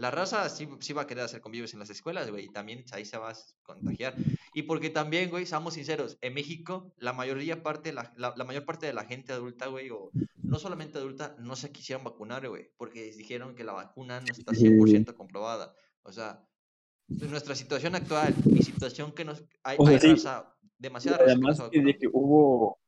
La 0.00 0.10
raza 0.10 0.48
sí, 0.48 0.66
sí, 0.80 0.94
va 0.94 1.02
a 1.02 1.06
querer 1.06 1.24
hacer 1.24 1.42
convivios 1.42 1.74
en 1.74 1.78
las 1.78 1.90
escuelas, 1.90 2.30
güey, 2.30 2.46
y 2.46 2.48
también 2.48 2.84
ahí 2.92 3.04
se 3.04 3.18
va 3.18 3.30
a 3.30 3.36
contagiar. 3.62 4.14
Y 4.54 4.62
porque 4.62 4.88
también, 4.88 5.28
güey, 5.28 5.44
seamos 5.44 5.74
sinceros, 5.74 6.16
en 6.22 6.32
México 6.32 6.94
la 6.96 7.12
mayoría 7.12 7.62
parte, 7.62 7.92
la, 7.92 8.10
la, 8.16 8.44
mayor 8.44 8.64
parte 8.64 8.86
de 8.86 8.94
la 8.94 9.04
gente 9.04 9.34
adulta, 9.34 9.66
güey, 9.66 9.90
o 9.90 10.10
no 10.42 10.58
solamente 10.58 10.96
adulta, 10.96 11.36
no 11.38 11.54
se 11.54 11.70
quisieron 11.70 12.02
vacunar, 12.02 12.48
güey, 12.48 12.70
porque 12.78 13.12
dijeron 13.12 13.54
que 13.54 13.62
la 13.62 13.72
vacuna 13.72 14.20
no 14.20 14.26
está 14.32 14.52
100% 14.52 15.14
comprobada. 15.14 15.74
O 16.02 16.12
sea, 16.12 16.48
nuestra 17.06 17.54
situación 17.54 17.94
actual 17.94 18.34
y 18.46 18.62
situación 18.62 19.12
que 19.12 19.26
nos... 19.26 19.44
Hay, 19.62 19.76
hay 19.86 19.98
raza, 19.98 20.56
demasiada 20.78 21.18
raza 21.18 21.32
Además 21.32 21.70
de 21.70 21.98
que 21.98 22.08
hubo 22.10 22.80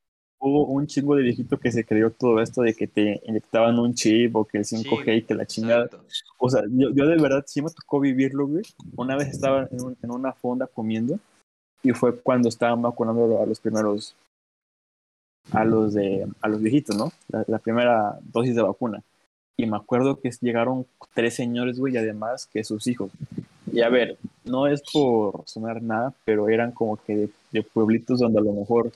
hubo 0.45 0.66
un 0.66 0.88
chingo 0.88 1.14
de 1.14 1.22
viejito 1.22 1.57
que 1.57 1.70
se 1.70 1.84
creyó 1.84 2.11
todo 2.11 2.40
esto 2.40 2.62
de 2.62 2.74
que 2.74 2.88
te 2.88 3.22
inyectaban 3.26 3.78
un 3.78 3.95
chip 3.95 4.34
o 4.34 4.45
que 4.45 4.59
el 4.59 4.64
5G 4.64 5.18
y 5.18 5.22
que 5.22 5.34
la 5.36 5.47
chingada. 5.47 5.88
O 6.36 6.51
sea, 6.51 6.62
yo, 6.68 6.90
yo, 6.90 7.07
de 7.07 7.16
verdad 7.16 7.45
sí 7.47 7.62
me 7.62 7.70
tocó 7.70 8.01
vivirlo, 8.01 8.49
güey. 8.49 8.64
Una 8.97 9.16
vez 9.16 9.28
estaba 9.28 9.68
en, 9.70 9.97
en, 10.03 10.11
una 10.11 10.32
fonda 10.32 10.66
comiendo 10.66 11.20
y 11.84 11.93
fue 11.93 12.20
cuando 12.20 12.49
estaban 12.49 12.82
vacunando 12.82 13.40
a 13.40 13.47
los 13.47 13.61
primeros, 13.61 14.16
a 15.53 15.64
los 15.64 15.95
de, 15.95 16.26
a 16.40 16.49
los 16.49 16.61
viejitos, 16.61 16.97
¿no? 16.97 17.12
La, 17.28 17.45
la 17.47 17.59
primera 17.61 18.18
dosis 18.32 18.57
de 18.57 18.62
vacuna. 18.62 19.01
Y 19.57 19.66
me 19.66 19.76
acuerdo 19.76 20.18
que 20.18 20.30
llegaron 20.40 20.86
tres 21.14 21.34
señores, 21.36 21.78
güey, 21.78 21.95
y 21.95 21.99
además 21.99 22.47
que 22.53 22.64
sus 22.64 22.88
hijos. 22.88 23.12
Y 23.72 23.82
a 23.82 23.88
ver, 23.88 24.18
no 24.45 24.66
es 24.66 24.82
por 24.93 25.45
sonar 25.47 25.82
nada, 25.82 26.12
pero 26.24 26.49
eran 26.49 26.72
como 26.72 26.97
que 26.97 27.14
de, 27.14 27.30
de 27.53 27.62
pueblitos 27.62 28.18
donde 28.18 28.40
a 28.40 28.43
lo 28.43 28.53
mejor 28.53 28.90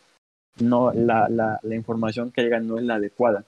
no, 0.61 0.93
la, 0.93 1.29
la, 1.29 1.59
la, 1.63 1.75
información 1.75 2.31
que 2.31 2.43
llega 2.43 2.61
no 2.61 2.79
es 2.79 2.85
la 2.85 2.97
adecuada. 2.97 3.45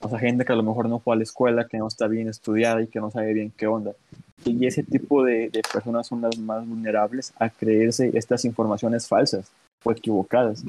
O 0.00 0.08
sea, 0.08 0.18
gente 0.18 0.44
que 0.44 0.52
a 0.52 0.56
lo 0.56 0.62
mejor 0.62 0.88
no 0.88 1.00
fue 1.00 1.14
a 1.14 1.16
la 1.16 1.24
escuela, 1.24 1.66
que 1.66 1.78
no 1.78 1.88
está 1.88 2.06
bien 2.06 2.28
estudiada 2.28 2.80
y 2.82 2.86
que 2.86 3.00
no 3.00 3.10
sabe 3.10 3.32
bien 3.32 3.52
qué 3.56 3.66
onda. 3.66 3.92
Y 4.44 4.64
ese 4.66 4.84
tipo 4.84 5.24
de, 5.24 5.50
de 5.50 5.62
personas 5.72 6.06
son 6.06 6.20
las 6.22 6.38
más 6.38 6.66
vulnerables 6.66 7.32
a 7.38 7.50
creerse 7.50 8.10
estas 8.14 8.44
informaciones 8.44 9.08
falsas 9.08 9.50
o 9.84 9.90
equivocadas. 9.90 10.64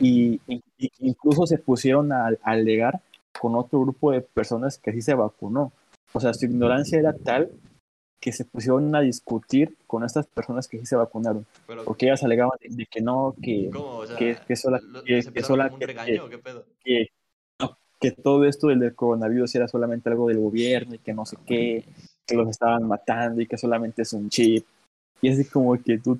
y, 0.00 0.40
y, 0.48 0.60
incluso 0.98 1.46
se 1.46 1.58
pusieron 1.58 2.12
a, 2.12 2.26
a 2.26 2.36
alegar 2.42 3.00
con 3.40 3.54
otro 3.54 3.80
grupo 3.80 4.10
de 4.10 4.20
personas 4.20 4.78
que 4.78 4.92
sí 4.92 5.00
se 5.00 5.14
vacunó. 5.14 5.72
O 6.12 6.20
sea, 6.20 6.34
su 6.34 6.46
ignorancia 6.46 6.98
era 6.98 7.12
tal 7.12 7.50
que 8.24 8.32
se 8.32 8.46
pusieron 8.46 8.96
a 8.96 9.02
discutir 9.02 9.76
con 9.86 10.02
estas 10.02 10.26
personas 10.26 10.66
que 10.66 10.78
sí 10.78 10.86
se 10.86 10.96
vacunaron. 10.96 11.44
porque 11.84 12.06
ellas 12.06 12.24
alegaban 12.24 12.58
de, 12.66 12.86
que 12.86 13.02
no, 13.02 13.34
que, 13.42 13.70
que, 14.16 14.38
que, 14.48 14.56
sola, 14.56 14.80
que, 15.04 15.22
que, 16.82 17.10
que, 18.00 18.10
todo 18.12 18.46
esto 18.46 18.68
del 18.68 18.94
coronavirus 18.94 19.54
era 19.56 19.68
solamente 19.68 20.08
algo 20.08 20.28
del 20.28 20.38
gobierno 20.38 20.94
y 20.94 20.98
que 21.00 21.12
no 21.12 21.26
sé 21.26 21.36
qué, 21.46 21.84
que 22.26 22.34
los 22.34 22.48
estaban 22.48 22.88
matando 22.88 23.42
y 23.42 23.46
que 23.46 23.58
solamente 23.58 24.00
es 24.00 24.14
un 24.14 24.30
chip. 24.30 24.64
Y 25.20 25.28
es 25.28 25.50
como 25.50 25.76
que 25.76 25.98
tú, 25.98 26.18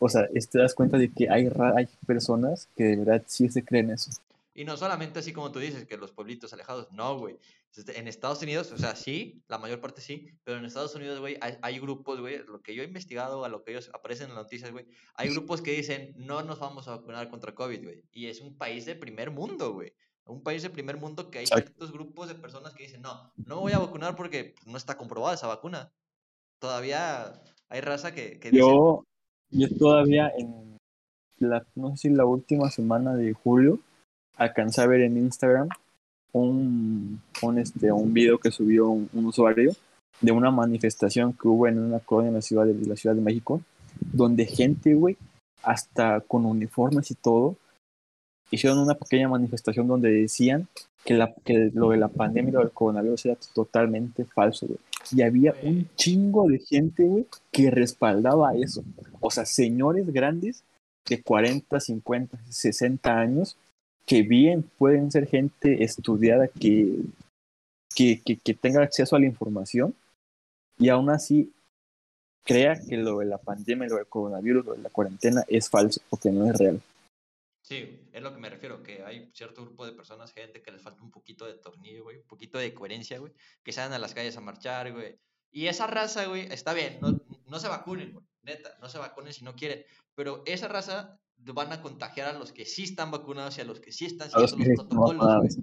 o 0.00 0.08
sea, 0.08 0.26
te 0.26 0.58
das 0.58 0.74
cuenta 0.74 0.98
de 0.98 1.12
que 1.12 1.30
hay, 1.30 1.48
hay 1.76 1.88
personas 2.08 2.68
que 2.74 2.82
de 2.82 2.96
verdad 2.96 3.22
sí 3.24 3.48
se 3.50 3.64
creen 3.64 3.90
eso. 3.90 4.10
Y 4.56 4.64
no 4.64 4.78
solamente 4.78 5.18
así 5.18 5.34
como 5.34 5.52
tú 5.52 5.58
dices, 5.58 5.84
que 5.84 5.98
los 5.98 6.12
pueblitos 6.12 6.50
alejados, 6.54 6.90
no, 6.90 7.18
güey. 7.18 7.38
Este, 7.76 7.98
en 7.98 8.08
Estados 8.08 8.42
Unidos, 8.42 8.72
o 8.72 8.78
sea, 8.78 8.96
sí, 8.96 9.44
la 9.48 9.58
mayor 9.58 9.80
parte 9.80 10.00
sí, 10.00 10.30
pero 10.44 10.56
en 10.56 10.64
Estados 10.64 10.94
Unidos, 10.94 11.20
güey, 11.20 11.36
hay, 11.42 11.58
hay, 11.60 11.78
grupos, 11.78 12.20
güey, 12.20 12.38
lo 12.38 12.62
que 12.62 12.74
yo 12.74 12.82
he 12.82 12.86
investigado, 12.86 13.44
a 13.44 13.50
lo 13.50 13.62
que 13.62 13.72
ellos 13.72 13.90
aparecen 13.92 14.30
en 14.30 14.34
las 14.34 14.44
noticias, 14.44 14.72
güey, 14.72 14.86
hay 15.14 15.28
grupos 15.28 15.60
que 15.60 15.72
dicen, 15.72 16.14
no 16.16 16.42
nos 16.42 16.58
vamos 16.58 16.88
a 16.88 16.96
vacunar 16.96 17.28
contra 17.28 17.54
COVID, 17.54 17.84
güey. 17.84 18.02
Y 18.12 18.28
es 18.28 18.40
un 18.40 18.56
país 18.56 18.86
de 18.86 18.94
primer 18.94 19.30
mundo, 19.30 19.74
güey. 19.74 19.92
Un 20.24 20.42
país 20.42 20.62
de 20.62 20.70
primer 20.70 20.96
mundo 20.96 21.30
que 21.30 21.40
hay 21.40 21.46
ciertos 21.46 21.92
grupos 21.92 22.28
de 22.28 22.34
personas 22.34 22.72
que 22.72 22.84
dicen, 22.84 23.02
no, 23.02 23.30
no 23.36 23.56
me 23.56 23.60
voy 23.60 23.72
a 23.72 23.78
vacunar 23.78 24.16
porque 24.16 24.54
no 24.64 24.78
está 24.78 24.96
comprobada 24.96 25.34
esa 25.34 25.48
vacuna. 25.48 25.92
Todavía 26.58 27.42
hay 27.68 27.82
raza 27.82 28.14
que, 28.14 28.40
que 28.40 28.50
yo, 28.52 29.04
yo 29.50 29.68
todavía 29.78 30.32
en 30.38 30.78
la, 31.38 31.66
no 31.74 31.90
sé 31.90 32.08
si 32.08 32.14
la 32.14 32.24
última 32.24 32.70
semana 32.70 33.14
de 33.14 33.34
julio, 33.34 33.80
alcancé 34.36 34.82
a 34.82 34.86
ver 34.86 35.00
en 35.00 35.16
Instagram 35.16 35.68
un, 36.32 37.20
un, 37.42 37.58
este, 37.58 37.90
un 37.90 38.12
video 38.12 38.38
que 38.38 38.50
subió 38.50 38.90
un, 38.90 39.08
usuario 39.24 39.72
de 40.20 40.32
una 40.32 40.50
manifestación 40.50 41.32
que 41.32 41.48
hubo 41.48 41.66
en 41.66 41.78
una 41.78 41.98
colonia 42.00 42.28
en 42.28 42.34
la 42.34 42.42
ciudad 42.42 42.66
de, 42.66 42.86
la 42.86 42.96
Ciudad 42.96 43.16
de 43.16 43.22
México, 43.22 43.60
donde 44.00 44.44
gente, 44.46 44.94
güey, 44.94 45.16
hasta 45.62 46.20
con 46.20 46.44
uniformes 46.44 47.10
y 47.10 47.14
todo, 47.14 47.56
hicieron 48.50 48.78
una 48.78 48.94
pequeña 48.94 49.28
manifestación 49.28 49.88
donde 49.88 50.10
decían 50.10 50.68
que, 51.04 51.14
la, 51.14 51.34
que 51.44 51.70
lo 51.74 51.90
de 51.90 51.96
la 51.96 52.08
pandemia 52.08 52.50
y 52.50 52.52
lo 52.52 52.60
del 52.60 52.70
coronavirus 52.70 53.26
era 53.26 53.36
totalmente 53.54 54.24
falso, 54.24 54.66
güey. 54.66 54.78
Y 55.12 55.22
había 55.22 55.54
un 55.62 55.88
chingo 55.94 56.48
de 56.48 56.58
gente, 56.58 57.04
güey, 57.04 57.26
que 57.52 57.70
respaldaba 57.70 58.54
eso. 58.56 58.82
O 59.20 59.30
sea, 59.30 59.46
señores 59.46 60.12
grandes 60.12 60.64
de 61.08 61.22
40, 61.22 61.78
50, 61.78 62.38
60 62.48 63.18
años 63.18 63.56
que 64.06 64.22
bien 64.22 64.62
pueden 64.78 65.10
ser 65.10 65.26
gente 65.26 65.82
estudiada 65.82 66.48
que, 66.48 67.00
que, 67.94 68.22
que, 68.22 68.54
tenga 68.54 68.82
acceso 68.82 69.16
a 69.16 69.18
la 69.18 69.26
información 69.26 69.94
y 70.78 70.88
aún 70.88 71.10
así 71.10 71.52
crea 72.44 72.80
que 72.88 72.96
lo 72.96 73.18
de 73.18 73.26
la 73.26 73.38
pandemia, 73.38 73.88
lo 73.88 73.96
del 73.96 74.06
coronavirus, 74.06 74.64
lo 74.64 74.72
de 74.74 74.82
la 74.82 74.90
cuarentena 74.90 75.44
es 75.48 75.68
falso 75.68 76.00
o 76.10 76.16
que 76.16 76.30
no 76.30 76.48
es 76.48 76.56
real. 76.56 76.80
Sí, 77.62 78.08
es 78.12 78.22
lo 78.22 78.32
que 78.32 78.38
me 78.38 78.48
refiero, 78.48 78.80
que 78.84 79.02
hay 79.02 79.28
cierto 79.34 79.62
grupo 79.62 79.84
de 79.84 79.92
personas, 79.92 80.32
gente 80.32 80.62
que 80.62 80.70
les 80.70 80.80
falta 80.80 81.02
un 81.02 81.10
poquito 81.10 81.44
de 81.44 81.54
tornillo, 81.54 82.04
güey, 82.04 82.18
un 82.18 82.26
poquito 82.28 82.58
de 82.58 82.72
coherencia, 82.72 83.18
güey, 83.18 83.32
que 83.64 83.72
salen 83.72 83.92
a 83.92 83.98
las 83.98 84.14
calles 84.14 84.36
a 84.36 84.40
marchar, 84.40 84.92
güey. 84.92 85.18
Y 85.50 85.66
esa 85.66 85.88
raza, 85.88 86.26
güey, 86.26 86.42
está 86.52 86.74
bien, 86.74 86.98
no, 87.00 87.20
no 87.46 87.58
se 87.58 87.66
vacunen, 87.66 88.12
güey, 88.12 88.24
neta, 88.42 88.78
no 88.80 88.88
se 88.88 88.98
vacunen 88.98 89.32
si 89.32 89.44
no 89.44 89.56
quieren, 89.56 89.84
pero 90.14 90.44
esa 90.46 90.68
raza 90.68 91.18
van 91.36 91.72
a 91.72 91.80
contagiar 91.82 92.28
a 92.28 92.38
los 92.38 92.52
que 92.52 92.64
sí 92.64 92.84
están 92.84 93.10
vacunados 93.10 93.58
y 93.58 93.60
a 93.60 93.64
los 93.64 93.80
que 93.80 93.92
sí 93.92 94.06
están 94.06 94.30
siguiendo 94.30 94.82
los, 94.82 94.86
protocolos. 94.86 95.58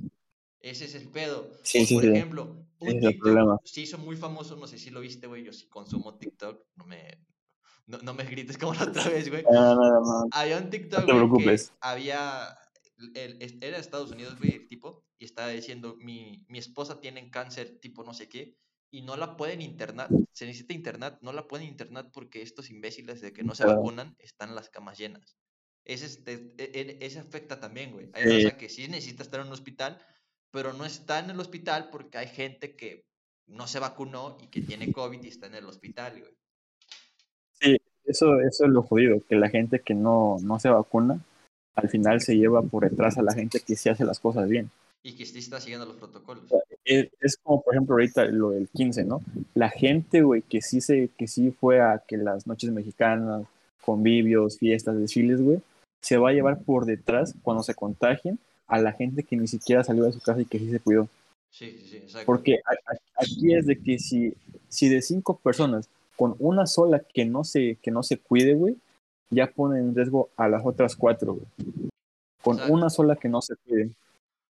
Ese 0.59 0.85
es 0.85 0.95
el 0.95 1.09
pedo. 1.09 1.51
Por 1.51 2.05
ejemplo, 2.05 2.65
un 2.79 2.99
TikTok 2.99 3.61
se 3.65 3.81
hizo 3.81 3.97
muy 3.97 4.15
famoso, 4.15 4.55
no 4.55 4.65
sé 4.65 4.77
si 4.77 4.89
lo 4.89 5.01
viste, 5.01 5.27
güey, 5.27 5.43
yo 5.43 5.51
sí 5.51 5.67
consumo 5.67 6.17
TikTok, 6.17 6.65
no 6.75 6.85
me, 6.85 7.19
no, 7.87 8.13
me 8.13 8.23
grites 8.23 8.57
como 8.57 8.73
la 8.73 8.85
otra 8.85 9.09
vez, 9.09 9.29
güey. 9.29 9.43
Había 10.31 10.57
un 10.57 10.69
TikTok, 10.69 11.05
que 11.05 11.61
había, 11.81 12.57
el, 13.13 13.57
era 13.61 13.75
de 13.75 13.81
Estados 13.81 14.11
Unidos, 14.11 14.37
güey, 14.37 14.55
el 14.55 14.67
tipo, 14.67 15.03
y 15.17 15.25
estaba 15.25 15.49
diciendo, 15.49 15.97
mi, 15.99 16.45
mi 16.47 16.59
esposa 16.59 17.01
tiene 17.01 17.29
cáncer 17.29 17.79
tipo 17.79 18.03
no 18.03 18.13
sé 18.13 18.29
qué, 18.29 18.55
y 18.89 19.01
no 19.01 19.17
la 19.17 19.35
pueden 19.35 19.61
internar, 19.61 20.07
se 20.31 20.45
necesita 20.45 20.73
internar, 20.73 21.19
no 21.21 21.33
la 21.33 21.47
pueden 21.47 21.67
internar 21.67 22.11
porque 22.11 22.41
estos 22.41 22.69
imbéciles 22.69 23.21
de 23.21 23.33
que 23.33 23.43
no 23.43 23.55
se 23.55 23.65
vacunan 23.65 24.15
están 24.19 24.55
las 24.55 24.69
camas 24.69 24.97
llenas. 24.97 25.35
Ese, 25.85 26.05
este, 26.05 26.53
e, 26.57 26.97
ese 27.01 27.19
afecta 27.19 27.59
también, 27.59 27.91
güey. 27.91 28.09
Hay 28.13 28.43
raza 28.43 28.57
que 28.57 28.69
sí 28.69 28.87
necesita 28.87 29.23
estar 29.23 29.41
en 29.41 29.47
un 29.47 29.53
hospital, 29.53 29.99
pero 30.51 30.73
no 30.73 30.85
está 30.85 31.19
en 31.19 31.29
el 31.29 31.39
hospital 31.39 31.89
porque 31.91 32.17
hay 32.17 32.27
gente 32.27 32.75
que 32.75 33.05
no 33.47 33.67
se 33.67 33.79
vacunó 33.79 34.37
y 34.41 34.47
que 34.47 34.61
tiene 34.61 34.91
COVID 34.91 35.21
y 35.21 35.27
está 35.27 35.47
en 35.47 35.55
el 35.55 35.65
hospital, 35.65 36.19
güey. 36.19 36.31
Sí, 37.59 37.77
eso, 38.05 38.39
eso 38.39 38.65
es 38.65 38.69
lo 38.69 38.83
jodido, 38.83 39.21
que 39.27 39.35
la 39.35 39.49
gente 39.49 39.79
que 39.79 39.93
no, 39.93 40.37
no 40.41 40.59
se 40.59 40.69
vacuna, 40.69 41.19
al 41.75 41.89
final 41.89 42.21
se 42.21 42.37
lleva 42.37 42.61
por 42.61 42.89
detrás 42.89 43.17
a 43.17 43.23
la 43.23 43.33
gente 43.33 43.59
que 43.59 43.75
sí 43.75 43.89
hace 43.89 44.05
las 44.05 44.19
cosas 44.19 44.47
bien. 44.47 44.69
Y 45.05 45.15
que 45.15 45.25
sí 45.25 45.39
está 45.39 45.59
siguiendo 45.59 45.85
los 45.85 45.97
protocolos. 45.97 46.45
Es, 46.85 47.09
es 47.19 47.37
como, 47.37 47.61
por 47.61 47.73
ejemplo, 47.73 47.95
ahorita 47.95 48.25
lo 48.25 48.51
del 48.51 48.69
15, 48.69 49.03
¿no? 49.03 49.21
La 49.53 49.69
gente, 49.69 50.21
güey, 50.21 50.43
que 50.43 50.61
sí, 50.61 50.79
se, 50.79 51.09
que 51.17 51.27
sí 51.27 51.51
fue 51.51 51.81
a 51.81 52.03
que 52.07 52.15
las 52.15 52.47
noches 52.47 52.71
mexicanas, 52.71 53.45
convivios, 53.81 54.57
fiestas, 54.57 54.97
desfiles, 54.97 55.41
güey, 55.41 55.61
se 56.03 56.17
va 56.17 56.29
a 56.29 56.33
llevar 56.33 56.61
por 56.63 56.85
detrás 56.85 57.33
cuando 57.43 57.63
se 57.63 57.73
contagien 57.75 58.37
a 58.67 58.77
la 58.79 58.91
gente 58.91 59.23
que 59.23 59.37
ni 59.37 59.47
siquiera 59.47 59.83
salió 59.83 60.03
de 60.03 60.11
su 60.11 60.19
casa 60.19 60.41
y 60.41 60.45
que 60.45 60.59
sí 60.59 60.69
se 60.69 60.79
cuidó. 60.81 61.07
Sí, 61.49 61.79
sí, 61.89 61.97
exacto. 61.97 62.25
Porque 62.25 62.55
a- 62.65 62.91
a- 62.91 63.23
aquí 63.23 63.53
es 63.55 63.65
de 63.65 63.79
que 63.79 63.99
si, 63.99 64.33
si 64.67 64.89
de 64.89 65.01
cinco 65.01 65.37
personas, 65.37 65.87
con 66.17 66.35
una 66.39 66.67
sola 66.67 66.99
que 66.99 67.25
no 67.25 67.43
se, 67.43 67.77
que 67.81 67.89
no 67.91 68.03
se 68.03 68.17
cuide, 68.19 68.53
güey, 68.53 68.75
ya 69.29 69.47
pone 69.47 69.79
en 69.79 69.95
riesgo 69.95 70.29
a 70.35 70.47
las 70.47 70.65
otras 70.65 70.95
cuatro, 70.95 71.35
güey. 71.35 71.45
Con 72.41 72.55
Exacto. 72.57 72.73
una 72.73 72.89
sola 72.89 73.15
que 73.15 73.29
no 73.29 73.41
se 73.41 73.55
cuide. 73.55 73.91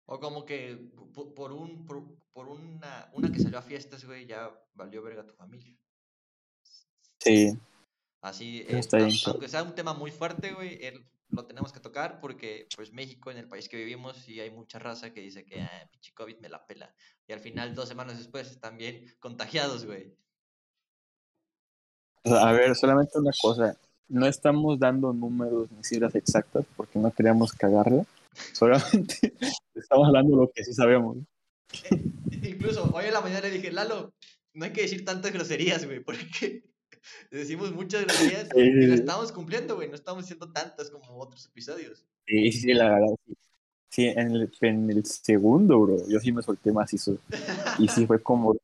O 0.08 0.20
como 0.20 0.46
que 0.46 0.78
po- 1.14 1.34
por, 1.36 1.52
un, 1.54 1.86
por, 1.86 2.04
por 2.34 2.48
una, 2.50 3.10
una 3.14 3.32
que 3.32 3.40
salió 3.40 3.60
a 3.60 3.62
fiestas, 3.62 4.04
güey, 4.06 4.26
ya 4.26 4.50
valió 4.74 5.02
verga 5.04 5.24
tu 5.26 5.34
familia. 5.34 5.72
Sí, 7.20 7.58
Así, 8.22 8.62
eh, 8.62 8.80
está 8.80 8.98
a- 8.98 9.06
bien, 9.06 9.16
aunque 9.28 9.48
sea 9.50 9.64
un 9.64 9.76
tema 9.76 9.94
muy 9.94 10.12
fuerte, 10.12 10.54
güey, 10.54 10.80
lo 11.34 11.46
tenemos 11.46 11.74
que 11.74 11.80
tocar 11.80 12.20
porque, 12.20 12.68
pues, 12.76 12.94
México, 12.94 13.32
en 13.32 13.38
el 13.38 13.48
país 13.48 13.68
que 13.68 13.78
vivimos, 13.78 14.18
sí 14.18 14.40
hay 14.40 14.52
mucha 14.52 14.80
raza 14.80 15.12
que 15.14 15.22
dice 15.22 15.44
que, 15.44 15.62
ah, 15.62 15.88
pinche 15.92 16.14
COVID 16.14 16.38
me 16.40 16.50
la 16.50 16.66
pela. 16.66 16.94
Y 17.28 17.34
al 17.34 17.40
final, 17.40 17.74
dos 17.74 17.90
semanas 17.90 18.18
después, 18.18 18.50
están 18.52 18.78
bien 18.78 19.06
contagiados, 19.20 19.86
güey. 19.86 20.16
A 22.26 22.52
ver, 22.54 22.76
solamente 22.76 23.20
una 23.20 23.32
cosa. 23.42 23.76
No 24.08 24.28
estamos 24.28 24.80
dando 24.80 25.12
números 25.12 25.72
ni 25.72 25.84
cifras 25.84 26.16
exactas 26.16 26.66
porque 26.76 27.00
no 27.00 27.12
queríamos 27.12 27.52
cagarla. 27.54 28.06
Solamente 28.54 29.34
estamos 29.76 30.08
hablando 30.08 30.32
de 30.32 30.44
lo 30.44 30.52
que 30.52 30.64
sí 30.64 30.74
sabemos. 30.74 31.18
Incluso, 32.32 32.92
hoy 32.94 33.06
en 33.06 33.14
la 33.14 33.22
mañana 33.22 33.42
le 33.42 33.52
dije, 33.52 33.72
Lalo, 33.72 34.14
no 34.54 34.66
hay 34.66 34.72
que 34.72 34.84
decir 34.84 35.04
tantas 35.04 35.32
groserías, 35.34 35.86
güey, 35.86 36.00
porque 36.00 36.64
decimos 37.32 37.74
muchas 37.74 38.06
Sí, 38.18 38.34
y 38.56 38.86
lo 38.88 38.94
estamos 38.94 39.32
cumpliendo, 39.32 39.76
güey, 39.76 39.90
no 39.90 39.96
estamos 39.96 40.24
diciendo 40.24 40.52
tantas 40.52 40.90
como 40.90 41.18
otros 41.18 41.46
episodios. 41.46 42.06
Sí, 42.26 42.52
sí, 42.52 42.74
la 42.74 42.90
verdad. 42.90 43.16
Sí, 43.26 43.34
Sí, 43.90 44.08
en 44.08 44.32
el, 44.32 44.52
en 44.62 44.90
el 44.90 45.06
segundo, 45.06 45.80
bro, 45.80 46.08
yo 46.10 46.20
sí 46.20 46.32
me 46.32 46.42
solté 46.42 46.72
macizo. 46.72 47.16
Y 47.78 47.88
sí 47.88 48.08
fue 48.08 48.20
como. 48.24 48.56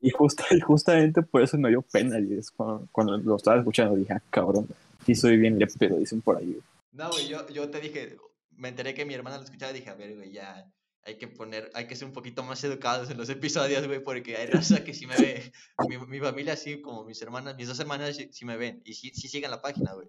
Y, 0.00 0.10
justa- 0.10 0.44
y 0.50 0.58
justamente 0.58 1.22
por 1.22 1.40
eso 1.40 1.56
me 1.56 1.68
dio 1.68 1.82
pena. 1.82 2.18
Y 2.18 2.34
es 2.34 2.50
cuando, 2.50 2.88
cuando 2.90 3.16
lo 3.18 3.36
estaba 3.36 3.58
escuchando 3.58 3.94
dije, 3.94 4.12
ah, 4.12 4.22
cabrón, 4.30 4.66
sí 5.06 5.14
soy 5.14 5.36
bien 5.36 5.56
pero 5.78 5.98
dicen 5.98 6.20
por 6.20 6.38
ahí. 6.38 6.46
güey. 6.46 6.62
No, 6.90 7.10
güey, 7.10 7.28
yo, 7.28 7.48
yo 7.50 7.70
te 7.70 7.80
dije, 7.80 8.16
me 8.56 8.70
enteré 8.70 8.92
que 8.92 9.04
mi 9.04 9.14
hermana 9.14 9.36
lo 9.38 9.44
escuchaba 9.44 9.70
y 9.70 9.76
dije, 9.76 9.90
a 9.90 9.94
ver, 9.94 10.16
güey, 10.16 10.32
ya 10.32 10.68
hay 11.04 11.18
que 11.18 11.28
poner, 11.28 11.70
hay 11.74 11.86
que 11.86 11.96
ser 11.96 12.06
un 12.06 12.14
poquito 12.14 12.42
más 12.42 12.62
educados 12.64 13.10
en 13.10 13.18
los 13.18 13.28
episodios, 13.28 13.86
güey, 13.86 14.02
porque 14.02 14.36
hay 14.36 14.46
raza 14.46 14.84
que 14.84 14.94
sí 14.94 15.06
me 15.06 15.16
ve. 15.16 15.52
Mi, 15.88 15.98
mi 15.98 16.20
familia, 16.20 16.52
así 16.52 16.80
como 16.80 17.04
mis 17.04 17.20
hermanas, 17.22 17.56
mis 17.56 17.68
dos 17.68 17.80
hermanas, 17.80 18.16
sí, 18.16 18.28
sí 18.32 18.44
me 18.44 18.56
ven 18.56 18.80
y 18.84 18.94
sí, 18.94 19.10
sí 19.14 19.28
siguen 19.28 19.50
la 19.50 19.60
página, 19.60 19.94
güey. 19.94 20.08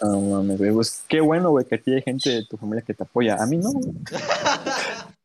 No 0.00 0.20
mames, 0.20 0.58
güey. 0.58 0.72
Pues 0.72 1.04
qué 1.08 1.20
bueno, 1.20 1.50
güey, 1.50 1.64
que 1.64 1.74
a 1.74 1.82
ti 1.82 1.92
hay 1.92 2.02
gente 2.02 2.30
de 2.30 2.46
tu 2.46 2.56
familia 2.56 2.84
que 2.84 2.94
te 2.94 3.02
apoya. 3.02 3.36
A 3.36 3.46
mí 3.46 3.56
no, 3.56 3.72
güey. 3.72 3.92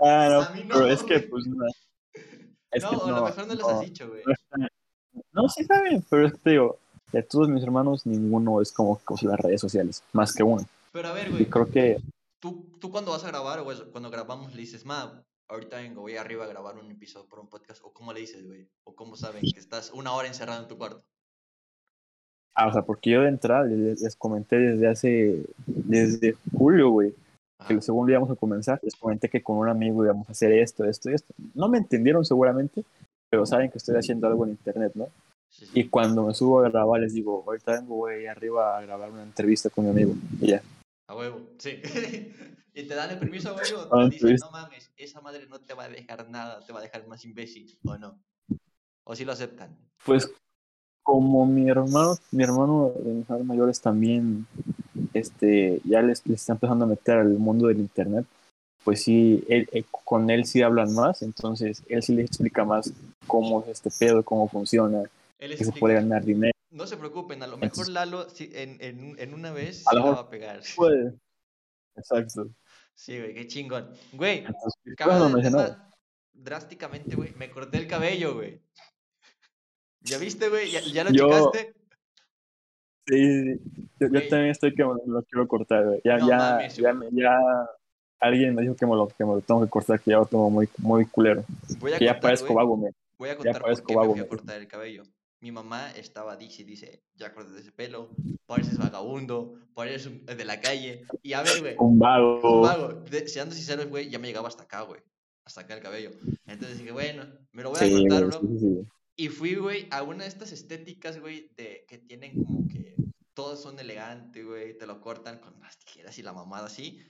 Ah, 0.00 0.28
no, 0.28 0.40
A 0.40 0.50
mí 0.50 0.64
no, 0.64 0.74
pero 0.74 0.86
es 0.88 1.02
que, 1.04 1.20
pues, 1.20 1.46
no. 1.46 1.64
Es 2.72 2.82
no, 2.82 2.90
que 2.90 2.96
a 2.96 3.12
lo 3.12 3.24
mejor 3.24 3.46
no 3.46 3.54
les 3.54 3.64
has 3.64 3.80
dicho, 3.80 4.08
güey. 4.08 4.22
no 4.56 4.66
No, 5.32 5.48
sí 5.48 5.62
saben, 5.64 6.04
pero 6.10 6.26
es 6.26 6.32
que 6.32 6.38
te 6.38 6.50
digo, 6.50 6.78
de 7.12 7.22
todos 7.22 7.48
mis 7.48 7.62
hermanos, 7.62 8.04
ninguno 8.06 8.60
es 8.60 8.72
como 8.72 8.98
que 8.98 9.14
usa 9.14 9.30
las 9.30 9.40
redes 9.40 9.60
sociales, 9.60 10.02
más 10.12 10.32
que 10.34 10.42
uno. 10.42 10.66
Pero 10.90 11.08
a 11.08 11.12
ver, 11.12 11.28
Y 11.28 11.30
güey, 11.30 11.46
creo 11.46 11.70
que, 11.70 12.00
tú, 12.42 12.66
tú 12.80 12.90
cuando 12.90 13.12
vas 13.12 13.24
a 13.24 13.28
grabar 13.28 13.60
o 13.60 13.66
cuando 13.92 14.10
grabamos 14.10 14.52
le 14.52 14.60
dices, 14.60 14.84
ma, 14.84 15.24
ahorita 15.48 15.76
vengo, 15.76 16.02
voy 16.02 16.16
arriba 16.16 16.44
a 16.44 16.48
grabar 16.48 16.76
un 16.76 16.90
episodio 16.90 17.28
por 17.28 17.38
un 17.38 17.48
podcast, 17.48 17.82
o 17.84 17.92
cómo 17.92 18.12
le 18.12 18.20
dices, 18.20 18.44
güey, 18.44 18.68
o 18.84 18.94
cómo 18.94 19.16
saben 19.16 19.42
que 19.42 19.60
estás 19.60 19.92
una 19.92 20.12
hora 20.12 20.26
encerrado 20.26 20.60
en 20.60 20.68
tu 20.68 20.76
cuarto. 20.76 21.04
ah, 22.54 22.66
o 22.66 22.72
sea, 22.72 22.82
porque 22.82 23.10
yo 23.10 23.22
de 23.22 23.28
entrada 23.28 23.64
les, 23.64 24.02
les 24.02 24.16
comenté 24.16 24.58
desde 24.58 24.88
hace, 24.88 25.46
desde 25.66 26.36
julio, 26.52 26.90
güey, 26.90 27.14
que 27.68 27.80
según 27.80 28.10
íbamos 28.10 28.28
a 28.28 28.34
comenzar, 28.34 28.80
les 28.82 28.96
comenté 28.96 29.28
que 29.28 29.40
con 29.40 29.56
un 29.56 29.68
amigo 29.68 30.04
íbamos 30.04 30.28
a 30.28 30.32
hacer 30.32 30.52
esto, 30.52 30.84
esto 30.84 31.10
y 31.10 31.14
esto. 31.14 31.32
No 31.54 31.68
me 31.68 31.78
entendieron 31.78 32.24
seguramente, 32.24 32.84
pero 33.30 33.46
saben 33.46 33.70
que 33.70 33.78
estoy 33.78 33.96
haciendo 33.96 34.26
algo 34.26 34.44
en 34.44 34.50
internet, 34.50 34.90
¿no? 34.96 35.06
Sí, 35.48 35.66
sí. 35.66 35.80
Y 35.80 35.88
cuando 35.88 36.26
me 36.26 36.34
subo 36.34 36.58
a 36.58 36.68
grabar, 36.68 37.00
les 37.00 37.14
digo, 37.14 37.44
ahorita 37.46 37.78
vengo, 37.78 37.94
güey, 37.94 38.26
arriba 38.26 38.76
a 38.76 38.82
grabar 38.82 39.12
una 39.12 39.22
entrevista 39.22 39.70
con 39.70 39.84
mi 39.84 39.90
amigo. 39.90 40.14
Y 40.40 40.48
ya. 40.48 40.62
A 41.12 41.14
huevo, 41.14 41.42
sí. 41.58 41.72
y 42.74 42.86
te 42.86 42.94
dan 42.94 43.10
el 43.10 43.18
permiso, 43.18 43.52
güey, 43.54 43.70
o 43.90 43.94
Ah, 43.94 44.08
te 44.08 44.26
dicen, 44.28 44.48
no 44.50 44.50
mames, 44.50 44.90
esa 44.96 45.20
madre 45.20 45.46
no 45.46 45.58
te 45.60 45.74
va 45.74 45.84
a 45.84 45.88
dejar 45.90 46.26
nada, 46.30 46.64
te 46.64 46.72
va 46.72 46.78
a 46.78 46.82
dejar 46.82 47.06
más 47.06 47.22
imbécil, 47.26 47.66
o 47.84 47.98
no. 47.98 48.18
O 49.04 49.14
si 49.14 49.26
lo 49.26 49.32
aceptan. 49.32 49.76
Pues 50.06 50.32
como 51.02 51.44
mi 51.44 51.68
hermano, 51.68 52.16
mi 52.30 52.44
hermano 52.44 52.92
de 52.96 53.10
mis 53.12 53.24
hermanos 53.24 53.46
mayores 53.46 53.80
también, 53.82 54.46
este, 55.12 55.82
ya 55.84 56.00
les, 56.00 56.26
les 56.26 56.40
está 56.40 56.54
empezando 56.54 56.86
a 56.86 56.88
meter 56.88 57.18
al 57.18 57.28
mundo 57.34 57.66
del 57.66 57.80
internet, 57.80 58.24
pues 58.82 59.02
sí, 59.02 59.44
él- 59.48 59.68
él- 59.72 59.84
con 60.04 60.30
él 60.30 60.46
sí 60.46 60.62
hablan 60.62 60.94
más, 60.94 61.20
entonces 61.22 61.82
él 61.88 62.02
sí 62.02 62.14
les 62.14 62.26
explica 62.26 62.64
más 62.64 62.90
cómo 63.26 63.62
es 63.62 63.68
este 63.68 63.90
pedo, 63.90 64.22
cómo 64.22 64.48
funciona, 64.48 65.02
que 65.38 65.64
se 65.64 65.72
puede 65.72 65.94
ganar 65.96 66.24
dinero. 66.24 66.51
No 66.72 66.86
se 66.86 66.96
preocupen, 66.96 67.42
a 67.42 67.46
lo 67.46 67.58
mejor 67.58 67.88
Lalo 67.88 68.26
en, 68.38 68.78
en, 68.80 69.14
en 69.18 69.34
una 69.34 69.52
vez 69.52 69.86
A 69.86 69.94
lo 69.94 70.06
la 70.06 70.10
va 70.12 70.20
a 70.20 70.30
pegar. 70.30 70.62
Puede. 70.74 71.12
Exacto. 71.94 72.48
Sí, 72.94 73.18
güey, 73.18 73.34
qué 73.34 73.46
chingón. 73.46 73.90
Güey, 74.12 74.44
drásticamente, 76.32 77.14
güey, 77.14 77.34
me 77.36 77.50
corté 77.50 77.76
el 77.76 77.86
cabello, 77.86 78.34
güey. 78.34 78.60
¿Ya 80.00 80.16
viste, 80.18 80.48
güey? 80.48 80.70
¿Ya, 80.70 80.80
ya 80.80 81.04
lo 81.04 81.10
Yo- 81.10 81.28
checaste? 81.28 81.74
Sí, 83.06 83.60
yo, 83.98 84.08
también 84.28 84.50
estoy 84.50 84.74
que 84.74 84.84
me 84.84 84.94
lo 85.06 85.22
quiero 85.24 85.46
cortar, 85.48 85.84
güey. 85.84 86.00
Ya, 86.04 86.16
No 86.18 86.28
ya, 86.28 86.36
mames, 86.38 86.76
ya, 86.76 86.92
me- 86.94 87.08
ya 87.10 87.36
alguien 88.20 88.54
me 88.54 88.62
dijo 88.62 88.76
que 88.76 88.86
me 88.86 88.94
lo, 88.94 89.08
que 89.08 89.24
me 89.24 89.34
lo 89.34 89.40
tengo 89.40 89.62
que 89.62 89.68
cortar, 89.68 90.00
que 90.00 90.12
ya 90.12 90.18
lo 90.18 90.26
tengo 90.26 90.48
muy, 90.48 90.68
muy 90.78 91.04
culero. 91.06 91.44
Voy 91.80 91.92
a 91.92 91.98
Que 91.98 92.04
ya 92.06 92.12
contar, 92.12 92.20
parezco 92.22 92.46
güey, 92.46 92.56
vago, 92.56 92.76
me. 92.76 92.90
Voy 93.18 93.28
a 93.30 93.36
contar 93.36 93.54
por 93.54 93.62
parezco 93.62 93.86
qué 93.86 93.96
me 93.96 94.06
fui 94.12 94.20
a 94.20 94.28
cortar 94.28 94.60
el 94.60 94.68
cabello. 94.68 95.02
Mi 95.42 95.50
mamá 95.52 95.90
estaba 95.90 96.36
dice, 96.36 96.62
dice, 96.64 97.02
ya 97.14 97.34
cortes 97.34 97.56
ese 97.56 97.72
pelo, 97.72 98.10
pareces 98.46 98.78
vagabundo, 98.78 99.54
pareces 99.74 100.06
un- 100.06 100.24
de 100.24 100.44
la 100.44 100.60
calle. 100.60 101.04
Y 101.22 101.32
a 101.32 101.42
ver, 101.42 101.60
güey, 101.60 101.74
Un 101.78 101.98
vago. 101.98 102.60
un 102.60 102.62
vago, 102.62 102.92
de- 103.10 103.26
siendo 103.26 103.52
sincero, 103.54 103.86
güey, 103.88 104.08
ya 104.08 104.20
me 104.20 104.28
llegaba 104.28 104.46
hasta 104.48 104.62
acá, 104.62 104.82
güey. 104.82 105.02
Hasta 105.44 105.62
acá 105.62 105.74
el 105.74 105.80
cabello. 105.82 106.10
Entonces 106.46 106.78
dije, 106.78 106.92
bueno, 106.92 107.26
me 107.50 107.64
lo 107.64 107.70
voy 107.70 107.80
a 107.80 107.84
Sí, 107.84 107.92
cortar, 108.06 108.24
bro. 108.26 108.40
sí, 108.40 108.58
sí. 108.60 108.86
Y 109.16 109.28
fui, 109.28 109.56
güey, 109.56 109.88
a 109.90 110.04
una 110.04 110.22
de 110.22 110.28
estas 110.28 110.52
estéticas, 110.52 111.18
güey, 111.20 111.50
de 111.56 111.84
que 111.88 111.98
tienen 111.98 112.44
como 112.44 112.68
que 112.68 112.94
todos 113.34 113.60
son 113.60 113.78
elegantes, 113.80 114.46
güey, 114.46 114.78
te 114.78 114.86
lo 114.86 115.00
cortan 115.00 115.40
con 115.40 115.58
las 115.60 115.76
tijeras 115.76 116.16
y 116.18 116.22
la 116.22 116.32
mamada 116.32 116.66
así. 116.66 117.00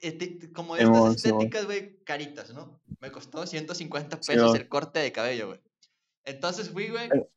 Eh, 0.00 0.38
Como 0.54 0.76
estas 0.76 1.16
estéticas, 1.16 1.64
güey, 1.66 1.96
caritas, 2.04 2.54
¿no? 2.54 2.80
Me 3.00 3.10
costó 3.10 3.44
150 3.46 4.18
pesos 4.20 4.54
el 4.54 4.68
corte 4.68 5.00
de 5.00 5.10
cabello, 5.10 5.48
güey. 5.48 5.60
Entonces 6.24 6.70
fui, 6.70 6.88
güey. 6.88 7.06
Eh, 7.08 7.28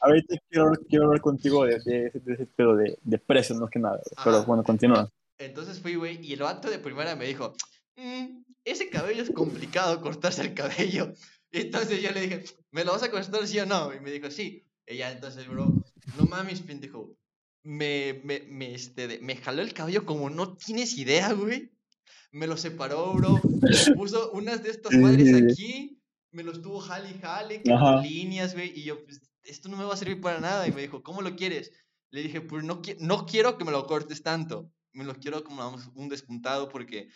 ahorita 0.00 0.36
quiero, 0.48 0.72
quiero 0.88 1.06
hablar 1.06 1.20
contigo 1.20 1.64
de, 1.64 1.78
de, 1.80 2.10
de 2.14 2.46
pedo 2.46 2.76
de, 2.76 2.98
de 3.02 3.18
precios, 3.18 3.58
más 3.58 3.70
que 3.70 3.78
nada. 3.78 3.96
güey. 3.96 4.24
Pero 4.24 4.36
Ajá. 4.36 4.46
bueno, 4.46 4.62
continúa. 4.62 5.10
Entonces 5.38 5.80
fui, 5.80 5.94
güey, 5.94 6.24
y 6.24 6.34
el 6.34 6.40
vato 6.40 6.68
de 6.70 6.78
primera 6.78 7.16
me 7.16 7.26
dijo, 7.26 7.54
"Mm, 7.96 8.42
ese 8.64 8.90
cabello 8.90 9.22
es 9.22 9.30
complicado 9.30 10.00
cortarse 10.02 10.42
el 10.42 10.54
cabello. 10.54 11.14
Y 11.50 11.60
entonces 11.62 12.02
yo 12.02 12.10
le 12.10 12.20
dije, 12.20 12.44
¿me 12.70 12.84
lo 12.84 12.92
vas 12.92 13.02
a 13.02 13.10
cortar 13.10 13.46
sí 13.46 13.58
o 13.58 13.66
no? 13.66 13.94
Y 13.94 14.00
me 14.00 14.10
dijo, 14.10 14.30
sí. 14.30 14.66
Y 14.86 14.96
ya 14.98 15.10
entonces, 15.12 15.48
bro, 15.48 15.72
no 16.18 16.24
mames, 16.26 16.60
pendejo. 16.60 17.14
Me, 17.62 18.20
me, 18.24 18.40
me, 18.48 18.74
este, 18.74 19.18
me 19.20 19.36
jaló 19.36 19.62
el 19.62 19.72
cabello 19.74 20.04
como 20.04 20.30
no 20.30 20.56
tienes 20.56 20.96
idea, 20.98 21.32
güey. 21.32 21.70
Me 22.32 22.46
lo 22.46 22.56
separó, 22.56 23.12
bro. 23.14 23.40
Me 23.44 23.94
puso 23.94 24.30
unas 24.32 24.62
de 24.62 24.70
estas 24.70 24.92
madres 24.96 25.34
aquí. 25.52 25.99
Me 26.32 26.42
los 26.42 26.62
tuvo 26.62 26.80
jale 26.80 27.10
y 27.10 27.18
jale, 27.18 27.62
que 27.62 27.72
líneas, 28.02 28.54
güey. 28.54 28.72
Y 28.78 28.84
yo, 28.84 29.04
pues, 29.04 29.20
esto 29.42 29.68
no 29.68 29.76
me 29.76 29.84
va 29.84 29.94
a 29.94 29.96
servir 29.96 30.20
para 30.20 30.40
nada. 30.40 30.66
Y 30.68 30.72
me 30.72 30.82
dijo, 30.82 31.02
¿cómo 31.02 31.22
lo 31.22 31.34
quieres? 31.36 31.72
Le 32.10 32.22
dije, 32.22 32.40
pues 32.40 32.64
no, 32.64 32.82
qui- 32.82 32.96
no 33.00 33.26
quiero 33.26 33.56
que 33.58 33.64
me 33.64 33.72
lo 33.72 33.86
cortes 33.86 34.22
tanto. 34.22 34.70
Me 34.92 35.04
lo 35.04 35.14
quiero 35.14 35.42
como 35.44 35.62
vamos, 35.62 35.88
un 35.94 36.08
despuntado 36.08 36.68
porque 36.68 37.08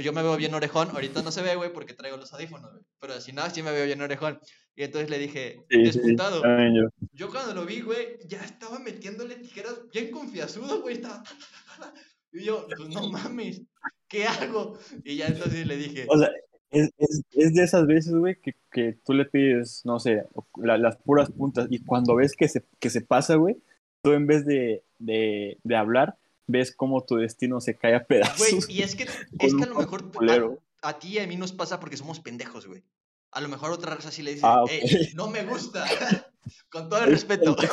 yo 0.00 0.12
me 0.12 0.22
veo 0.22 0.36
bien 0.36 0.54
orejón. 0.54 0.90
Ahorita 0.90 1.22
no 1.22 1.30
se 1.30 1.42
ve, 1.42 1.56
güey, 1.56 1.72
porque 1.72 1.94
traigo 1.94 2.16
los 2.16 2.32
audífonos, 2.32 2.70
güey. 2.72 2.84
Pero 3.00 3.20
si 3.20 3.32
no, 3.32 3.48
sí 3.50 3.62
me 3.62 3.72
veo 3.72 3.86
bien 3.86 4.02
orejón. 4.02 4.38
Y 4.76 4.82
entonces 4.82 5.08
le 5.10 5.18
dije, 5.18 5.56
Sí, 5.70 5.76
sí, 5.76 5.92
sí. 5.92 5.98
despuntado. 5.98 6.40
También 6.42 6.74
yo. 6.74 7.06
Yo 7.12 7.30
cuando 7.30 7.54
lo 7.54 7.64
vi, 7.64 7.80
güey, 7.80 8.18
ya 8.26 8.42
estaba 8.44 8.78
metiéndole 8.78 9.36
tijeras 9.36 9.88
bien 9.92 10.10
confiasudo, 10.10 10.80
güey. 10.82 10.96
Estaba... 10.96 11.22
Y 12.32 12.44
yo, 12.44 12.66
pues 12.76 12.88
no 12.88 13.08
mames, 13.10 13.62
¿qué 14.08 14.26
hago? 14.26 14.76
Y 15.04 15.16
ya 15.16 15.28
entonces 15.28 15.66
le 15.68 15.76
dije, 15.76 16.04
O 16.08 16.18
sea, 16.18 16.30
es, 16.74 16.90
es, 16.98 17.22
es 17.32 17.54
de 17.54 17.62
esas 17.64 17.86
veces, 17.86 18.14
güey, 18.14 18.40
que, 18.40 18.54
que 18.70 18.98
tú 19.04 19.12
le 19.14 19.24
pides, 19.24 19.82
no 19.84 19.98
sé, 20.00 20.24
la- 20.56 20.78
las 20.78 20.96
puras 20.96 21.30
puntas 21.30 21.68
y 21.70 21.82
cuando 21.84 22.14
ves 22.16 22.34
que 22.36 22.48
se, 22.48 22.64
que 22.80 22.90
se 22.90 23.00
pasa, 23.00 23.36
güey, 23.36 23.56
tú 24.02 24.12
en 24.12 24.26
vez 24.26 24.44
de, 24.44 24.84
de, 24.98 25.58
de 25.62 25.76
hablar, 25.76 26.16
ves 26.46 26.74
cómo 26.74 27.04
tu 27.04 27.16
destino 27.16 27.60
se 27.60 27.76
cae 27.76 27.94
a 27.94 27.98
güey, 27.98 28.06
pedazos. 28.08 28.68
y 28.68 28.82
es 28.82 28.94
que, 28.94 29.04
es 29.38 29.54
que 29.54 29.62
a 29.62 29.66
lo 29.66 29.74
mejor 29.76 30.10
a, 30.82 30.88
a 30.88 30.98
ti 30.98 31.08
y 31.14 31.18
a 31.18 31.26
mí 31.26 31.36
nos 31.36 31.52
pasa 31.52 31.80
porque 31.80 31.96
somos 31.96 32.20
pendejos, 32.20 32.66
güey. 32.66 32.82
A 33.32 33.40
lo 33.40 33.48
mejor 33.48 33.72
otra 33.72 33.94
raza 33.96 34.12
sí 34.12 34.22
le 34.22 34.32
dice, 34.34 34.46
Ah. 34.46 34.62
"Ey, 34.70 35.08
no 35.14 35.28
me 35.28 35.44
gusta. 35.44 35.84
Con 36.70 36.88
todo 36.88 37.02
el 37.04 37.10
respeto. 37.10 37.56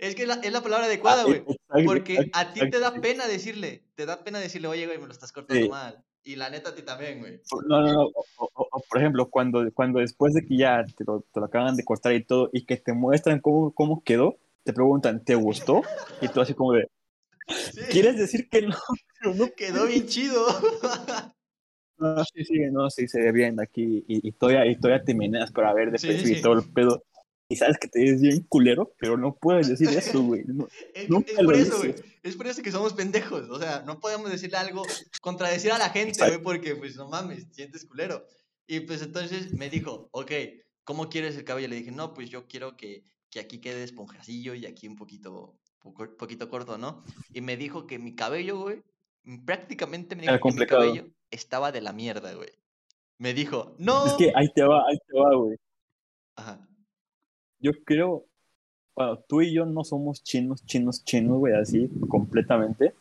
Es 0.00 0.14
que 0.14 0.22
es 0.22 0.28
la, 0.28 0.34
es 0.34 0.52
la 0.52 0.60
palabra 0.62 0.86
adecuada, 0.86 1.22
Ah, 1.22 1.24
güey. 1.24 1.36
exacto, 1.38 1.84
Porque 1.86 2.30
a 2.32 2.52
ti 2.52 2.68
te 2.68 2.80
da 2.80 2.94
pena 3.00 3.26
decirle, 3.28 3.84
te 3.94 4.06
da 4.06 4.24
pena 4.24 4.40
decirle, 4.40 4.66
oye, 4.68 4.86
güey, 4.86 4.98
me 4.98 5.06
lo 5.06 5.12
estás 5.12 5.30
cortando 5.32 5.62
Sí. 5.62 5.68
mal. 5.68 6.02
Y 6.24 6.36
la 6.36 6.48
neta 6.48 6.70
a 6.70 6.74
ti 6.74 6.82
también, 6.82 7.18
güey. 7.20 7.40
No, 7.68 7.80
no, 7.82 7.92
no. 7.92 8.02
O, 8.04 8.24
o- 8.38 8.68
o, 8.72 8.80
por 8.88 8.98
ejemplo, 8.98 9.28
cuando, 9.28 9.70
cuando 9.72 10.00
después 10.00 10.32
de 10.34 10.44
que 10.44 10.56
ya 10.56 10.84
te 10.96 11.04
lo, 11.04 11.20
te 11.32 11.40
lo 11.40 11.46
acaban 11.46 11.76
de 11.76 11.84
cortar 11.84 12.14
y 12.14 12.24
todo, 12.24 12.48
y 12.52 12.64
que 12.64 12.76
te 12.78 12.92
muestran 12.94 13.40
cómo, 13.40 13.72
cómo 13.72 14.02
quedó, 14.02 14.36
te 14.62 14.72
preguntan, 14.72 15.22
¿te 15.24 15.34
gustó? 15.34 15.82
Y 16.22 16.28
tú 16.28 16.40
así 16.40 16.54
como 16.54 16.72
de, 16.72 16.88
Sí, 17.48 17.82
¿quieres 17.90 18.16
decir 18.16 18.48
que 18.48 18.62
no? 18.62 18.74
Pero 19.20 19.34
no 19.34 19.50
Quedó 19.54 19.86
bien 19.86 20.06
chido. 20.06 20.46
No, 21.98 22.24
sí, 22.24 22.44
sí, 22.44 22.58
no, 22.72 22.90
sí, 22.90 23.06
se 23.06 23.20
ve 23.20 23.30
bien 23.32 23.60
aquí 23.60 24.04
y, 24.08 24.26
y 24.28 24.32
todavía, 24.32 24.66
y 24.66 24.76
todavía 24.76 25.04
te 25.04 25.14
meneas 25.14 25.52
para 25.52 25.72
ver 25.72 25.96
Sí, 25.98 26.18
sí. 26.18 26.32
y 26.38 26.42
todo 26.42 26.54
el 26.54 26.72
pedo. 26.72 27.04
Y 27.48 27.56
sabes 27.56 27.76
que 27.78 27.88
te 27.88 28.00
ves 28.02 28.20
bien 28.20 28.40
culero, 28.48 28.94
pero 28.98 29.16
no 29.16 29.36
puedes 29.36 29.68
decir 29.68 29.88
eso, 30.18 30.22
güey. 30.22 30.44
No, 30.46 30.66
Es, 30.94 31.08
Nunca 31.10 31.32
es 31.32 31.38
lo 31.38 31.44
por 31.44 31.54
eso, 31.54 31.78
güey. 31.78 31.94
Es 32.22 32.36
por 32.36 32.46
eso 32.46 32.62
que 32.62 32.72
somos 32.72 32.94
pendejos. 32.94 33.48
O 33.50 33.58
sea, 33.58 33.82
no 33.82 34.00
podemos 34.00 34.30
decirle 34.30 34.56
algo, 34.56 34.82
contradecir 35.20 35.70
a 35.72 35.78
la 35.78 35.90
gente, 35.90 36.18
güey, 36.26 36.42
porque, 36.42 36.74
pues, 36.76 36.96
no 36.96 37.08
mames, 37.08 37.46
sientes 37.52 37.84
culero. 37.84 38.24
Y 38.66 38.80
pues 38.80 39.02
entonces 39.02 39.52
me 39.52 39.68
dijo, 39.68 40.08
ok, 40.12 40.32
¿cómo 40.84 41.10
quieres 41.10 41.36
el 41.36 41.44
cabello? 41.44 41.68
Le 41.68 41.76
dije, 41.76 41.90
no, 41.92 42.14
pues 42.14 42.30
yo 42.30 42.46
quiero 42.48 42.78
que, 42.78 43.04
que 43.28 43.40
aquí 43.40 43.60
quede 43.60 43.84
esponjacillo 43.84 44.54
y 44.54 44.64
aquí 44.64 44.88
un 44.88 44.96
poquito, 44.96 45.60
poco- 45.80 46.16
poquito 46.16 46.48
corto, 46.48 46.78
¿no? 46.78 47.04
Y 47.34 47.42
me 47.42 47.58
dijo 47.58 47.86
que 47.86 47.98
mi 47.98 48.14
cabello, 48.14 48.58
güey, 48.58 48.82
prácticamente 49.44 50.16
me 50.16 50.22
dijo 50.22 50.32
Era 50.32 50.40
que 50.40 50.48
mi 50.52 50.66
cabello 50.66 51.08
estaba 51.30 51.72
de 51.72 51.82
la 51.82 51.92
mierda, 51.92 52.32
güey. 52.32 52.48
Me 53.18 53.34
dijo, 53.34 53.76
no. 53.78 54.06
Es 54.06 54.14
que 54.14 54.32
ahí 54.34 54.50
te 54.54 54.62
va, 54.62 54.82
ahí 54.88 54.96
te 55.06 55.18
va, 55.18 55.36
güey. 55.36 55.56
Ajá. 56.36 56.66
Yo 57.64 57.72
creo, 57.84 58.26
bueno, 58.94 59.18
tú 59.26 59.40
y 59.40 59.54
yo 59.54 59.64
no 59.64 59.84
somos 59.84 60.22
chinos, 60.22 60.64
chinos, 60.66 61.02
chinos, 61.04 61.38
güey, 61.38 61.54
así, 61.54 61.88
completamente. 62.08 62.92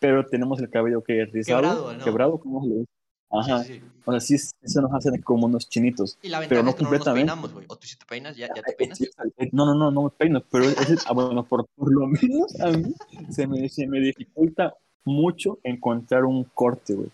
Pero 0.00 0.24
tenemos 0.26 0.58
el 0.60 0.70
cabello 0.70 1.02
que 1.04 1.22
es 1.22 1.30
rizado, 1.32 1.60
Quebrado, 1.60 1.92
¿no? 1.92 2.04
quebrado, 2.04 2.38
¿cómo 2.38 2.62
se 2.64 2.70
dice? 2.70 2.86
Ajá. 3.30 3.62
Sí, 3.64 3.74
sí, 3.74 3.80
sí. 3.80 3.86
O 4.06 4.10
sea, 4.12 4.20
sí, 4.20 4.38
se 4.38 4.80
nos 4.80 4.92
hacen 4.94 5.20
como 5.20 5.46
unos 5.46 5.68
chinitos. 5.68 6.16
Y 6.22 6.28
la 6.28 6.38
Pero 6.48 6.62
ventaja 6.62 6.62
no 6.62 6.70
es 6.70 6.76
que 6.76 6.82
no 6.82 6.90
nos 6.90 6.98
completamente. 6.98 7.26
peinamos, 7.26 7.52
güey. 7.52 7.66
O 7.68 7.76
tú 7.76 7.86
si 7.86 7.96
te 7.98 8.06
peinas, 8.06 8.36
ya, 8.36 8.48
ya 8.54 8.62
te 8.62 8.70
Eh, 8.70 8.74
peinas. 8.78 8.98
sí, 8.98 9.10
eh, 9.38 9.48
No, 9.52 9.66
no, 9.66 9.74
no, 9.74 9.90
no 9.90 10.02
me 10.04 10.10
peino, 10.10 10.42
pero 10.50 10.64
es, 10.64 11.04
ah, 11.06 11.12
bueno, 11.12 11.44
por, 11.44 11.66
por 11.74 11.92
lo 11.92 12.06
menos 12.06 12.58
a 12.60 12.70
mí 12.70 12.94
se 13.30 13.46
me, 13.46 13.68
se 13.68 13.86
me 13.86 14.00
dificulta 14.00 14.74
mucho 15.04 15.58
encontrar 15.62 16.24
un 16.24 16.44
corte, 16.44 16.94
güey. 16.94 17.10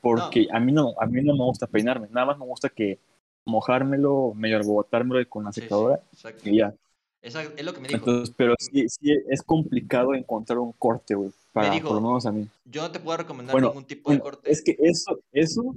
Porque 0.00 0.48
a 0.52 0.58
mí 0.60 0.72
no, 0.72 0.94
a 0.98 1.06
mí 1.06 1.22
no 1.22 1.34
me 1.34 1.44
gusta 1.44 1.66
peinarme, 1.66 2.08
nada 2.10 2.26
más 2.26 2.38
me 2.38 2.46
gusta 2.46 2.68
que 2.68 2.98
mojármelo, 3.44 4.32
medio 4.34 4.58
rebotármelo 4.58 5.28
con 5.28 5.44
la 5.44 5.52
Sí, 5.52 5.60
sí, 5.60 5.66
secadora 5.66 6.00
exacto. 6.12 6.48
y 6.48 6.56
ya. 6.58 6.74
Es 7.22 7.34
lo 7.64 7.72
que 7.72 7.80
me 7.80 7.88
dijo. 7.88 8.06
Entonces, 8.06 8.34
pero 8.36 8.54
sí, 8.58 8.88
sí 8.88 9.12
es 9.28 9.42
complicado 9.42 10.14
encontrar 10.14 10.58
un 10.58 10.72
corte, 10.72 11.14
güey, 11.14 11.30
para 11.52 11.70
dijo, 11.70 11.88
por 11.88 11.96
lo 11.96 12.02
menos 12.02 12.26
a 12.26 12.32
mí. 12.32 12.46
Yo 12.64 12.82
no 12.82 12.90
te 12.90 12.98
puedo 13.00 13.16
recomendar 13.16 13.52
Bueno, 13.54 13.68
ningún 13.68 13.84
tipo 13.84 14.10
de 14.10 14.18
corte. 14.20 14.50
es 14.50 14.62
que 14.62 14.76
eso, 14.80 15.20
eso, 15.32 15.74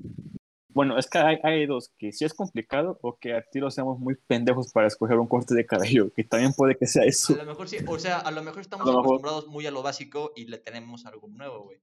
bueno, 0.70 0.98
es 0.98 1.08
que 1.08 1.20
hay, 1.20 1.38
hay 1.44 1.66
dos, 1.68 1.92
que 1.98 2.12
sí 2.12 2.26
es 2.26 2.34
complicado 2.34 2.98
o 3.02 3.16
que 3.16 3.34
a 3.34 3.44
ti 3.44 3.60
lo 3.60 3.70
seamos 3.70 4.00
muy 4.00 4.16
pendejos 4.28 4.72
para 4.72 4.88
escoger 4.88 5.18
un 5.20 5.28
corte 5.28 5.54
de 5.54 5.66
cabello, 5.66 6.12
que 6.14 6.24
también 6.24 6.54
puede 6.54 6.76
que 6.76 6.88
sea 6.88 7.04
A 7.04 7.08
eso. 7.08 7.36
lo 7.36 7.46
mejor 7.46 7.70
sí, 7.70 7.78
o 7.88 8.00
sea, 8.00 8.20
a 8.20 8.32
lo 8.32 8.42
mejor 8.44 8.62
estamos 8.62 8.88
A 8.88 8.92
lo 8.92 8.98
mejor. 8.98 9.16
acostumbrados 9.18 9.48
muy 9.48 9.66
a 9.68 9.72
lo 9.72 9.84
básico 9.84 10.32
y 10.36 10.46
le 10.46 10.58
tenemos 10.58 11.06
algo 11.06 11.28
nuevo, 11.28 11.64
güey. 11.66 11.80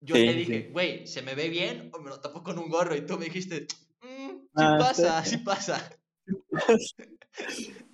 Yo 0.00 0.14
Sí, 0.14 0.24
te 0.26 0.32
sí. 0.32 0.38
dije, 0.38 0.68
güey, 0.72 1.06
¿se 1.06 1.22
me 1.22 1.34
ve 1.34 1.48
bien 1.48 1.90
o 1.92 1.98
me 1.98 2.10
lo 2.10 2.20
tapo 2.20 2.42
con 2.42 2.58
un 2.58 2.68
gorro? 2.68 2.94
Y 2.94 3.04
tú 3.04 3.18
me 3.18 3.24
dijiste, 3.24 3.62
"Mm, 3.62 3.66
sí 3.66 3.85
Ah, 4.54 4.76
pasa, 4.78 5.24
sí. 5.24 5.38
pasa. 5.38 5.80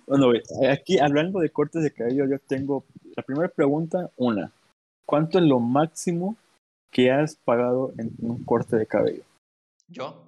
Bueno, 0.05 0.27
güey, 0.27 0.41
aquí 0.69 0.99
hablando 0.99 1.39
de 1.39 1.49
cortes 1.49 1.81
de 1.81 1.91
cabello, 1.91 2.25
yo 2.25 2.37
tengo 2.39 2.85
la 3.15 3.23
primera 3.23 3.47
pregunta, 3.47 4.11
una. 4.17 4.51
¿Cuánto 5.05 5.39
es 5.39 5.45
lo 5.45 5.59
máximo 5.59 6.35
que 6.91 7.09
has 7.11 7.37
pagado 7.37 7.93
en 7.97 8.13
un 8.19 8.43
corte 8.43 8.75
de 8.75 8.85
cabello? 8.85 9.23
¿Yo? 9.87 10.21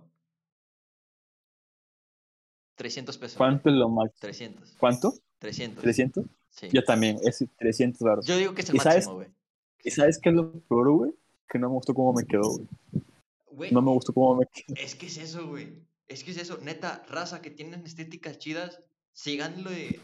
300 2.76 3.18
pesos. 3.18 3.38
¿Cuánto 3.38 3.70
es 3.70 3.76
lo 3.76 3.90
máximo? 3.90 4.20
300. 4.22 4.76
¿Cuánto? 4.80 5.14
300. 5.40 5.84
¿300? 5.84 6.26
Sí. 6.50 6.70
Yo 6.72 6.84
también, 6.84 7.18
es 7.24 7.44
300 7.58 8.00
baros. 8.00 8.26
Yo 8.26 8.38
digo 8.38 8.54
que 8.54 8.62
es 8.62 8.70
el 8.70 8.78
máximo, 8.78 9.16
güey. 9.16 9.28
¿Y 9.84 9.92
sabes 9.92 10.20
qué 10.20 10.30
es 10.30 10.36
lo 10.36 10.52
peor, 10.52 10.92
güey? 10.92 11.14
Que 11.48 11.60
no 11.60 11.68
me 11.68 11.76
gustó 11.76 11.94
cómo 11.94 12.14
me 12.14 12.26
quedó, 12.26 12.50
güey. 12.50 12.68
Güey, 13.52 13.72
No 13.72 13.82
me 13.82 13.92
gustó 13.92 14.14
cómo 14.14 14.36
me 14.36 14.46
quedó. 14.48 14.76
Es 14.76 14.96
que 14.96 15.08
es 15.08 15.18
eso, 15.18 15.48
güey. 15.48 15.74
Es 16.08 16.24
que 16.24 16.32
es 16.32 16.38
eso. 16.38 16.60
Neta, 16.62 17.04
raza 17.10 17.42
que 17.42 17.50
tienen 17.52 17.84
estéticas 17.86 18.38
chidas, 18.38 18.82
síganlo 19.14 19.70
de... 19.72 20.00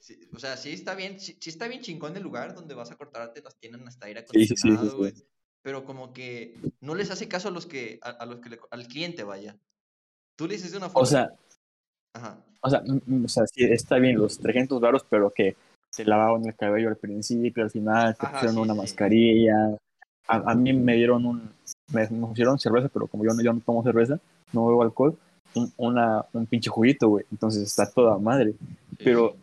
sí, 0.00 0.28
o 0.34 0.38
sea, 0.38 0.56
sí 0.56 0.72
está 0.72 0.94
bien, 0.94 1.20
sí, 1.20 1.36
sí 1.40 1.50
está 1.50 1.68
bien 1.68 1.82
chingón 1.82 2.16
el 2.16 2.22
lugar 2.22 2.54
donde 2.54 2.74
vas 2.74 2.90
a 2.90 2.96
cortarte, 2.96 3.42
las 3.42 3.56
tienen 3.56 3.86
hasta 3.86 4.06
aire 4.06 4.20
sí, 4.20 4.24
acondicionado, 4.24 4.98
güey. 4.98 5.14
Pero 5.62 5.84
como 5.84 6.12
que 6.12 6.56
no 6.80 6.94
les 6.94 7.10
hace 7.10 7.28
caso 7.28 7.48
a 7.48 7.52
los 7.52 7.66
que, 7.66 7.98
a, 8.02 8.10
a 8.10 8.26
los 8.26 8.40
que 8.40 8.50
le- 8.50 8.60
al 8.70 8.86
cliente 8.88 9.22
vaya. 9.24 9.56
Tú 10.36 10.46
le 10.46 10.54
dices 10.54 10.72
de 10.72 10.78
una 10.78 10.88
forma. 10.88 11.02
O 11.02 11.06
sea, 11.06 11.32
Ajá. 12.14 12.44
o 12.62 12.70
sea, 12.70 12.82
mm, 12.84 13.24
o 13.24 13.28
sea, 13.28 13.46
sí, 13.46 13.64
está 13.64 13.98
bien 13.98 14.18
los 14.18 14.38
300 14.38 14.80
baros, 14.80 15.04
pero 15.08 15.30
que 15.30 15.56
te 15.94 16.04
lavaban 16.04 16.46
el 16.46 16.56
cabello 16.56 16.88
al 16.88 16.96
principio, 16.96 17.62
al 17.62 17.70
final 17.70 18.16
te 18.16 18.26
Ajá, 18.26 18.32
pusieron 18.40 18.58
una 18.58 18.74
mascarilla. 18.74 19.76
A, 20.28 20.52
a 20.52 20.54
mí 20.54 20.72
me 20.72 20.94
dieron 20.94 21.26
un, 21.26 21.52
me, 21.92 22.08
me 22.08 22.26
pusieron 22.26 22.58
cerveza, 22.58 22.88
pero 22.88 23.06
como 23.06 23.24
yo 23.24 23.34
no, 23.34 23.42
yo 23.42 23.52
no 23.52 23.60
tomo 23.60 23.82
cerveza, 23.82 24.18
no 24.52 24.66
bebo 24.66 24.82
alcohol, 24.82 25.16
un, 25.54 25.72
una, 25.76 26.24
un 26.32 26.46
pinche 26.46 26.70
juguito, 26.70 27.08
güey. 27.08 27.24
Entonces 27.30 27.62
está 27.62 27.90
toda 27.90 28.18
madre. 28.18 28.54
Pero-. 28.98 29.34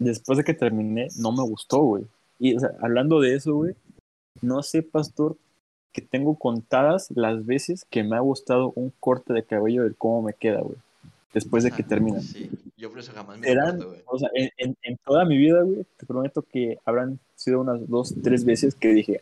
Después 0.00 0.38
de 0.38 0.44
que 0.44 0.54
terminé, 0.54 1.08
no 1.18 1.32
me 1.32 1.42
gustó, 1.42 1.78
güey. 1.80 2.04
Y 2.38 2.54
o 2.54 2.60
sea, 2.60 2.70
hablando 2.80 3.20
de 3.20 3.34
eso, 3.34 3.54
güey, 3.56 3.74
no 4.40 4.62
sé, 4.62 4.82
pastor, 4.82 5.36
que 5.92 6.02
tengo 6.02 6.36
contadas 6.38 7.10
las 7.10 7.44
veces 7.44 7.84
que 7.90 8.04
me 8.04 8.14
ha 8.14 8.20
gustado 8.20 8.72
un 8.76 8.92
corte 9.00 9.32
de 9.32 9.42
cabello 9.42 9.82
de 9.84 9.94
cómo 9.94 10.22
me 10.22 10.34
queda, 10.34 10.60
güey. 10.60 10.76
Después 11.34 11.64
de 11.64 11.70
que 11.70 11.82
Ajá, 11.82 11.88
termina. 11.88 12.20
Sí, 12.20 12.48
yo 12.76 12.90
por 12.90 13.00
eso 13.00 13.12
jamás 13.12 13.38
me 13.38 13.54
corto, 13.54 13.88
güey. 13.88 14.02
o 14.06 14.18
sea, 14.18 14.30
en, 14.34 14.50
en- 14.56 14.76
en 14.82 14.96
toda 15.04 15.24
mi 15.24 15.36
vida, 15.36 15.62
güey, 15.62 15.84
te 15.96 16.06
prometo 16.06 16.42
que 16.42 16.78
habrán 16.84 17.18
sido 17.34 17.60
unas 17.60 17.86
dos, 17.88 18.14
tres 18.22 18.44
veces 18.44 18.74
que 18.76 18.88
dije, 18.88 19.20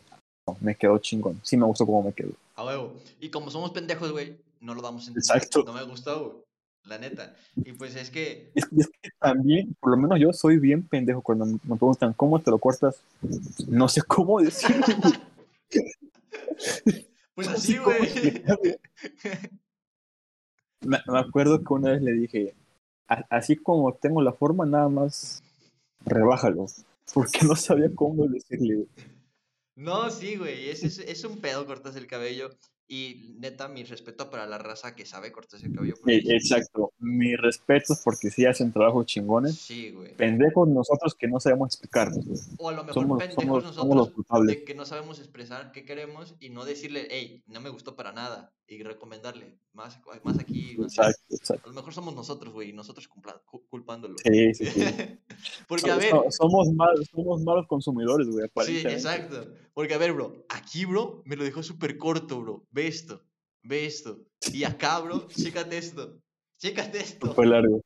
me 0.61 0.74
quedó 0.76 0.99
chingón. 0.99 1.40
Sí 1.42 1.57
me 1.57 1.66
gustó 1.66 1.84
cómo 1.86 2.03
me 2.03 2.12
quedó. 2.12 2.30
A 2.55 2.64
huevo. 2.64 2.94
Y 3.20 3.30
como 3.30 3.51
somos 3.51 3.70
pendejos, 3.72 4.12
güey, 4.12 4.36
no 4.61 4.74
lo 4.74 4.82
damos 4.82 5.09
entender. 5.09 5.22
Exacto. 5.36 5.64
No 5.64 5.72
me 5.72 5.82
gustó, 5.84 6.24
güey. 6.30 6.47
La 6.84 6.99
neta. 6.99 7.34
Y 7.57 7.72
pues 7.72 7.97
es 7.97 8.11
que 8.11 8.53
Es, 8.55 8.64
es 8.76 8.86
que 9.03 9.11
también, 9.18 9.74
por 9.80 9.90
lo 9.90 9.97
menos 9.97 10.20
yo 10.20 10.32
soy 10.32 10.59
bien 10.59 10.86
pendejo 10.86 11.20
cuando 11.20 11.44
me 11.44 11.59
preguntan, 11.76 12.12
¿cómo 12.12 12.40
te 12.40 12.51
lo 12.53 12.59
cortas? 12.59 13.01
No 13.66 13.88
sé 13.88 14.03
cómo 14.03 14.40
decirlo. 14.40 14.84
Pues 17.34 17.49
No 17.49 17.55
así, 17.55 17.76
güey. 17.76 18.42
Me, 20.80 20.99
me 21.07 21.18
acuerdo 21.18 21.62
que 21.62 21.72
una 21.74 21.90
vez 21.90 22.01
le 22.01 22.12
dije, 22.12 22.55
"A- 23.09 23.26
así 23.28 23.57
como 23.57 23.92
tengo 23.92 24.22
la 24.22 24.32
forma, 24.32 24.64
nada 24.64 24.88
más 24.88 25.42
rebájalo. 26.07 26.66
Porque 27.12 27.40
no 27.44 27.55
sabía 27.57 27.90
cómo 27.94 28.26
decirle. 28.26 28.74
güey. 28.76 28.88
No, 29.77 30.11
sí, 30.11 30.37
güey. 30.37 30.70
Es, 30.70 30.83
es, 30.83 30.99
es 30.99 31.24
un 31.24 31.39
pedo 31.41 31.66
cortarse 31.66 31.99
el 31.99 32.07
cabello. 32.07 32.51
Y 32.89 33.35
neta, 33.39 33.68
mi 33.68 33.85
respeto 33.85 34.31
para 34.31 34.47
la 34.47 34.59
raza 34.59 34.95
que 34.95 35.05
sabe 35.05 35.33
cortarse 35.33 35.66
el 35.66 35.74
cabello. 35.74 35.95
Eh, 36.07 36.22
Exacto. 36.24 36.86
Mis 36.99 37.36
respetos 37.38 38.01
porque 38.03 38.30
sí 38.30 38.47
hacen 38.47 38.72
trabajos 38.72 39.05
chingones. 39.07 39.57
Sí, 39.59 39.90
güey. 39.90 40.16
Pendejos 40.16 40.66
nosotros 40.68 41.14
que 41.14 41.28
no 41.28 41.38
sabemos 41.40 41.68
explicarnos. 41.74 42.24
güey. 42.24 42.38
O 42.59 42.68
a 42.70 42.72
lo 42.72 42.84
mejor 42.84 43.03
Somos, 43.03 43.18
pendejos 43.18 43.44
somos, 43.44 43.62
nosotros 43.64 43.74
somos 43.76 43.97
los 43.97 44.11
culpables. 44.12 44.57
de 44.57 44.64
que 44.64 44.74
no 44.74 44.86
sabemos 44.86 45.18
expresar 45.18 45.72
qué 45.72 45.84
queremos 45.84 46.34
y 46.40 46.49
no 46.49 46.64
decirle, 46.64 47.07
hey, 47.11 47.42
no 47.47 47.61
me 47.61 47.68
gustó 47.68 47.97
para 47.97 48.12
nada. 48.12 48.53
Y 48.68 48.82
recomendarle 48.82 49.59
más, 49.74 50.01
más 50.24 50.38
aquí, 50.40 50.74
más. 50.78 50.92
Exacto, 50.92 51.22
exacto. 51.34 51.66
A 51.66 51.68
lo 51.68 51.74
mejor 51.74 51.94
somos 51.94 52.14
nosotros, 52.14 52.53
güey, 52.53 52.70
y 52.70 52.72
nosotros 52.72 53.09
culpándolo. 53.68 54.16
Sí, 54.24 54.55
sí, 54.55 54.66
sí. 54.66 54.80
Porque, 55.68 55.90
a 55.90 55.97
ver, 55.97 56.11
so- 56.11 56.24
somos, 56.30 56.72
malos, 56.72 57.07
somos 57.14 57.42
malos 57.42 57.66
consumidores, 57.68 58.26
güey, 58.28 58.49
sí, 58.64 58.78
exacto. 58.78 59.47
Porque, 59.74 59.94
a 59.94 59.99
ver, 59.99 60.14
bro, 60.14 60.47
aquí, 60.49 60.84
bro, 60.84 61.22
me 61.26 61.36
lo 61.36 61.44
dejó 61.44 61.62
súper 61.62 61.99
corto, 61.99 62.40
bro. 62.40 62.66
Ve 62.70 62.86
esto, 62.88 63.22
ve 63.62 63.86
esto. 63.86 64.18
Y 64.53 64.64
acá, 64.64 64.99
bro, 65.01 65.28
chécate 65.28 65.78
esto. 65.78 66.18
Chécate 66.59 66.99
esto. 66.99 67.35
Fue 67.35 67.47
largo. 67.47 67.81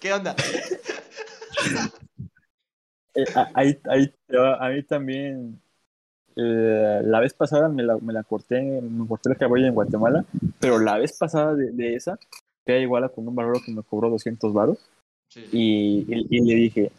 ¿Qué 0.00 0.12
onda? 0.12 0.34
Eh, 3.16 3.24
a- 3.36 3.48
ahí, 3.54 3.78
ahí 3.88 4.12
a 4.58 4.68
mí 4.70 4.82
también. 4.82 5.60
eh, 6.34 7.00
la 7.04 7.20
vez 7.20 7.32
pasada 7.32 7.68
me 7.68 7.84
la, 7.84 7.96
me 7.98 8.12
la 8.12 8.24
corté, 8.24 8.60
me 8.60 9.06
corté 9.06 9.30
el 9.30 9.36
cabello 9.36 9.68
en 9.68 9.74
Guatemala, 9.74 10.24
pero 10.58 10.80
la 10.80 10.98
vez 10.98 11.16
pasada 11.16 11.54
de, 11.54 11.70
de 11.70 11.94
esa, 11.94 12.18
queda 12.66 12.78
igual 12.78 13.04
a 13.04 13.08
con 13.10 13.28
un 13.28 13.36
barbero 13.36 13.60
que 13.64 13.70
me 13.70 13.84
cobró 13.84 14.10
200 14.10 14.52
varos 14.52 14.78
Sí, 15.28 15.46
y, 15.52 15.98
y- 16.08 16.26
y 16.28 16.40
le 16.40 16.54
dije, 16.56 16.90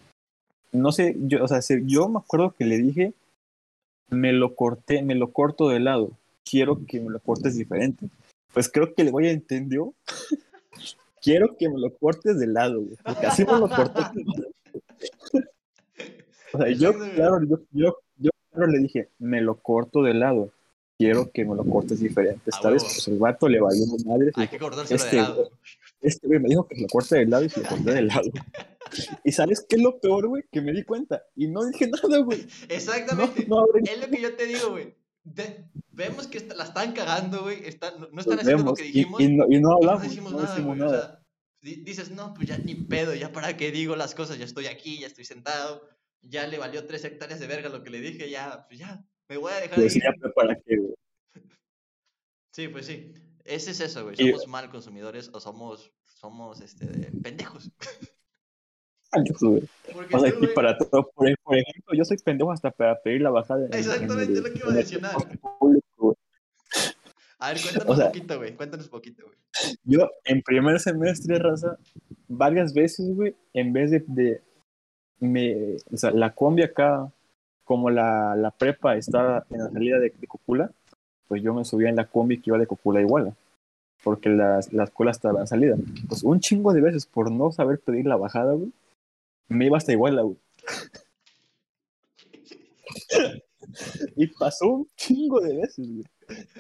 no 0.72 0.94
sé, 0.94 1.18
yo, 1.20 1.44
o 1.44 1.50
sea, 1.50 1.62
se- 1.62 1.84
yo 1.86 2.08
me 2.08 2.20
acuerdo 2.20 2.52
que 2.58 2.64
le 2.64 2.78
dije, 2.78 3.14
me 4.10 4.32
lo 4.32 4.56
corté, 4.56 5.02
me 5.02 5.16
lo 5.16 5.34
corto 5.34 5.68
de 5.68 5.82
lado, 5.82 6.12
quiero 6.50 6.80
que 6.86 7.02
me 7.02 7.10
lo 7.10 7.20
cortes 7.20 7.58
diferente. 7.58 8.08
Pues 8.56 8.72
creo 8.72 8.96
que 8.96 9.02
el 9.02 9.12
güey 9.12 9.28
entendió 9.28 9.94
quiero 11.22 11.58
que 11.58 11.68
me 11.68 11.78
lo 11.78 11.94
cortes 11.94 12.40
de 12.40 12.48
lado, 12.48 12.82
güey. 12.82 12.96
Porque 13.04 13.28
así 13.28 13.44
me 13.44 13.52
lo 13.52 13.68
cortó. 13.68 14.00
o 16.54 16.58
sea, 16.58 16.72
yo, 16.72 16.94
claro, 17.16 17.44
yo, 17.44 17.60
yo, 17.72 17.98
yo 18.16 18.32
claro 18.54 18.72
le 18.72 18.80
dije, 18.80 19.10
me 19.20 19.42
lo 19.42 19.58
corto 19.58 20.04
de 20.04 20.14
lado. 20.14 20.52
Quiero 20.98 21.30
que 21.34 21.44
me 21.44 21.54
lo 21.54 21.66
cortes 21.66 22.00
diferente. 22.00 22.44
Esta 22.46 22.70
vez, 22.70 22.82
pues 22.82 23.06
el 23.10 23.18
vato 23.18 23.50
le 23.50 23.60
valió 23.60 23.84
madre. 24.06 24.32
Hay 24.36 24.48
que 24.48 24.58
cortárselo 24.58 24.96
Este, 24.96 25.18
de 25.18 25.22
lado. 25.22 25.52
Este 26.00 26.28
güey 26.28 26.40
me 26.40 26.48
dijo 26.48 26.66
que 26.66 26.80
lo 26.80 26.88
corte 26.88 27.18
de 27.18 27.26
lado 27.26 27.44
y 27.44 27.50
se 27.50 27.62
lo 27.62 27.68
corté 27.68 27.92
de 27.92 28.04
lado. 28.04 28.32
Y 29.26 29.34
sabes 29.34 29.66
qué 29.68 29.76
es 29.76 29.82
lo 29.82 30.00
peor, 30.00 30.30
güey, 30.30 30.46
que 30.50 30.62
me 30.62 30.72
di 30.72 30.84
cuenta. 30.84 31.24
Y 31.36 31.48
no 31.48 31.66
dije 31.66 31.90
nada, 31.90 32.20
güey. 32.20 32.48
Exactamente. 32.70 33.46
no 33.48 33.66
Es 33.84 34.00
lo 34.00 34.08
que 34.08 34.22
yo 34.22 34.34
te 34.38 34.46
digo, 34.46 34.70
güey. 34.70 34.96
De- 35.26 35.66
vemos 35.92 36.28
que 36.28 36.40
la 36.40 36.64
están 36.64 36.94
cagando, 36.94 37.42
güey. 37.44 37.66
están- 37.66 38.00
no, 38.00 38.08
no 38.12 38.22
están 38.22 38.38
nos 38.38 38.44
haciendo 38.46 38.64
lo 38.64 38.74
vemos. 38.74 38.80
que 38.80 38.86
Y, 38.86 38.92
dijimos. 38.92 39.20
y 39.22 39.28
no, 39.36 39.46
y 39.50 39.60
no 39.60 39.70
y 39.72 39.74
hablamos. 39.76 40.04
no 40.04 40.10
decimos 40.10 40.32
no 40.32 40.40
nada, 40.42 40.50
decimos 40.56 40.78
güey. 40.78 40.88
O 40.90 40.92
nada. 40.92 41.08
sea, 41.08 41.20
di- 41.62 41.76
dices, 41.84 42.12
no, 42.12 42.34
pues 42.34 42.48
ya 42.48 42.58
ni 42.60 42.76
pedo, 42.76 43.14
ya 43.16 43.32
para 43.34 43.58
qué 43.58 43.72
digo 43.72 43.96
las 43.96 44.16
cosas, 44.16 44.38
ya 44.38 44.46
estoy 44.46 44.68
aquí, 44.68 45.00
ya 45.00 45.08
estoy 45.08 45.26
sentado, 45.26 45.90
ya 46.22 46.48
le 46.48 46.58
valió 46.60 46.86
tres 46.86 47.04
hectáreas 47.04 47.40
de 47.40 47.48
verga 47.48 47.70
lo 47.70 47.84
que 47.84 47.90
le 47.90 48.00
dije, 48.00 48.30
ya, 48.30 48.66
pues 48.68 48.80
ya, 48.80 49.04
me 49.28 49.38
voy 49.38 49.52
a 49.52 49.56
dejar 49.56 49.78
de 49.78 49.84
Pues 49.84 49.96
ir. 49.96 50.04
ya, 50.04 50.30
¿para 50.36 50.56
qué, 50.62 50.78
güey? 50.78 50.94
Sí, 52.54 52.68
pues 52.70 52.86
sí. 52.86 53.12
Ese 53.44 53.72
es 53.72 53.80
eso, 53.80 54.04
güey. 54.04 54.16
Y- 54.20 54.30
Somos 54.32 54.48
mal 54.48 54.70
consumidores 54.70 55.30
o 55.34 55.40
somos, 55.40 55.92
somos, 56.06 56.62
este, 56.62 56.86
pendejos. 57.22 57.72
Porque 59.94 60.16
O 60.16 60.20
sea, 60.20 60.32
tú, 60.32 60.38
y 60.38 60.40
güey, 60.42 60.54
para 60.54 60.78
todo, 60.78 61.10
por, 61.16 61.28
ej- 61.28 61.36
por 61.44 61.56
ejemplo, 61.58 61.94
yo 61.96 62.04
soy 62.06 62.18
pendejo 62.18 62.52
hasta 62.52 62.72
para 62.72 63.00
pedir 63.02 63.22
la 63.22 63.30
bajada. 63.30 63.66
en- 63.66 63.74
en 63.74 63.80
Exactamente, 63.80 64.34
el- 64.34 64.44
lo 64.44 64.52
que 64.52 64.60
iba 64.60 64.70
a 64.70 64.74
mencionar. 64.74 65.16
A 67.40 67.50
ver, 67.50 67.58
cuéntanos 67.62 67.90
o 67.90 67.96
sea- 67.96 68.06
un 68.06 68.12
poquito, 68.12 68.38
güey. 68.38 68.56
Cuéntanos 68.56 68.86
un 68.86 68.92
poquito, 68.92 69.24
güey. 69.26 69.38
Yo, 69.84 70.10
en 70.26 70.42
primer 70.42 70.80
semestre, 70.80 71.40
raza, 71.40 71.78
varias 72.28 72.74
veces, 72.74 73.14
güey, 73.16 73.36
en 73.54 73.72
vez 73.74 73.92
de, 73.92 74.04
de 74.08 74.42
me, 75.20 75.76
o 75.92 75.98
sea, 75.98 76.12
la 76.12 76.34
combi 76.34 76.64
acá, 76.64 77.10
como 77.64 77.90
la, 77.90 78.36
la 78.36 78.52
prepa 78.52 78.96
está 78.96 79.46
en 79.50 79.60
la 79.60 79.70
salida 79.72 79.98
de, 80.00 80.10
de 80.20 80.28
Cocula, 80.28 80.72
pues 81.28 81.42
yo 81.42 81.54
me 81.54 81.66
subía 81.66 81.90
en 81.90 81.96
la 81.96 82.06
combi 82.06 82.38
que 82.40 82.50
iba 82.52 82.58
de 82.58 82.68
Cocula 82.68 83.00
a 83.00 83.04
Iguala, 83.04 83.34
porque 84.04 84.30
la, 84.30 84.60
la 84.72 84.84
escuela 84.84 85.12
estaba 85.12 85.40
en 85.42 85.48
salida. 85.48 85.76
Pues 86.08 86.22
un 86.24 86.40
chingo 86.40 86.74
de 86.74 86.82
veces, 86.82 87.06
por 87.06 87.32
no 87.32 87.52
saber 87.52 87.80
pedir 87.80 88.06
la 88.06 88.18
bajada, 88.18 88.54
güey, 88.54 88.72
me 89.48 89.66
iba 89.66 89.78
hasta 89.78 89.92
Iguala, 89.92 90.24
güey. 90.24 90.38
y 94.16 94.28
pasó 94.28 94.68
un 94.68 94.88
chingo 94.96 95.42
de 95.42 95.58
veces, 95.58 95.88
güey, 95.88 96.06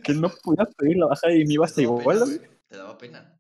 que 0.03 0.13
no 0.13 0.29
podía 0.43 0.65
pedir 0.77 0.97
la 0.97 1.07
bajada 1.07 1.33
y 1.33 1.45
me 1.45 1.53
iba 1.53 1.65
hasta 1.65 1.81
daba 1.81 1.97
pena, 1.97 2.25
güey. 2.25 2.39
Te 2.67 2.77
daba 2.77 2.97
pena. 2.97 3.39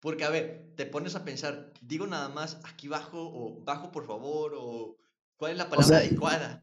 Porque, 0.00 0.24
a 0.24 0.30
ver, 0.30 0.72
te 0.76 0.84
pones 0.84 1.14
a 1.14 1.24
pensar, 1.24 1.72
digo 1.80 2.06
nada 2.06 2.28
más 2.28 2.60
aquí 2.64 2.88
bajo 2.88 3.20
o 3.20 3.60
bajo 3.64 3.90
por 3.90 4.06
favor 4.06 4.52
o 4.54 4.96
cuál 5.36 5.52
es 5.52 5.58
la 5.58 5.70
palabra 5.70 5.86
sea, 5.86 5.98
adecuada. 5.98 6.62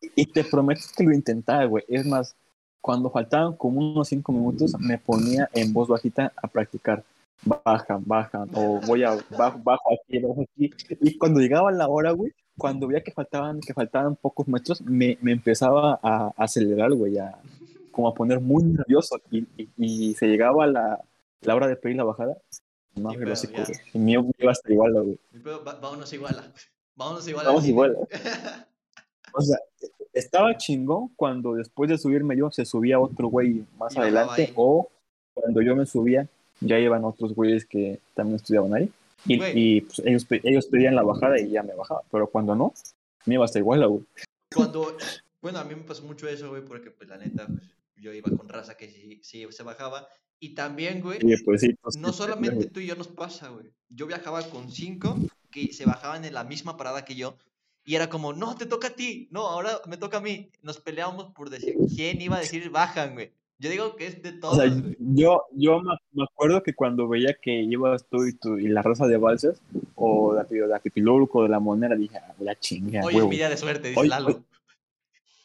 Y 0.00 0.26
te 0.26 0.44
prometo 0.44 0.82
que 0.96 1.04
lo 1.04 1.12
intentaba, 1.12 1.64
güey. 1.66 1.84
Es 1.88 2.06
más, 2.06 2.34
cuando 2.80 3.10
faltaban 3.10 3.56
como 3.56 3.80
unos 3.80 4.08
cinco 4.08 4.32
minutos, 4.32 4.74
me 4.78 4.98
ponía 4.98 5.50
en 5.52 5.72
voz 5.72 5.88
bajita 5.88 6.32
a 6.36 6.48
practicar. 6.48 7.04
Bajan, 7.42 8.02
bajan, 8.06 8.48
o 8.54 8.80
voy 8.86 9.04
a 9.04 9.18
bajo, 9.36 9.58
bajo 9.62 9.82
aquí, 9.92 10.18
bajo 10.18 10.42
aquí. 10.42 10.70
Y 11.00 11.18
cuando 11.18 11.40
llegaba 11.40 11.70
la 11.72 11.88
hora, 11.88 12.12
güey, 12.12 12.32
cuando 12.56 12.86
veía 12.86 13.02
que 13.02 13.12
faltaban, 13.12 13.60
que 13.60 13.74
faltaban 13.74 14.16
pocos 14.16 14.48
metros, 14.48 14.80
me, 14.82 15.18
me 15.20 15.32
empezaba 15.32 15.98
a, 16.02 16.32
acelerar, 16.36 16.92
güey, 16.92 17.18
a, 17.18 17.36
como 17.90 18.08
a 18.08 18.14
poner 18.14 18.40
muy 18.40 18.62
nervioso. 18.64 19.20
Y, 19.30 19.46
y, 19.56 19.68
y 19.76 20.14
se 20.14 20.26
llegaba 20.26 20.66
la, 20.66 21.00
la 21.42 21.54
hora 21.54 21.66
de 21.68 21.76
pedir 21.76 21.96
la 21.96 22.04
bajada. 22.04 22.36
Ya. 22.94 23.02
güey. 23.02 23.18
Y 23.92 23.98
me 23.98 24.12
iba 24.12 24.50
hasta 24.50 24.72
igual, 24.72 24.92
güey. 24.94 25.18
Pero 25.42 25.64
va- 25.64 25.78
vámonos 25.80 26.12
igual. 26.12 26.52
Vámonos 26.96 27.26
igual. 27.28 27.46
Vamos 27.46 27.66
igual. 27.66 27.98
O 29.36 29.40
sea, 29.40 29.58
estaba 30.12 30.56
chingón 30.56 31.08
cuando 31.16 31.54
después 31.54 31.90
de 31.90 31.98
subirme 31.98 32.36
yo 32.36 32.52
se 32.52 32.64
subía 32.64 33.00
otro 33.00 33.26
güey 33.26 33.64
más 33.76 33.96
Y 33.96 33.98
adelante 33.98 34.52
o 34.54 34.88
cuando 35.34 35.60
yo 35.60 35.74
me 35.74 35.86
subía 35.86 36.28
ya 36.60 36.78
iban 36.78 37.04
otros 37.04 37.34
güeyes 37.34 37.66
que 37.66 38.00
también 38.14 38.36
estudiaban 38.36 38.74
ahí 38.74 38.90
y, 39.26 39.80
pues, 39.82 39.98
ellos, 40.00 40.26
ellos 40.30 40.66
pedían 40.66 40.94
la 40.94 41.02
bajada 41.02 41.40
y 41.40 41.50
ya 41.50 41.62
me 41.62 41.74
bajaba, 41.74 42.02
pero 42.10 42.28
cuando 42.28 42.54
no, 42.54 42.74
me 43.24 43.34
iba 43.34 43.44
hasta 43.44 43.58
igual, 43.58 43.86
güey. 43.88 44.04
Cuando, 44.54 44.96
bueno, 45.40 45.58
a 45.58 45.64
mí 45.64 45.74
me 45.74 45.82
pasó 45.82 46.02
mucho 46.04 46.28
eso, 46.28 46.50
güey, 46.50 46.64
porque 46.64 46.90
pues 46.90 47.08
la 47.08 47.16
neta, 47.16 47.46
pues, 47.46 47.62
yo 47.96 48.12
iba 48.12 48.30
con 48.36 48.48
raza 48.48 48.76
que 48.76 48.88
sí, 48.88 49.20
sí 49.22 49.46
se 49.50 49.62
bajaba. 49.62 50.08
Y 50.40 50.54
también, 50.54 51.00
güey, 51.00 51.20
pues 51.44 51.60
sí, 51.62 51.74
pues, 51.80 51.96
no 51.96 52.12
solamente 52.12 52.56
güey. 52.56 52.68
tú 52.68 52.80
y 52.80 52.86
yo 52.86 52.96
nos 52.96 53.08
pasa, 53.08 53.48
güey. 53.48 53.66
Yo 53.88 54.06
viajaba 54.06 54.42
con 54.50 54.70
cinco 54.70 55.16
que 55.50 55.72
se 55.72 55.86
bajaban 55.86 56.24
en 56.24 56.34
la 56.34 56.44
misma 56.44 56.76
parada 56.76 57.04
que 57.04 57.14
yo. 57.14 57.38
Y 57.84 57.94
era 57.94 58.08
como, 58.08 58.32
no, 58.32 58.56
te 58.56 58.66
toca 58.66 58.88
a 58.88 58.94
ti. 58.94 59.28
No, 59.30 59.46
ahora 59.46 59.80
me 59.86 59.96
toca 59.96 60.18
a 60.18 60.20
mí. 60.20 60.50
Nos 60.62 60.80
peleábamos 60.80 61.32
por 61.32 61.50
decir 61.50 61.76
quién 61.94 62.20
iba 62.20 62.36
a 62.36 62.40
decir 62.40 62.68
bajan, 62.70 63.14
güey. 63.14 63.32
Yo 63.64 63.70
digo 63.70 63.96
que 63.96 64.06
es 64.08 64.22
de 64.22 64.28
O 64.28 64.40
todos, 64.40 64.56
sea, 64.58 64.68
güey. 64.68 64.94
yo, 64.98 65.44
yo 65.52 65.80
me 66.12 66.24
acuerdo 66.24 66.62
que 66.62 66.74
cuando 66.74 67.08
veía 67.08 67.34
que 67.40 67.62
ibas 67.62 68.04
tú 68.10 68.24
y, 68.26 68.34
tú 68.34 68.58
y 68.58 68.68
la 68.68 68.82
raza 68.82 69.06
de 69.06 69.16
Balsas, 69.16 69.58
o 69.94 70.34
de, 70.34 70.66
de 70.66 70.74
Apipilulco, 70.74 71.42
de 71.44 71.48
la 71.48 71.60
monera, 71.60 71.96
dije, 71.96 72.18
ah, 72.18 72.34
la 72.40 72.54
chinga, 72.58 73.02
Hoy 73.02 73.16
es 73.16 73.24
mi 73.24 73.36
día 73.36 73.48
de 73.48 73.56
suerte, 73.56 73.88
dice 73.88 74.00
Hoy- 74.00 74.08
Lalo. 74.08 74.44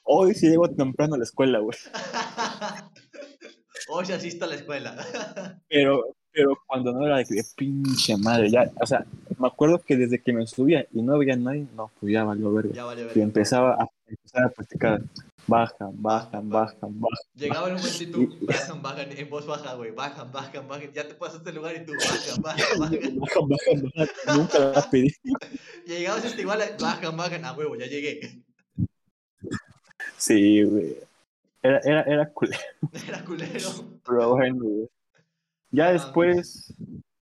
Hoy 0.04 0.34
sí 0.34 0.50
llego 0.50 0.68
temprano 0.70 1.16
a 1.16 1.18
la 1.18 1.24
escuela, 1.24 1.60
güey. 1.60 1.78
Hoy 3.90 4.06
se 4.06 4.14
asisto 4.14 4.46
a 4.46 4.48
la 4.50 4.56
escuela. 4.56 4.96
Pero, 5.70 6.04
pero 6.32 6.58
cuando 6.68 6.92
no 6.92 7.06
era 7.06 7.18
de 7.18 7.44
pinche 7.56 8.16
madre, 8.18 8.50
ya, 8.52 8.70
o 8.82 8.86
sea, 8.86 9.04
me 9.40 9.48
acuerdo 9.48 9.80
que 9.80 9.96
desde 9.98 10.22
que 10.22 10.32
me 10.34 10.46
subía 10.46 10.86
y 10.92 11.02
no 11.02 11.16
había 11.16 11.36
nadie, 11.36 11.66
no, 11.76 11.90
pues 12.00 12.12
ya 12.14 12.24
valió 12.24 12.52
verga. 12.54 12.74
ya 12.74 12.84
vale, 12.86 13.08
Y 13.16 13.20
empezaba 13.22 13.74
a, 13.74 13.88
empezaba 14.08 14.46
a 14.46 14.50
practicar, 14.50 15.02
bajan, 15.50 16.02
bajan, 16.02 16.50
bajan, 16.50 17.00
bajan. 17.00 17.26
Llegaba 17.36 17.68
un 17.68 17.74
momento 17.76 18.04
y 18.04 18.08
tú, 18.12 18.38
bajan, 18.46 18.82
bajan, 18.82 19.12
en 19.12 19.30
voz 19.30 19.46
baja, 19.46 19.74
güey. 19.76 19.92
Bajan, 19.92 20.32
bajan, 20.32 20.68
bajan. 20.68 20.94
Ya 20.94 21.08
te 21.08 21.16
pasas 21.16 21.36
a 21.36 21.38
este 21.40 21.54
lugar 21.54 21.76
y 21.76 21.86
tú, 21.86 21.94
bajan, 22.42 22.42
bajan, 22.42 22.80
bajan. 22.80 23.20
Bajan, 23.20 23.50
bajan, 23.50 23.92
bajan. 23.96 24.38
Nunca 24.38 24.60
la 24.60 24.90
pedí. 24.90 25.14
Llegabas 25.86 26.26
hasta 26.26 26.42
igual, 26.42 26.62
a- 26.62 26.78
bajan, 26.80 27.18
bajan. 27.18 27.46
A 27.46 27.54
huevo, 27.54 27.76
ya 27.76 27.88
llegué. 27.88 28.42
Sí, 30.18 30.64
güey. 30.64 30.98
Era, 31.62 31.80
era, 31.84 32.02
era 32.04 32.30
culero, 32.30 32.58
Era 33.08 33.24
culero. 33.26 33.70
pero 34.06 34.30
bueno, 34.36 34.64
güey. 34.64 34.90
Ya 35.72 35.88
Ah. 35.88 35.92
después, 35.94 36.74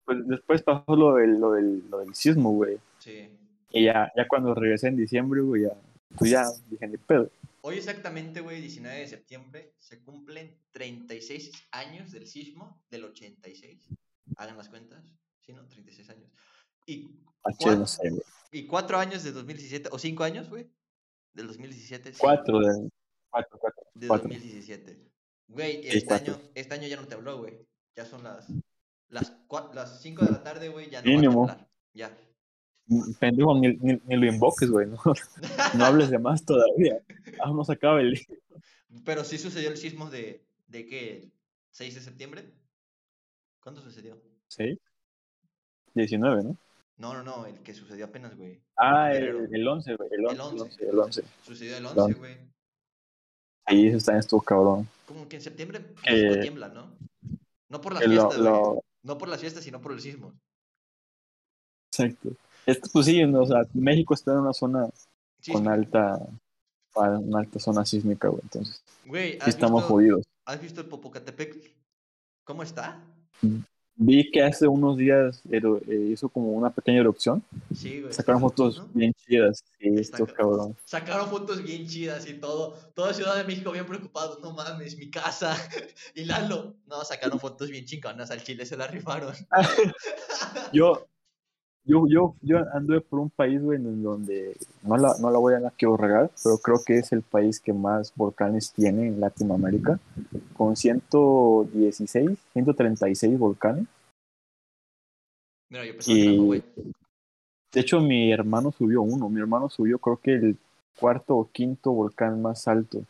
pues 0.04 0.18
después 0.28 0.62
pasó 0.62 0.94
lo 0.94 1.14
del, 1.14 1.40
lo 1.40 1.52
del, 1.52 1.82
lo 1.90 1.98
del 2.00 2.14
sismo, 2.14 2.52
güey. 2.52 2.78
Sí. 2.98 3.28
Y 3.72 3.84
ya, 3.84 4.12
ya 4.16 4.28
cuando 4.28 4.54
regresé 4.54 4.88
en 4.88 4.96
diciembre, 4.96 5.40
güey, 5.40 5.62
ya, 5.62 5.70
pues 6.18 6.30
ya 6.30 6.44
dije, 6.70 6.86
ni 6.86 6.96
pedo. 6.96 7.30
Hoy 7.66 7.78
exactamente, 7.78 8.42
güey, 8.42 8.60
19 8.60 9.00
de 9.00 9.08
septiembre, 9.08 9.74
se 9.78 10.00
cumplen 10.00 10.56
36 10.70 11.50
años 11.72 12.12
del 12.12 12.28
sismo 12.28 12.80
del 12.88 13.06
86. 13.06 13.88
Hagan 14.36 14.56
las 14.56 14.68
cuentas. 14.68 15.04
Sí, 15.40 15.52
¿no? 15.52 15.66
36 15.66 16.10
años. 16.10 16.30
Y, 16.86 17.06
A 17.42 17.50
¿Cuál? 17.50 17.56
Chile, 17.58 17.76
no 17.78 17.86
sé, 17.88 18.10
güey. 18.10 18.22
y 18.52 18.66
4 18.68 18.98
años 18.98 19.24
de 19.24 19.32
2017, 19.32 19.88
o 19.90 19.98
5 19.98 20.22
años, 20.22 20.48
güey, 20.48 20.70
del 21.32 21.48
2017. 21.48 22.12
sí, 22.12 22.18
Cuatro 22.20 22.60
de, 22.60 22.88
cuatro, 23.30 23.58
cuatro. 23.58 23.82
De 23.94 24.06
cuatro. 24.06 24.28
2017. 24.28 25.10
Güey, 25.48 25.88
este, 25.88 26.06
cuatro. 26.06 26.34
año, 26.34 26.42
este 26.54 26.74
año 26.74 26.86
ya 26.86 26.96
no 26.96 27.08
te 27.08 27.14
habló, 27.14 27.38
güey. 27.38 27.66
Ya 27.96 28.06
son 28.06 28.22
las 28.22 28.46
las, 29.08 29.32
las 29.74 30.02
5 30.02 30.24
de 30.24 30.30
la 30.30 30.42
tarde, 30.44 30.68
güey, 30.68 30.88
ya 30.88 31.02
no 31.02 31.10
Mínimo. 31.10 31.46
va 31.46 31.50
a 31.50 31.52
hablar. 31.54 31.68
Ya. 31.94 32.16
Pendejo, 33.18 33.58
ni, 33.58 33.68
ni, 33.76 34.00
ni 34.06 34.16
lo 34.16 34.26
invoques, 34.26 34.70
güey. 34.70 34.86
No, 34.86 34.96
no 35.78 35.84
hables 35.84 36.10
de 36.10 36.18
más 36.18 36.44
todavía. 36.44 37.00
No 37.46 37.64
se 37.64 37.72
acaba 37.72 38.00
el. 38.00 38.20
Pero 39.04 39.24
sí 39.24 39.38
sucedió 39.38 39.68
el 39.70 39.76
sismo 39.76 40.08
de, 40.10 40.44
¿de 40.68 40.86
qué? 40.86 41.30
¿6 41.74 41.94
de 41.94 42.00
septiembre? 42.00 42.44
¿Cuándo 43.60 43.80
sucedió? 43.82 44.16
¿Sí? 44.48 44.78
19, 45.94 46.44
¿no? 46.44 46.56
No, 46.98 47.12
no, 47.12 47.22
no, 47.22 47.46
el 47.46 47.58
que 47.60 47.74
sucedió 47.74 48.06
apenas, 48.06 48.36
güey. 48.36 48.60
Ah, 48.76 49.12
el, 49.12 49.48
el 49.54 49.68
11, 49.68 49.96
güey. 49.96 50.08
El 50.12 50.26
11, 50.26 50.34
El 50.34 50.38
el 50.38 50.40
11. 50.40 50.62
11. 50.62 50.84
El 50.90 50.98
11. 50.98 51.24
Sucedió 51.44 51.76
el 51.76 51.82
Lo- 51.82 51.90
11, 51.90 52.18
güey. 52.18 52.36
Ahí 53.66 53.88
eso 53.88 54.06
también 54.06 54.20
estuvo 54.20 54.40
cabrón. 54.40 54.88
Como 55.06 55.28
que 55.28 55.36
en 55.36 55.42
septiembre 55.42 55.80
Eh, 56.06 56.22
México 56.22 56.40
tiembla, 56.40 56.68
¿no? 56.68 56.96
No 57.68 57.80
por 57.80 57.94
la 57.94 58.00
lo- 58.00 58.06
fiesta, 58.06 58.28
güey. 58.28 58.42
lo- 58.44 58.84
No 59.02 59.18
por 59.18 59.28
las 59.28 59.40
fiestas, 59.40 59.64
sino 59.64 59.80
por 59.80 59.92
el 59.92 60.00
sismo. 60.00 60.32
Exacto. 61.90 62.30
Es 62.66 62.78
que, 62.78 62.88
pues 62.92 63.06
sí, 63.06 63.24
no, 63.24 63.42
o 63.42 63.46
sea, 63.46 63.62
México 63.72 64.12
está 64.14 64.32
en 64.32 64.38
una 64.40 64.52
zona 64.52 64.88
Sí, 65.40 65.52
con 65.52 65.68
alta, 65.68 66.18
una 66.96 67.38
alta 67.40 67.58
zona 67.60 67.84
sísmica, 67.86 68.28
güey. 68.28 68.40
Entonces, 68.42 68.82
Güey, 69.04 69.32
sí 69.34 69.38
¿has 69.42 69.48
estamos 69.48 69.82
visto, 69.82 69.94
jodidos. 69.94 70.24
¿has 70.44 70.60
visto 70.60 70.80
el 70.80 70.88
Popocatépetl? 70.88 71.58
¿Cómo 72.44 72.62
está? 72.64 73.00
Vi 73.98 74.30
que 74.30 74.42
hace 74.42 74.66
unos 74.68 74.96
días 74.98 75.40
eh, 75.50 76.08
hizo 76.12 76.28
como 76.28 76.50
una 76.52 76.70
pequeña 76.70 77.00
erupción. 77.00 77.42
Sí, 77.74 78.02
güey. 78.02 78.12
Sacaron 78.12 78.40
fotos 78.42 78.78
¿no? 78.78 78.88
bien 78.92 79.12
chidas. 79.14 79.62
Sí, 79.78 79.88
esto 79.96 80.26
ca- 80.26 80.34
cabrón. 80.34 80.76
Sacaron 80.84 81.28
fotos 81.28 81.62
bien 81.62 81.86
chidas 81.86 82.28
y 82.28 82.34
todo. 82.34 82.72
Toda 82.94 83.14
Ciudad 83.14 83.36
de 83.36 83.44
México 83.44 83.70
bien 83.72 83.86
preocupado. 83.86 84.38
No 84.42 84.52
mames, 84.52 84.96
mi 84.98 85.08
casa. 85.10 85.56
Y 86.14 86.24
Lalo. 86.24 86.74
No, 86.86 87.04
sacaron 87.04 87.38
fotos 87.40 87.70
bien 87.70 87.84
chingonas. 87.86 88.30
Al 88.30 88.42
Chile 88.42 88.66
se 88.66 88.76
la 88.76 88.86
rifaron. 88.86 89.34
Yo, 90.72 91.06
yo, 91.86 92.06
yo, 92.08 92.34
yo 92.42 92.58
anduve 92.74 93.00
por 93.00 93.20
un 93.20 93.30
país, 93.30 93.62
güey, 93.62 93.78
en 93.78 94.02
donde 94.02 94.56
no 94.82 94.96
la, 94.96 95.14
no 95.20 95.30
la 95.30 95.38
voy 95.38 95.54
a 95.54 95.60
la 95.60 95.70
quiero 95.70 95.96
regar, 95.96 96.30
pero 96.42 96.58
creo 96.58 96.82
que 96.84 96.98
es 96.98 97.12
el 97.12 97.22
país 97.22 97.60
que 97.60 97.72
más 97.72 98.12
volcanes 98.14 98.72
tiene 98.72 99.06
en 99.06 99.20
Latinoamérica, 99.20 99.98
con 100.54 100.76
116, 100.76 102.38
136 102.52 103.38
volcanes. 103.38 103.86
Mira, 105.70 105.84
yo 105.86 105.92
pensaba 105.92 106.16
Y- 106.18 106.38
güey. 106.38 106.64
De 107.72 107.80
hecho, 107.80 108.00
mi 108.00 108.32
hermano 108.32 108.72
subió 108.72 109.02
uno. 109.02 109.28
Mi 109.28 109.40
hermano 109.40 109.68
subió, 109.68 109.98
creo 109.98 110.16
que 110.16 110.32
el 110.32 110.56
cuarto 110.98 111.36
o 111.36 111.50
quinto 111.50 111.92
volcán 111.92 112.40
más 112.40 112.66
alto 112.68 113.02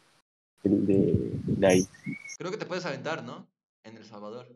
el 0.64 0.86
de, 0.86 1.30
de 1.46 1.66
ahí. 1.66 1.86
Creo 2.36 2.50
que 2.50 2.56
te 2.56 2.66
puedes 2.66 2.84
aventar, 2.84 3.22
¿no? 3.22 3.46
En 3.84 3.96
El 3.96 4.04
Salvador. 4.04 4.48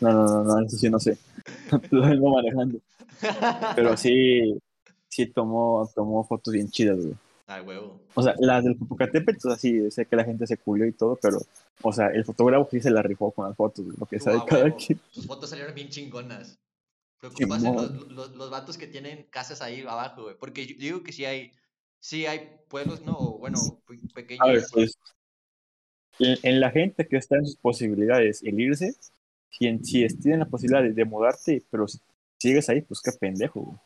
No, 0.00 0.10
no, 0.12 0.24
no, 0.26 0.44
no, 0.44 0.66
eso 0.66 0.76
sí 0.76 0.88
no 0.88 0.98
sé. 0.98 1.18
Lo 1.90 2.08
vengo 2.08 2.30
manejando. 2.34 2.78
Pero 3.76 3.96
sí, 3.96 4.58
sí 5.08 5.26
tomó, 5.26 5.88
tomó 5.94 6.24
fotos 6.24 6.52
bien 6.54 6.70
chidas, 6.70 6.98
güey. 6.98 7.14
Ay, 7.46 7.62
huevo. 7.62 8.00
O 8.14 8.22
sea, 8.22 8.34
las 8.38 8.64
del 8.64 8.76
Popocatépetl, 8.76 9.36
o 9.46 9.50
sea, 9.50 9.56
sí, 9.58 9.90
sé 9.90 10.06
que 10.06 10.16
la 10.16 10.24
gente 10.24 10.46
se 10.46 10.56
culió 10.56 10.86
y 10.86 10.92
todo, 10.92 11.18
pero, 11.20 11.38
o 11.82 11.92
sea, 11.92 12.06
el 12.08 12.24
fotógrafo 12.24 12.68
sí 12.70 12.80
se 12.80 12.90
la 12.90 13.02
rifó 13.02 13.30
con 13.30 13.46
las 13.46 13.56
fotos, 13.56 13.84
güey, 13.84 13.96
lo 13.98 14.06
que 14.06 14.18
Tú, 14.18 14.24
sabe 14.24 14.38
a 14.38 14.44
cada 14.44 14.64
huevo. 14.64 14.76
quien. 14.76 15.00
Sus 15.10 15.26
fotos 15.26 15.50
salieron 15.50 15.74
bien 15.74 15.88
chingonas. 15.88 16.58
Preocupas 17.18 17.62
los, 17.62 18.08
los, 18.10 18.34
los 18.34 18.50
vatos 18.50 18.76
que 18.76 18.88
tienen 18.88 19.26
casas 19.30 19.62
ahí 19.62 19.82
abajo, 19.82 20.24
güey. 20.24 20.34
Porque 20.36 20.66
yo 20.66 20.74
digo 20.76 21.02
que 21.04 21.12
sí 21.12 21.24
hay, 21.24 21.52
sí 22.00 22.26
hay 22.26 22.50
pueblos, 22.68 23.02
¿no? 23.02 23.38
Bueno, 23.38 23.58
pe- 23.86 24.00
pequeños. 24.12 24.40
A 24.44 24.50
ver, 24.50 24.64
pues, 24.72 24.98
en, 26.18 26.36
en 26.42 26.60
la 26.60 26.70
gente 26.70 27.06
que 27.06 27.16
está 27.16 27.36
en 27.36 27.46
sus 27.46 27.56
posibilidades 27.56 28.42
el 28.42 28.58
irse, 28.58 28.96
si, 29.52 29.66
en- 29.66 29.84
si 29.84 30.06
tienen 30.16 30.40
la 30.40 30.46
posibilidad 30.46 30.82
de, 30.82 30.92
de 30.92 31.04
mudarte, 31.04 31.62
pero 31.70 31.86
si 31.86 31.98
sigues 32.38 32.68
ahí, 32.68 32.80
pues 32.82 33.00
qué 33.00 33.12
pendejo, 33.12 33.60
güey. 33.60 33.76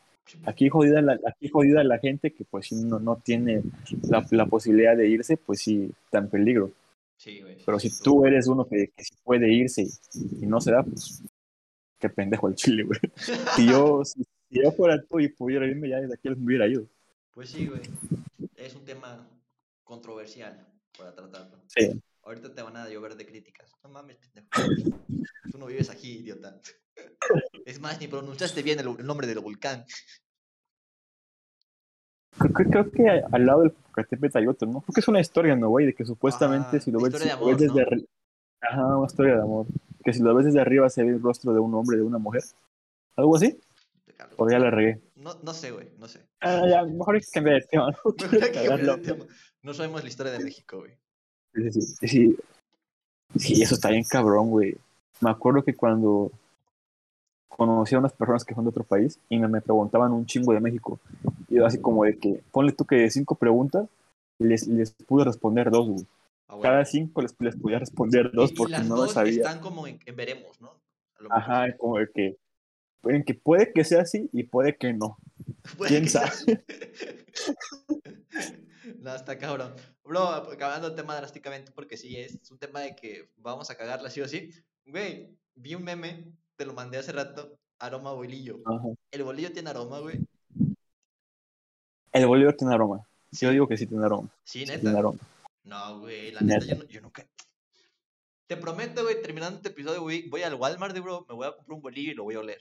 Aquí 0.44 0.68
jodida 0.68 1.00
la, 1.02 1.20
aquí 1.24 1.48
jodida 1.48 1.84
la 1.84 1.98
gente 1.98 2.32
que 2.32 2.44
pues 2.44 2.66
sí 2.66 2.74
no, 2.74 2.98
no 2.98 3.14
tiene 3.16 3.62
la, 4.08 4.26
la 4.32 4.46
posibilidad 4.46 4.96
de 4.96 5.08
irse, 5.08 5.36
pues 5.36 5.60
sí 5.60 5.92
está 6.04 6.18
en 6.18 6.28
peligro. 6.28 6.72
Sí, 7.16 7.40
güey. 7.40 7.56
Pero 7.64 7.78
si 7.78 7.90
tú 8.02 8.26
eres 8.26 8.48
uno 8.48 8.66
que, 8.66 8.90
puede 9.22 9.52
irse 9.52 9.82
y, 9.82 10.44
y 10.44 10.46
no 10.46 10.60
se 10.60 10.72
da, 10.72 10.82
pues 10.82 11.22
qué 12.00 12.08
pendejo 12.08 12.48
el 12.48 12.56
chile, 12.56 12.82
güey. 12.82 12.98
Si 13.54 13.68
yo, 13.68 14.04
si, 14.04 14.24
si 14.50 14.62
yo 14.62 14.72
fuera 14.72 15.00
tú 15.00 15.20
y 15.20 15.28
pudiera 15.28 15.64
irme, 15.66 15.88
ya 15.88 16.00
desde 16.00 16.14
aquí 16.14 16.28
me 16.30 16.44
hubiera 16.44 16.66
ido. 16.66 16.84
Pues 17.32 17.50
sí, 17.50 17.66
güey. 17.66 17.82
Es 18.56 18.74
un 18.74 18.84
tema 18.84 19.28
controversial 19.84 20.66
para 20.98 21.14
tratarlo. 21.14 21.58
Sí. 21.68 22.00
Ahorita 22.26 22.52
te 22.52 22.60
van 22.60 22.76
a 22.76 22.88
llover 22.88 23.14
de 23.16 23.24
críticas. 23.24 23.72
No 23.84 23.88
mames, 23.90 24.16
pendejo. 24.18 24.48
Tú 25.50 25.58
no 25.58 25.66
vives 25.66 25.90
aquí, 25.90 26.18
idiota. 26.18 26.60
Es 27.66 27.80
más, 27.80 28.00
ni 28.00 28.06
pronunciaste 28.08 28.62
bien 28.62 28.78
el, 28.80 28.88
el 28.98 29.06
nombre 29.06 29.26
del 29.26 29.40
volcán. 29.40 29.84
Creo, 32.38 32.52
que- 32.52 32.64
creo 32.64 32.90
que 32.90 33.08
al 33.08 33.46
lado 33.46 33.62
del 33.62 33.70
Popocatépetl 33.72 34.38
hay 34.38 34.46
otro, 34.46 34.68
¿no? 34.68 34.80
Creo 34.82 34.94
que 34.94 35.00
es 35.00 35.08
una 35.08 35.20
historia, 35.20 35.56
¿no, 35.56 35.68
güey? 35.68 35.86
De 35.86 35.94
que 35.94 36.04
supuestamente 36.04 36.80
si 36.80 36.90
lo 36.90 37.00
ves, 37.00 37.14
si 37.14 37.28
desde 37.54 37.66
¿no? 37.66 37.80
arriba. 37.80 38.06
Ajá, 38.60 38.96
una 38.96 39.06
historia 39.06 39.34
de 39.36 39.42
amor. 39.42 39.66
Que 40.04 40.12
si 40.12 40.22
lo 40.22 40.34
ves 40.34 40.46
desde 40.46 40.60
arriba 40.60 40.88
se 40.90 41.02
ve 41.02 41.10
el 41.10 41.22
rostro 41.22 41.52
de 41.52 41.60
un 41.60 41.74
hombre, 41.74 41.96
de 41.96 42.02
una 42.02 42.18
mujer. 42.18 42.42
¿Algo 43.16 43.36
así? 43.36 43.58
O 44.36 44.48
ya 44.50 44.58
la 44.58 44.70
regué. 44.70 45.00
No, 45.16 45.34
no 45.42 45.52
sé, 45.52 45.70
güey, 45.70 45.90
no 45.98 46.08
sé. 46.08 46.26
Ah, 46.40 46.62
ya, 46.68 46.84
mejor 46.84 47.16
hay 47.16 47.20
que 47.22 47.30
cambiar 47.32 47.62
de. 47.62 48.82
No 48.82 49.00
tema. 49.02 49.26
No 49.62 49.74
sabemos 49.74 50.02
la 50.02 50.08
historia 50.08 50.32
de 50.32 50.44
México, 50.44 50.78
güey. 50.78 50.98
Sí, 52.02 52.36
sí, 53.36 53.62
eso 53.62 53.74
está 53.74 53.90
bien 53.90 54.04
cabrón, 54.04 54.50
güey. 54.50 54.76
Me 55.20 55.30
acuerdo 55.30 55.64
que 55.64 55.74
cuando 55.74 56.30
conocí 57.48 57.94
a 57.94 57.98
unas 57.98 58.12
personas 58.12 58.44
que 58.44 58.54
son 58.54 58.64
de 58.64 58.70
otro 58.70 58.84
país 58.84 59.18
y 59.30 59.38
me, 59.38 59.48
me 59.48 59.60
preguntaban 59.62 60.12
un 60.12 60.26
chingo 60.26 60.52
de 60.52 60.60
México. 60.60 61.00
Y 61.48 61.56
yo 61.56 61.66
así 61.66 61.80
como 61.80 62.04
de 62.04 62.18
que, 62.18 62.42
ponle 62.52 62.72
tú 62.72 62.84
que 62.84 62.96
de 62.96 63.10
cinco 63.10 63.34
preguntas, 63.34 63.88
les, 64.38 64.66
les 64.66 64.90
pude 64.92 65.24
responder 65.24 65.70
dos, 65.70 65.88
güey. 65.88 66.06
Ah, 66.48 66.54
bueno. 66.56 66.62
Cada 66.62 66.84
cinco 66.84 67.22
les, 67.22 67.34
les 67.40 67.56
podía 67.56 67.78
responder 67.78 68.30
dos 68.32 68.50
Y- 68.50 68.54
y 68.54 68.56
porque 68.56 68.72
las 68.72 68.86
no 68.86 68.96
lo 68.96 69.02
dos 69.02 69.12
sabía. 69.14 69.32
están 69.32 69.60
como 69.60 69.86
en, 69.86 69.98
en 70.04 70.16
veremos, 70.16 70.60
¿no? 70.60 70.72
Ajá, 71.30 71.74
como 71.78 71.98
de 71.98 72.08
que, 72.14 72.36
en 73.04 73.24
que 73.24 73.34
puede 73.34 73.72
que 73.72 73.84
sea 73.84 74.02
así 74.02 74.28
y 74.32 74.44
puede 74.44 74.76
que 74.76 74.92
no. 74.92 75.16
Puede 75.78 75.88
¿Quién 75.90 76.04
que 76.04 76.10
sabe? 76.10 76.64
no, 78.98 79.14
está 79.14 79.38
cabrón. 79.38 79.74
Bro, 80.04 80.28
acabando 80.28 80.88
el 80.88 80.94
tema 80.94 81.16
drásticamente, 81.16 81.72
porque 81.72 81.96
sí, 81.96 82.16
es 82.16 82.50
un 82.50 82.58
tema 82.58 82.80
de 82.80 82.94
que 82.96 83.30
vamos 83.36 83.70
a 83.70 83.76
cagarla 83.76 84.10
sí 84.10 84.20
o 84.20 84.28
sí. 84.28 84.50
Güey, 84.84 85.36
vi 85.54 85.74
un 85.74 85.84
meme, 85.84 86.32
te 86.56 86.64
lo 86.64 86.72
mandé 86.74 86.98
hace 86.98 87.12
rato, 87.12 87.58
aroma 87.78 88.12
bolillo. 88.12 88.60
Ajá. 88.64 88.88
¿El 89.10 89.22
bolillo 89.24 89.52
tiene 89.52 89.70
aroma, 89.70 89.98
güey? 90.00 90.20
El 92.12 92.26
Bolívar 92.26 92.54
tiene 92.56 92.72
aroma. 92.74 93.06
Yo 93.32 93.50
digo 93.50 93.68
que 93.68 93.76
sí 93.76 93.86
tiene 93.86 94.04
aroma. 94.06 94.30
Sí, 94.42 94.60
Sí 94.60 94.66
neta. 94.66 94.80
tiene 94.80 94.98
aroma. 94.98 95.18
No, 95.64 96.00
güey, 96.00 96.30
la 96.32 96.40
neta, 96.40 96.60
Neta. 96.60 96.74
yo, 96.74 96.82
no, 96.82 96.88
yo 96.88 97.00
nunca. 97.02 97.26
Te 98.46 98.56
prometo, 98.56 99.02
güey, 99.02 99.20
terminando 99.20 99.56
este 99.56 99.68
episodio, 99.68 100.00
güey, 100.00 100.26
voy 100.28 100.42
al 100.42 100.54
Walmart, 100.54 100.94
de 100.94 101.00
bro, 101.00 101.26
me 101.28 101.34
voy 101.34 101.46
a 101.46 101.52
comprar 101.54 101.74
un 101.76 101.82
bolillo 101.82 102.12
y 102.12 102.14
lo 102.14 102.22
voy 102.24 102.36
a 102.36 102.40
oler. 102.40 102.60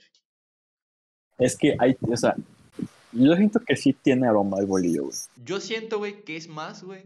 Es 1.38 1.56
que 1.56 1.74
hay, 1.78 1.96
o 2.00 2.16
sea, 2.16 2.34
yo 3.24 3.36
siento 3.36 3.60
que 3.60 3.76
sí 3.76 3.92
tiene 3.92 4.28
aroma 4.28 4.58
el 4.58 4.66
bolillo, 4.66 5.04
güey. 5.04 5.16
Yo 5.44 5.60
siento, 5.60 5.98
güey, 5.98 6.22
que 6.24 6.36
es 6.36 6.48
más, 6.48 6.82
güey, 6.82 7.04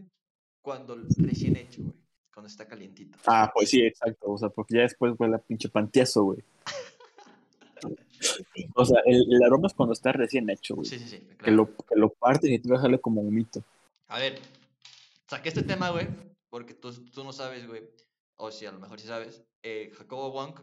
cuando 0.61 0.95
recién 1.17 1.55
hecho, 1.57 1.81
güey, 1.81 1.95
cuando 2.33 2.47
está 2.47 2.67
calientito. 2.67 3.17
Ah, 3.25 3.51
pues 3.53 3.69
sí, 3.69 3.81
exacto. 3.81 4.31
O 4.31 4.37
sea, 4.37 4.49
porque 4.49 4.75
ya 4.75 4.81
después 4.81 5.13
huele 5.17 5.35
a 5.35 5.39
pinche 5.39 5.69
pantieso, 5.69 6.23
güey. 6.23 6.43
O 8.75 8.85
sea, 8.85 8.99
el, 9.07 9.25
el 9.33 9.43
aroma 9.43 9.65
es 9.65 9.73
cuando 9.73 9.93
está 9.93 10.11
recién 10.11 10.47
hecho, 10.51 10.75
güey. 10.75 10.87
Sí, 10.87 10.99
sí, 10.99 11.07
sí. 11.07 11.27
Que, 11.43 11.49
lo, 11.49 11.75
que 11.75 11.95
lo 11.95 12.09
partes 12.09 12.51
y 12.51 12.59
te 12.59 12.69
salir 12.77 13.01
como 13.01 13.19
un 13.19 13.33
mito. 13.33 13.63
A 14.09 14.19
ver, 14.19 14.39
saqué 15.27 15.49
este 15.49 15.63
tema, 15.63 15.89
güey, 15.89 16.07
porque 16.51 16.75
tú, 16.75 16.93
tú 17.05 17.23
no 17.23 17.33
sabes, 17.33 17.65
güey, 17.65 17.81
o 18.37 18.51
si 18.51 18.67
a 18.67 18.71
lo 18.71 18.79
mejor 18.79 18.99
sí 18.99 19.07
sabes, 19.07 19.43
eh, 19.63 19.91
Jacobo 19.97 20.31
Wong, 20.31 20.53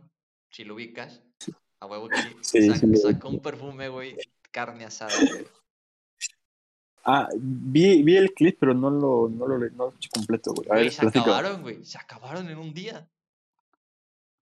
si 0.51 0.63
lo 0.65 0.75
ubicas, 0.75 1.21
a 1.81 1.87
huevo 1.87 2.09
que 2.09 2.17
sí, 2.43 2.69
un 3.25 3.41
perfume, 3.41 3.89
güey, 3.89 4.17
carne 4.59 4.85
asada. 4.85 5.13
Ah, 7.05 7.29
vi, 7.39 8.03
vi 8.03 8.17
el 8.17 8.33
clip, 8.35 8.57
pero 8.59 8.75
no 8.75 8.91
lo, 8.91 9.29
no 9.29 9.47
lo, 9.47 9.57
no 9.59 9.85
lo 9.85 9.89
escuché 9.91 10.09
completo, 10.11 10.53
güey. 10.53 10.69
A 10.69 10.75
ver, 10.75 10.91
se 10.91 11.07
acabaron, 11.07 11.63
güey, 11.63 11.85
se 11.85 11.97
acabaron 11.97 12.49
en 12.49 12.59
un 12.59 12.75
día. 12.75 13.09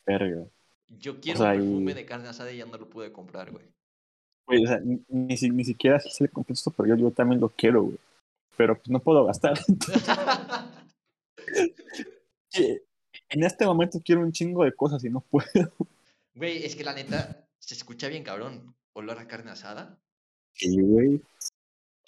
Verga. 0.05 0.45
Yo 0.87 1.19
quiero 1.19 1.39
sea, 1.39 1.49
un 1.49 1.55
y- 1.55 1.59
perfume 1.59 1.93
de 1.93 2.05
carne 2.05 2.29
asada 2.29 2.49
y 2.53 2.57
ya 2.57 2.65
no 2.65 2.77
lo 2.77 2.89
pude 2.89 3.11
comprar, 3.11 3.51
güey. 3.51 3.65
Güey, 4.47 4.63
o 4.63 4.67
sea, 4.67 4.79
ni, 4.79 5.03
ni, 5.09 5.35
ni 5.49 5.65
siquiera 5.65 5.99
se 5.99 6.23
le 6.23 6.29
completo, 6.29 6.71
pero 6.71 6.87
yo, 6.89 6.95
yo 6.95 7.11
también 7.11 7.41
lo 7.41 7.49
quiero, 7.49 7.83
güey. 7.83 7.97
Pero 8.55 8.75
pues 8.75 8.87
no 8.89 8.99
puedo 8.99 9.25
gastar. 9.25 9.59
En 13.29 13.43
este 13.43 13.65
momento 13.65 13.99
quiero 14.03 14.21
un 14.21 14.31
chingo 14.31 14.63
de 14.63 14.73
cosas 14.73 15.03
y 15.03 15.09
no 15.09 15.19
puedo. 15.19 15.73
Güey, 16.35 16.63
es 16.63 16.75
que 16.75 16.85
la 16.85 16.93
neta 16.93 17.45
se 17.59 17.73
escucha 17.73 18.07
bien 18.07 18.23
cabrón. 18.23 18.75
Olor 18.93 19.19
a 19.19 19.27
carne 19.27 19.51
asada. 19.51 19.99
Sí, 20.55 20.81
güey. 20.81 21.21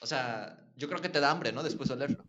O 0.02 0.06
sea, 0.06 0.60
yo 0.76 0.88
creo 0.88 1.02
que 1.02 1.10
te 1.10 1.20
da 1.20 1.32
hambre, 1.32 1.52
¿no? 1.52 1.64
Después 1.64 1.90
de 1.90 1.96
olerlo. 1.96 2.24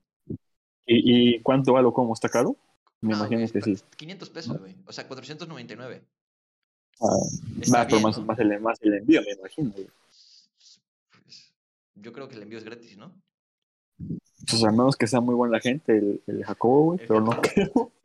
¿Y, 0.86 1.36
¿Y 1.36 1.42
cuánto 1.42 1.72
vale 1.72 1.86
o 1.88 1.92
cómo? 1.92 2.14
¿Está 2.14 2.28
caro? 2.28 2.56
Me 3.00 3.10
No, 3.10 3.16
imagino 3.18 3.40
güey, 3.40 3.52
que 3.52 3.60
sí. 3.62 3.74
pa- 3.76 3.96
500 3.96 4.30
pesos, 4.30 4.58
güey. 4.58 4.74
O 4.86 4.92
sea, 4.92 5.06
499. 5.06 6.02
Ah, 7.00 7.06
va, 7.72 7.86
pero 7.86 8.00
más, 8.00 8.18
¿no? 8.18 8.24
más, 8.24 8.38
el, 8.40 8.60
más 8.60 8.78
el 8.82 8.94
envío, 8.94 9.20
me 9.22 9.32
imagino, 9.32 9.70
güey. 9.70 9.86
Pues, 11.22 11.52
yo 11.94 12.12
creo 12.12 12.28
que 12.28 12.36
el 12.36 12.42
envío 12.42 12.58
es 12.58 12.64
gratis, 12.64 12.96
¿no? 12.96 13.14
Pues 14.50 14.64
a 14.64 14.70
menos 14.70 14.96
que 14.96 15.06
sea 15.06 15.20
muy 15.20 15.34
buena 15.34 15.56
la 15.56 15.60
gente, 15.60 15.96
el, 15.96 16.22
el 16.26 16.44
Jacobo, 16.44 16.84
güey, 16.84 17.00
El 17.00 17.06
pero 17.06 17.20
no 17.20 17.40
creo. 17.40 17.92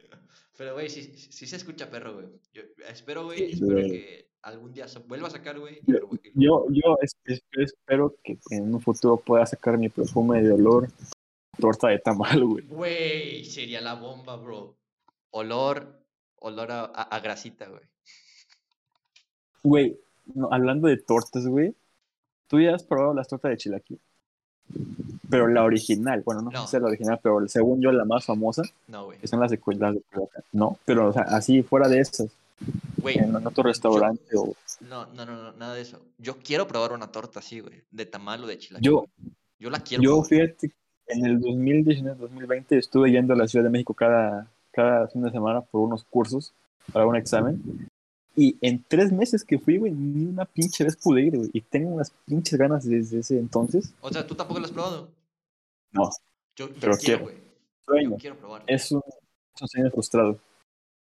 Pero, 0.56 0.74
güey, 0.76 0.88
sí, 0.88 1.02
sí, 1.18 1.32
sí 1.32 1.48
se 1.48 1.56
escucha 1.56 1.90
perro, 1.90 2.14
güey. 2.14 2.28
Yo 2.54 2.62
espero, 2.88 3.24
güey, 3.26 3.54
espero 3.54 3.72
güey. 3.74 3.90
que 3.90 4.30
algún 4.44 4.74
día 4.74 4.88
se 4.88 5.00
vuelva 5.00 5.28
a 5.28 5.32
sacar, 5.32 5.58
güey. 5.60 5.80
Yo- 5.88 6.00
Yo, 6.36 6.66
yo 6.70 6.98
es- 7.02 7.16
es- 7.26 7.42
espero 7.58 8.16
que 8.24 8.38
en 8.52 8.74
un 8.74 8.82
futuro 8.82 9.18
pueda 9.18 9.46
sacar 9.46 9.78
mi 9.78 9.90
perfume 9.90 10.42
de 10.44 10.52
olor 10.52 10.90
torta 11.60 11.88
de 11.90 12.00
tamal, 12.00 12.44
güey. 12.46 12.66
Güey, 12.68 13.46
sería 13.46 13.80
la 13.82 13.94
bomba, 13.96 14.36
bro. 14.36 14.76
Olor, 15.32 16.00
olor 16.40 16.72
a, 16.72 16.82
a- 16.86 17.04
a 17.16 17.20
grasita, 17.20 17.68
güey. 17.68 17.82
Güey, 19.64 19.98
no, 20.36 20.50
hablando 20.52 20.88
de 20.88 20.98
tortas, 20.98 21.48
güey, 21.48 21.74
tú 22.48 22.60
ya 22.60 22.76
has 22.76 22.84
probado 22.84 23.14
las 23.14 23.28
tortas 23.28 23.52
de 23.52 23.58
chilaquil. 23.58 24.00
Pero 25.30 25.48
la 25.48 25.64
original, 25.64 26.22
bueno, 26.26 26.42
no, 26.42 26.52
No. 26.52 26.62
sé 26.64 26.72
si 26.72 26.76
es 26.78 26.82
la 26.82 26.90
original, 26.90 27.20
pero 27.22 27.48
según 27.48 27.82
yo 27.82 27.92
la 27.92 28.06
más 28.06 28.26
famosa, 28.26 28.64
No, 28.88 29.06
güey. 29.06 29.20
que 29.20 29.28
son 29.28 29.40
las 29.40 29.52
de, 29.52 29.60
las 29.78 29.94
de. 29.94 30.04
No, 30.52 30.78
pero 30.86 31.10
o 31.10 31.14
sea, 31.14 31.24
así 31.24 31.62
fuera 31.64 31.88
de 31.88 32.00
esas. 32.00 32.28
Güey, 32.98 33.18
en 33.18 33.36
otro 33.36 33.64
restaurante 33.64 34.38
o... 34.38 34.56
no, 34.82 35.06
no, 35.08 35.26
no, 35.26 35.52
nada 35.54 35.76
de 35.76 35.82
eso. 35.82 36.00
Yo 36.18 36.38
quiero 36.38 36.68
probar 36.68 36.94
una 36.94 37.12
torta 37.12 37.40
así, 37.40 37.60
güey, 37.60 37.84
de 37.92 38.06
tamal 38.06 38.44
o 38.44 38.48
de 38.48 38.58
chilaquil. 38.58 38.90
Yo, 38.90 39.06
Yo 39.60 39.70
la 39.70 39.80
quiero 39.80 40.04
yo 40.04 40.12
probar. 40.22 40.28
fíjate, 40.28 40.74
en 41.08 41.26
el 41.26 41.40
2019-2020 41.42 42.66
estuve 42.78 43.12
yendo 43.12 43.34
a 43.34 43.38
la 43.38 43.48
Ciudad 43.48 43.66
de 43.66 43.72
México 43.72 43.94
cada, 43.94 44.48
cada 44.72 45.08
fin 45.10 45.22
de 45.24 45.32
semana 45.32 45.62
por 45.62 45.82
unos 45.82 46.04
cursos 46.06 46.54
para 46.92 47.06
un 47.06 47.16
examen. 47.16 47.90
Y 48.36 48.58
en 48.62 48.84
tres 48.88 49.12
meses 49.12 49.44
que 49.44 49.60
fui, 49.60 49.78
güey, 49.78 49.92
ni 49.92 50.26
una 50.26 50.46
pinche 50.46 50.84
vez 50.84 50.96
pude 50.96 51.22
ir, 51.22 51.38
güey. 51.38 51.50
Y 51.54 51.62
tengo 51.62 51.90
unas 51.90 52.12
pinches 52.26 52.58
ganas 52.58 52.84
desde 52.84 53.20
ese 53.20 53.38
entonces. 53.38 53.94
O 54.02 54.10
sea, 54.10 54.26
¿tú 54.26 54.34
tampoco 54.34 54.60
lo 54.60 54.66
has 54.66 54.72
probado? 54.72 55.10
No, 55.92 56.10
Yo, 56.56 56.68
yo 56.70 56.76
Pero 56.80 56.98
quiero, 56.98 57.24
güey. 57.26 57.36
Yo 58.10 58.18
quiero 58.18 58.38
probarlo. 58.38 58.66
Es 58.68 58.92
un, 58.92 59.02
es 59.56 59.62
un 59.62 59.68
sueño 59.68 59.92
frustrado. 59.92 60.40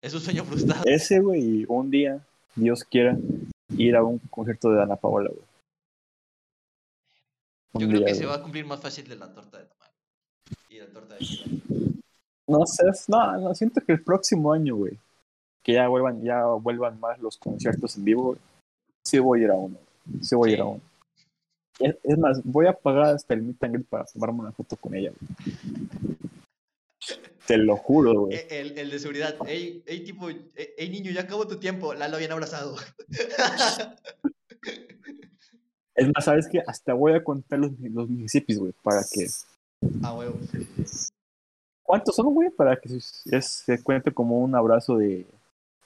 Es 0.06 0.14
un 0.14 0.22
sueño 0.22 0.44
frustrado. 0.46 0.84
Ese, 0.86 1.20
güey, 1.20 1.66
un 1.68 1.90
día, 1.90 2.24
Dios 2.56 2.84
quiera, 2.84 3.18
ir 3.70 3.96
a 3.96 4.04
un 4.04 4.20
concierto 4.30 4.70
de 4.70 4.84
Ana 4.84 4.96
Paola, 4.98 5.32
güey. 5.32 5.46
Yo 7.74 7.88
creo 7.88 8.02
día, 8.02 8.10
que 8.10 8.14
se 8.14 8.28
va 8.28 8.36
a 8.36 8.42
cumplir 8.44 8.68
más 8.68 8.80
fácil 8.80 9.08
de 9.08 9.16
la 9.16 9.34
torta 9.34 9.58
de 9.58 9.66
tamal. 9.66 9.90
Y 10.70 10.78
la 10.78 10.86
torta 10.90 11.16
de 11.16 11.26
chilaquil. 11.26 12.04
No 12.48 12.68
sé, 12.68 12.84
no, 13.08 13.38
no, 13.40 13.56
siento 13.56 13.82
que 13.82 13.94
el 13.94 14.04
próximo 14.04 14.54
año, 14.54 14.76
güey, 14.76 14.96
que 15.64 15.74
ya 15.74 15.88
vuelvan, 15.88 16.22
ya 16.22 16.46
vuelvan 16.46 17.00
más 17.00 17.20
los 17.20 17.36
conciertos 17.38 17.98
en 17.98 18.06
vivo, 18.06 18.38
sí 19.04 19.18
voy 19.18 19.40
a 19.42 19.44
ir 19.46 19.50
a 19.50 19.56
uno, 19.56 19.80
güey. 20.06 20.24
sí 20.24 20.36
voy 20.36 20.52
a 20.52 20.54
ir 20.54 20.62
a 20.62 20.66
uno. 20.66 20.82
Es, 21.80 21.96
es 22.04 22.18
más, 22.20 22.44
voy 22.44 22.68
a 22.68 22.74
pagar 22.74 23.16
hasta 23.16 23.34
el 23.34 23.42
meet 23.42 23.64
and 23.64 23.74
greet 23.74 23.88
para 23.88 24.06
tomarme 24.06 24.42
una 24.42 24.52
foto 24.52 24.78
con 24.78 24.94
ella, 24.94 25.12
güey. 25.20 26.26
Te 27.48 27.58
lo 27.58 27.78
juro, 27.78 28.22
güey. 28.22 28.36
Eh, 28.38 28.48
El, 28.50 28.78
el 28.78 28.90
de 28.90 29.00
seguridad. 29.00 29.36
Ey, 29.48 29.84
ey, 29.86 30.04
tipo, 30.04 30.30
ey, 30.30 30.52
ey, 30.56 30.90
niño, 30.90 31.12
ya 31.12 31.22
acabó 31.22 31.48
tu 31.48 31.58
tiempo. 31.58 31.94
Lalo 31.94 32.18
bien 32.18 32.32
abrazado. 32.32 32.76
Es 35.98 36.08
más, 36.14 36.26
¿sabes 36.26 36.48
qué? 36.52 36.62
Hasta 36.68 36.94
voy 36.94 37.14
a 37.14 37.24
contar 37.24 37.58
los, 37.60 37.72
los 37.80 38.10
municipios, 38.10 38.60
güey, 38.60 38.74
para 38.84 39.02
que... 39.10 39.28
A 40.04 40.14
huevo. 40.14 40.38
¿Cuántos 41.84 42.16
son, 42.16 42.34
güey? 42.34 42.50
Para 42.50 42.76
que 42.78 43.00
se, 43.00 43.42
se 43.42 43.82
cuente 43.82 44.12
como 44.14 44.40
un 44.40 44.56
abrazo 44.56 44.98
de... 44.98 45.26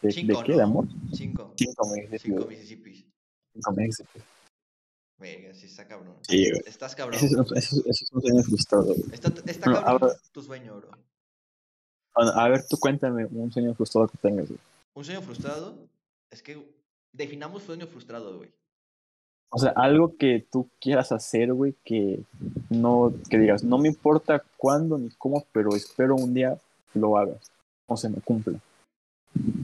¿De, 0.01 0.11
Cinco, 0.11 0.39
de 0.39 0.45
qué? 0.45 0.51
¿no? 0.53 0.57
¿De 0.57 0.63
amor? 0.63 0.85
Cinco. 1.13 1.53
Cinco 1.57 1.87
municipios. 1.87 2.21
Cinco. 2.23 2.45
Mississippis. 2.47 3.05
Cinco 3.53 3.71
municipios. 3.73 4.23
Verga, 5.19 5.53
sí 5.53 5.65
está 5.67 5.85
cabrón. 5.87 6.15
Sí, 6.21 6.49
güey. 6.49 6.61
Estás 6.65 6.95
cabrón. 6.95 7.15
Ese 7.17 7.25
es, 7.27 7.33
un- 7.33 7.45
ese 7.57 7.57
es- 7.75 7.85
ese 7.85 8.03
es 8.05 8.11
un 8.13 8.21
sueño 8.21 8.41
frustrado, 8.43 8.85
güey. 8.85 9.01
Está, 9.11 9.27
está 9.45 9.69
Bueno, 9.69 9.85
cabrón 9.85 10.09
ahora- 10.09 10.15
tu 10.31 10.41
sueño, 10.41 10.77
bro. 10.77 10.89
A 12.15 12.49
ver, 12.49 12.65
tú 12.67 12.77
cuéntame 12.77 13.25
un 13.25 13.51
sueño 13.51 13.73
frustrado 13.73 14.07
que 14.07 14.17
tengas, 14.17 14.47
güey. 14.47 14.59
Un 14.93 15.05
sueño 15.05 15.21
frustrado 15.21 15.75
es 16.31 16.41
que 16.41 16.61
definamos 17.13 17.63
sueño 17.63 17.87
frustrado, 17.87 18.37
güey. 18.37 18.51
O 19.51 19.57
sea, 19.57 19.71
algo 19.75 20.15
que 20.15 20.45
tú 20.51 20.69
quieras 20.79 21.11
hacer, 21.11 21.53
güey, 21.53 21.73
que 21.83 22.21
no, 22.69 23.13
que 23.29 23.39
digas, 23.39 23.63
no 23.63 23.79
me 23.79 23.87
importa 23.87 24.43
cuándo 24.57 24.97
ni 24.97 25.09
cómo, 25.11 25.45
pero 25.51 25.75
espero 25.75 26.15
un 26.15 26.33
día 26.33 26.59
lo 26.93 27.17
hagas. 27.17 27.51
O 27.87 27.97
se 27.97 28.09
me 28.09 28.21
cumpla. 28.21 28.59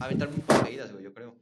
Aventarme 0.00 0.36
un 0.36 0.40
paracaídas, 0.40 0.90
güey, 0.90 1.04
yo 1.04 1.14
creo. 1.14 1.34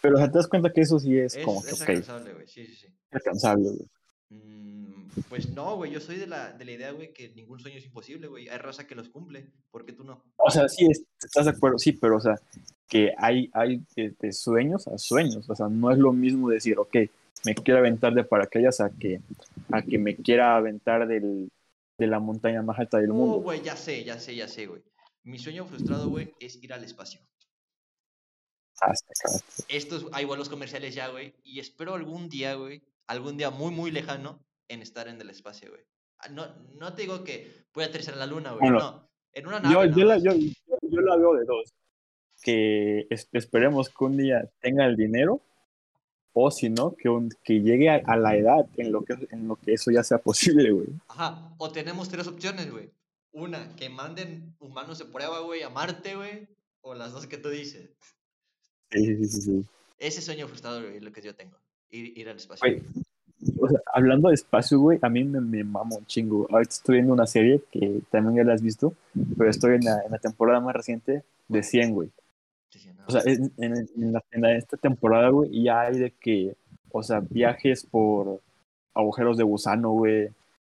Pero 0.00 0.14
o 0.14 0.18
sea, 0.18 0.30
te 0.30 0.38
das 0.38 0.46
cuenta 0.46 0.72
que 0.72 0.82
eso 0.82 1.00
sí 1.00 1.18
es, 1.18 1.34
Es, 1.34 1.44
como 1.44 1.62
que, 1.62 1.70
es 1.70 1.80
alcanzable, 1.80 2.32
güey. 2.32 2.46
Sí, 2.46 2.66
sí, 2.66 2.74
sí. 2.74 2.86
alcanzable, 3.10 3.70
güey. 3.70 3.88
Mm, 4.30 5.08
pues 5.28 5.50
no, 5.50 5.76
güey, 5.76 5.90
yo 5.90 6.00
soy 6.00 6.16
de 6.16 6.26
la, 6.26 6.52
de 6.52 6.64
la 6.64 6.70
idea, 6.72 6.92
güey, 6.92 7.12
que 7.12 7.30
ningún 7.30 7.58
sueño 7.58 7.78
es 7.78 7.84
imposible, 7.84 8.28
güey. 8.28 8.48
Hay 8.48 8.58
raza 8.58 8.86
que 8.86 8.94
los 8.94 9.08
cumple. 9.08 9.50
¿Por 9.70 9.84
qué 9.84 9.92
tú 9.92 10.04
no? 10.04 10.22
O 10.36 10.50
sea, 10.50 10.68
sí, 10.68 10.86
es- 10.88 11.04
estás 11.22 11.46
de 11.46 11.50
acuerdo, 11.52 11.78
sí, 11.78 11.92
pero 11.92 12.16
o 12.16 12.20
sea, 12.20 12.36
que 12.88 13.12
hay, 13.18 13.50
hay 13.52 13.82
de, 13.96 14.14
de 14.18 14.32
sueños 14.32 14.86
a 14.88 14.96
sueños. 14.98 15.48
O 15.50 15.54
sea, 15.54 15.68
no 15.68 15.90
es 15.90 15.98
lo 15.98 16.12
mismo 16.12 16.48
decir, 16.48 16.78
ok, 16.78 16.96
me 17.44 17.54
quiero 17.54 17.80
aventar 17.80 18.14
de 18.14 18.22
paracaídas 18.24 18.80
a 18.80 18.90
que, 18.90 19.20
a 19.72 19.82
que 19.82 19.98
me 19.98 20.14
quiera 20.16 20.56
aventar 20.56 21.08
del, 21.08 21.50
de 21.98 22.06
la 22.06 22.20
montaña 22.20 22.62
más 22.62 22.78
alta 22.78 22.98
del 22.98 23.10
Oh, 23.10 23.14
mundo. 23.14 23.36
güey, 23.40 23.62
ya 23.62 23.76
sé, 23.76 24.04
ya 24.04 24.18
sé, 24.20 24.34
ya 24.36 24.46
sé, 24.46 24.66
güey. 24.66 24.82
Mi 25.24 25.38
sueño 25.38 25.66
frustrado, 25.66 26.08
güey, 26.08 26.32
es 26.38 26.62
ir 26.62 26.72
al 26.72 26.84
espacio. 26.84 27.20
Hasta 28.80 29.06
acá. 29.12 29.44
Estos, 29.68 30.06
hay 30.12 30.24
vuelos 30.24 30.48
comerciales 30.48 30.94
ya, 30.94 31.08
güey. 31.08 31.34
Y 31.44 31.60
espero 31.60 31.94
algún 31.94 32.28
día, 32.30 32.54
güey, 32.54 32.82
algún 33.10 33.36
día 33.36 33.50
muy, 33.50 33.70
muy 33.72 33.90
lejano, 33.90 34.40
en 34.68 34.82
estar 34.82 35.08
en 35.08 35.20
el 35.20 35.30
espacio, 35.30 35.70
güey. 35.70 35.82
Ah, 36.18 36.28
No, 36.28 36.46
no 36.78 36.94
te 36.94 37.02
digo 37.02 37.24
que 37.24 37.64
voy 37.74 37.84
a 37.84 37.88
aterrizar 37.88 38.14
en 38.14 38.20
la 38.20 38.26
luna, 38.26 38.50
güey. 38.52 38.60
Bueno, 38.70 38.78
no. 38.78 39.10
En 39.32 39.46
una 39.46 39.60
nave. 39.60 39.74
Yo, 39.74 39.96
yo, 39.96 40.04
la, 40.04 40.18
yo, 40.18 40.32
yo, 40.34 41.00
la 41.00 41.16
veo 41.16 41.34
de 41.34 41.44
dos. 41.44 41.72
Que 42.42 43.06
es- 43.10 43.28
esperemos 43.32 43.88
que 43.90 44.04
un 44.04 44.16
día 44.16 44.48
tenga 44.60 44.86
el 44.86 44.96
dinero, 44.96 45.40
o 46.32 46.50
si 46.50 46.68
no, 46.70 46.94
que, 46.96 47.08
un- 47.08 47.30
que 47.44 47.60
llegue 47.60 47.90
a, 47.90 48.00
a 48.06 48.16
la 48.16 48.36
edad 48.36 48.66
en 48.76 48.92
lo, 48.92 49.04
que, 49.04 49.14
en 49.30 49.46
lo 49.48 49.56
que 49.56 49.72
eso 49.74 49.90
ya 49.90 50.02
sea 50.04 50.18
posible, 50.18 50.70
güey. 50.70 50.88
Ajá. 51.08 51.54
O 51.58 51.70
tenemos 51.70 52.08
tres 52.08 52.26
opciones, 52.26 52.70
güey. 52.70 52.90
Una, 53.32 53.74
que 53.76 53.88
manden 53.88 54.54
humanos 54.60 54.98
de 54.98 55.04
prueba, 55.04 55.40
güey, 55.40 55.62
a 55.62 55.68
Marte, 55.70 56.14
güey. 56.16 56.48
O 56.82 56.94
las 56.94 57.12
dos 57.12 57.26
que 57.26 57.36
tú 57.38 57.48
dices. 57.50 57.90
Sí, 58.90 59.04
sí, 59.04 59.24
sí, 59.26 59.40
sí. 59.42 59.64
Ese 59.98 60.22
sueño 60.22 60.48
frustrado, 60.48 60.80
güey, 60.82 60.96
es 60.96 61.02
lo 61.02 61.12
que 61.12 61.20
yo 61.22 61.34
tengo. 61.34 61.56
Ir, 61.90 62.16
ir 62.16 62.28
al 62.28 62.36
espacio. 62.36 62.66
Güey, 62.68 62.82
O 63.58 63.68
sea, 63.68 63.80
hablando 63.94 64.28
de 64.28 64.34
espacio, 64.34 64.78
güey, 64.78 64.98
a 65.02 65.08
mí 65.08 65.24
me, 65.24 65.40
me 65.40 65.64
mama 65.64 65.96
un 65.96 66.06
chingo. 66.06 66.46
Ahorita 66.50 66.70
estoy 66.70 66.96
viendo 66.96 67.12
una 67.14 67.26
serie 67.26 67.62
que 67.70 68.00
también 68.10 68.36
ya 68.36 68.44
la 68.44 68.54
has 68.54 68.62
visto, 68.62 68.92
pero 69.38 69.48
estoy 69.50 69.76
en 69.76 69.84
la, 69.84 70.02
en 70.04 70.12
la 70.12 70.18
temporada 70.18 70.60
más 70.60 70.74
reciente 70.74 71.22
de 71.48 71.62
100, 71.62 71.92
güey. 71.94 72.10
O 73.06 73.10
sea, 73.12 73.22
en, 73.24 73.50
en, 73.56 74.12
la- 74.12 74.24
en 74.32 74.44
esta 74.44 74.76
temporada, 74.76 75.30
güey, 75.30 75.62
ya 75.62 75.80
hay 75.80 75.98
de 75.98 76.10
que, 76.12 76.54
o 76.92 77.02
sea, 77.02 77.20
viajes 77.20 77.84
por 77.84 78.40
agujeros 78.94 79.36
de 79.36 79.44
gusano, 79.44 79.90
güey, 79.90 80.28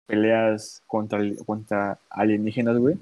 peleas 0.07 0.81
contra, 0.87 1.19
contra 1.45 1.99
alienígenas, 2.09 2.77
güey. 2.77 2.95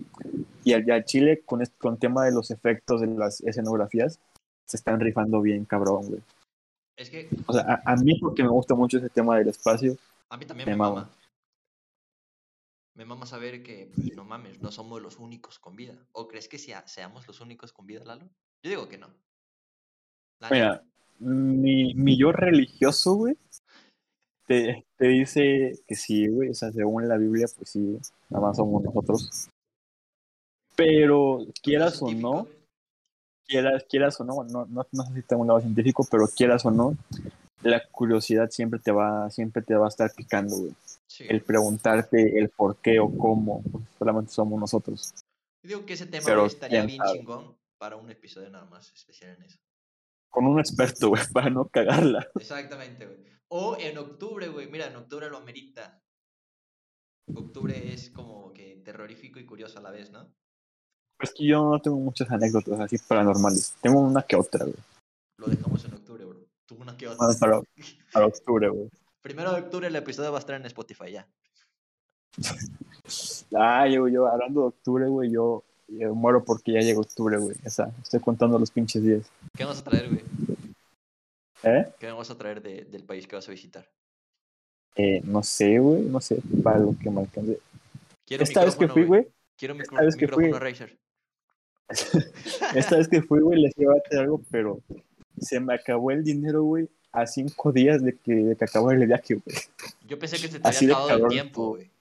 Y 0.63 0.73
allá 0.73 1.03
Chile, 1.05 1.41
con, 1.45 1.61
este, 1.61 1.77
con 1.77 1.97
tema 1.97 2.25
de 2.25 2.31
los 2.31 2.51
efectos 2.51 3.01
de 3.01 3.07
las 3.07 3.41
escenografías, 3.41 4.19
se 4.65 4.77
están 4.77 4.99
rifando 4.99 5.41
bien, 5.41 5.65
cabrón, 5.65 6.07
güey. 6.07 6.21
Es 7.01 7.09
que 7.09 7.29
O 7.47 7.53
sea, 7.53 7.81
a, 7.85 7.93
a 7.93 7.95
mí 7.97 8.17
porque 8.19 8.43
me 8.43 8.49
gusta 8.49 8.75
mucho 8.75 8.97
ese 8.97 9.09
tema 9.09 9.37
del 9.37 9.47
espacio, 9.49 9.97
a 10.29 10.37
mí 10.37 10.45
también 10.45 10.67
Me 10.69 10.73
me, 10.73 10.77
mama. 10.77 10.95
mama. 11.01 11.17
Me 12.95 13.05
mama 13.05 13.25
saber 13.25 13.63
que, 13.63 13.89
pues, 13.95 14.15
no 14.15 14.25
mames, 14.25 14.61
no 14.61 14.71
somos 14.71 15.01
los 15.01 15.17
únicos 15.17 15.59
con 15.59 15.75
vida. 15.75 15.95
¿O 16.11 16.27
crees 16.27 16.47
que 16.47 16.57
sea- 16.57 16.85
seamos 16.87 17.25
los 17.25 17.39
únicos 17.39 17.71
con 17.71 17.85
vida, 17.87 18.03
Lalo? 18.03 18.25
Yo 18.63 18.69
digo 18.69 18.89
que 18.89 18.97
no. 18.97 19.07
Mira, 20.49 20.83
mi, 21.19 21.93
mi 21.93 22.17
yo 22.17 22.31
religioso, 22.31 23.13
güey, 23.15 23.37
te, 24.47 24.85
te 24.97 25.07
dice 25.07 25.79
que 25.87 25.95
sí, 25.95 26.27
güey, 26.27 26.49
o 26.49 26.53
sea, 26.53 26.71
según 26.71 27.07
la 27.07 27.17
Biblia, 27.17 27.47
pues 27.55 27.69
sí, 27.69 27.97
nada 28.29 28.47
más 28.47 28.57
somos 28.57 28.83
nosotros. 28.83 29.49
Pero 30.75 31.45
quieras 31.61 32.01
o 32.01 32.11
no, 32.11 32.47
quieras, 33.51 33.85
quieras 33.89 34.19
o 34.21 34.23
no, 34.23 34.43
no, 34.45 34.65
no, 34.65 34.87
no 34.89 35.03
sé 35.03 35.13
si 35.13 35.21
tengo 35.23 35.41
un 35.41 35.49
lado 35.49 35.59
científico, 35.59 36.07
pero 36.09 36.27
quieras 36.27 36.65
o 36.65 36.71
no, 36.71 36.95
la 37.61 37.85
curiosidad 37.91 38.49
siempre 38.49 38.79
te 38.79 38.91
va, 38.91 39.29
siempre 39.29 39.61
te 39.61 39.75
va 39.75 39.85
a 39.85 39.89
estar 39.89 40.11
picando, 40.13 40.55
güey. 40.55 40.73
sí, 41.07 41.25
El 41.27 41.41
preguntarte 41.41 42.39
el 42.39 42.49
por 42.49 42.77
qué 42.77 42.99
o 42.99 43.15
cómo, 43.15 43.61
pues, 43.63 43.83
solamente 43.99 44.31
somos 44.31 44.59
nosotros. 44.59 45.13
Yo 45.63 45.75
digo 45.75 45.85
que 45.85 45.93
ese 45.93 46.07
tema 46.07 46.23
pero 46.25 46.45
estaría 46.45 46.85
bien 46.85 46.97
sabe. 46.97 47.19
chingón 47.19 47.57
para 47.77 47.97
un 47.97 48.09
episodio 48.09 48.49
nada 48.49 48.65
más 48.65 48.91
especial 48.93 49.35
en 49.37 49.43
eso. 49.43 49.57
Con 50.29 50.47
un 50.47 50.59
experto, 50.59 51.09
güey, 51.09 51.21
para 51.33 51.49
no 51.49 51.67
cagarla. 51.67 52.25
Exactamente, 52.35 53.05
güey. 53.05 53.19
O 53.49 53.75
en 53.77 53.97
octubre, 53.97 54.47
güey. 54.47 54.71
Mira, 54.71 54.87
en 54.87 54.95
octubre 54.95 55.29
lo 55.29 55.37
amerita. 55.37 56.01
Octubre 57.35 57.93
es 57.93 58.09
como 58.11 58.53
que 58.53 58.77
terrorífico 58.77 59.39
y 59.39 59.45
curioso 59.45 59.79
a 59.79 59.81
la 59.81 59.91
vez, 59.91 60.09
¿no? 60.09 60.33
Es 61.21 61.33
que 61.33 61.45
yo 61.45 61.63
no 61.69 61.79
tengo 61.79 61.97
muchas 61.97 62.29
anécdotas 62.31 62.79
así 62.79 62.97
paranormales. 62.97 63.75
Tengo 63.81 63.99
una 63.99 64.21
que 64.23 64.35
otra, 64.35 64.65
güey. 64.65 64.75
Lo 65.37 65.47
dejamos 65.47 65.83
en 65.85 65.93
octubre, 65.93 66.25
bro. 66.25 66.39
Tú 66.65 66.75
una 66.79 66.95
que 66.97 67.07
otra. 67.07 67.25
Bueno, 67.27 67.39
para, 67.39 67.61
para 68.13 68.25
octubre, 68.27 68.69
güey. 68.69 68.89
Primero 69.21 69.53
de 69.53 69.61
octubre 69.61 69.87
el 69.87 69.95
episodio 69.95 70.31
va 70.31 70.37
a 70.37 70.39
estar 70.39 70.55
en 70.55 70.65
Spotify 70.65 71.11
ya. 71.11 71.27
Ah, 73.53 73.87
yo, 73.89 74.07
yo, 74.07 74.27
hablando 74.27 74.61
de 74.61 74.67
octubre, 74.67 75.05
güey, 75.07 75.29
yo, 75.31 75.63
yo 75.89 76.15
muero 76.15 76.43
porque 76.45 76.71
ya 76.71 76.79
llega 76.79 76.99
octubre, 77.01 77.37
güey. 77.37 77.55
O 77.65 77.69
sea, 77.69 77.91
estoy 78.01 78.21
contando 78.21 78.57
los 78.57 78.71
pinches 78.71 79.03
días. 79.03 79.29
¿Qué 79.55 79.63
vamos 79.65 79.79
a 79.79 79.83
traer, 79.83 80.07
güey? 80.07 80.21
¿Eh? 81.63 81.91
¿Qué 81.99 82.07
vamos 82.07 82.29
a 82.31 82.37
traer 82.37 82.61
de- 82.61 82.85
del 82.85 83.03
país 83.03 83.27
que 83.27 83.35
vas 83.35 83.47
a 83.49 83.51
visitar? 83.51 83.89
Eh, 84.95 85.21
no 85.25 85.43
sé, 85.43 85.79
güey, 85.79 86.03
no 86.03 86.21
sé, 86.21 86.39
para 86.63 86.79
lo 86.79 86.95
que 86.97 87.09
me 87.09 87.19
alcance. 87.21 87.59
Quiero 88.25 88.43
Esta 88.45 88.63
vez 88.63 88.75
que 88.77 88.87
fui, 88.87 89.03
güey, 89.03 89.27
Quiero 89.57 89.73
esta 89.75 89.83
micro- 89.95 90.05
vez 90.05 90.15
que 90.15 90.27
fui- 90.27 90.45
micrófono 90.45 90.69
Razer. 90.69 90.97
esta 92.75 92.97
vez 92.97 93.07
que 93.07 93.21
fui, 93.21 93.41
güey, 93.41 93.61
les 93.61 93.77
iba 93.77 93.93
a 93.93 93.99
traer 94.01 94.23
algo, 94.25 94.41
pero 94.49 94.81
se 95.39 95.59
me 95.59 95.73
acabó 95.73 96.11
el 96.11 96.23
dinero, 96.23 96.63
güey, 96.63 96.89
a 97.11 97.27
cinco 97.27 97.71
días 97.71 98.01
de 98.03 98.17
que, 98.17 98.33
de 98.33 98.55
que 98.55 98.63
acabó 98.65 98.91
el 98.91 99.05
viaje, 99.05 99.35
güey. 99.35 99.57
Yo 100.07 100.17
pensé 100.19 100.37
que 100.37 100.47
se 100.47 100.59
te 100.59 100.67
Así 100.67 100.85
había 100.85 100.95
acabado 100.95 101.25
el 101.25 101.31
tiempo, 101.31 101.69
güey. 101.69 101.91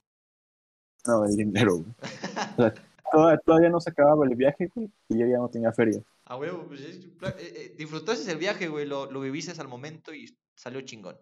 No, 1.05 1.25
el 1.25 1.35
dinero, 1.35 1.77
güey. 1.77 1.93
O 2.57 2.61
sea, 2.61 2.73
toda- 3.11 3.37
todavía 3.39 3.69
no 3.69 3.81
se 3.81 3.89
acababa 3.89 4.25
el 4.25 4.35
viaje, 4.35 4.69
güey, 4.73 4.89
y 5.09 5.17
yo 5.17 5.25
ya 5.27 5.37
no 5.37 5.49
tenía 5.49 5.71
feria. 5.73 6.01
A 6.25 6.37
huevo, 6.37 6.65
pues 6.67 6.79
es- 6.81 6.97
eh, 7.05 7.09
eh, 7.39 7.75
disfrutaste 7.77 8.31
el 8.31 8.37
viaje, 8.37 8.67
güey, 8.69 8.85
lo, 8.85 9.11
lo 9.11 9.19
viviste 9.19 9.59
al 9.59 9.67
momento 9.67 10.13
y 10.13 10.33
salió 10.55 10.79
chingón. 10.81 11.17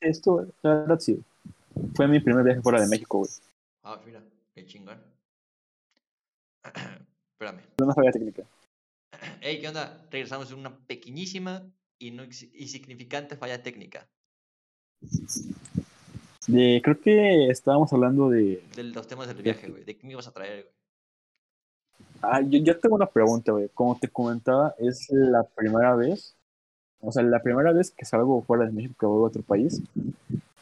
Esto, 0.00 0.46
la 0.62 0.74
verdad, 0.74 0.98
sí. 1.00 1.20
Fue 1.94 2.06
mi 2.06 2.20
primer 2.20 2.44
viaje 2.44 2.60
fuera 2.62 2.80
de 2.80 2.86
México, 2.86 3.18
güey. 3.18 3.30
Ah, 3.82 4.00
mira, 4.04 4.22
qué 4.54 4.64
chingón. 4.66 5.02
Espérame. 7.38 7.60
Una 7.82 7.94
falla 7.94 8.12
técnica. 8.12 8.42
Hey, 9.40 9.58
¿qué 9.60 9.68
onda? 9.68 10.06
Regresamos 10.10 10.48
de 10.48 10.54
una 10.54 10.76
pequeñísima 10.86 11.66
y 11.98 12.10
no 12.10 12.24
insignificante 12.24 13.36
falla 13.36 13.62
técnica 13.62 14.06
De, 16.46 16.80
creo 16.84 17.00
que 17.00 17.48
estábamos 17.48 17.90
hablando 17.94 18.28
de... 18.28 18.62
de 18.74 18.82
los 18.84 19.06
temas 19.06 19.28
del 19.28 19.42
viaje, 19.42 19.68
güey. 19.68 19.84
¿De 19.84 19.96
qué 19.96 20.06
me 20.06 20.12
ibas 20.12 20.26
a 20.26 20.32
traer, 20.32 20.64
güey? 20.64 20.74
Ah, 22.20 22.40
yo, 22.42 22.58
yo 22.58 22.78
tengo 22.78 22.96
una 22.96 23.06
pregunta, 23.06 23.52
güey. 23.52 23.68
Como 23.72 23.98
te 23.98 24.08
comentaba, 24.08 24.74
es 24.78 25.08
la 25.10 25.44
primera 25.44 25.94
vez, 25.94 26.36
o 27.00 27.12
sea, 27.12 27.22
la 27.22 27.42
primera 27.42 27.72
vez 27.72 27.90
que 27.90 28.04
salgo 28.04 28.42
fuera 28.42 28.66
de 28.66 28.72
México, 28.72 28.94
que 28.98 29.06
voy 29.06 29.24
a 29.24 29.28
otro 29.28 29.42
país, 29.42 29.82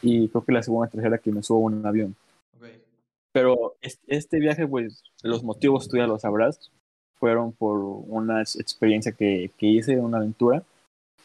y 0.01 0.29
creo 0.29 0.45
que 0.45 0.51
la 0.51 0.63
segunda 0.63 0.89
tercera 0.89 1.17
que 1.17 1.31
me 1.31 1.43
subo 1.43 1.67
a 1.67 1.71
un 1.71 1.85
avión. 1.85 2.15
Pero 3.35 3.75
es- 3.81 3.99
este 4.07 4.39
viaje, 4.39 4.65
pues, 4.65 5.03
los 5.21 5.43
motivos 5.43 5.89
tú 5.89 5.97
ya 5.97 6.07
lo 6.07 6.17
sabrás, 6.17 6.71
fueron 7.19 7.51
por 7.51 7.79
una 7.79 8.39
ex- 8.39 8.55
experiencia 8.57 9.11
que, 9.11 9.51
que 9.57 9.65
hice, 9.67 9.97
una 9.99 10.19
aventura, 10.19 10.63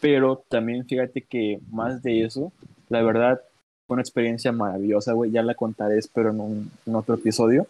pero 0.01 0.43
también 0.49 0.85
fíjate 0.85 1.23
que 1.23 1.61
más 1.71 2.03
de 2.03 2.25
eso, 2.25 2.51
la 2.89 3.01
verdad, 3.03 3.41
fue 3.87 3.95
una 3.95 4.03
experiencia 4.03 4.51
maravillosa, 4.51 5.13
güey, 5.13 5.31
ya 5.31 5.45
la 5.45 5.55
contaré, 5.55 5.99
espero, 5.99 6.31
en, 6.31 6.41
un, 6.41 6.97
otro 6.97 7.15
episodio, 7.15 7.69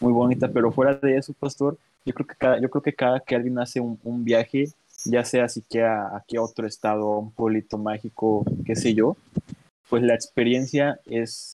muy 0.00 0.14
bonita, 0.14 0.48
pero 0.48 0.72
fuera 0.72 0.94
de 0.94 1.18
eso, 1.18 1.34
pastor, 1.34 1.76
yo 2.06 2.14
creo 2.14 2.26
que 2.26 2.36
cada, 2.36 2.58
yo 2.62 2.70
creo 2.70 2.80
que 2.82 2.94
cada 2.94 3.20
que 3.20 3.34
alguien 3.36 3.58
hace 3.58 3.80
un, 3.80 3.98
un 4.02 4.24
viaje, 4.24 4.64
ya 5.04 5.26
sea 5.26 5.46
siquiera 5.50 6.16
aquí 6.16 6.38
a 6.38 6.42
otro 6.42 6.66
estado, 6.66 7.12
a 7.12 7.18
un 7.18 7.32
pueblito 7.32 7.76
mágico, 7.76 8.46
qué 8.64 8.76
sé 8.76 8.94
yo, 8.94 9.14
pues 9.90 10.02
la 10.02 10.14
experiencia 10.14 11.00
es, 11.04 11.58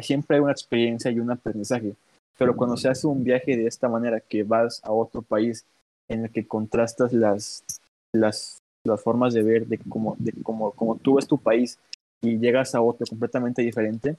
siempre 0.00 0.36
hay 0.36 0.42
una 0.42 0.52
experiencia 0.52 1.10
y 1.10 1.20
un 1.20 1.30
aprendizaje, 1.30 1.94
pero 2.38 2.56
cuando 2.56 2.76
se 2.76 2.88
hace 2.88 3.06
un 3.06 3.22
viaje 3.22 3.56
de 3.56 3.66
esta 3.66 3.88
manera, 3.88 4.20
que 4.20 4.42
vas 4.44 4.80
a 4.84 4.92
otro 4.92 5.22
país 5.22 5.64
en 6.08 6.24
el 6.24 6.30
que 6.30 6.46
contrastas 6.46 7.12
las, 7.12 7.64
las, 8.12 8.58
las 8.84 9.02
formas 9.02 9.34
de 9.34 9.42
ver 9.42 9.66
de 9.66 9.78
cómo, 9.78 10.16
de 10.18 10.32
cómo, 10.42 10.72
cómo 10.72 10.96
tú 10.96 11.14
ves 11.14 11.26
tu 11.26 11.38
país 11.38 11.78
y 12.22 12.38
llegas 12.38 12.74
a 12.74 12.80
otro 12.80 13.06
completamente 13.06 13.62
diferente, 13.62 14.16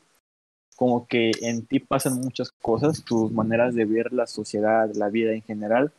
como 0.76 1.05
que 1.07 1.32
en 1.41 1.65
ti 1.65 1.80
pasan 1.80 2.15
muchas 2.15 2.51
cosas, 2.51 3.03
tus 3.03 3.32
maneras 3.32 3.76
de 3.76 3.86
ver 3.86 4.13
la 4.13 4.28
sociedad, 4.28 4.89
la 4.95 5.09
vida 5.09 5.34
en 5.34 5.41
general. 5.41 5.91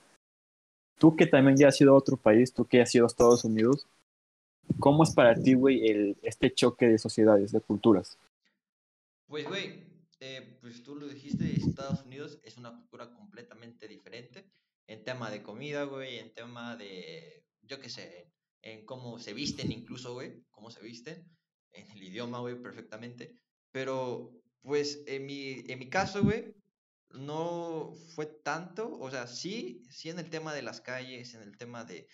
Tú 0.99 1.17
que 1.17 1.27
también 1.27 1.57
ya 1.57 1.69
has 1.69 1.81
ido 1.81 1.93
a 1.93 1.99
otro 1.99 2.17
país, 2.17 2.53
tú 2.53 2.65
que 2.65 2.81
has 2.81 2.95
ido 2.95 3.05
a 3.05 3.09
Estados 3.09 3.45
Unidos, 3.45 3.87
¿cómo 4.79 5.03
es 5.03 5.13
para 5.13 5.35
ti, 5.35 5.55
güey, 5.55 6.17
este 6.23 6.53
choque 6.53 6.89
de 6.89 6.99
sociedades, 6.99 7.53
de 7.53 7.61
culturas? 7.61 8.17
Pues, 9.33 9.47
güey, 9.47 9.83
eh, 10.21 10.59
pues 10.61 10.83
tú 10.83 10.95
lo 10.95 11.09
dijiste, 11.09 11.51
Estados 11.57 12.05
Unidos 12.05 12.39
es 12.43 12.59
una 12.59 12.77
cultura 12.77 13.15
completamente 13.15 13.89
diferente 13.89 14.45
en 14.87 15.05
tema 15.05 15.31
de 15.31 15.43
comida, 15.43 15.85
güey, 15.85 16.19
en 16.19 16.35
tema 16.35 16.77
de, 16.77 17.43
yo 17.63 17.81
qué 17.81 17.89
sé, 17.89 18.31
en 18.61 18.85
cómo 18.85 19.19
se 19.19 19.33
visten 19.33 19.73
incluso, 19.73 20.13
güey, 20.13 20.45
cómo 20.51 20.71
se 20.71 20.83
visten, 20.83 21.27
en 21.71 21.91
el 21.93 22.03
idioma, 22.03 22.41
güey, 22.41 22.61
perfectamente. 22.61 23.35
Pero, 23.71 24.35
pues, 24.61 25.03
en 25.07 25.25
mi, 25.25 25.65
en 25.67 25.79
mi 25.79 25.89
caso, 25.89 26.23
güey, 26.23 26.55
no 27.09 27.95
fue 28.15 28.27
tanto, 28.27 28.99
o 28.99 29.11
sea, 29.11 29.27
sí, 29.27 29.83
sí 29.89 30.11
en 30.11 30.19
el 30.19 30.29
tema 30.29 30.53
de 30.53 30.61
las 30.61 30.83
calles, 30.83 31.33
en 31.33 31.41
el 31.41 31.57
tema 31.57 31.87
de, 31.87 32.07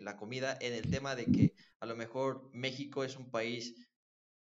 la 0.00 0.18
comida, 0.18 0.58
en 0.60 0.74
el 0.74 0.90
tema 0.90 1.16
de 1.16 1.24
que 1.24 1.54
a 1.80 1.86
lo 1.86 1.96
mejor 1.96 2.50
México 2.52 3.02
es 3.02 3.16
un 3.16 3.30
país 3.30 3.74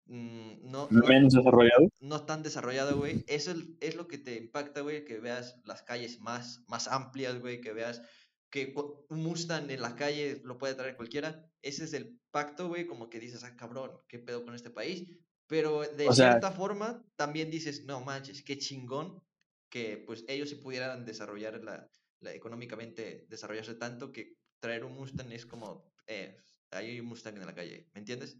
mm, 0.05 0.69
no, 0.69 0.87
no, 0.91 1.07
Menos 1.07 1.33
desarrollado. 1.33 1.89
no 2.01 2.25
tan 2.25 2.43
desarrollado, 2.43 2.97
güey. 2.97 3.23
Eso 3.27 3.51
es, 3.51 3.57
es 3.81 3.95
lo 3.95 4.07
que 4.07 4.17
te 4.17 4.35
impacta, 4.37 4.81
güey, 4.81 5.05
que 5.05 5.19
veas 5.19 5.59
las 5.65 5.83
calles 5.83 6.19
más, 6.19 6.63
más 6.67 6.87
amplias, 6.87 7.39
güey, 7.39 7.61
que 7.61 7.73
veas 7.73 8.01
que 8.49 8.73
un 9.09 9.21
Mustang 9.23 9.69
en 9.69 9.81
la 9.81 9.95
calle 9.95 10.41
lo 10.45 10.57
puede 10.57 10.75
traer 10.75 10.95
cualquiera. 10.95 11.45
Ese 11.61 11.83
es 11.83 11.93
el 11.93 12.19
pacto, 12.31 12.67
güey, 12.69 12.85
como 12.87 13.09
que 13.09 13.19
dices, 13.19 13.43
ah, 13.43 13.55
cabrón, 13.57 13.91
¿qué 14.07 14.19
pedo 14.19 14.43
con 14.45 14.55
este 14.55 14.69
país? 14.69 15.09
Pero 15.47 15.81
de 15.81 16.07
O 16.07 16.13
sea- 16.13 16.31
cierta 16.31 16.51
forma 16.51 17.03
también 17.15 17.51
dices, 17.51 17.85
no 17.85 18.01
manches, 18.01 18.43
qué 18.43 18.57
chingón 18.57 19.21
que 19.69 19.97
pues 20.05 20.23
ellos 20.27 20.49
sí 20.49 20.55
pudieran 20.55 21.05
desarrollar 21.05 21.61
la, 21.63 21.87
la- 22.21 22.33
económicamente, 22.33 23.25
desarrollarse 23.29 23.75
tanto 23.75 24.11
que 24.11 24.33
traer 24.59 24.85
un 24.85 24.93
Mustang 24.93 25.31
es 25.33 25.45
como, 25.45 25.91
eh, 26.07 26.37
hay 26.71 26.99
un 26.99 27.07
Mustang 27.07 27.35
en 27.37 27.45
la 27.45 27.53
calle, 27.53 27.89
¿me 27.93 27.99
entiendes? 27.99 28.37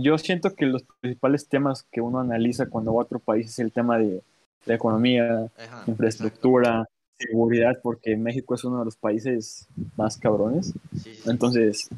Yo 0.00 0.18
siento 0.18 0.54
que 0.54 0.66
los 0.66 0.84
principales 1.00 1.48
temas 1.48 1.84
que 1.90 2.00
uno 2.00 2.20
analiza 2.20 2.66
cuando 2.66 2.94
va 2.94 3.02
a 3.02 3.04
otro 3.04 3.18
país 3.18 3.46
es 3.46 3.58
el 3.58 3.72
tema 3.72 3.98
de 3.98 4.22
la 4.66 4.74
economía, 4.74 5.50
Ajá, 5.56 5.84
infraestructura, 5.86 6.86
seguridad, 7.18 7.78
porque 7.82 8.16
México 8.16 8.54
es 8.54 8.64
uno 8.64 8.80
de 8.80 8.84
los 8.84 8.96
países 8.96 9.66
más 9.96 10.18
cabrones. 10.18 10.74
Sí, 10.94 11.14
sí. 11.14 11.30
Entonces, 11.30 11.88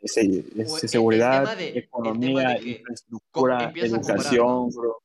ese- 0.00 0.44
seguridad, 0.88 1.56
de- 1.56 1.78
economía, 1.78 2.60
infraestructura, 2.62 3.72
educación, 3.80 4.70
bro. 4.70 4.98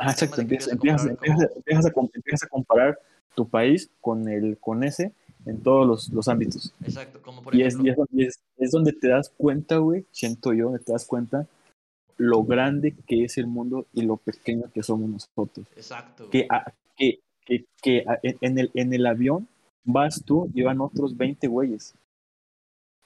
Exacto, 0.00 0.40
empiezas 0.42 2.42
a 2.44 2.48
comparar 2.48 2.98
tu 3.34 3.48
país 3.48 3.90
con, 4.00 4.28
el, 4.28 4.56
con 4.58 4.84
ese 4.84 5.12
en 5.48 5.60
todos 5.62 5.86
los, 5.86 6.08
los 6.12 6.28
ámbitos. 6.28 6.72
exacto, 6.84 7.20
como 7.22 7.42
por 7.42 7.54
Y, 7.54 7.62
es, 7.62 7.74
ejemplo, 7.74 7.86
y 7.86 7.90
es, 7.90 7.98
y 8.12 8.24
es- 8.26 8.40
es 8.58 8.70
donde 8.70 8.92
te 8.92 9.08
das 9.08 9.30
cuenta, 9.36 9.78
güey, 9.78 10.04
siento 10.12 10.52
yo, 10.52 10.72
te 10.78 10.92
das 10.92 11.04
cuenta 11.06 11.46
lo 12.16 12.42
grande 12.44 12.94
que 13.06 13.24
es 13.24 13.38
el 13.38 13.46
mundo 13.46 13.86
y 13.94 14.02
lo 14.02 14.16
pequeño 14.16 14.64
que 14.74 14.82
somos 14.82 15.08
nosotros. 15.08 15.66
exacto, 15.76 16.28
Que, 16.30 16.46
a- 16.50 16.72
que, 16.96 17.20
que, 17.44 17.64
que 17.82 18.04
a- 18.06 18.18
en, 18.22 18.36
en 18.40 18.58
el, 18.58 18.70
en 18.74 18.92
el 18.92 19.06
avión 19.06 19.46
vas 19.84 20.22
tú 20.24 20.50
y 20.54 20.62
van 20.62 20.80
otros 20.80 21.16
20 21.16 21.46
güeyes. 21.46 21.94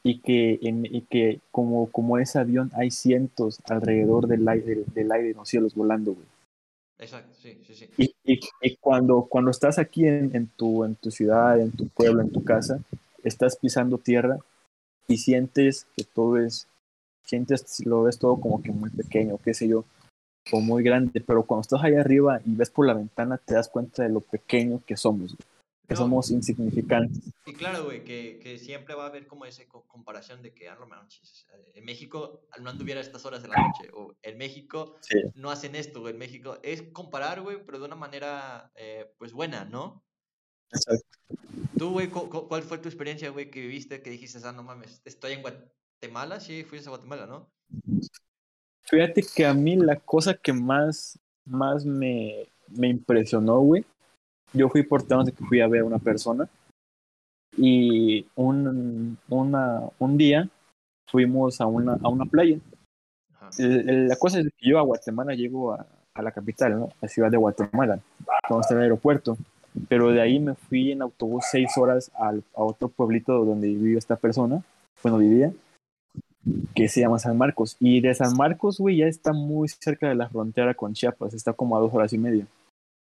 Y 0.05 0.19
que, 0.19 0.59
en, 0.63 0.85
y 0.85 1.03
que 1.03 1.41
como, 1.53 1.87
como 1.93 2.19
ese 2.19 2.39
avión 2.41 2.73
hay 2.75 2.91
cientos 2.91 3.61
alrededor 3.69 4.27
del 4.27 4.49
aire, 4.49 4.83
del 4.95 5.13
aire 5.13 5.31
en 5.31 5.37
los 5.37 5.49
cielos 5.49 5.75
volando, 5.77 6.15
güey. 6.15 6.27
Exacto, 7.03 7.35
sí, 7.41 7.59
sí, 7.67 7.75
sí, 7.75 7.89
Y, 7.97 8.15
y, 8.25 8.41
y 8.63 8.77
cuando, 8.77 9.27
cuando 9.29 9.51
estás 9.51 9.79
aquí 9.79 10.07
en, 10.07 10.35
en, 10.35 10.47
tu, 10.49 10.85
en 10.85 10.95
tu 10.95 11.11
ciudad, 11.11 11.61
en 11.61 11.73
tu 11.73 11.89
pueblo, 11.89 12.23
en 12.23 12.31
tu 12.31 12.43
casa, 12.45 12.81
estás 13.23 13.57
pisando 13.57 13.99
tierra 13.99 14.39
y 15.09 15.19
sientes 15.19 15.87
que 15.97 16.05
todo 16.05 16.39
es, 16.39 16.69
sientes, 17.25 17.85
lo 17.85 18.05
ves 18.05 18.19
todo 18.19 18.41
como 18.41 18.63
que 18.63 18.73
muy 18.73 18.91
pequeño, 18.91 19.39
qué 19.45 19.55
sé 19.55 19.69
yo, 19.69 19.85
o 20.51 20.61
muy 20.61 20.83
grande, 20.83 21.21
pero 21.21 21.45
cuando 21.45 21.63
estás 21.63 21.83
ahí 21.83 21.95
arriba 21.95 22.41
y 22.45 22.55
ves 22.55 22.71
por 22.71 22.87
la 22.87 22.95
ventana, 22.95 23.39
te 23.39 23.55
das 23.55 23.69
cuenta 23.69 24.03
de 24.03 24.09
lo 24.09 24.21
pequeño 24.21 24.81
que 24.87 24.97
somos, 24.97 25.37
que 25.93 25.99
No. 26.01 26.05
somos 26.05 26.31
insignificantes. 26.31 27.23
Y 27.47 27.53
claro, 27.55 27.85
güey, 27.85 28.05
que, 28.05 28.39
que 28.43 28.59
siempre 28.59 28.95
va 28.95 29.05
a 29.05 29.09
haber 29.09 29.27
como 29.27 29.45
esa 29.47 29.67
co- 29.67 29.87
comparación 29.87 30.43
de 30.43 30.53
que, 30.55 30.69
ah, 30.69 30.77
no 30.79 30.87
manches, 30.87 31.47
eh, 31.55 31.73
en 31.75 31.85
México 31.85 32.47
no 32.61 32.71
anduviera 32.71 33.01
a 33.01 33.03
estas 33.03 33.25
horas 33.27 33.43
de 33.43 33.49
la 33.49 33.57
noche, 33.57 33.91
o 33.95 34.15
en 34.23 34.39
México 34.39 34.97
Sí. 35.01 35.19
no 35.35 35.51
hacen 35.51 35.75
esto, 35.75 36.01
güey, 36.01 36.13
en 36.13 36.19
México 36.19 36.59
es 36.63 36.83
comparar, 36.93 37.41
güey, 37.43 37.65
pero 37.65 37.79
de 37.79 37.85
una 37.87 37.97
manera, 37.97 38.71
eh, 38.77 39.13
pues, 39.19 39.33
buena, 39.33 39.65
¿no? 39.65 40.03
Exacto. 40.73 41.07
Tú, 41.79 41.91
güey, 41.93 42.09
cu- 42.09 42.29
cu- 42.31 42.49
¿cuál 42.49 42.63
fue 42.63 42.79
tu 42.79 42.89
experiencia, 42.89 43.31
güey, 43.31 43.51
que 43.51 43.61
viviste, 43.61 44.03
que 44.03 44.11
dijiste, 44.11 44.39
ah, 44.45 44.53
no 44.53 44.63
mames, 44.63 45.03
estoy 45.05 45.33
en 45.33 45.43
Guatemala? 45.43 46.41
Sí, 46.41 46.65
fuiste 46.65 46.89
a 46.89 46.91
Guatemala, 46.91 47.27
¿no? 47.27 47.51
Fíjate 48.85 49.23
que 49.35 49.47
a 49.47 49.55
mí 49.55 49.77
la 49.77 49.97
cosa 49.97 50.35
que 50.35 50.53
más, 50.53 51.19
más 51.45 51.85
me, 51.85 52.47
me 52.69 52.89
impresionó, 52.89 53.61
güey, 53.61 53.85
yo 54.53 54.69
fui 54.69 54.83
por 54.83 55.03
temas 55.03 55.27
de 55.27 55.33
que 55.33 55.45
fui 55.45 55.61
a 55.61 55.69
ver 55.69 55.83
a 55.83 55.85
una 55.85 55.99
persona 55.99 56.49
y 57.57 58.27
un, 58.35 59.19
una, 59.29 59.81
un 59.99 60.17
día 60.17 60.49
fuimos 61.11 61.61
a 61.61 61.67
una, 61.67 61.99
a 62.03 62.09
una 62.09 62.25
playa. 62.25 62.59
El- 63.59 63.89
el- 63.91 64.09
la 64.09 64.17
cosa 64.17 64.41
es 64.41 64.47
que 64.57 64.69
yo 64.71 64.79
a 64.79 64.83
Guatemala 64.83 65.35
llego 65.35 65.73
a, 65.73 65.87
a 66.15 66.23
la 66.23 66.33
capital, 66.33 66.79
¿no? 66.79 66.89
La 67.01 67.09
ciudad 67.09 67.31
de 67.31 67.37
Guatemala, 67.37 68.01
donde 68.49 68.61
está 68.63 68.75
el 68.75 68.81
aeropuerto. 68.83 69.37
Pero 69.89 70.11
de 70.11 70.21
ahí 70.21 70.39
me 70.39 70.55
fui 70.55 70.93
en 70.93 71.03
autobús 71.03 71.45
seis 71.51 71.77
horas 71.77 72.11
al- 72.15 72.43
a 72.55 72.63
otro 72.63 72.89
pueblito 72.89 73.45
donde 73.45 73.69
vivía 73.69 73.99
esta 73.99 74.17
persona, 74.17 74.63
bueno, 75.03 75.19
vivía, 75.19 75.53
que 76.75 76.89
se 76.89 77.01
llama 77.01 77.19
San 77.19 77.37
Marcos. 77.39 77.77
Y 77.81 78.01
de 78.01 78.15
San 78.15 78.37
Marcos, 78.37 78.79
güey, 78.79 78.99
ya 78.99 79.07
está 79.07 79.33
muy 79.33 79.69
cerca 79.69 80.09
de 80.09 80.15
la 80.15 80.29
frontera 80.29 80.75
con 80.75 80.93
Chiapas, 80.95 81.35
está 81.35 81.53
como 81.53 81.77
a 81.77 81.81
dos 81.81 81.93
horas 81.95 82.13
y 82.13 82.19
media. 82.19 82.47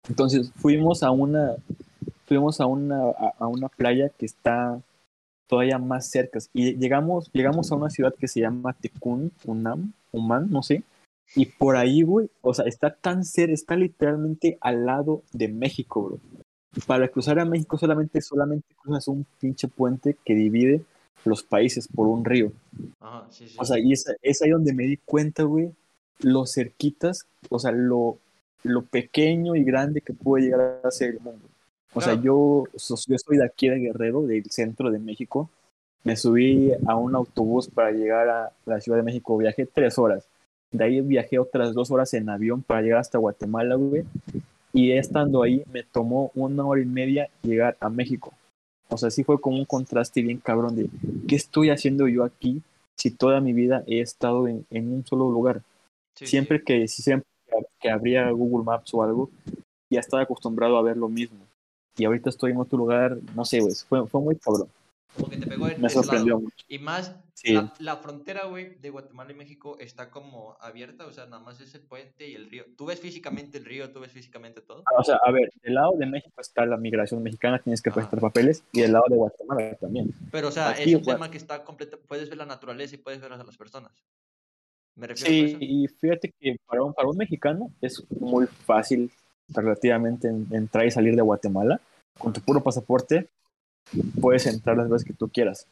Entonces 0.09 0.51
fuimos 0.55 1.03
a 1.03 1.11
una, 1.11 1.55
fuimos 2.25 2.59
a 2.61 2.65
una, 2.65 3.01
a, 3.03 3.33
a 3.39 3.47
una 3.47 3.69
playa 3.69 4.09
que 4.09 4.25
está 4.25 4.81
todavía 5.51 5.77
más 5.77 6.09
cerca. 6.09 6.39
Y 6.53 6.77
llegamos, 6.77 7.29
llegamos 7.33 7.71
a 7.71 7.75
una 7.75 7.89
ciudad 7.89 8.15
que 8.15 8.29
se 8.29 8.39
llama 8.39 8.71
Tecún, 8.71 9.33
Unam, 9.43 9.91
Uman, 10.13 10.49
no 10.49 10.63
sé. 10.63 10.83
Y 11.35 11.45
por 11.45 11.75
ahí, 11.75 12.03
güey, 12.03 12.29
o 12.41 12.53
sea, 12.53 12.65
está 12.65 12.95
tan 12.95 13.25
cerca, 13.25 13.53
está 13.53 13.75
literalmente 13.75 14.57
al 14.61 14.85
lado 14.85 15.23
de 15.33 15.49
México, 15.49 16.03
bro. 16.03 16.19
para 16.87 17.09
cruzar 17.09 17.37
a 17.39 17.45
México 17.45 17.77
solamente, 17.77 18.21
solamente 18.21 18.73
cruzas 18.81 19.09
un 19.09 19.25
pinche 19.41 19.67
puente 19.67 20.17
que 20.23 20.35
divide 20.35 20.85
los 21.25 21.43
países 21.43 21.89
por 21.89 22.07
un 22.07 22.23
río. 22.23 22.53
Ajá, 23.01 23.27
sí, 23.29 23.49
sí. 23.49 23.57
O 23.59 23.65
sea, 23.65 23.77
y 23.77 23.91
es, 23.91 24.05
es 24.21 24.41
ahí 24.41 24.51
donde 24.51 24.73
me 24.73 24.83
di 24.83 24.97
cuenta, 24.97 25.43
güey, 25.43 25.73
lo 26.19 26.45
cerquitas, 26.45 27.27
o 27.49 27.59
sea, 27.59 27.71
lo, 27.71 28.17
lo 28.63 28.83
pequeño 28.83 29.55
y 29.55 29.63
grande 29.63 30.01
que 30.01 30.13
puede 30.13 30.45
llegar 30.45 30.81
a 30.83 30.91
ser 30.91 31.11
el 31.11 31.19
mundo. 31.19 31.47
O 31.93 32.01
sea, 32.01 32.13
yo, 32.13 32.63
yo 32.73 33.17
soy 33.17 33.37
de 33.37 33.45
aquí 33.45 33.67
de 33.67 33.79
Guerrero, 33.79 34.21
del 34.21 34.45
centro 34.49 34.89
de 34.91 34.99
México. 34.99 35.49
Me 36.03 36.15
subí 36.15 36.71
a 36.87 36.95
un 36.95 37.15
autobús 37.15 37.67
para 37.67 37.91
llegar 37.91 38.29
a 38.29 38.51
la 38.65 38.79
Ciudad 38.79 38.97
de 38.97 39.03
México. 39.03 39.37
Viajé 39.37 39.65
tres 39.65 39.97
horas. 39.97 40.25
De 40.71 40.85
ahí 40.85 41.01
viajé 41.01 41.37
otras 41.37 41.73
dos 41.73 41.91
horas 41.91 42.13
en 42.13 42.29
avión 42.29 42.63
para 42.63 42.81
llegar 42.81 42.99
hasta 42.99 43.17
Guatemala, 43.17 43.75
güey. 43.75 44.03
Y 44.73 44.91
estando 44.93 45.43
ahí, 45.43 45.63
me 45.71 45.83
tomó 45.83 46.31
una 46.33 46.65
hora 46.65 46.81
y 46.81 46.85
media 46.85 47.29
llegar 47.41 47.75
a 47.81 47.89
México. 47.89 48.33
O 48.87 48.97
sea, 48.97 49.11
sí 49.11 49.23
fue 49.23 49.39
como 49.39 49.57
un 49.57 49.65
contraste 49.65 50.21
bien 50.21 50.37
cabrón 50.37 50.75
de 50.75 50.89
qué 51.27 51.35
estoy 51.35 51.69
haciendo 51.69 52.07
yo 52.07 52.23
aquí 52.23 52.61
si 52.95 53.11
toda 53.11 53.41
mi 53.41 53.51
vida 53.51 53.83
he 53.87 53.99
estado 53.99 54.47
en, 54.47 54.65
en 54.69 54.93
un 54.93 55.05
solo 55.05 55.29
lugar. 55.29 55.61
Sí, 56.15 56.25
sí. 56.25 56.27
siempre 56.27 56.63
que 56.63 56.87
si 56.87 57.01
siempre 57.01 57.27
que 57.79 57.89
abría 57.89 58.29
Google 58.31 58.63
Maps 58.65 58.93
o 58.93 59.03
algo, 59.03 59.29
ya 59.89 59.99
estaba 59.99 60.23
acostumbrado 60.23 60.77
a 60.77 60.81
ver 60.81 60.97
lo 60.97 61.09
mismo. 61.09 61.39
Y 61.97 62.05
ahorita 62.05 62.29
estoy 62.29 62.51
en 62.51 62.57
otro 62.57 62.77
lugar, 62.77 63.17
no 63.35 63.43
sé, 63.45 63.59
güey, 63.59 63.73
fue, 63.87 64.07
fue 64.07 64.21
muy 64.21 64.35
cabrón. 64.37 64.69
Como 65.13 65.29
que 65.29 65.35
te 65.35 65.45
pegó 65.45 65.67
en 65.67 65.81
Me 65.81 65.87
ese 65.87 65.95
sorprendió 65.95 66.35
lado. 66.35 66.43
mucho. 66.45 66.65
Y 66.69 66.79
más, 66.79 67.13
Sí. 67.33 67.53
la, 67.53 67.73
la 67.79 67.97
frontera, 67.97 68.45
güey, 68.45 68.75
de 68.75 68.89
Guatemala 68.91 69.31
y 69.31 69.35
México 69.35 69.75
está 69.79 70.09
como 70.09 70.55
abierta, 70.61 71.05
o 71.05 71.11
sea, 71.11 71.25
nada 71.25 71.41
más 71.43 71.59
es 71.59 71.73
el 71.75 71.81
puente 71.81 72.29
y 72.29 72.35
el 72.35 72.49
río. 72.49 72.63
Tú 72.77 72.85
ves 72.85 72.99
físicamente 73.01 73.57
el 73.57 73.65
río, 73.65 73.91
tú 73.91 73.99
ves 73.99 74.11
físicamente 74.13 74.61
todo. 74.61 74.83
O 74.97 75.03
sea, 75.03 75.17
a 75.25 75.31
ver, 75.31 75.51
del 75.63 75.73
lado 75.73 75.93
de 75.97 76.05
México 76.05 76.39
está 76.39 76.65
la 76.65 76.77
migración 76.77 77.21
mexicana, 77.23 77.59
tienes 77.59 77.81
que 77.81 77.89
Ajá. 77.89 77.95
presentar 77.95 78.21
papeles, 78.21 78.63
y 78.71 78.81
del 78.81 78.93
lado 78.93 79.05
de 79.09 79.17
Guatemala 79.17 79.75
también. 79.75 80.13
Pero, 80.31 80.47
o 80.47 80.51
sea, 80.51 80.69
Aquí, 80.69 80.83
es 80.91 80.95
un 80.95 81.03
tema 81.03 81.29
que 81.29 81.37
está 81.37 81.63
completo. 81.65 81.99
Puedes 82.07 82.29
ver 82.29 82.37
la 82.37 82.45
naturaleza 82.45 82.95
y 82.95 82.99
puedes 82.99 83.19
ver 83.19 83.33
a 83.33 83.37
las 83.37 83.57
personas. 83.57 83.91
Me 84.95 85.07
refiero 85.07 85.29
Sí, 85.31 85.41
a 85.41 85.47
eso. 85.47 85.57
y 85.61 85.87
fíjate 85.87 86.33
que 86.39 86.57
para 86.65 86.83
un, 86.83 86.93
para 86.93 87.07
un 87.07 87.17
mexicano 87.17 87.71
es 87.81 88.03
muy 88.19 88.45
fácil 88.47 89.11
relativamente 89.49 90.27
en- 90.27 90.47
entrar 90.51 90.85
y 90.85 90.91
salir 90.91 91.15
de 91.15 91.21
Guatemala. 91.21 91.79
Con 92.17 92.33
tu 92.33 92.41
puro 92.41 92.61
pasaporte 92.61 93.27
puedes 94.19 94.45
entrar 94.47 94.77
las 94.77 94.89
veces 94.89 95.07
que 95.07 95.13
tú 95.13 95.29
quieras. 95.29 95.67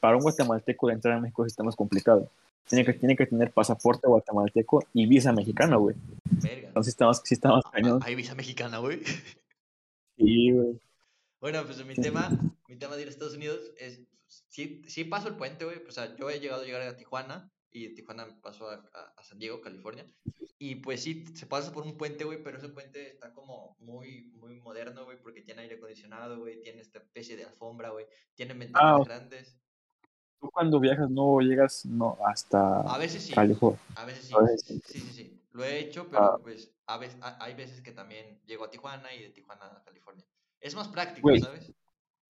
Para 0.00 0.16
un 0.16 0.22
guatemalteco 0.22 0.90
entrar 0.90 1.16
a 1.16 1.20
México 1.20 1.46
está 1.46 1.62
más 1.62 1.76
complicado. 1.76 2.28
Tiene 2.68 2.84
que, 2.84 2.92
tiene 2.94 3.16
que 3.16 3.26
tener 3.26 3.50
pasaporte 3.52 4.06
guatemalteco 4.08 4.84
y 4.94 5.06
visa 5.06 5.32
mexicana, 5.32 5.76
güey. 5.76 5.96
Verga. 6.42 6.68
Entonces 6.68 6.92
está 6.94 7.06
más, 7.06 7.20
sí 7.24 7.34
está 7.34 7.50
más 7.50 7.64
cañón. 7.72 8.00
Hay 8.04 8.14
visa 8.14 8.34
mexicana, 8.34 8.78
güey. 8.78 9.00
Sí, 10.18 10.50
güey. 10.52 10.78
Bueno, 11.40 11.64
pues 11.64 11.84
mi 11.84 11.94
Sí. 11.96 12.02
tema, 12.02 12.30
mi 12.68 12.76
tema 12.76 12.94
de 12.96 13.02
ir 13.02 13.08
a 13.08 13.10
Estados 13.10 13.34
Unidos 13.34 13.60
es, 13.78 14.00
sí, 14.48 14.82
sí 14.86 15.04
paso 15.04 15.28
el 15.28 15.34
puente, 15.36 15.64
güey, 15.64 15.78
o 15.88 15.90
sea, 15.90 16.14
yo 16.16 16.30
he 16.30 16.38
llegado 16.38 16.62
a 16.62 16.64
llegar 16.64 16.82
a 16.82 16.96
Tijuana 16.96 17.50
y 17.72 17.88
de 17.88 17.94
Tijuana 17.94 18.26
me 18.26 18.34
paso 18.34 18.68
a, 18.68 18.74
a- 18.74 19.14
a 19.16 19.22
San 19.24 19.38
Diego, 19.38 19.60
California, 19.60 20.06
y 20.58 20.76
pues 20.76 21.02
sí, 21.02 21.24
se 21.34 21.46
pasa 21.46 21.72
por 21.72 21.84
un 21.84 21.96
puente, 21.96 22.24
güey, 22.24 22.42
pero 22.42 22.58
ese 22.58 22.68
puente 22.68 23.08
está 23.10 23.32
como 23.32 23.76
muy, 23.80 24.30
muy 24.34 24.60
moderno, 24.60 25.04
güey, 25.04 25.20
porque 25.20 25.42
tiene 25.42 25.62
aire 25.62 25.76
acondicionado, 25.76 26.38
güey, 26.38 26.60
tiene 26.60 26.80
esta 26.82 26.98
especie 26.98 27.36
de 27.36 27.44
alfombra, 27.44 27.90
güey, 27.90 28.06
tiene 28.34 28.54
ventanas 28.54 29.00
Ah, 29.00 29.04
grandes, 29.04 29.58
Tú 30.40 30.50
cuando 30.50 30.80
viajas 30.80 31.08
no 31.08 31.38
llegas 31.40 31.86
no 31.86 32.18
hasta 32.26 32.80
a 32.80 32.98
veces 32.98 33.22
sí, 33.22 33.32
California. 33.32 33.78
a 33.94 34.04
veces 34.04 34.24
sí, 34.26 34.34
a 34.36 34.40
veces 34.40 34.62
sí, 34.66 34.80
sí, 34.86 35.00
sí, 35.12 35.40
lo 35.52 35.64
he 35.64 35.78
hecho, 35.78 36.08
pero 36.10 36.22
Ah. 36.34 36.38
pues 36.42 36.72
a 36.86 36.98
veces, 36.98 37.16
hay 37.22 37.54
veces 37.54 37.80
que 37.80 37.92
también 37.92 38.40
llego 38.44 38.64
a 38.64 38.70
Tijuana 38.70 39.14
y 39.14 39.22
de 39.22 39.30
Tijuana 39.30 39.66
a 39.66 39.84
California. 39.84 40.24
Es 40.58 40.74
más 40.74 40.88
práctico. 40.88 41.28
¿sabes? 41.38 41.72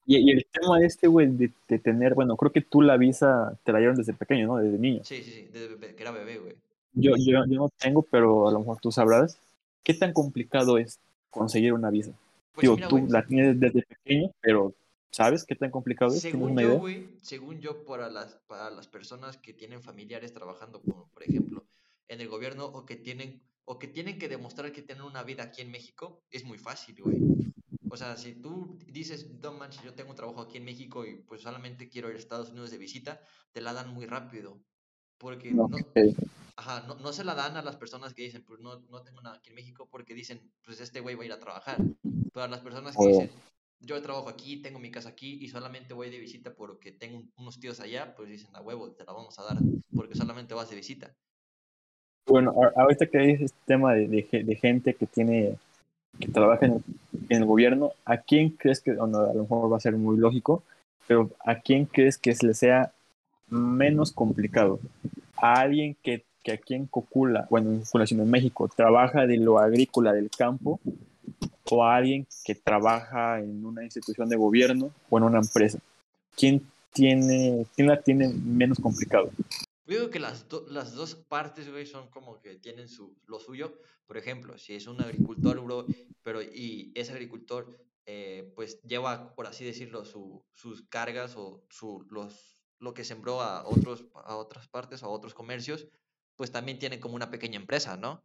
Y, 0.04 0.18
y 0.18 0.30
el 0.32 0.46
tema 0.46 0.78
de 0.78 0.86
este, 0.86 1.06
güey, 1.06 1.28
de, 1.28 1.52
de 1.68 1.78
tener, 1.78 2.14
bueno, 2.14 2.36
creo 2.36 2.52
que 2.52 2.60
tú 2.60 2.82
la 2.82 2.96
visa 2.96 3.56
te 3.64 3.72
la 3.72 3.78
dieron 3.78 3.96
desde 3.96 4.12
pequeño, 4.12 4.46
¿no? 4.46 4.56
Desde 4.56 4.78
niño. 4.78 5.02
Sí, 5.04 5.22
sí, 5.22 5.30
sí, 5.30 5.48
desde 5.52 5.68
bebé, 5.68 5.94
que 5.94 6.02
era 6.02 6.10
bebé, 6.10 6.38
güey. 6.38 6.54
Yo, 6.94 7.12
yo, 7.16 7.44
yo 7.46 7.58
no 7.58 7.68
tengo, 7.78 8.02
pero 8.02 8.48
a 8.48 8.52
lo 8.52 8.58
mejor 8.60 8.78
tú 8.80 8.92
sabrás. 8.92 9.38
¿Qué 9.82 9.94
tan 9.94 10.12
complicado 10.12 10.78
es 10.78 10.98
conseguir 11.30 11.72
una 11.72 11.90
visa? 11.90 12.12
Pues 12.52 12.62
Digo, 12.62 12.76
mira, 12.76 12.88
tú 12.88 12.98
güey, 12.98 13.10
la 13.10 13.24
tienes 13.24 13.58
desde 13.58 13.82
pequeño, 13.82 14.30
pero 14.40 14.74
¿sabes 15.10 15.44
qué 15.44 15.54
tan 15.54 15.70
complicado 15.70 16.12
es? 16.12 16.20
¿Tienes 16.20 16.40
Según 16.40 16.58
yo, 16.58 16.78
güey, 16.78 17.08
según 17.22 17.60
yo, 17.60 17.84
para 17.84 18.10
las, 18.10 18.34
para 18.46 18.70
las 18.70 18.88
personas 18.88 19.38
que 19.38 19.54
tienen 19.54 19.82
familiares 19.82 20.32
trabajando, 20.32 20.80
como 20.80 21.08
por 21.08 21.22
ejemplo, 21.22 21.64
en 22.08 22.20
el 22.20 22.28
gobierno 22.28 22.66
o 22.66 22.84
que 22.84 22.96
tienen, 22.96 23.40
o 23.64 23.78
que 23.78 23.88
tienen 23.88 24.18
que 24.18 24.28
demostrar 24.28 24.70
que 24.72 24.82
tienen 24.82 25.04
una 25.04 25.22
vida 25.22 25.44
aquí 25.44 25.62
en 25.62 25.70
México, 25.70 26.20
es 26.30 26.44
muy 26.44 26.58
fácil, 26.58 26.96
güey. 27.02 27.51
O 27.94 27.96
sea, 27.96 28.16
si 28.16 28.30
tú 28.44 28.78
dices, 28.98 29.18
no 29.42 29.52
manches, 29.52 29.82
yo 29.84 29.94
tengo 29.94 30.10
un 30.10 30.16
trabajo 30.16 30.40
aquí 30.40 30.56
en 30.58 30.64
México 30.64 31.04
y 31.04 31.16
pues 31.28 31.42
solamente 31.42 31.90
quiero 31.90 32.08
ir 32.08 32.16
a 32.16 32.18
Estados 32.18 32.50
Unidos 32.50 32.70
de 32.70 32.78
visita, 32.78 33.20
te 33.52 33.60
la 33.60 33.74
dan 33.74 33.92
muy 33.92 34.06
rápido. 34.06 34.62
Porque 35.18 35.52
no, 35.52 35.78
ajá, 36.56 36.84
no, 36.88 36.94
no 36.96 37.12
se 37.12 37.24
la 37.24 37.34
dan 37.34 37.56
a 37.58 37.62
las 37.62 37.76
personas 37.76 38.14
que 38.14 38.22
dicen, 38.22 38.44
pues 38.44 38.60
no, 38.60 38.80
no 38.90 39.02
tengo 39.02 39.20
nada 39.20 39.36
aquí 39.36 39.50
en 39.50 39.56
México, 39.56 39.88
porque 39.90 40.14
dicen, 40.14 40.40
pues 40.64 40.80
este 40.80 41.00
güey 41.00 41.16
va 41.16 41.22
a 41.24 41.26
ir 41.26 41.32
a 41.32 41.38
trabajar. 41.38 41.78
Pero 42.32 42.44
a 42.44 42.48
las 42.48 42.60
personas 42.60 42.96
que 42.96 43.02
Oh. 43.02 43.08
dicen, 43.08 43.30
yo 43.80 44.00
trabajo 44.00 44.28
aquí, 44.30 44.62
tengo 44.62 44.78
mi 44.78 44.90
casa 44.90 45.10
aquí 45.10 45.38
y 45.44 45.48
solamente 45.48 45.92
voy 45.92 46.08
de 46.08 46.18
visita 46.18 46.54
porque 46.54 46.92
tengo 46.92 47.18
un- 47.18 47.32
unos 47.36 47.60
tíos 47.60 47.80
allá, 47.80 48.14
pues 48.14 48.30
dicen, 48.30 48.50
a 48.54 48.62
huevo, 48.62 48.92
te 48.92 49.04
la 49.04 49.12
vamos 49.12 49.38
a 49.38 49.42
dar 49.44 49.58
porque 49.94 50.14
solamente 50.14 50.54
vas 50.54 50.70
de 50.70 50.76
visita. 50.76 51.14
Bueno, 52.26 52.54
ahorita 52.76 53.06
que 53.06 53.18
dices 53.18 53.52
este 53.52 53.58
tema 53.66 53.92
de, 53.94 54.06
de 54.08 54.56
gente 54.56 54.94
que 54.94 55.06
tiene, 55.06 55.58
que 56.18 56.28
trabaja 56.28 56.66
en 56.66 56.82
el, 57.28 57.44
gobierno, 57.44 57.92
¿a 58.04 58.18
quién 58.18 58.50
crees 58.50 58.80
que, 58.80 58.92
o 58.92 59.06
no, 59.06 59.18
a 59.18 59.34
lo 59.34 59.42
mejor 59.42 59.72
va 59.72 59.76
a 59.76 59.80
ser 59.80 59.96
muy 59.96 60.16
lógico, 60.16 60.62
pero 61.06 61.30
¿a 61.44 61.56
quién 61.56 61.86
crees 61.86 62.18
que 62.18 62.34
se 62.34 62.46
le 62.46 62.54
sea 62.54 62.92
menos 63.48 64.12
complicado? 64.12 64.78
¿A 65.36 65.60
alguien 65.60 65.96
que, 66.02 66.24
que 66.42 66.52
aquí 66.52 66.74
en 66.74 66.86
Cocula, 66.86 67.46
bueno, 67.50 67.70
en 67.70 68.06
sino 68.06 68.22
en 68.22 68.30
México, 68.30 68.70
trabaja 68.74 69.26
de 69.26 69.38
lo 69.38 69.58
agrícola 69.58 70.12
del 70.12 70.30
campo, 70.30 70.80
o 71.70 71.84
a 71.84 71.96
alguien 71.96 72.26
que 72.44 72.54
trabaja 72.54 73.40
en 73.40 73.64
una 73.64 73.82
institución 73.82 74.28
de 74.28 74.36
gobierno 74.36 74.90
o 75.08 75.18
en 75.18 75.24
una 75.24 75.38
empresa? 75.38 75.78
¿Quién, 76.36 76.62
tiene, 76.92 77.66
quién 77.74 77.88
la 77.88 78.00
tiene 78.00 78.28
menos 78.28 78.78
complicado? 78.78 79.30
Yo 79.84 79.98
digo 79.98 80.10
que 80.10 80.20
las, 80.20 80.48
do- 80.48 80.66
las 80.68 80.92
dos 80.94 81.14
partes, 81.16 81.68
güey, 81.70 81.86
son 81.86 82.08
como 82.10 82.40
que 82.40 82.56
tienen 82.56 82.88
su, 82.88 83.16
lo 83.26 83.40
suyo. 83.40 83.78
Por 84.06 84.16
ejemplo, 84.16 84.56
si 84.58 84.74
es 84.74 84.86
un 84.86 85.00
agricultor, 85.00 85.60
bro, 85.60 85.86
pero 86.22 86.40
y 86.42 86.92
ese 86.94 87.12
agricultor, 87.12 87.76
eh, 88.06 88.52
pues 88.54 88.80
lleva, 88.82 89.34
por 89.34 89.46
así 89.46 89.64
decirlo, 89.64 90.04
su, 90.04 90.44
sus 90.54 90.82
cargas 90.88 91.34
o 91.36 91.64
su, 91.70 92.06
los, 92.10 92.62
lo 92.78 92.94
que 92.94 93.04
sembró 93.04 93.40
a, 93.40 93.66
otros, 93.66 94.06
a 94.14 94.36
otras 94.36 94.68
partes, 94.68 95.02
a 95.02 95.08
otros 95.08 95.34
comercios, 95.34 95.88
pues 96.36 96.50
también 96.52 96.78
tiene 96.78 97.00
como 97.00 97.14
una 97.16 97.30
pequeña 97.30 97.56
empresa, 97.56 97.96
¿no? 97.96 98.24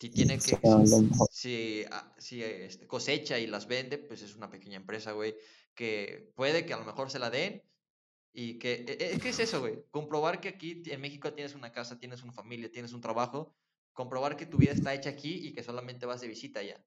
Si 0.00 0.10
tiene 0.10 0.34
que, 0.38 0.56
si, 0.86 1.08
si, 1.30 1.84
ah, 1.90 2.12
si, 2.18 2.42
este, 2.42 2.86
cosecha 2.88 3.38
y 3.38 3.46
las 3.46 3.66
vende, 3.68 3.98
pues 3.98 4.22
es 4.22 4.34
una 4.34 4.50
pequeña 4.50 4.76
empresa, 4.76 5.12
güey, 5.12 5.36
que 5.74 6.32
puede 6.34 6.66
que 6.66 6.74
a 6.74 6.78
lo 6.78 6.84
mejor 6.84 7.10
se 7.10 7.20
la 7.20 7.30
den 7.30 7.62
y 8.32 8.58
que, 8.58 8.72
e- 8.88 8.92
e- 8.92 9.12
es 9.14 9.22
que 9.22 9.28
es 9.30 9.38
eso, 9.38 9.60
güey. 9.60 9.84
Comprobar 9.90 10.40
que 10.40 10.48
aquí 10.48 10.82
en 10.86 11.00
México 11.00 11.32
tienes 11.32 11.54
una 11.54 11.72
casa, 11.72 11.98
tienes 11.98 12.22
una 12.22 12.32
familia, 12.32 12.70
tienes 12.70 12.92
un 12.92 13.00
trabajo. 13.00 13.54
Comprobar 13.92 14.36
que 14.36 14.46
tu 14.46 14.56
vida 14.56 14.72
está 14.72 14.94
hecha 14.94 15.10
aquí 15.10 15.46
y 15.46 15.52
que 15.52 15.62
solamente 15.62 16.06
vas 16.06 16.20
de 16.20 16.28
visita 16.28 16.62
ya. 16.62 16.82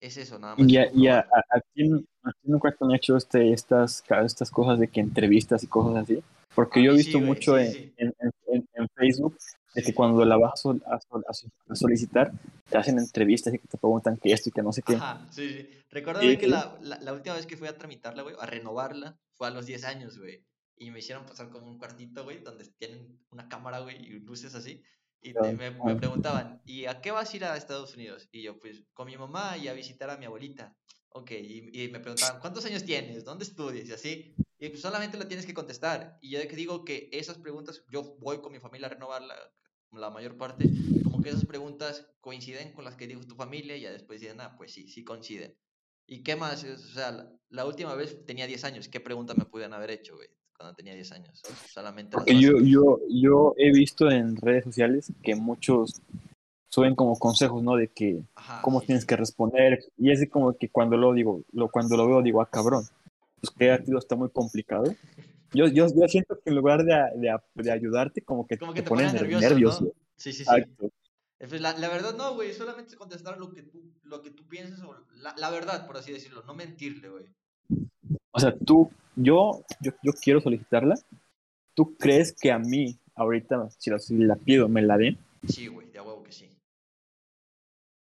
Es 0.00 0.16
eso, 0.16 0.38
nada 0.38 0.56
más. 0.56 0.66
Y, 0.68 0.76
es 0.78 0.88
a, 0.88 0.92
y 0.94 1.06
a, 1.08 1.22
comprobar. 1.22 1.44
a- 1.50 1.56
a 1.56 1.60
ti, 1.60 1.90
a 2.24 2.30
ti 2.32 2.38
nunca 2.44 2.72
te 2.72 2.84
han 2.84 2.92
hecho 2.92 3.16
este, 3.16 3.52
estas, 3.52 4.02
estas 4.24 4.50
cosas 4.50 4.78
de 4.80 4.88
que 4.88 5.00
entrevistas 5.00 5.62
y 5.62 5.66
cosas 5.68 6.02
así. 6.02 6.22
Porque 6.54 6.82
yo 6.82 6.92
he 6.92 6.96
visto 6.96 7.18
sí, 7.18 7.24
mucho 7.24 7.56
sí, 7.56 7.62
en, 7.64 7.72
sí. 7.72 7.94
en, 7.98 8.14
en- 8.48 8.68
en 8.74 8.88
Facebook 8.96 9.36
de 9.74 9.82
que 9.82 9.94
cuando 9.94 10.24
la 10.24 10.36
vas 10.36 10.66
a, 10.66 10.70
a 10.70 10.96
a 10.96 11.00
sol- 11.00 11.24
a 11.68 11.74
solicitar, 11.76 12.32
te 12.68 12.76
hacen 12.76 12.98
entrevistas 12.98 13.54
y 13.54 13.58
que 13.58 13.68
te 13.68 13.78
preguntan 13.78 14.16
que 14.16 14.32
esto 14.32 14.48
y 14.48 14.52
que 14.52 14.62
no 14.62 14.72
sé 14.72 14.82
qué. 14.82 14.94
Ajá, 14.94 15.28
sí, 15.30 15.48
sí. 15.48 15.68
Recuerdo 15.90 16.20
que 16.38 16.48
la, 16.48 16.76
la, 16.82 16.98
la 17.00 17.12
última 17.12 17.36
vez 17.36 17.46
que 17.46 17.56
fui 17.56 17.68
a 17.68 17.76
tramitarla, 17.78 18.22
güey, 18.22 18.34
a 18.40 18.46
renovarla, 18.46 19.16
fue 19.34 19.46
a 19.46 19.50
los 19.50 19.66
10 19.66 19.84
años, 19.84 20.18
güey. 20.18 20.44
Y 20.80 20.90
me 20.90 21.00
hicieron 21.00 21.26
pasar 21.26 21.50
como 21.50 21.68
un 21.68 21.78
cuartito, 21.78 22.24
güey, 22.24 22.40
donde 22.42 22.64
tienen 22.78 23.20
una 23.30 23.48
cámara, 23.48 23.80
güey, 23.80 23.98
y 24.04 24.20
luces 24.20 24.54
así. 24.56 24.82
Y 25.20 25.34
te- 25.34 25.52
me, 25.52 25.70
me 25.72 25.94
preguntaban, 25.96 26.62
¿y 26.64 26.86
a 26.86 27.00
qué 27.02 27.10
vas 27.10 27.32
a 27.32 27.36
ir 27.36 27.44
a 27.44 27.56
Estados 27.56 27.94
Unidos? 27.94 28.28
Y 28.32 28.42
yo, 28.42 28.58
pues, 28.58 28.84
con 28.94 29.06
mi 29.06 29.16
mamá 29.18 29.58
y 29.58 29.68
a 29.68 29.74
visitar 29.74 30.10
a 30.10 30.16
mi 30.16 30.24
abuelita. 30.26 30.76
Ok, 31.10 31.32
y, 31.32 31.84
y 31.84 31.88
me 31.90 32.00
preguntaban, 32.00 32.40
¿cuántos 32.40 32.64
años 32.64 32.84
tienes? 32.84 33.24
¿Dónde 33.24 33.44
estudias? 33.44 33.88
Y 33.88 33.92
así. 33.92 34.34
Y 34.58 34.68
pues 34.70 34.80
solamente 34.82 35.18
lo 35.18 35.28
tienes 35.28 35.46
que 35.46 35.54
contestar. 35.54 36.18
Y 36.22 36.30
yo 36.30 36.40
digo 36.40 36.84
que 36.84 37.10
esas 37.12 37.38
preguntas, 37.38 37.84
yo 37.90 38.16
voy 38.18 38.40
con 38.40 38.52
mi 38.52 38.60
familia 38.60 38.88
a 38.88 38.90
renovarla, 38.90 39.34
la 39.92 40.10
mayor 40.10 40.36
parte, 40.38 40.70
como 41.02 41.20
que 41.20 41.30
esas 41.30 41.44
preguntas 41.46 42.06
coinciden 42.20 42.72
con 42.72 42.84
las 42.84 42.96
que 42.96 43.06
dijo 43.08 43.26
tu 43.26 43.34
familia 43.34 43.76
y 43.76 43.82
ya 43.82 43.92
después 43.92 44.20
dicen, 44.20 44.40
ah, 44.40 44.54
pues 44.56 44.72
sí, 44.72 44.88
sí 44.88 45.04
coinciden. 45.04 45.58
¿Y 46.06 46.22
qué 46.22 46.36
más? 46.36 46.64
O 46.64 46.76
sea, 46.78 47.10
la, 47.12 47.32
la 47.48 47.66
última 47.66 47.94
vez 47.94 48.24
tenía 48.26 48.46
10 48.46 48.64
años. 48.64 48.88
¿Qué 48.88 49.00
pregunta 49.00 49.34
me 49.34 49.44
pudieran 49.46 49.74
haber 49.74 49.90
hecho, 49.90 50.16
güey? 50.16 50.28
Cuando 50.60 50.76
tenía 50.76 50.92
10 50.92 51.12
años. 51.12 51.40
Solamente 51.72 52.18
Porque 52.18 52.38
yo, 52.38 52.58
yo, 52.60 53.00
yo 53.08 53.54
he 53.56 53.72
visto 53.72 54.10
en 54.10 54.36
redes 54.36 54.64
sociales 54.64 55.10
que 55.22 55.34
muchos 55.34 56.02
suben 56.68 56.94
como 56.94 57.18
consejos, 57.18 57.62
¿no? 57.62 57.76
De 57.76 57.88
que 57.88 58.20
Ajá, 58.34 58.60
cómo 58.60 58.80
sí, 58.80 58.88
tienes 58.88 59.06
que 59.06 59.16
responder. 59.16 59.78
Y 59.96 60.10
es 60.10 60.28
como 60.28 60.52
que 60.52 60.68
cuando 60.68 60.98
lo 60.98 61.14
digo, 61.14 61.44
lo, 61.52 61.70
cuando 61.70 61.96
lo 61.96 62.06
veo, 62.06 62.20
digo, 62.20 62.42
ah, 62.42 62.50
cabrón, 62.50 62.84
pues 63.40 63.84
tío, 63.86 63.96
está 63.96 64.16
muy 64.16 64.28
complicado. 64.28 64.84
Yo, 65.52 65.66
yo, 65.66 65.88
yo 65.88 66.06
siento 66.06 66.38
que 66.38 66.50
en 66.50 66.54
lugar 66.54 66.84
de, 66.84 66.94
de, 67.16 67.36
de 67.54 67.72
ayudarte, 67.72 68.22
como 68.22 68.46
que 68.46 68.56
Como 68.56 68.72
que 68.72 68.82
te, 68.82 68.84
te 68.84 68.88
pones 68.88 69.12
nervioso, 69.12 69.48
nervioso. 69.48 69.84
¿no? 69.86 69.90
Sí, 70.14 70.32
sí, 70.32 70.44
sí. 70.44 71.58
La, 71.58 71.76
la 71.76 71.88
verdad 71.88 72.14
no, 72.14 72.34
güey, 72.34 72.52
solamente 72.52 72.90
es 72.92 72.96
contestar 72.96 73.36
lo 73.36 73.50
que 73.52 73.62
tú, 73.64 73.92
lo 74.04 74.22
que 74.22 74.30
tú 74.30 74.46
piensas 74.46 74.80
o 74.82 74.94
la, 75.16 75.34
la 75.36 75.50
verdad, 75.50 75.88
por 75.88 75.96
así 75.96 76.12
decirlo, 76.12 76.44
no 76.46 76.54
mentirle, 76.54 77.08
güey. 77.08 77.24
O 78.32 78.40
sea, 78.40 78.54
tú, 78.56 78.90
yo, 79.16 79.64
yo, 79.80 79.92
yo 80.02 80.12
quiero 80.12 80.40
solicitarla. 80.40 80.96
¿Tú 81.74 81.96
crees 81.96 82.32
que 82.32 82.52
a 82.52 82.58
mí, 82.58 82.98
ahorita, 83.14 83.70
si 83.78 83.90
la, 83.90 83.98
si 83.98 84.16
la 84.18 84.36
pido, 84.36 84.68
me 84.68 84.82
la 84.82 84.96
den? 84.96 85.18
Sí, 85.46 85.66
güey, 85.68 85.90
de 85.90 86.00
huevo 86.00 86.22
que 86.22 86.32
sí. 86.32 86.48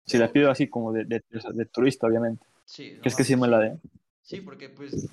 Si 0.06 0.18
la 0.18 0.32
pido 0.32 0.50
así 0.50 0.68
como 0.68 0.92
de, 0.92 1.04
de, 1.04 1.22
de 1.54 1.64
turista, 1.66 2.06
obviamente. 2.06 2.44
Sí, 2.64 2.96
¿Crees 3.00 3.16
que 3.16 3.24
sí 3.24 3.36
me 3.36 3.48
la 3.48 3.58
den? 3.58 3.80
Sí, 4.22 4.40
porque 4.40 4.68
pues 4.68 5.08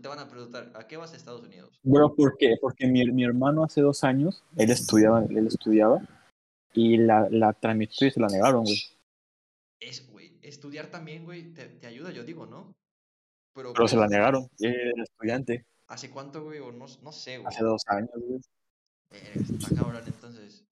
te 0.00 0.08
van 0.08 0.18
a 0.18 0.28
preguntar, 0.28 0.72
¿a 0.74 0.86
qué 0.86 0.96
vas 0.96 1.12
a 1.12 1.16
Estados 1.16 1.42
Unidos? 1.42 1.78
Bueno, 1.82 2.14
¿por 2.14 2.36
qué? 2.38 2.56
Porque 2.60 2.86
mi, 2.86 3.04
mi 3.12 3.24
hermano 3.24 3.64
hace 3.64 3.80
dos 3.80 4.04
años, 4.04 4.42
él 4.56 4.70
estudiaba, 4.70 5.24
él 5.24 5.46
estudiaba 5.46 6.00
y 6.72 6.96
la, 6.96 7.28
la 7.30 7.52
tramitó 7.52 8.06
y 8.06 8.10
se 8.10 8.20
la 8.20 8.28
negaron, 8.28 8.64
güey. 8.64 8.82
Es, 9.80 10.10
güey, 10.10 10.38
estudiar 10.42 10.86
también, 10.86 11.24
güey, 11.24 11.52
te, 11.52 11.66
te 11.66 11.86
ayuda, 11.86 12.10
yo 12.10 12.24
digo, 12.24 12.46
¿no? 12.46 12.72
Pero, 13.54 13.72
Pero 13.72 13.88
se 13.88 13.96
la 13.96 14.02
pues, 14.02 14.10
negaron. 14.12 14.48
Era 14.58 15.02
estudiante 15.02 15.66
¿Hace 15.92 16.10
cuánto, 16.10 16.42
güey? 16.42 16.58
O 16.60 16.72
no, 16.72 16.86
no 17.02 17.12
sé, 17.12 17.36
güey. 17.36 17.46
hace 17.46 17.62
dos 17.62 17.82
años, 17.86 18.10
güey. 18.14 18.40
Eh, 19.10 19.32
está 19.34 19.76
cabrón, 19.76 20.02
entonces. 20.06 20.64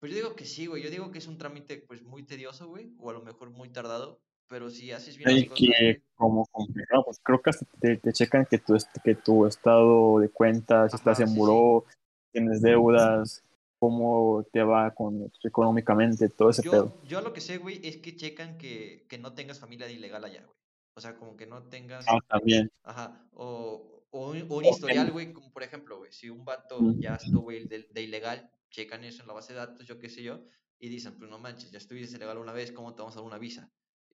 Pero 0.00 0.12
yo 0.12 0.16
digo 0.16 0.34
que 0.34 0.46
sí, 0.46 0.66
güey. 0.66 0.82
Yo 0.82 0.90
digo 0.90 1.12
que 1.12 1.18
es 1.18 1.28
un 1.28 1.38
trámite, 1.38 1.76
pues, 1.86 2.02
muy 2.02 2.24
tedioso, 2.24 2.66
güey. 2.66 2.92
O 2.98 3.08
a 3.08 3.12
lo 3.12 3.22
mejor 3.22 3.50
muy 3.50 3.68
tardado. 3.68 4.20
Pero 4.48 4.70
si 4.70 4.90
haces 4.90 5.16
bien 5.16 5.30
las 5.30 5.38
Y 5.38 5.46
cosas, 5.46 5.66
que 5.78 6.02
como 6.16 6.44
complicado, 6.46 7.04
pues 7.04 7.20
creo 7.22 7.40
que 7.40 7.50
hasta 7.50 7.66
te, 7.80 7.96
te 7.98 8.12
checan 8.12 8.46
que 8.46 8.58
tu, 8.58 8.76
que 9.02 9.14
tu 9.14 9.46
estado 9.46 10.18
de 10.18 10.28
cuentas, 10.28 10.90
si 10.90 10.96
estás 10.96 11.20
en 11.20 11.28
sí, 11.28 11.36
buró, 11.36 11.84
tienes 12.32 12.60
deudas, 12.60 13.42
cómo 13.78 14.44
te 14.52 14.62
va 14.62 14.92
con, 14.92 15.30
económicamente, 15.42 16.28
todo 16.28 16.50
ese 16.50 16.62
pedo. 16.62 17.00
Yo, 17.04 17.08
yo 17.08 17.20
lo 17.20 17.32
que 17.32 17.40
sé, 17.40 17.58
güey, 17.58 17.80
es 17.86 17.96
que 17.98 18.16
checan 18.16 18.58
que, 18.58 19.06
que 19.08 19.18
no 19.18 19.34
tengas 19.34 19.60
familia 19.60 19.88
ilegal 19.88 20.24
allá, 20.24 20.42
güey. 20.42 20.63
O 20.94 21.00
sea, 21.00 21.16
como 21.16 21.36
que 21.36 21.46
no 21.46 21.62
tengas. 21.64 22.04
Ah, 22.08 22.18
también. 22.28 22.70
Ajá. 22.82 23.26
O, 23.32 24.04
o, 24.10 24.30
un, 24.30 24.42
o 24.42 24.56
un 24.58 24.64
Ok. 24.66 24.72
historial, 24.72 25.10
güey, 25.10 25.32
como 25.32 25.52
por 25.52 25.62
ejemplo, 25.62 25.98
güey, 25.98 26.12
si 26.12 26.30
un 26.30 26.44
vato 26.44 26.78
ya 26.98 27.16
estuvo 27.16 27.50
de, 27.50 27.88
de 27.90 28.02
ilegal, 28.02 28.50
checan 28.70 29.02
eso 29.04 29.22
en 29.22 29.28
la 29.28 29.34
base 29.34 29.52
de 29.52 29.58
datos, 29.58 29.86
yo 29.86 29.98
qué 29.98 30.08
sé 30.08 30.22
yo, 30.22 30.40
y 30.78 30.88
dicen, 30.88 31.16
pues 31.18 31.28
no 31.30 31.38
manches, 31.38 31.70
ya 31.72 31.78
estuviste 31.78 32.16
ilegal 32.16 32.38
una 32.38 32.52
vez, 32.52 32.70
¿cómo 32.72 32.94
te 32.94 33.02
vamos 33.02 33.16
a 33.16 33.20
dar 33.20 33.26
una 33.26 33.38
visa? 33.38 33.70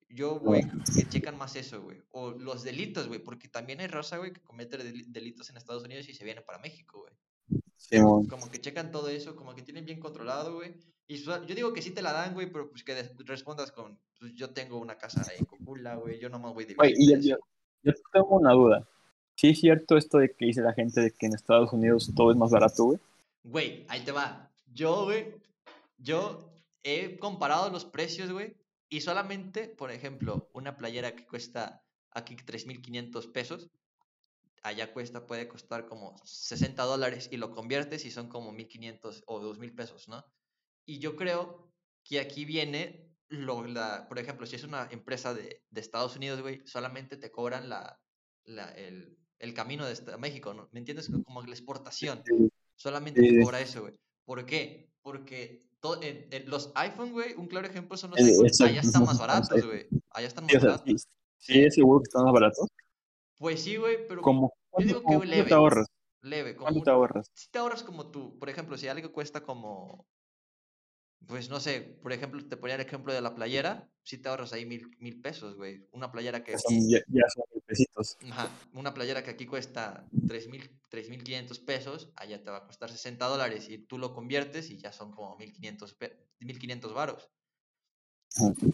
Yo, 0.09 0.41
güey, 0.41 0.63
que 0.97 1.09
checan 1.09 1.39
más 1.39 1.55
eso, 1.55 1.83
güey. 1.83 2.03
O 2.11 2.31
los 2.33 2.65
delitos, 2.65 3.07
güey, 3.09 3.21
porque 3.23 3.49
también 3.49 3.81
hay 3.81 3.87
raza, 3.87 4.17
güey, 4.19 4.33
que 4.33 4.41
comete 4.43 4.77
deli- 4.79 5.05
delitos 5.07 5.51
en 5.51 5.57
Estados 5.57 5.85
Unidos 5.85 6.09
y 6.09 6.15
se 6.15 6.25
viene 6.25 6.41
para 6.41 6.59
México, 6.59 7.01
güey. 7.01 7.63
Simón. 7.77 8.27
Como 8.27 8.51
que 8.51 8.61
checan 8.61 8.91
todo 8.91 9.09
eso, 9.09 9.37
como 9.37 9.55
que 9.55 9.63
tienen 9.63 9.85
bien 9.85 10.01
controlado, 10.01 10.55
güey. 10.57 10.75
Y 11.11 11.17
yo 11.17 11.41
digo 11.57 11.73
que 11.73 11.83
sí 11.83 11.91
te 11.91 12.03
la 12.03 12.13
dan, 12.13 12.35
güey, 12.35 12.53
pero 12.53 12.71
pues 12.71 12.85
que 12.85 12.95
respondas 13.25 13.73
con, 13.73 13.99
pues 14.17 14.33
yo 14.33 14.51
tengo 14.51 14.79
una 14.79 14.97
casa 14.97 15.27
en 15.37 15.45
Cocula, 15.45 15.97
güey, 15.97 16.21
yo 16.21 16.29
nomás 16.29 16.55
voy 16.55 16.67
de 16.67 16.75
Güey, 16.75 16.95
y 16.97 17.29
yo, 17.29 17.37
yo 17.83 17.93
tengo 18.13 18.37
una 18.37 18.53
duda. 18.53 18.89
¿Sí 19.35 19.49
es 19.49 19.59
cierto 19.59 19.97
esto 19.97 20.19
de 20.19 20.33
que 20.33 20.47
dice 20.47 20.63
la 20.63 20.73
gente 20.73 21.01
de 21.01 21.11
que 21.11 21.27
en 21.27 21.35
Estados 21.35 21.73
Unidos 21.73 22.13
todo 22.15 22.31
es 22.31 22.37
más 22.37 22.53
barato, 22.53 22.85
güey? 22.85 23.01
Güey, 23.43 23.87
ahí 23.89 24.05
te 24.05 24.13
va. 24.13 24.53
Yo, 24.73 25.07
güey, 25.07 25.35
yo 25.99 26.49
he 26.85 27.19
comparado 27.19 27.71
los 27.71 27.85
precios, 27.85 28.31
güey, 28.31 28.55
y 28.89 29.01
solamente, 29.01 29.67
por 29.67 29.91
ejemplo, 29.91 30.49
una 30.53 30.77
playera 30.77 31.17
que 31.17 31.27
cuesta 31.27 31.83
aquí 32.13 32.37
3.500 32.37 33.33
pesos, 33.33 33.69
allá 34.63 34.93
cuesta, 34.93 35.27
puede 35.27 35.49
costar 35.49 35.87
como 35.87 36.15
60 36.23 36.81
dólares 36.85 37.29
y 37.33 37.37
lo 37.37 37.51
conviertes 37.51 38.05
y 38.05 38.13
son 38.13 38.29
como 38.29 38.53
1.500 38.53 39.25
o 39.27 39.41
2.000 39.41 39.75
pesos, 39.75 40.09
¿no? 40.09 40.25
Y 40.91 40.99
yo 40.99 41.15
creo 41.15 41.71
que 42.03 42.19
aquí 42.19 42.45
viene, 42.45 43.15
lo, 43.29 43.65
la, 43.65 44.09
por 44.09 44.19
ejemplo, 44.19 44.45
si 44.45 44.57
es 44.57 44.65
una 44.65 44.89
empresa 44.91 45.33
de, 45.35 45.63
de 45.71 45.81
Estados 45.81 46.17
Unidos, 46.17 46.43
güey, 46.43 46.67
solamente 46.67 47.17
te 47.17 47.31
cobran 47.31 47.69
la, 47.69 48.01
la, 48.45 48.71
el, 48.73 49.17
el 49.39 49.55
camino 49.55 49.87
de 49.87 49.93
esta- 49.93 50.19
México, 50.19 50.53
¿no? 50.53 50.69
¿Me 50.73 50.81
entiendes? 50.81 51.09
Como 51.25 51.43
la 51.43 51.51
exportación. 51.53 52.25
Solamente 52.75 53.21
te 53.23 53.41
cobra 53.41 53.61
eso, 53.61 53.83
güey. 53.83 53.95
¿Por 54.25 54.45
qué? 54.47 54.91
Porque 55.01 55.61
to- 55.79 56.03
en- 56.03 56.27
en 56.33 56.51
los 56.51 56.73
iPhone, 56.75 57.13
güey, 57.13 57.35
un 57.35 57.47
claro 57.47 57.69
ejemplo 57.69 57.97
son 57.97 58.11
los 58.11 58.19
Eh, 58.19 58.25
iPhone. 58.25 58.69
Allá 58.69 58.81
están 58.81 59.03
más 59.05 59.11
los 59.11 59.19
baratos, 59.61 59.65
güey. 59.65 59.87
Allá 60.11 60.27
están 60.27 60.45
más 60.47 60.55
baratos. 60.61 61.07
sí, 61.39 61.71
seguro 61.71 62.01
que 62.01 62.09
están 62.09 62.25
más 62.25 62.33
baratos. 62.33 62.67
Pues 63.39 63.63
sí, 63.63 63.77
güey, 63.77 64.09
pero 64.09 64.23
Como, 64.23 64.49
yo 64.49 64.53
¿cuánto, 64.71 64.99
digo 65.01 65.21
que 65.21 65.27
leve. 65.29 65.49
te 65.49 65.55
ahorras? 65.55 65.87
Leve. 66.23 66.57
Como 66.57 66.65
¿Cuánto 66.67 66.83
te 66.83 66.91
ahorras? 66.91 67.27
Si 67.33 67.49
te 67.49 67.59
ahorras 67.61 67.85
como 67.85 68.11
tú, 68.11 68.37
por 68.41 68.51
ejemplo, 68.51 68.77
si 68.77 68.89
algo 68.89 69.13
cuesta 69.13 69.41
como, 69.43 70.05
pues 71.27 71.49
no 71.51 71.61
sé, 71.61 71.81
por 72.03 72.13
ejemplo, 72.13 72.45
te 72.49 72.57
ponía 72.57 72.75
el 72.77 72.81
ejemplo 72.81 73.13
de 73.13 73.21
la 73.21 73.35
playera, 73.35 73.89
si 74.03 74.19
te 74.19 74.29
ahorras 74.29 74.53
ahí 74.53 74.67
mil, 74.67 74.89
mil 74.99 75.21
pesos, 75.21 75.57
güey. 75.57 75.87
Una 75.93 76.11
playera 76.11 76.43
que 76.43 76.53
ya, 76.89 76.99
ya 77.09 77.29
son 77.29 77.45
mil 77.53 77.63
pesitos. 77.67 78.17
ajá, 78.31 78.49
una 78.73 78.93
playera 78.95 79.23
que 79.23 79.31
aquí 79.31 79.47
cuesta 79.47 80.09
tres 80.27 80.49
mil, 80.49 80.71
3.500 80.89 81.61
pesos, 81.61 82.11
allá 82.17 82.43
te 82.43 82.51
va 82.51 82.59
a 82.59 82.65
costar 82.67 82.91
60 82.91 83.27
dólares 83.27 83.69
y 83.69 83.79
tú 83.79 83.99
lo 83.99 84.13
conviertes 84.13 84.71
y 84.71 84.79
ya 84.79 84.93
son 84.93 85.13
como 85.13 85.37
1.500 85.37 85.95
pe- 85.95 86.17
1.500 86.41 86.93
varos. 86.95 87.31
Ujú. 88.41 88.73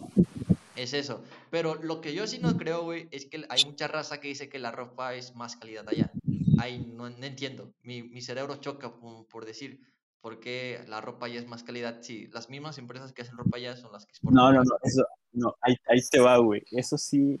Es 0.75 0.93
eso. 0.93 1.23
Pero 1.51 1.75
lo 1.75 2.01
que 2.01 2.13
yo 2.13 2.27
sí 2.27 2.39
no 2.39 2.55
creo, 2.57 2.83
güey, 2.83 3.07
es 3.11 3.25
que 3.25 3.45
hay 3.49 3.65
mucha 3.65 3.87
raza 3.87 4.19
que 4.19 4.27
dice 4.27 4.49
que 4.49 4.59
la 4.59 4.71
ropa 4.71 5.15
es 5.15 5.35
más 5.35 5.55
calidad 5.57 5.87
allá. 5.89 6.11
Ahí 6.57 6.79
no, 6.79 7.09
no 7.09 7.25
entiendo. 7.25 7.73
Mi, 7.81 8.03
mi 8.03 8.21
cerebro 8.21 8.55
choca 8.57 8.95
por, 8.99 9.27
por 9.27 9.45
decir 9.45 9.79
por 10.21 10.39
qué 10.39 10.79
la 10.87 10.99
ropa 11.01 11.25
allá 11.27 11.39
es 11.39 11.47
más 11.47 11.63
calidad 11.63 12.01
si 12.01 12.27
las 12.27 12.49
mismas 12.49 12.77
empresas 12.77 13.13
que 13.13 13.21
hacen 13.21 13.37
ropa 13.37 13.57
allá 13.57 13.75
son 13.77 13.91
las 13.91 14.05
que 14.05 14.11
exportan. 14.11 14.35
No, 14.35 14.51
no, 14.51 14.63
no, 14.63 14.75
eso, 14.83 15.05
no, 15.33 15.55
ahí, 15.61 15.75
ahí 15.87 15.99
te 16.09 16.19
va, 16.19 16.37
güey. 16.37 16.63
Eso 16.71 16.97
sí, 16.97 17.39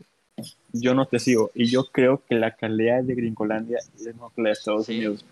yo 0.73 0.93
no 0.93 1.05
te 1.07 1.19
sigo. 1.19 1.51
Y 1.53 1.65
yo 1.65 1.85
creo 1.91 2.23
que 2.25 2.35
la 2.35 2.55
calidad 2.55 3.03
de 3.03 3.15
Gringolandia 3.15 3.79
es 3.95 4.05
mejor 4.05 4.31
que 4.33 4.41
la 4.41 4.49
de 4.49 4.53
Estados 4.53 4.85
Sí. 4.85 4.97
Unidos. 4.97 5.25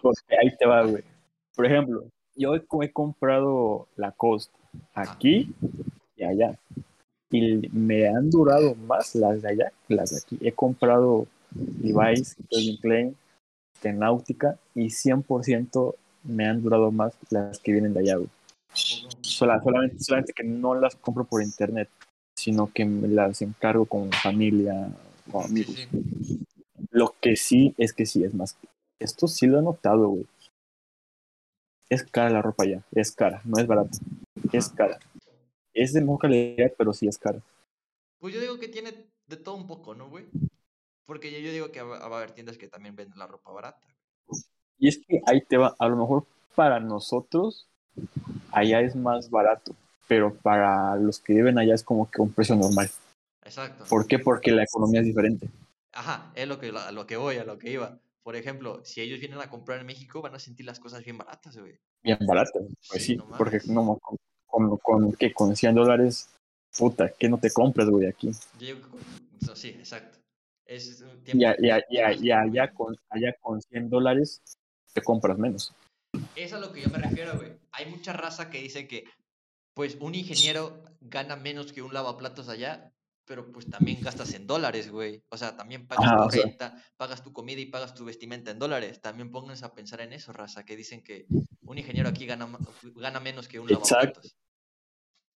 Porque 0.00 0.36
ahí 0.40 0.54
te 0.56 0.66
va, 0.66 0.82
güey. 0.84 1.02
Por 1.56 1.66
ejemplo, 1.66 2.04
yo 2.36 2.54
he, 2.54 2.64
co- 2.64 2.82
he 2.82 2.92
comprado 2.92 3.88
la 3.96 4.12
Cost 4.12 4.52
aquí 4.94 5.52
y 6.16 6.24
allá. 6.24 6.58
Y 7.30 7.68
me 7.72 8.06
han 8.08 8.30
durado 8.30 8.74
más 8.74 9.14
las 9.14 9.42
de 9.42 9.48
allá 9.50 9.72
que 9.88 9.94
las 9.94 10.10
de 10.10 10.18
aquí. 10.18 10.38
He 10.46 10.52
comprado 10.52 11.26
Levi's, 11.80 12.36
Calvin 12.50 12.76
Klein, 12.78 13.16
de 13.82 13.92
Náutica 13.92 14.58
y 14.74 14.86
100% 14.90 15.94
me 16.24 16.46
han 16.46 16.62
durado 16.62 16.90
más 16.90 17.14
las 17.30 17.58
que 17.60 17.72
vienen 17.72 17.94
de 17.94 18.00
allá, 18.00 18.16
güey. 18.16 18.28
Sola- 19.22 19.62
solamente, 19.62 20.02
solamente 20.02 20.32
que 20.32 20.44
no 20.44 20.74
las 20.74 20.96
compro 20.96 21.24
por 21.24 21.42
internet, 21.42 21.88
sino 22.36 22.72
que 22.72 22.84
me 22.84 23.08
las 23.08 23.40
encargo 23.42 23.86
con 23.86 24.10
familia 24.12 24.88
o 25.32 25.42
amigos. 25.42 25.76
sí. 25.76 25.88
Lo 26.90 27.14
que 27.20 27.36
sí 27.36 27.74
es 27.78 27.92
que 27.92 28.06
sí 28.06 28.24
es 28.24 28.34
más. 28.34 28.56
Esto 29.00 29.26
sí 29.28 29.46
lo 29.46 29.58
he 29.58 29.62
notado, 29.62 30.08
güey. 30.08 30.26
Es 31.88 32.02
cara 32.04 32.30
la 32.30 32.42
ropa 32.42 32.64
ya, 32.64 32.82
es 32.92 33.12
cara, 33.12 33.40
no 33.44 33.58
es 33.58 33.66
barata, 33.66 33.98
es 34.52 34.68
cara. 34.70 34.98
Es 35.72 35.92
de 35.92 36.00
mejor 36.00 36.20
calidad, 36.20 36.72
pero 36.78 36.92
sí 36.92 37.06
es 37.06 37.18
cara. 37.18 37.40
Pues 38.18 38.32
yo 38.34 38.40
digo 38.40 38.58
que 38.58 38.68
tiene 38.68 38.92
de 39.26 39.36
todo 39.36 39.56
un 39.56 39.66
poco, 39.66 39.94
¿no, 39.94 40.08
güey? 40.08 40.24
Porque 41.06 41.30
yo, 41.30 41.38
yo 41.40 41.52
digo 41.52 41.70
que 41.72 41.82
va, 41.82 41.98
va 42.08 42.16
a 42.16 42.18
haber 42.18 42.32
tiendas 42.32 42.56
que 42.56 42.68
también 42.68 42.96
venden 42.96 43.18
la 43.18 43.26
ropa 43.26 43.50
barata. 43.52 43.86
Y 44.78 44.88
es 44.88 44.98
que 44.98 45.22
ahí 45.26 45.40
te 45.40 45.56
va, 45.56 45.74
a 45.78 45.88
lo 45.88 45.96
mejor 45.96 46.24
para 46.54 46.80
nosotros 46.80 47.66
allá 48.50 48.80
es 48.80 48.94
más 48.96 49.30
barato, 49.30 49.74
pero 50.08 50.34
para 50.34 50.96
los 50.96 51.18
que 51.20 51.34
viven 51.34 51.58
allá 51.58 51.74
es 51.74 51.82
como 51.82 52.10
que 52.10 52.20
un 52.20 52.32
precio 52.32 52.54
normal. 52.56 52.90
Exacto. 53.44 53.84
¿Por 53.88 54.06
qué? 54.06 54.18
Porque 54.18 54.50
la 54.50 54.64
economía 54.64 55.00
es 55.00 55.06
diferente. 55.06 55.48
Ajá, 55.92 56.32
es 56.34 56.48
lo 56.48 56.58
que, 56.58 56.70
a 56.70 56.90
lo 56.92 57.06
que 57.06 57.16
voy, 57.16 57.36
a 57.36 57.44
lo 57.44 57.58
que 57.58 57.70
iba. 57.70 57.98
Por 58.22 58.36
ejemplo, 58.36 58.80
si 58.84 59.00
ellos 59.00 59.20
vienen 59.20 59.40
a 59.40 59.50
comprar 59.50 59.80
en 59.80 59.86
México, 59.86 60.22
van 60.22 60.34
a 60.34 60.38
sentir 60.38 60.64
las 60.66 60.80
cosas 60.80 61.04
bien 61.04 61.18
baratas, 61.18 61.56
güey. 61.56 61.78
Bien 62.02 62.18
barato, 62.26 62.60
pues 62.88 63.02
Sí, 63.02 63.12
sí, 63.12 63.16
no 63.16 63.28
porque 63.36 63.60
no, 63.66 63.98
con, 63.98 64.16
con, 64.46 64.76
con, 64.78 65.12
¿qué? 65.12 65.32
con 65.32 65.54
100 65.54 65.74
dólares, 65.74 66.28
puta, 66.76 67.10
¿qué 67.10 67.28
no 67.28 67.38
te 67.38 67.50
compras, 67.50 67.88
güey, 67.88 68.06
aquí? 68.08 68.30
Yo 68.58 68.76
no, 69.46 69.54
sí, 69.54 69.68
exacto. 69.68 70.18
Es 70.66 71.02
un 71.02 71.18
Y, 71.18 71.24
tiempo- 71.24 71.46
a- 71.48 71.56
y, 71.58 71.70
a- 71.70 71.84
y, 71.90 71.98
a- 71.98 72.12
y 72.14 72.30
allá, 72.32 72.72
con, 72.72 72.96
allá 73.10 73.34
con 73.40 73.60
100 73.62 73.90
dólares 73.90 74.40
te 74.94 75.02
compras 75.02 75.36
menos. 75.38 75.74
Es 76.36 76.52
a 76.52 76.60
lo 76.60 76.72
que 76.72 76.82
yo 76.82 76.88
me 76.88 76.98
refiero, 76.98 77.36
güey. 77.36 77.52
Hay 77.72 77.86
mucha 77.86 78.12
raza 78.12 78.48
que 78.48 78.62
dice 78.62 78.86
que, 78.86 79.04
pues, 79.74 79.96
un 80.00 80.14
ingeniero 80.14 80.82
gana 81.00 81.36
menos 81.36 81.72
que 81.72 81.82
un 81.82 81.92
lavaplatos 81.92 82.48
allá, 82.48 82.92
pero 83.26 83.50
pues 83.50 83.68
también 83.68 84.00
gastas 84.02 84.34
en 84.34 84.46
dólares, 84.46 84.90
güey. 84.90 85.22
O 85.30 85.36
sea, 85.36 85.56
también 85.56 85.86
pagas 85.86 86.24
tu 86.24 86.30
sea. 86.30 86.44
renta, 86.44 86.84
pagas 86.96 87.22
tu 87.22 87.32
comida 87.32 87.60
y 87.60 87.66
pagas 87.66 87.94
tu 87.94 88.04
vestimenta 88.04 88.50
en 88.50 88.58
dólares. 88.58 89.00
También 89.00 89.30
pónganse 89.30 89.64
a 89.64 89.74
pensar 89.74 90.00
en 90.02 90.12
eso, 90.12 90.32
raza, 90.32 90.64
que 90.64 90.76
dicen 90.76 91.02
que 91.02 91.26
un 91.62 91.78
ingeniero 91.78 92.08
aquí 92.08 92.26
gana, 92.26 92.48
gana 92.94 93.20
menos 93.20 93.48
que 93.48 93.58
un 93.58 93.70
Exacto. 93.70 93.96
lavaplatos. 93.96 94.36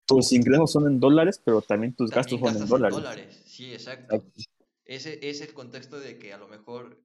tus 0.06 0.32
ingresos 0.32 0.70
son 0.70 0.86
en 0.86 1.01
dólares, 1.01 1.40
pero 1.43 1.60
también 1.62 1.94
tus 1.94 2.10
gastos 2.10 2.39
son 2.39 2.56
en 2.56 2.68
dólares. 2.68 3.43
Sí, 3.47 3.72
exacto. 3.72 4.14
Exacto. 4.14 4.43
Ese 4.85 5.18
es 5.28 5.43
el 5.43 5.52
contexto 5.52 5.98
de 5.98 6.18
que 6.18 6.32
a 6.32 6.39
lo 6.39 6.48
mejor 6.48 7.02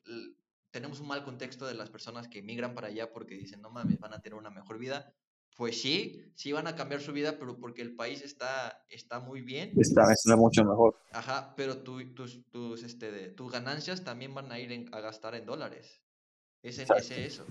tenemos 0.73 0.99
un 0.99 1.07
mal 1.07 1.23
contexto 1.23 1.67
de 1.67 1.75
las 1.75 1.91
personas 1.91 2.27
que 2.27 2.39
emigran 2.39 2.73
para 2.73 2.87
allá 2.87 3.13
porque 3.13 3.35
dicen, 3.35 3.61
no 3.61 3.69
mames, 3.69 3.99
van 3.99 4.13
a 4.15 4.19
tener 4.21 4.37
una 4.37 4.49
mejor 4.49 4.79
vida. 4.79 5.13
Pues 5.55 5.79
sí, 5.79 6.19
sí 6.33 6.51
van 6.51 6.65
a 6.65 6.75
cambiar 6.75 6.99
su 6.99 7.13
vida, 7.13 7.37
pero 7.37 7.57
porque 7.59 7.83
el 7.83 7.95
país 7.95 8.23
está, 8.23 8.83
está 8.89 9.19
muy 9.19 9.41
bien. 9.41 9.71
Está, 9.77 10.11
está 10.11 10.35
mucho 10.35 10.65
mejor. 10.65 10.97
Ajá, 11.11 11.53
pero 11.55 11.77
tu- 11.77 12.03
tus, 12.15 12.43
tus, 12.49 12.81
este, 12.81 13.11
de- 13.11 13.29
tus 13.29 13.51
ganancias 13.51 14.03
también 14.03 14.33
van 14.33 14.51
a 14.51 14.57
ir 14.57 14.71
en- 14.71 14.89
a 14.91 14.99
gastar 14.99 15.35
en 15.35 15.45
dólares. 15.45 16.01
Es 16.63 16.79
ese 16.79 17.23
eso. 17.27 17.45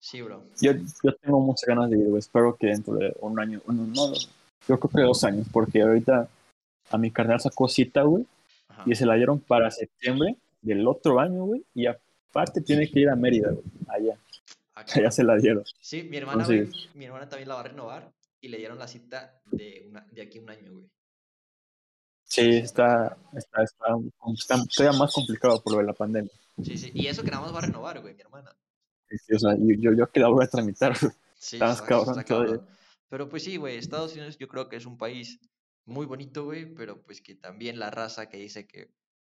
Sí, 0.00 0.22
bro. 0.22 0.44
Yo, 0.62 0.72
yo 1.02 1.14
tengo 1.16 1.40
muchas 1.40 1.66
ganas 1.68 1.90
de 1.90 1.98
ir. 1.98 2.16
Espero 2.16 2.56
que 2.56 2.68
dentro 2.68 2.94
de 2.94 3.14
un 3.20 3.38
año, 3.38 3.60
bueno, 3.66 3.86
no, 3.86 4.14
yo 4.14 4.78
creo 4.80 4.90
que 4.90 5.00
dos 5.02 5.24
años, 5.24 5.46
porque 5.52 5.82
ahorita 5.82 6.26
a 6.90 6.96
mi 6.98 7.10
carnal 7.10 7.38
sacó 7.40 7.68
cita, 7.68 8.02
güey, 8.02 8.24
Ajá. 8.68 8.82
y 8.86 8.94
se 8.94 9.04
la 9.04 9.14
dieron 9.14 9.40
para 9.40 9.70
septiembre 9.70 10.36
del 10.64 10.86
otro 10.86 11.20
año, 11.20 11.44
güey, 11.44 11.64
y 11.74 11.86
aparte 11.86 12.60
tiene 12.60 12.90
que 12.90 13.00
ir 13.00 13.08
a 13.08 13.16
Mérida, 13.16 13.50
güey, 13.50 13.64
allá, 13.88 14.18
Acá. 14.74 14.92
allá 15.00 15.10
se 15.10 15.24
la 15.24 15.36
dieron. 15.36 15.64
Sí, 15.80 16.02
mi 16.02 16.16
hermana, 16.16 16.44
güey, 16.44 16.68
mi 16.94 17.04
hermana 17.04 17.28
también 17.28 17.48
la 17.48 17.54
va 17.54 17.60
a 17.60 17.64
renovar 17.64 18.12
y 18.40 18.48
le 18.48 18.58
dieron 18.58 18.78
la 18.78 18.88
cita 18.88 19.40
de, 19.46 19.86
una, 19.88 20.06
de 20.10 20.22
aquí 20.22 20.38
un 20.38 20.50
año, 20.50 20.72
güey. 20.72 20.86
Sí, 22.24 22.56
está, 22.56 23.16
está, 23.36 23.62
está, 23.62 23.86
está 24.36 24.56
todavía 24.74 24.98
más 24.98 25.12
complicado 25.12 25.62
por 25.62 25.74
lo 25.74 25.78
de 25.80 25.84
la 25.84 25.92
pandemia. 25.92 26.32
Sí, 26.62 26.76
sí. 26.78 26.90
Y 26.94 27.06
eso 27.06 27.22
que 27.22 27.30
nada 27.30 27.42
más 27.42 27.54
va 27.54 27.58
a 27.58 27.66
renovar, 27.66 28.00
güey, 28.00 28.14
mi 28.14 28.22
hermana. 28.22 28.50
Sí, 29.08 29.18
sí, 29.18 29.34
o 29.34 29.38
sea, 29.38 29.54
yo, 29.56 29.74
yo, 29.78 29.92
yo 29.92 30.10
que 30.10 30.20
la 30.20 30.28
voy 30.28 30.44
a 30.44 30.48
tramitar, 30.48 30.98
güey. 31.00 31.12
Sí, 31.36 31.56
está- 31.56 31.84
cabrón 31.86 32.18
está 32.18 32.24
todavía. 32.24 32.60
Pero 33.08 33.28
pues 33.28 33.44
sí, 33.44 33.56
güey, 33.58 33.76
Estados 33.76 34.14
Unidos 34.14 34.38
yo 34.38 34.48
creo 34.48 34.68
que 34.68 34.76
es 34.76 34.86
un 34.86 34.98
país 34.98 35.38
muy 35.84 36.06
bonito, 36.06 36.44
güey, 36.44 36.74
pero 36.74 37.02
pues 37.02 37.20
que 37.20 37.34
también 37.34 37.78
la 37.78 37.90
raza 37.90 38.28
que 38.28 38.38
dice 38.38 38.66
que, 38.66 38.90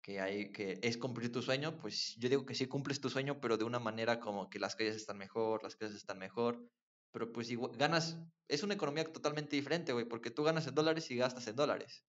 que, 0.05 0.20
hay, 0.20 0.52
que 0.52 0.78
es 0.82 0.98
cumplir 0.98 1.32
tu 1.32 1.40
sueño, 1.40 1.78
pues 1.81 2.14
yo 2.18 2.28
digo 2.28 2.44
que 2.44 2.55
sí 2.55 2.66
cumples 2.66 3.01
tu 3.01 3.09
sueño, 3.09 3.40
pero 3.40 3.56
de 3.56 3.64
una 3.64 3.78
manera 3.78 4.20
como 4.20 4.51
que 4.51 4.59
las 4.59 4.76
calles 4.76 4.97
están 4.97 5.16
mejor, 5.16 5.62
las 5.62 5.76
casas 5.76 5.97
están 5.97 6.18
mejor, 6.18 6.62
pero 7.10 7.32
pues 7.32 7.51
igual, 7.51 7.74
ganas, 7.78 8.18
es 8.47 8.62
una 8.62 8.74
economía 8.74 9.10
totalmente 9.10 9.56
diferente, 9.56 9.94
güey, 9.94 10.05
porque 10.05 10.31
tú 10.31 10.43
ganas 10.43 10.66
en 10.66 10.74
dólares 10.74 11.10
y 11.10 11.16
gastas 11.16 11.48
en 11.48 11.56
dólares. 11.56 12.05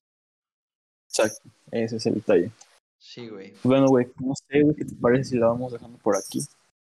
Exacto, 1.08 1.50
ese 1.72 1.96
es 1.96 2.06
el 2.06 2.16
detalle. 2.16 2.52
Sí, 2.98 3.30
güey. 3.30 3.54
Bueno, 3.64 3.88
güey, 3.88 4.08
no 4.20 4.34
sé, 4.36 4.62
güey, 4.62 4.76
¿qué 4.76 4.84
te 4.84 4.96
parece 4.96 5.24
si 5.30 5.38
la 5.38 5.48
vamos 5.48 5.72
dejando 5.72 5.98
por 6.00 6.18
aquí? 6.18 6.42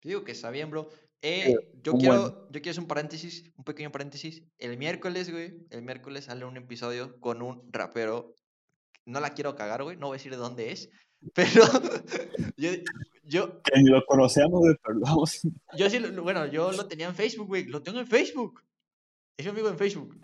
Digo 0.01 0.23
que 0.23 0.31
está 0.31 0.49
bien, 0.49 0.71
bro. 0.71 0.89
Eh, 1.21 1.55
yo 1.83 1.93
quiero, 1.93 2.49
yo 2.49 2.61
quiero 2.61 2.71
hacer 2.71 2.81
un 2.81 2.87
paréntesis, 2.87 3.51
un 3.57 3.63
pequeño 3.63 3.91
paréntesis. 3.91 4.41
El 4.57 4.77
miércoles, 4.79 5.31
güey, 5.31 5.67
el 5.69 5.83
miércoles 5.83 6.25
sale 6.25 6.45
un 6.45 6.57
episodio 6.57 7.19
con 7.19 7.43
un 7.43 7.71
rapero. 7.71 8.33
No 9.05 9.19
la 9.19 9.31
quiero 9.31 9.55
cagar, 9.55 9.83
güey, 9.83 9.97
no 9.97 10.07
voy 10.07 10.15
a 10.15 10.17
decir 10.17 10.31
de 10.31 10.37
dónde 10.37 10.71
es, 10.71 10.89
pero 11.33 11.63
yo, 12.57 12.71
yo, 13.23 13.61
Que 13.63 13.81
ni 13.81 13.89
lo 13.89 14.03
conocemos, 14.05 14.61
pero 14.83 14.99
vamos 14.99 15.41
yo 15.77 15.89
sí, 15.89 15.99
bueno, 16.21 16.45
yo 16.47 16.71
lo 16.71 16.87
tenía 16.87 17.07
en 17.07 17.15
Facebook, 17.15 17.47
güey, 17.47 17.65
lo 17.65 17.81
tengo 17.81 17.99
en 17.99 18.07
Facebook. 18.07 18.63
Es 19.37 19.45
mi 19.45 19.51
amigo 19.51 19.69
en 19.69 19.77
Facebook. 19.77 20.17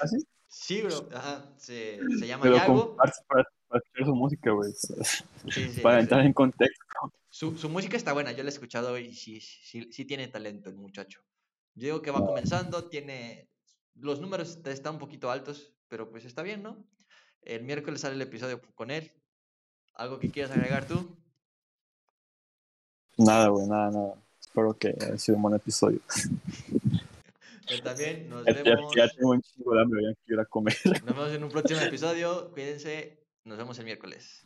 así, 0.00 0.16
Sí, 0.46 0.82
bro, 0.82 1.08
ajá, 1.12 1.52
se, 1.56 1.98
se 2.18 2.26
llama 2.28 2.44
pero 2.44 2.56
Yago. 2.56 2.96
para, 2.96 3.12
para 3.26 3.42
escuchar 3.80 4.06
su 4.06 4.14
música, 4.14 4.50
güey, 4.52 4.72
Sí, 5.52 5.68
sí, 5.72 5.80
para 5.80 5.96
sí. 5.96 6.02
entrar 6.02 6.24
en 6.24 6.32
contexto. 6.32 6.84
Su, 7.28 7.58
su 7.58 7.68
música 7.68 7.96
está 7.96 8.12
buena, 8.12 8.30
yo 8.30 8.44
la 8.44 8.50
he 8.50 8.52
escuchado 8.52 8.96
y 8.96 9.12
sí, 9.14 9.40
sí, 9.40 9.90
sí 9.92 10.04
tiene 10.04 10.28
talento 10.28 10.70
el 10.70 10.76
muchacho. 10.76 11.20
Yo 11.74 11.86
digo 11.86 12.02
que 12.02 12.12
va 12.12 12.24
comenzando, 12.24 12.88
tiene... 12.88 13.48
Los 13.96 14.20
números 14.20 14.50
est- 14.50 14.66
están 14.68 14.94
un 14.94 15.00
poquito 15.00 15.28
altos, 15.30 15.74
pero 15.88 16.08
pues 16.10 16.24
está 16.24 16.42
bien, 16.42 16.62
¿no? 16.62 16.84
El 17.44 17.62
miércoles 17.62 18.00
sale 18.00 18.14
el 18.14 18.22
episodio 18.22 18.60
con 18.74 18.90
él. 18.90 19.10
¿Algo 19.94 20.18
que 20.18 20.30
quieras 20.30 20.52
agregar 20.52 20.86
tú? 20.86 21.16
Nada, 23.16 23.48
güey, 23.48 23.66
nada, 23.66 23.90
nada. 23.90 24.14
Espero 24.40 24.76
que 24.76 24.88
haya 24.88 25.18
sido 25.18 25.36
un 25.36 25.42
buen 25.42 25.54
episodio. 25.54 26.00
También, 27.82 28.28
nos 28.28 28.44
Ya, 28.44 28.52
vemos. 28.62 28.92
ya 28.94 29.08
tengo 29.08 29.30
un 29.30 29.40
chingo 29.42 29.74
de 29.74 29.80
hambre, 29.82 30.02
ya 30.02 30.14
quiero 30.26 30.46
comer. 30.48 30.76
Nos 30.84 31.02
vemos 31.16 31.32
en 31.32 31.44
un 31.44 31.50
próximo 31.50 31.80
episodio. 31.80 32.50
Cuídense, 32.52 33.24
nos 33.44 33.56
vemos 33.56 33.78
el 33.78 33.84
miércoles. 33.86 34.42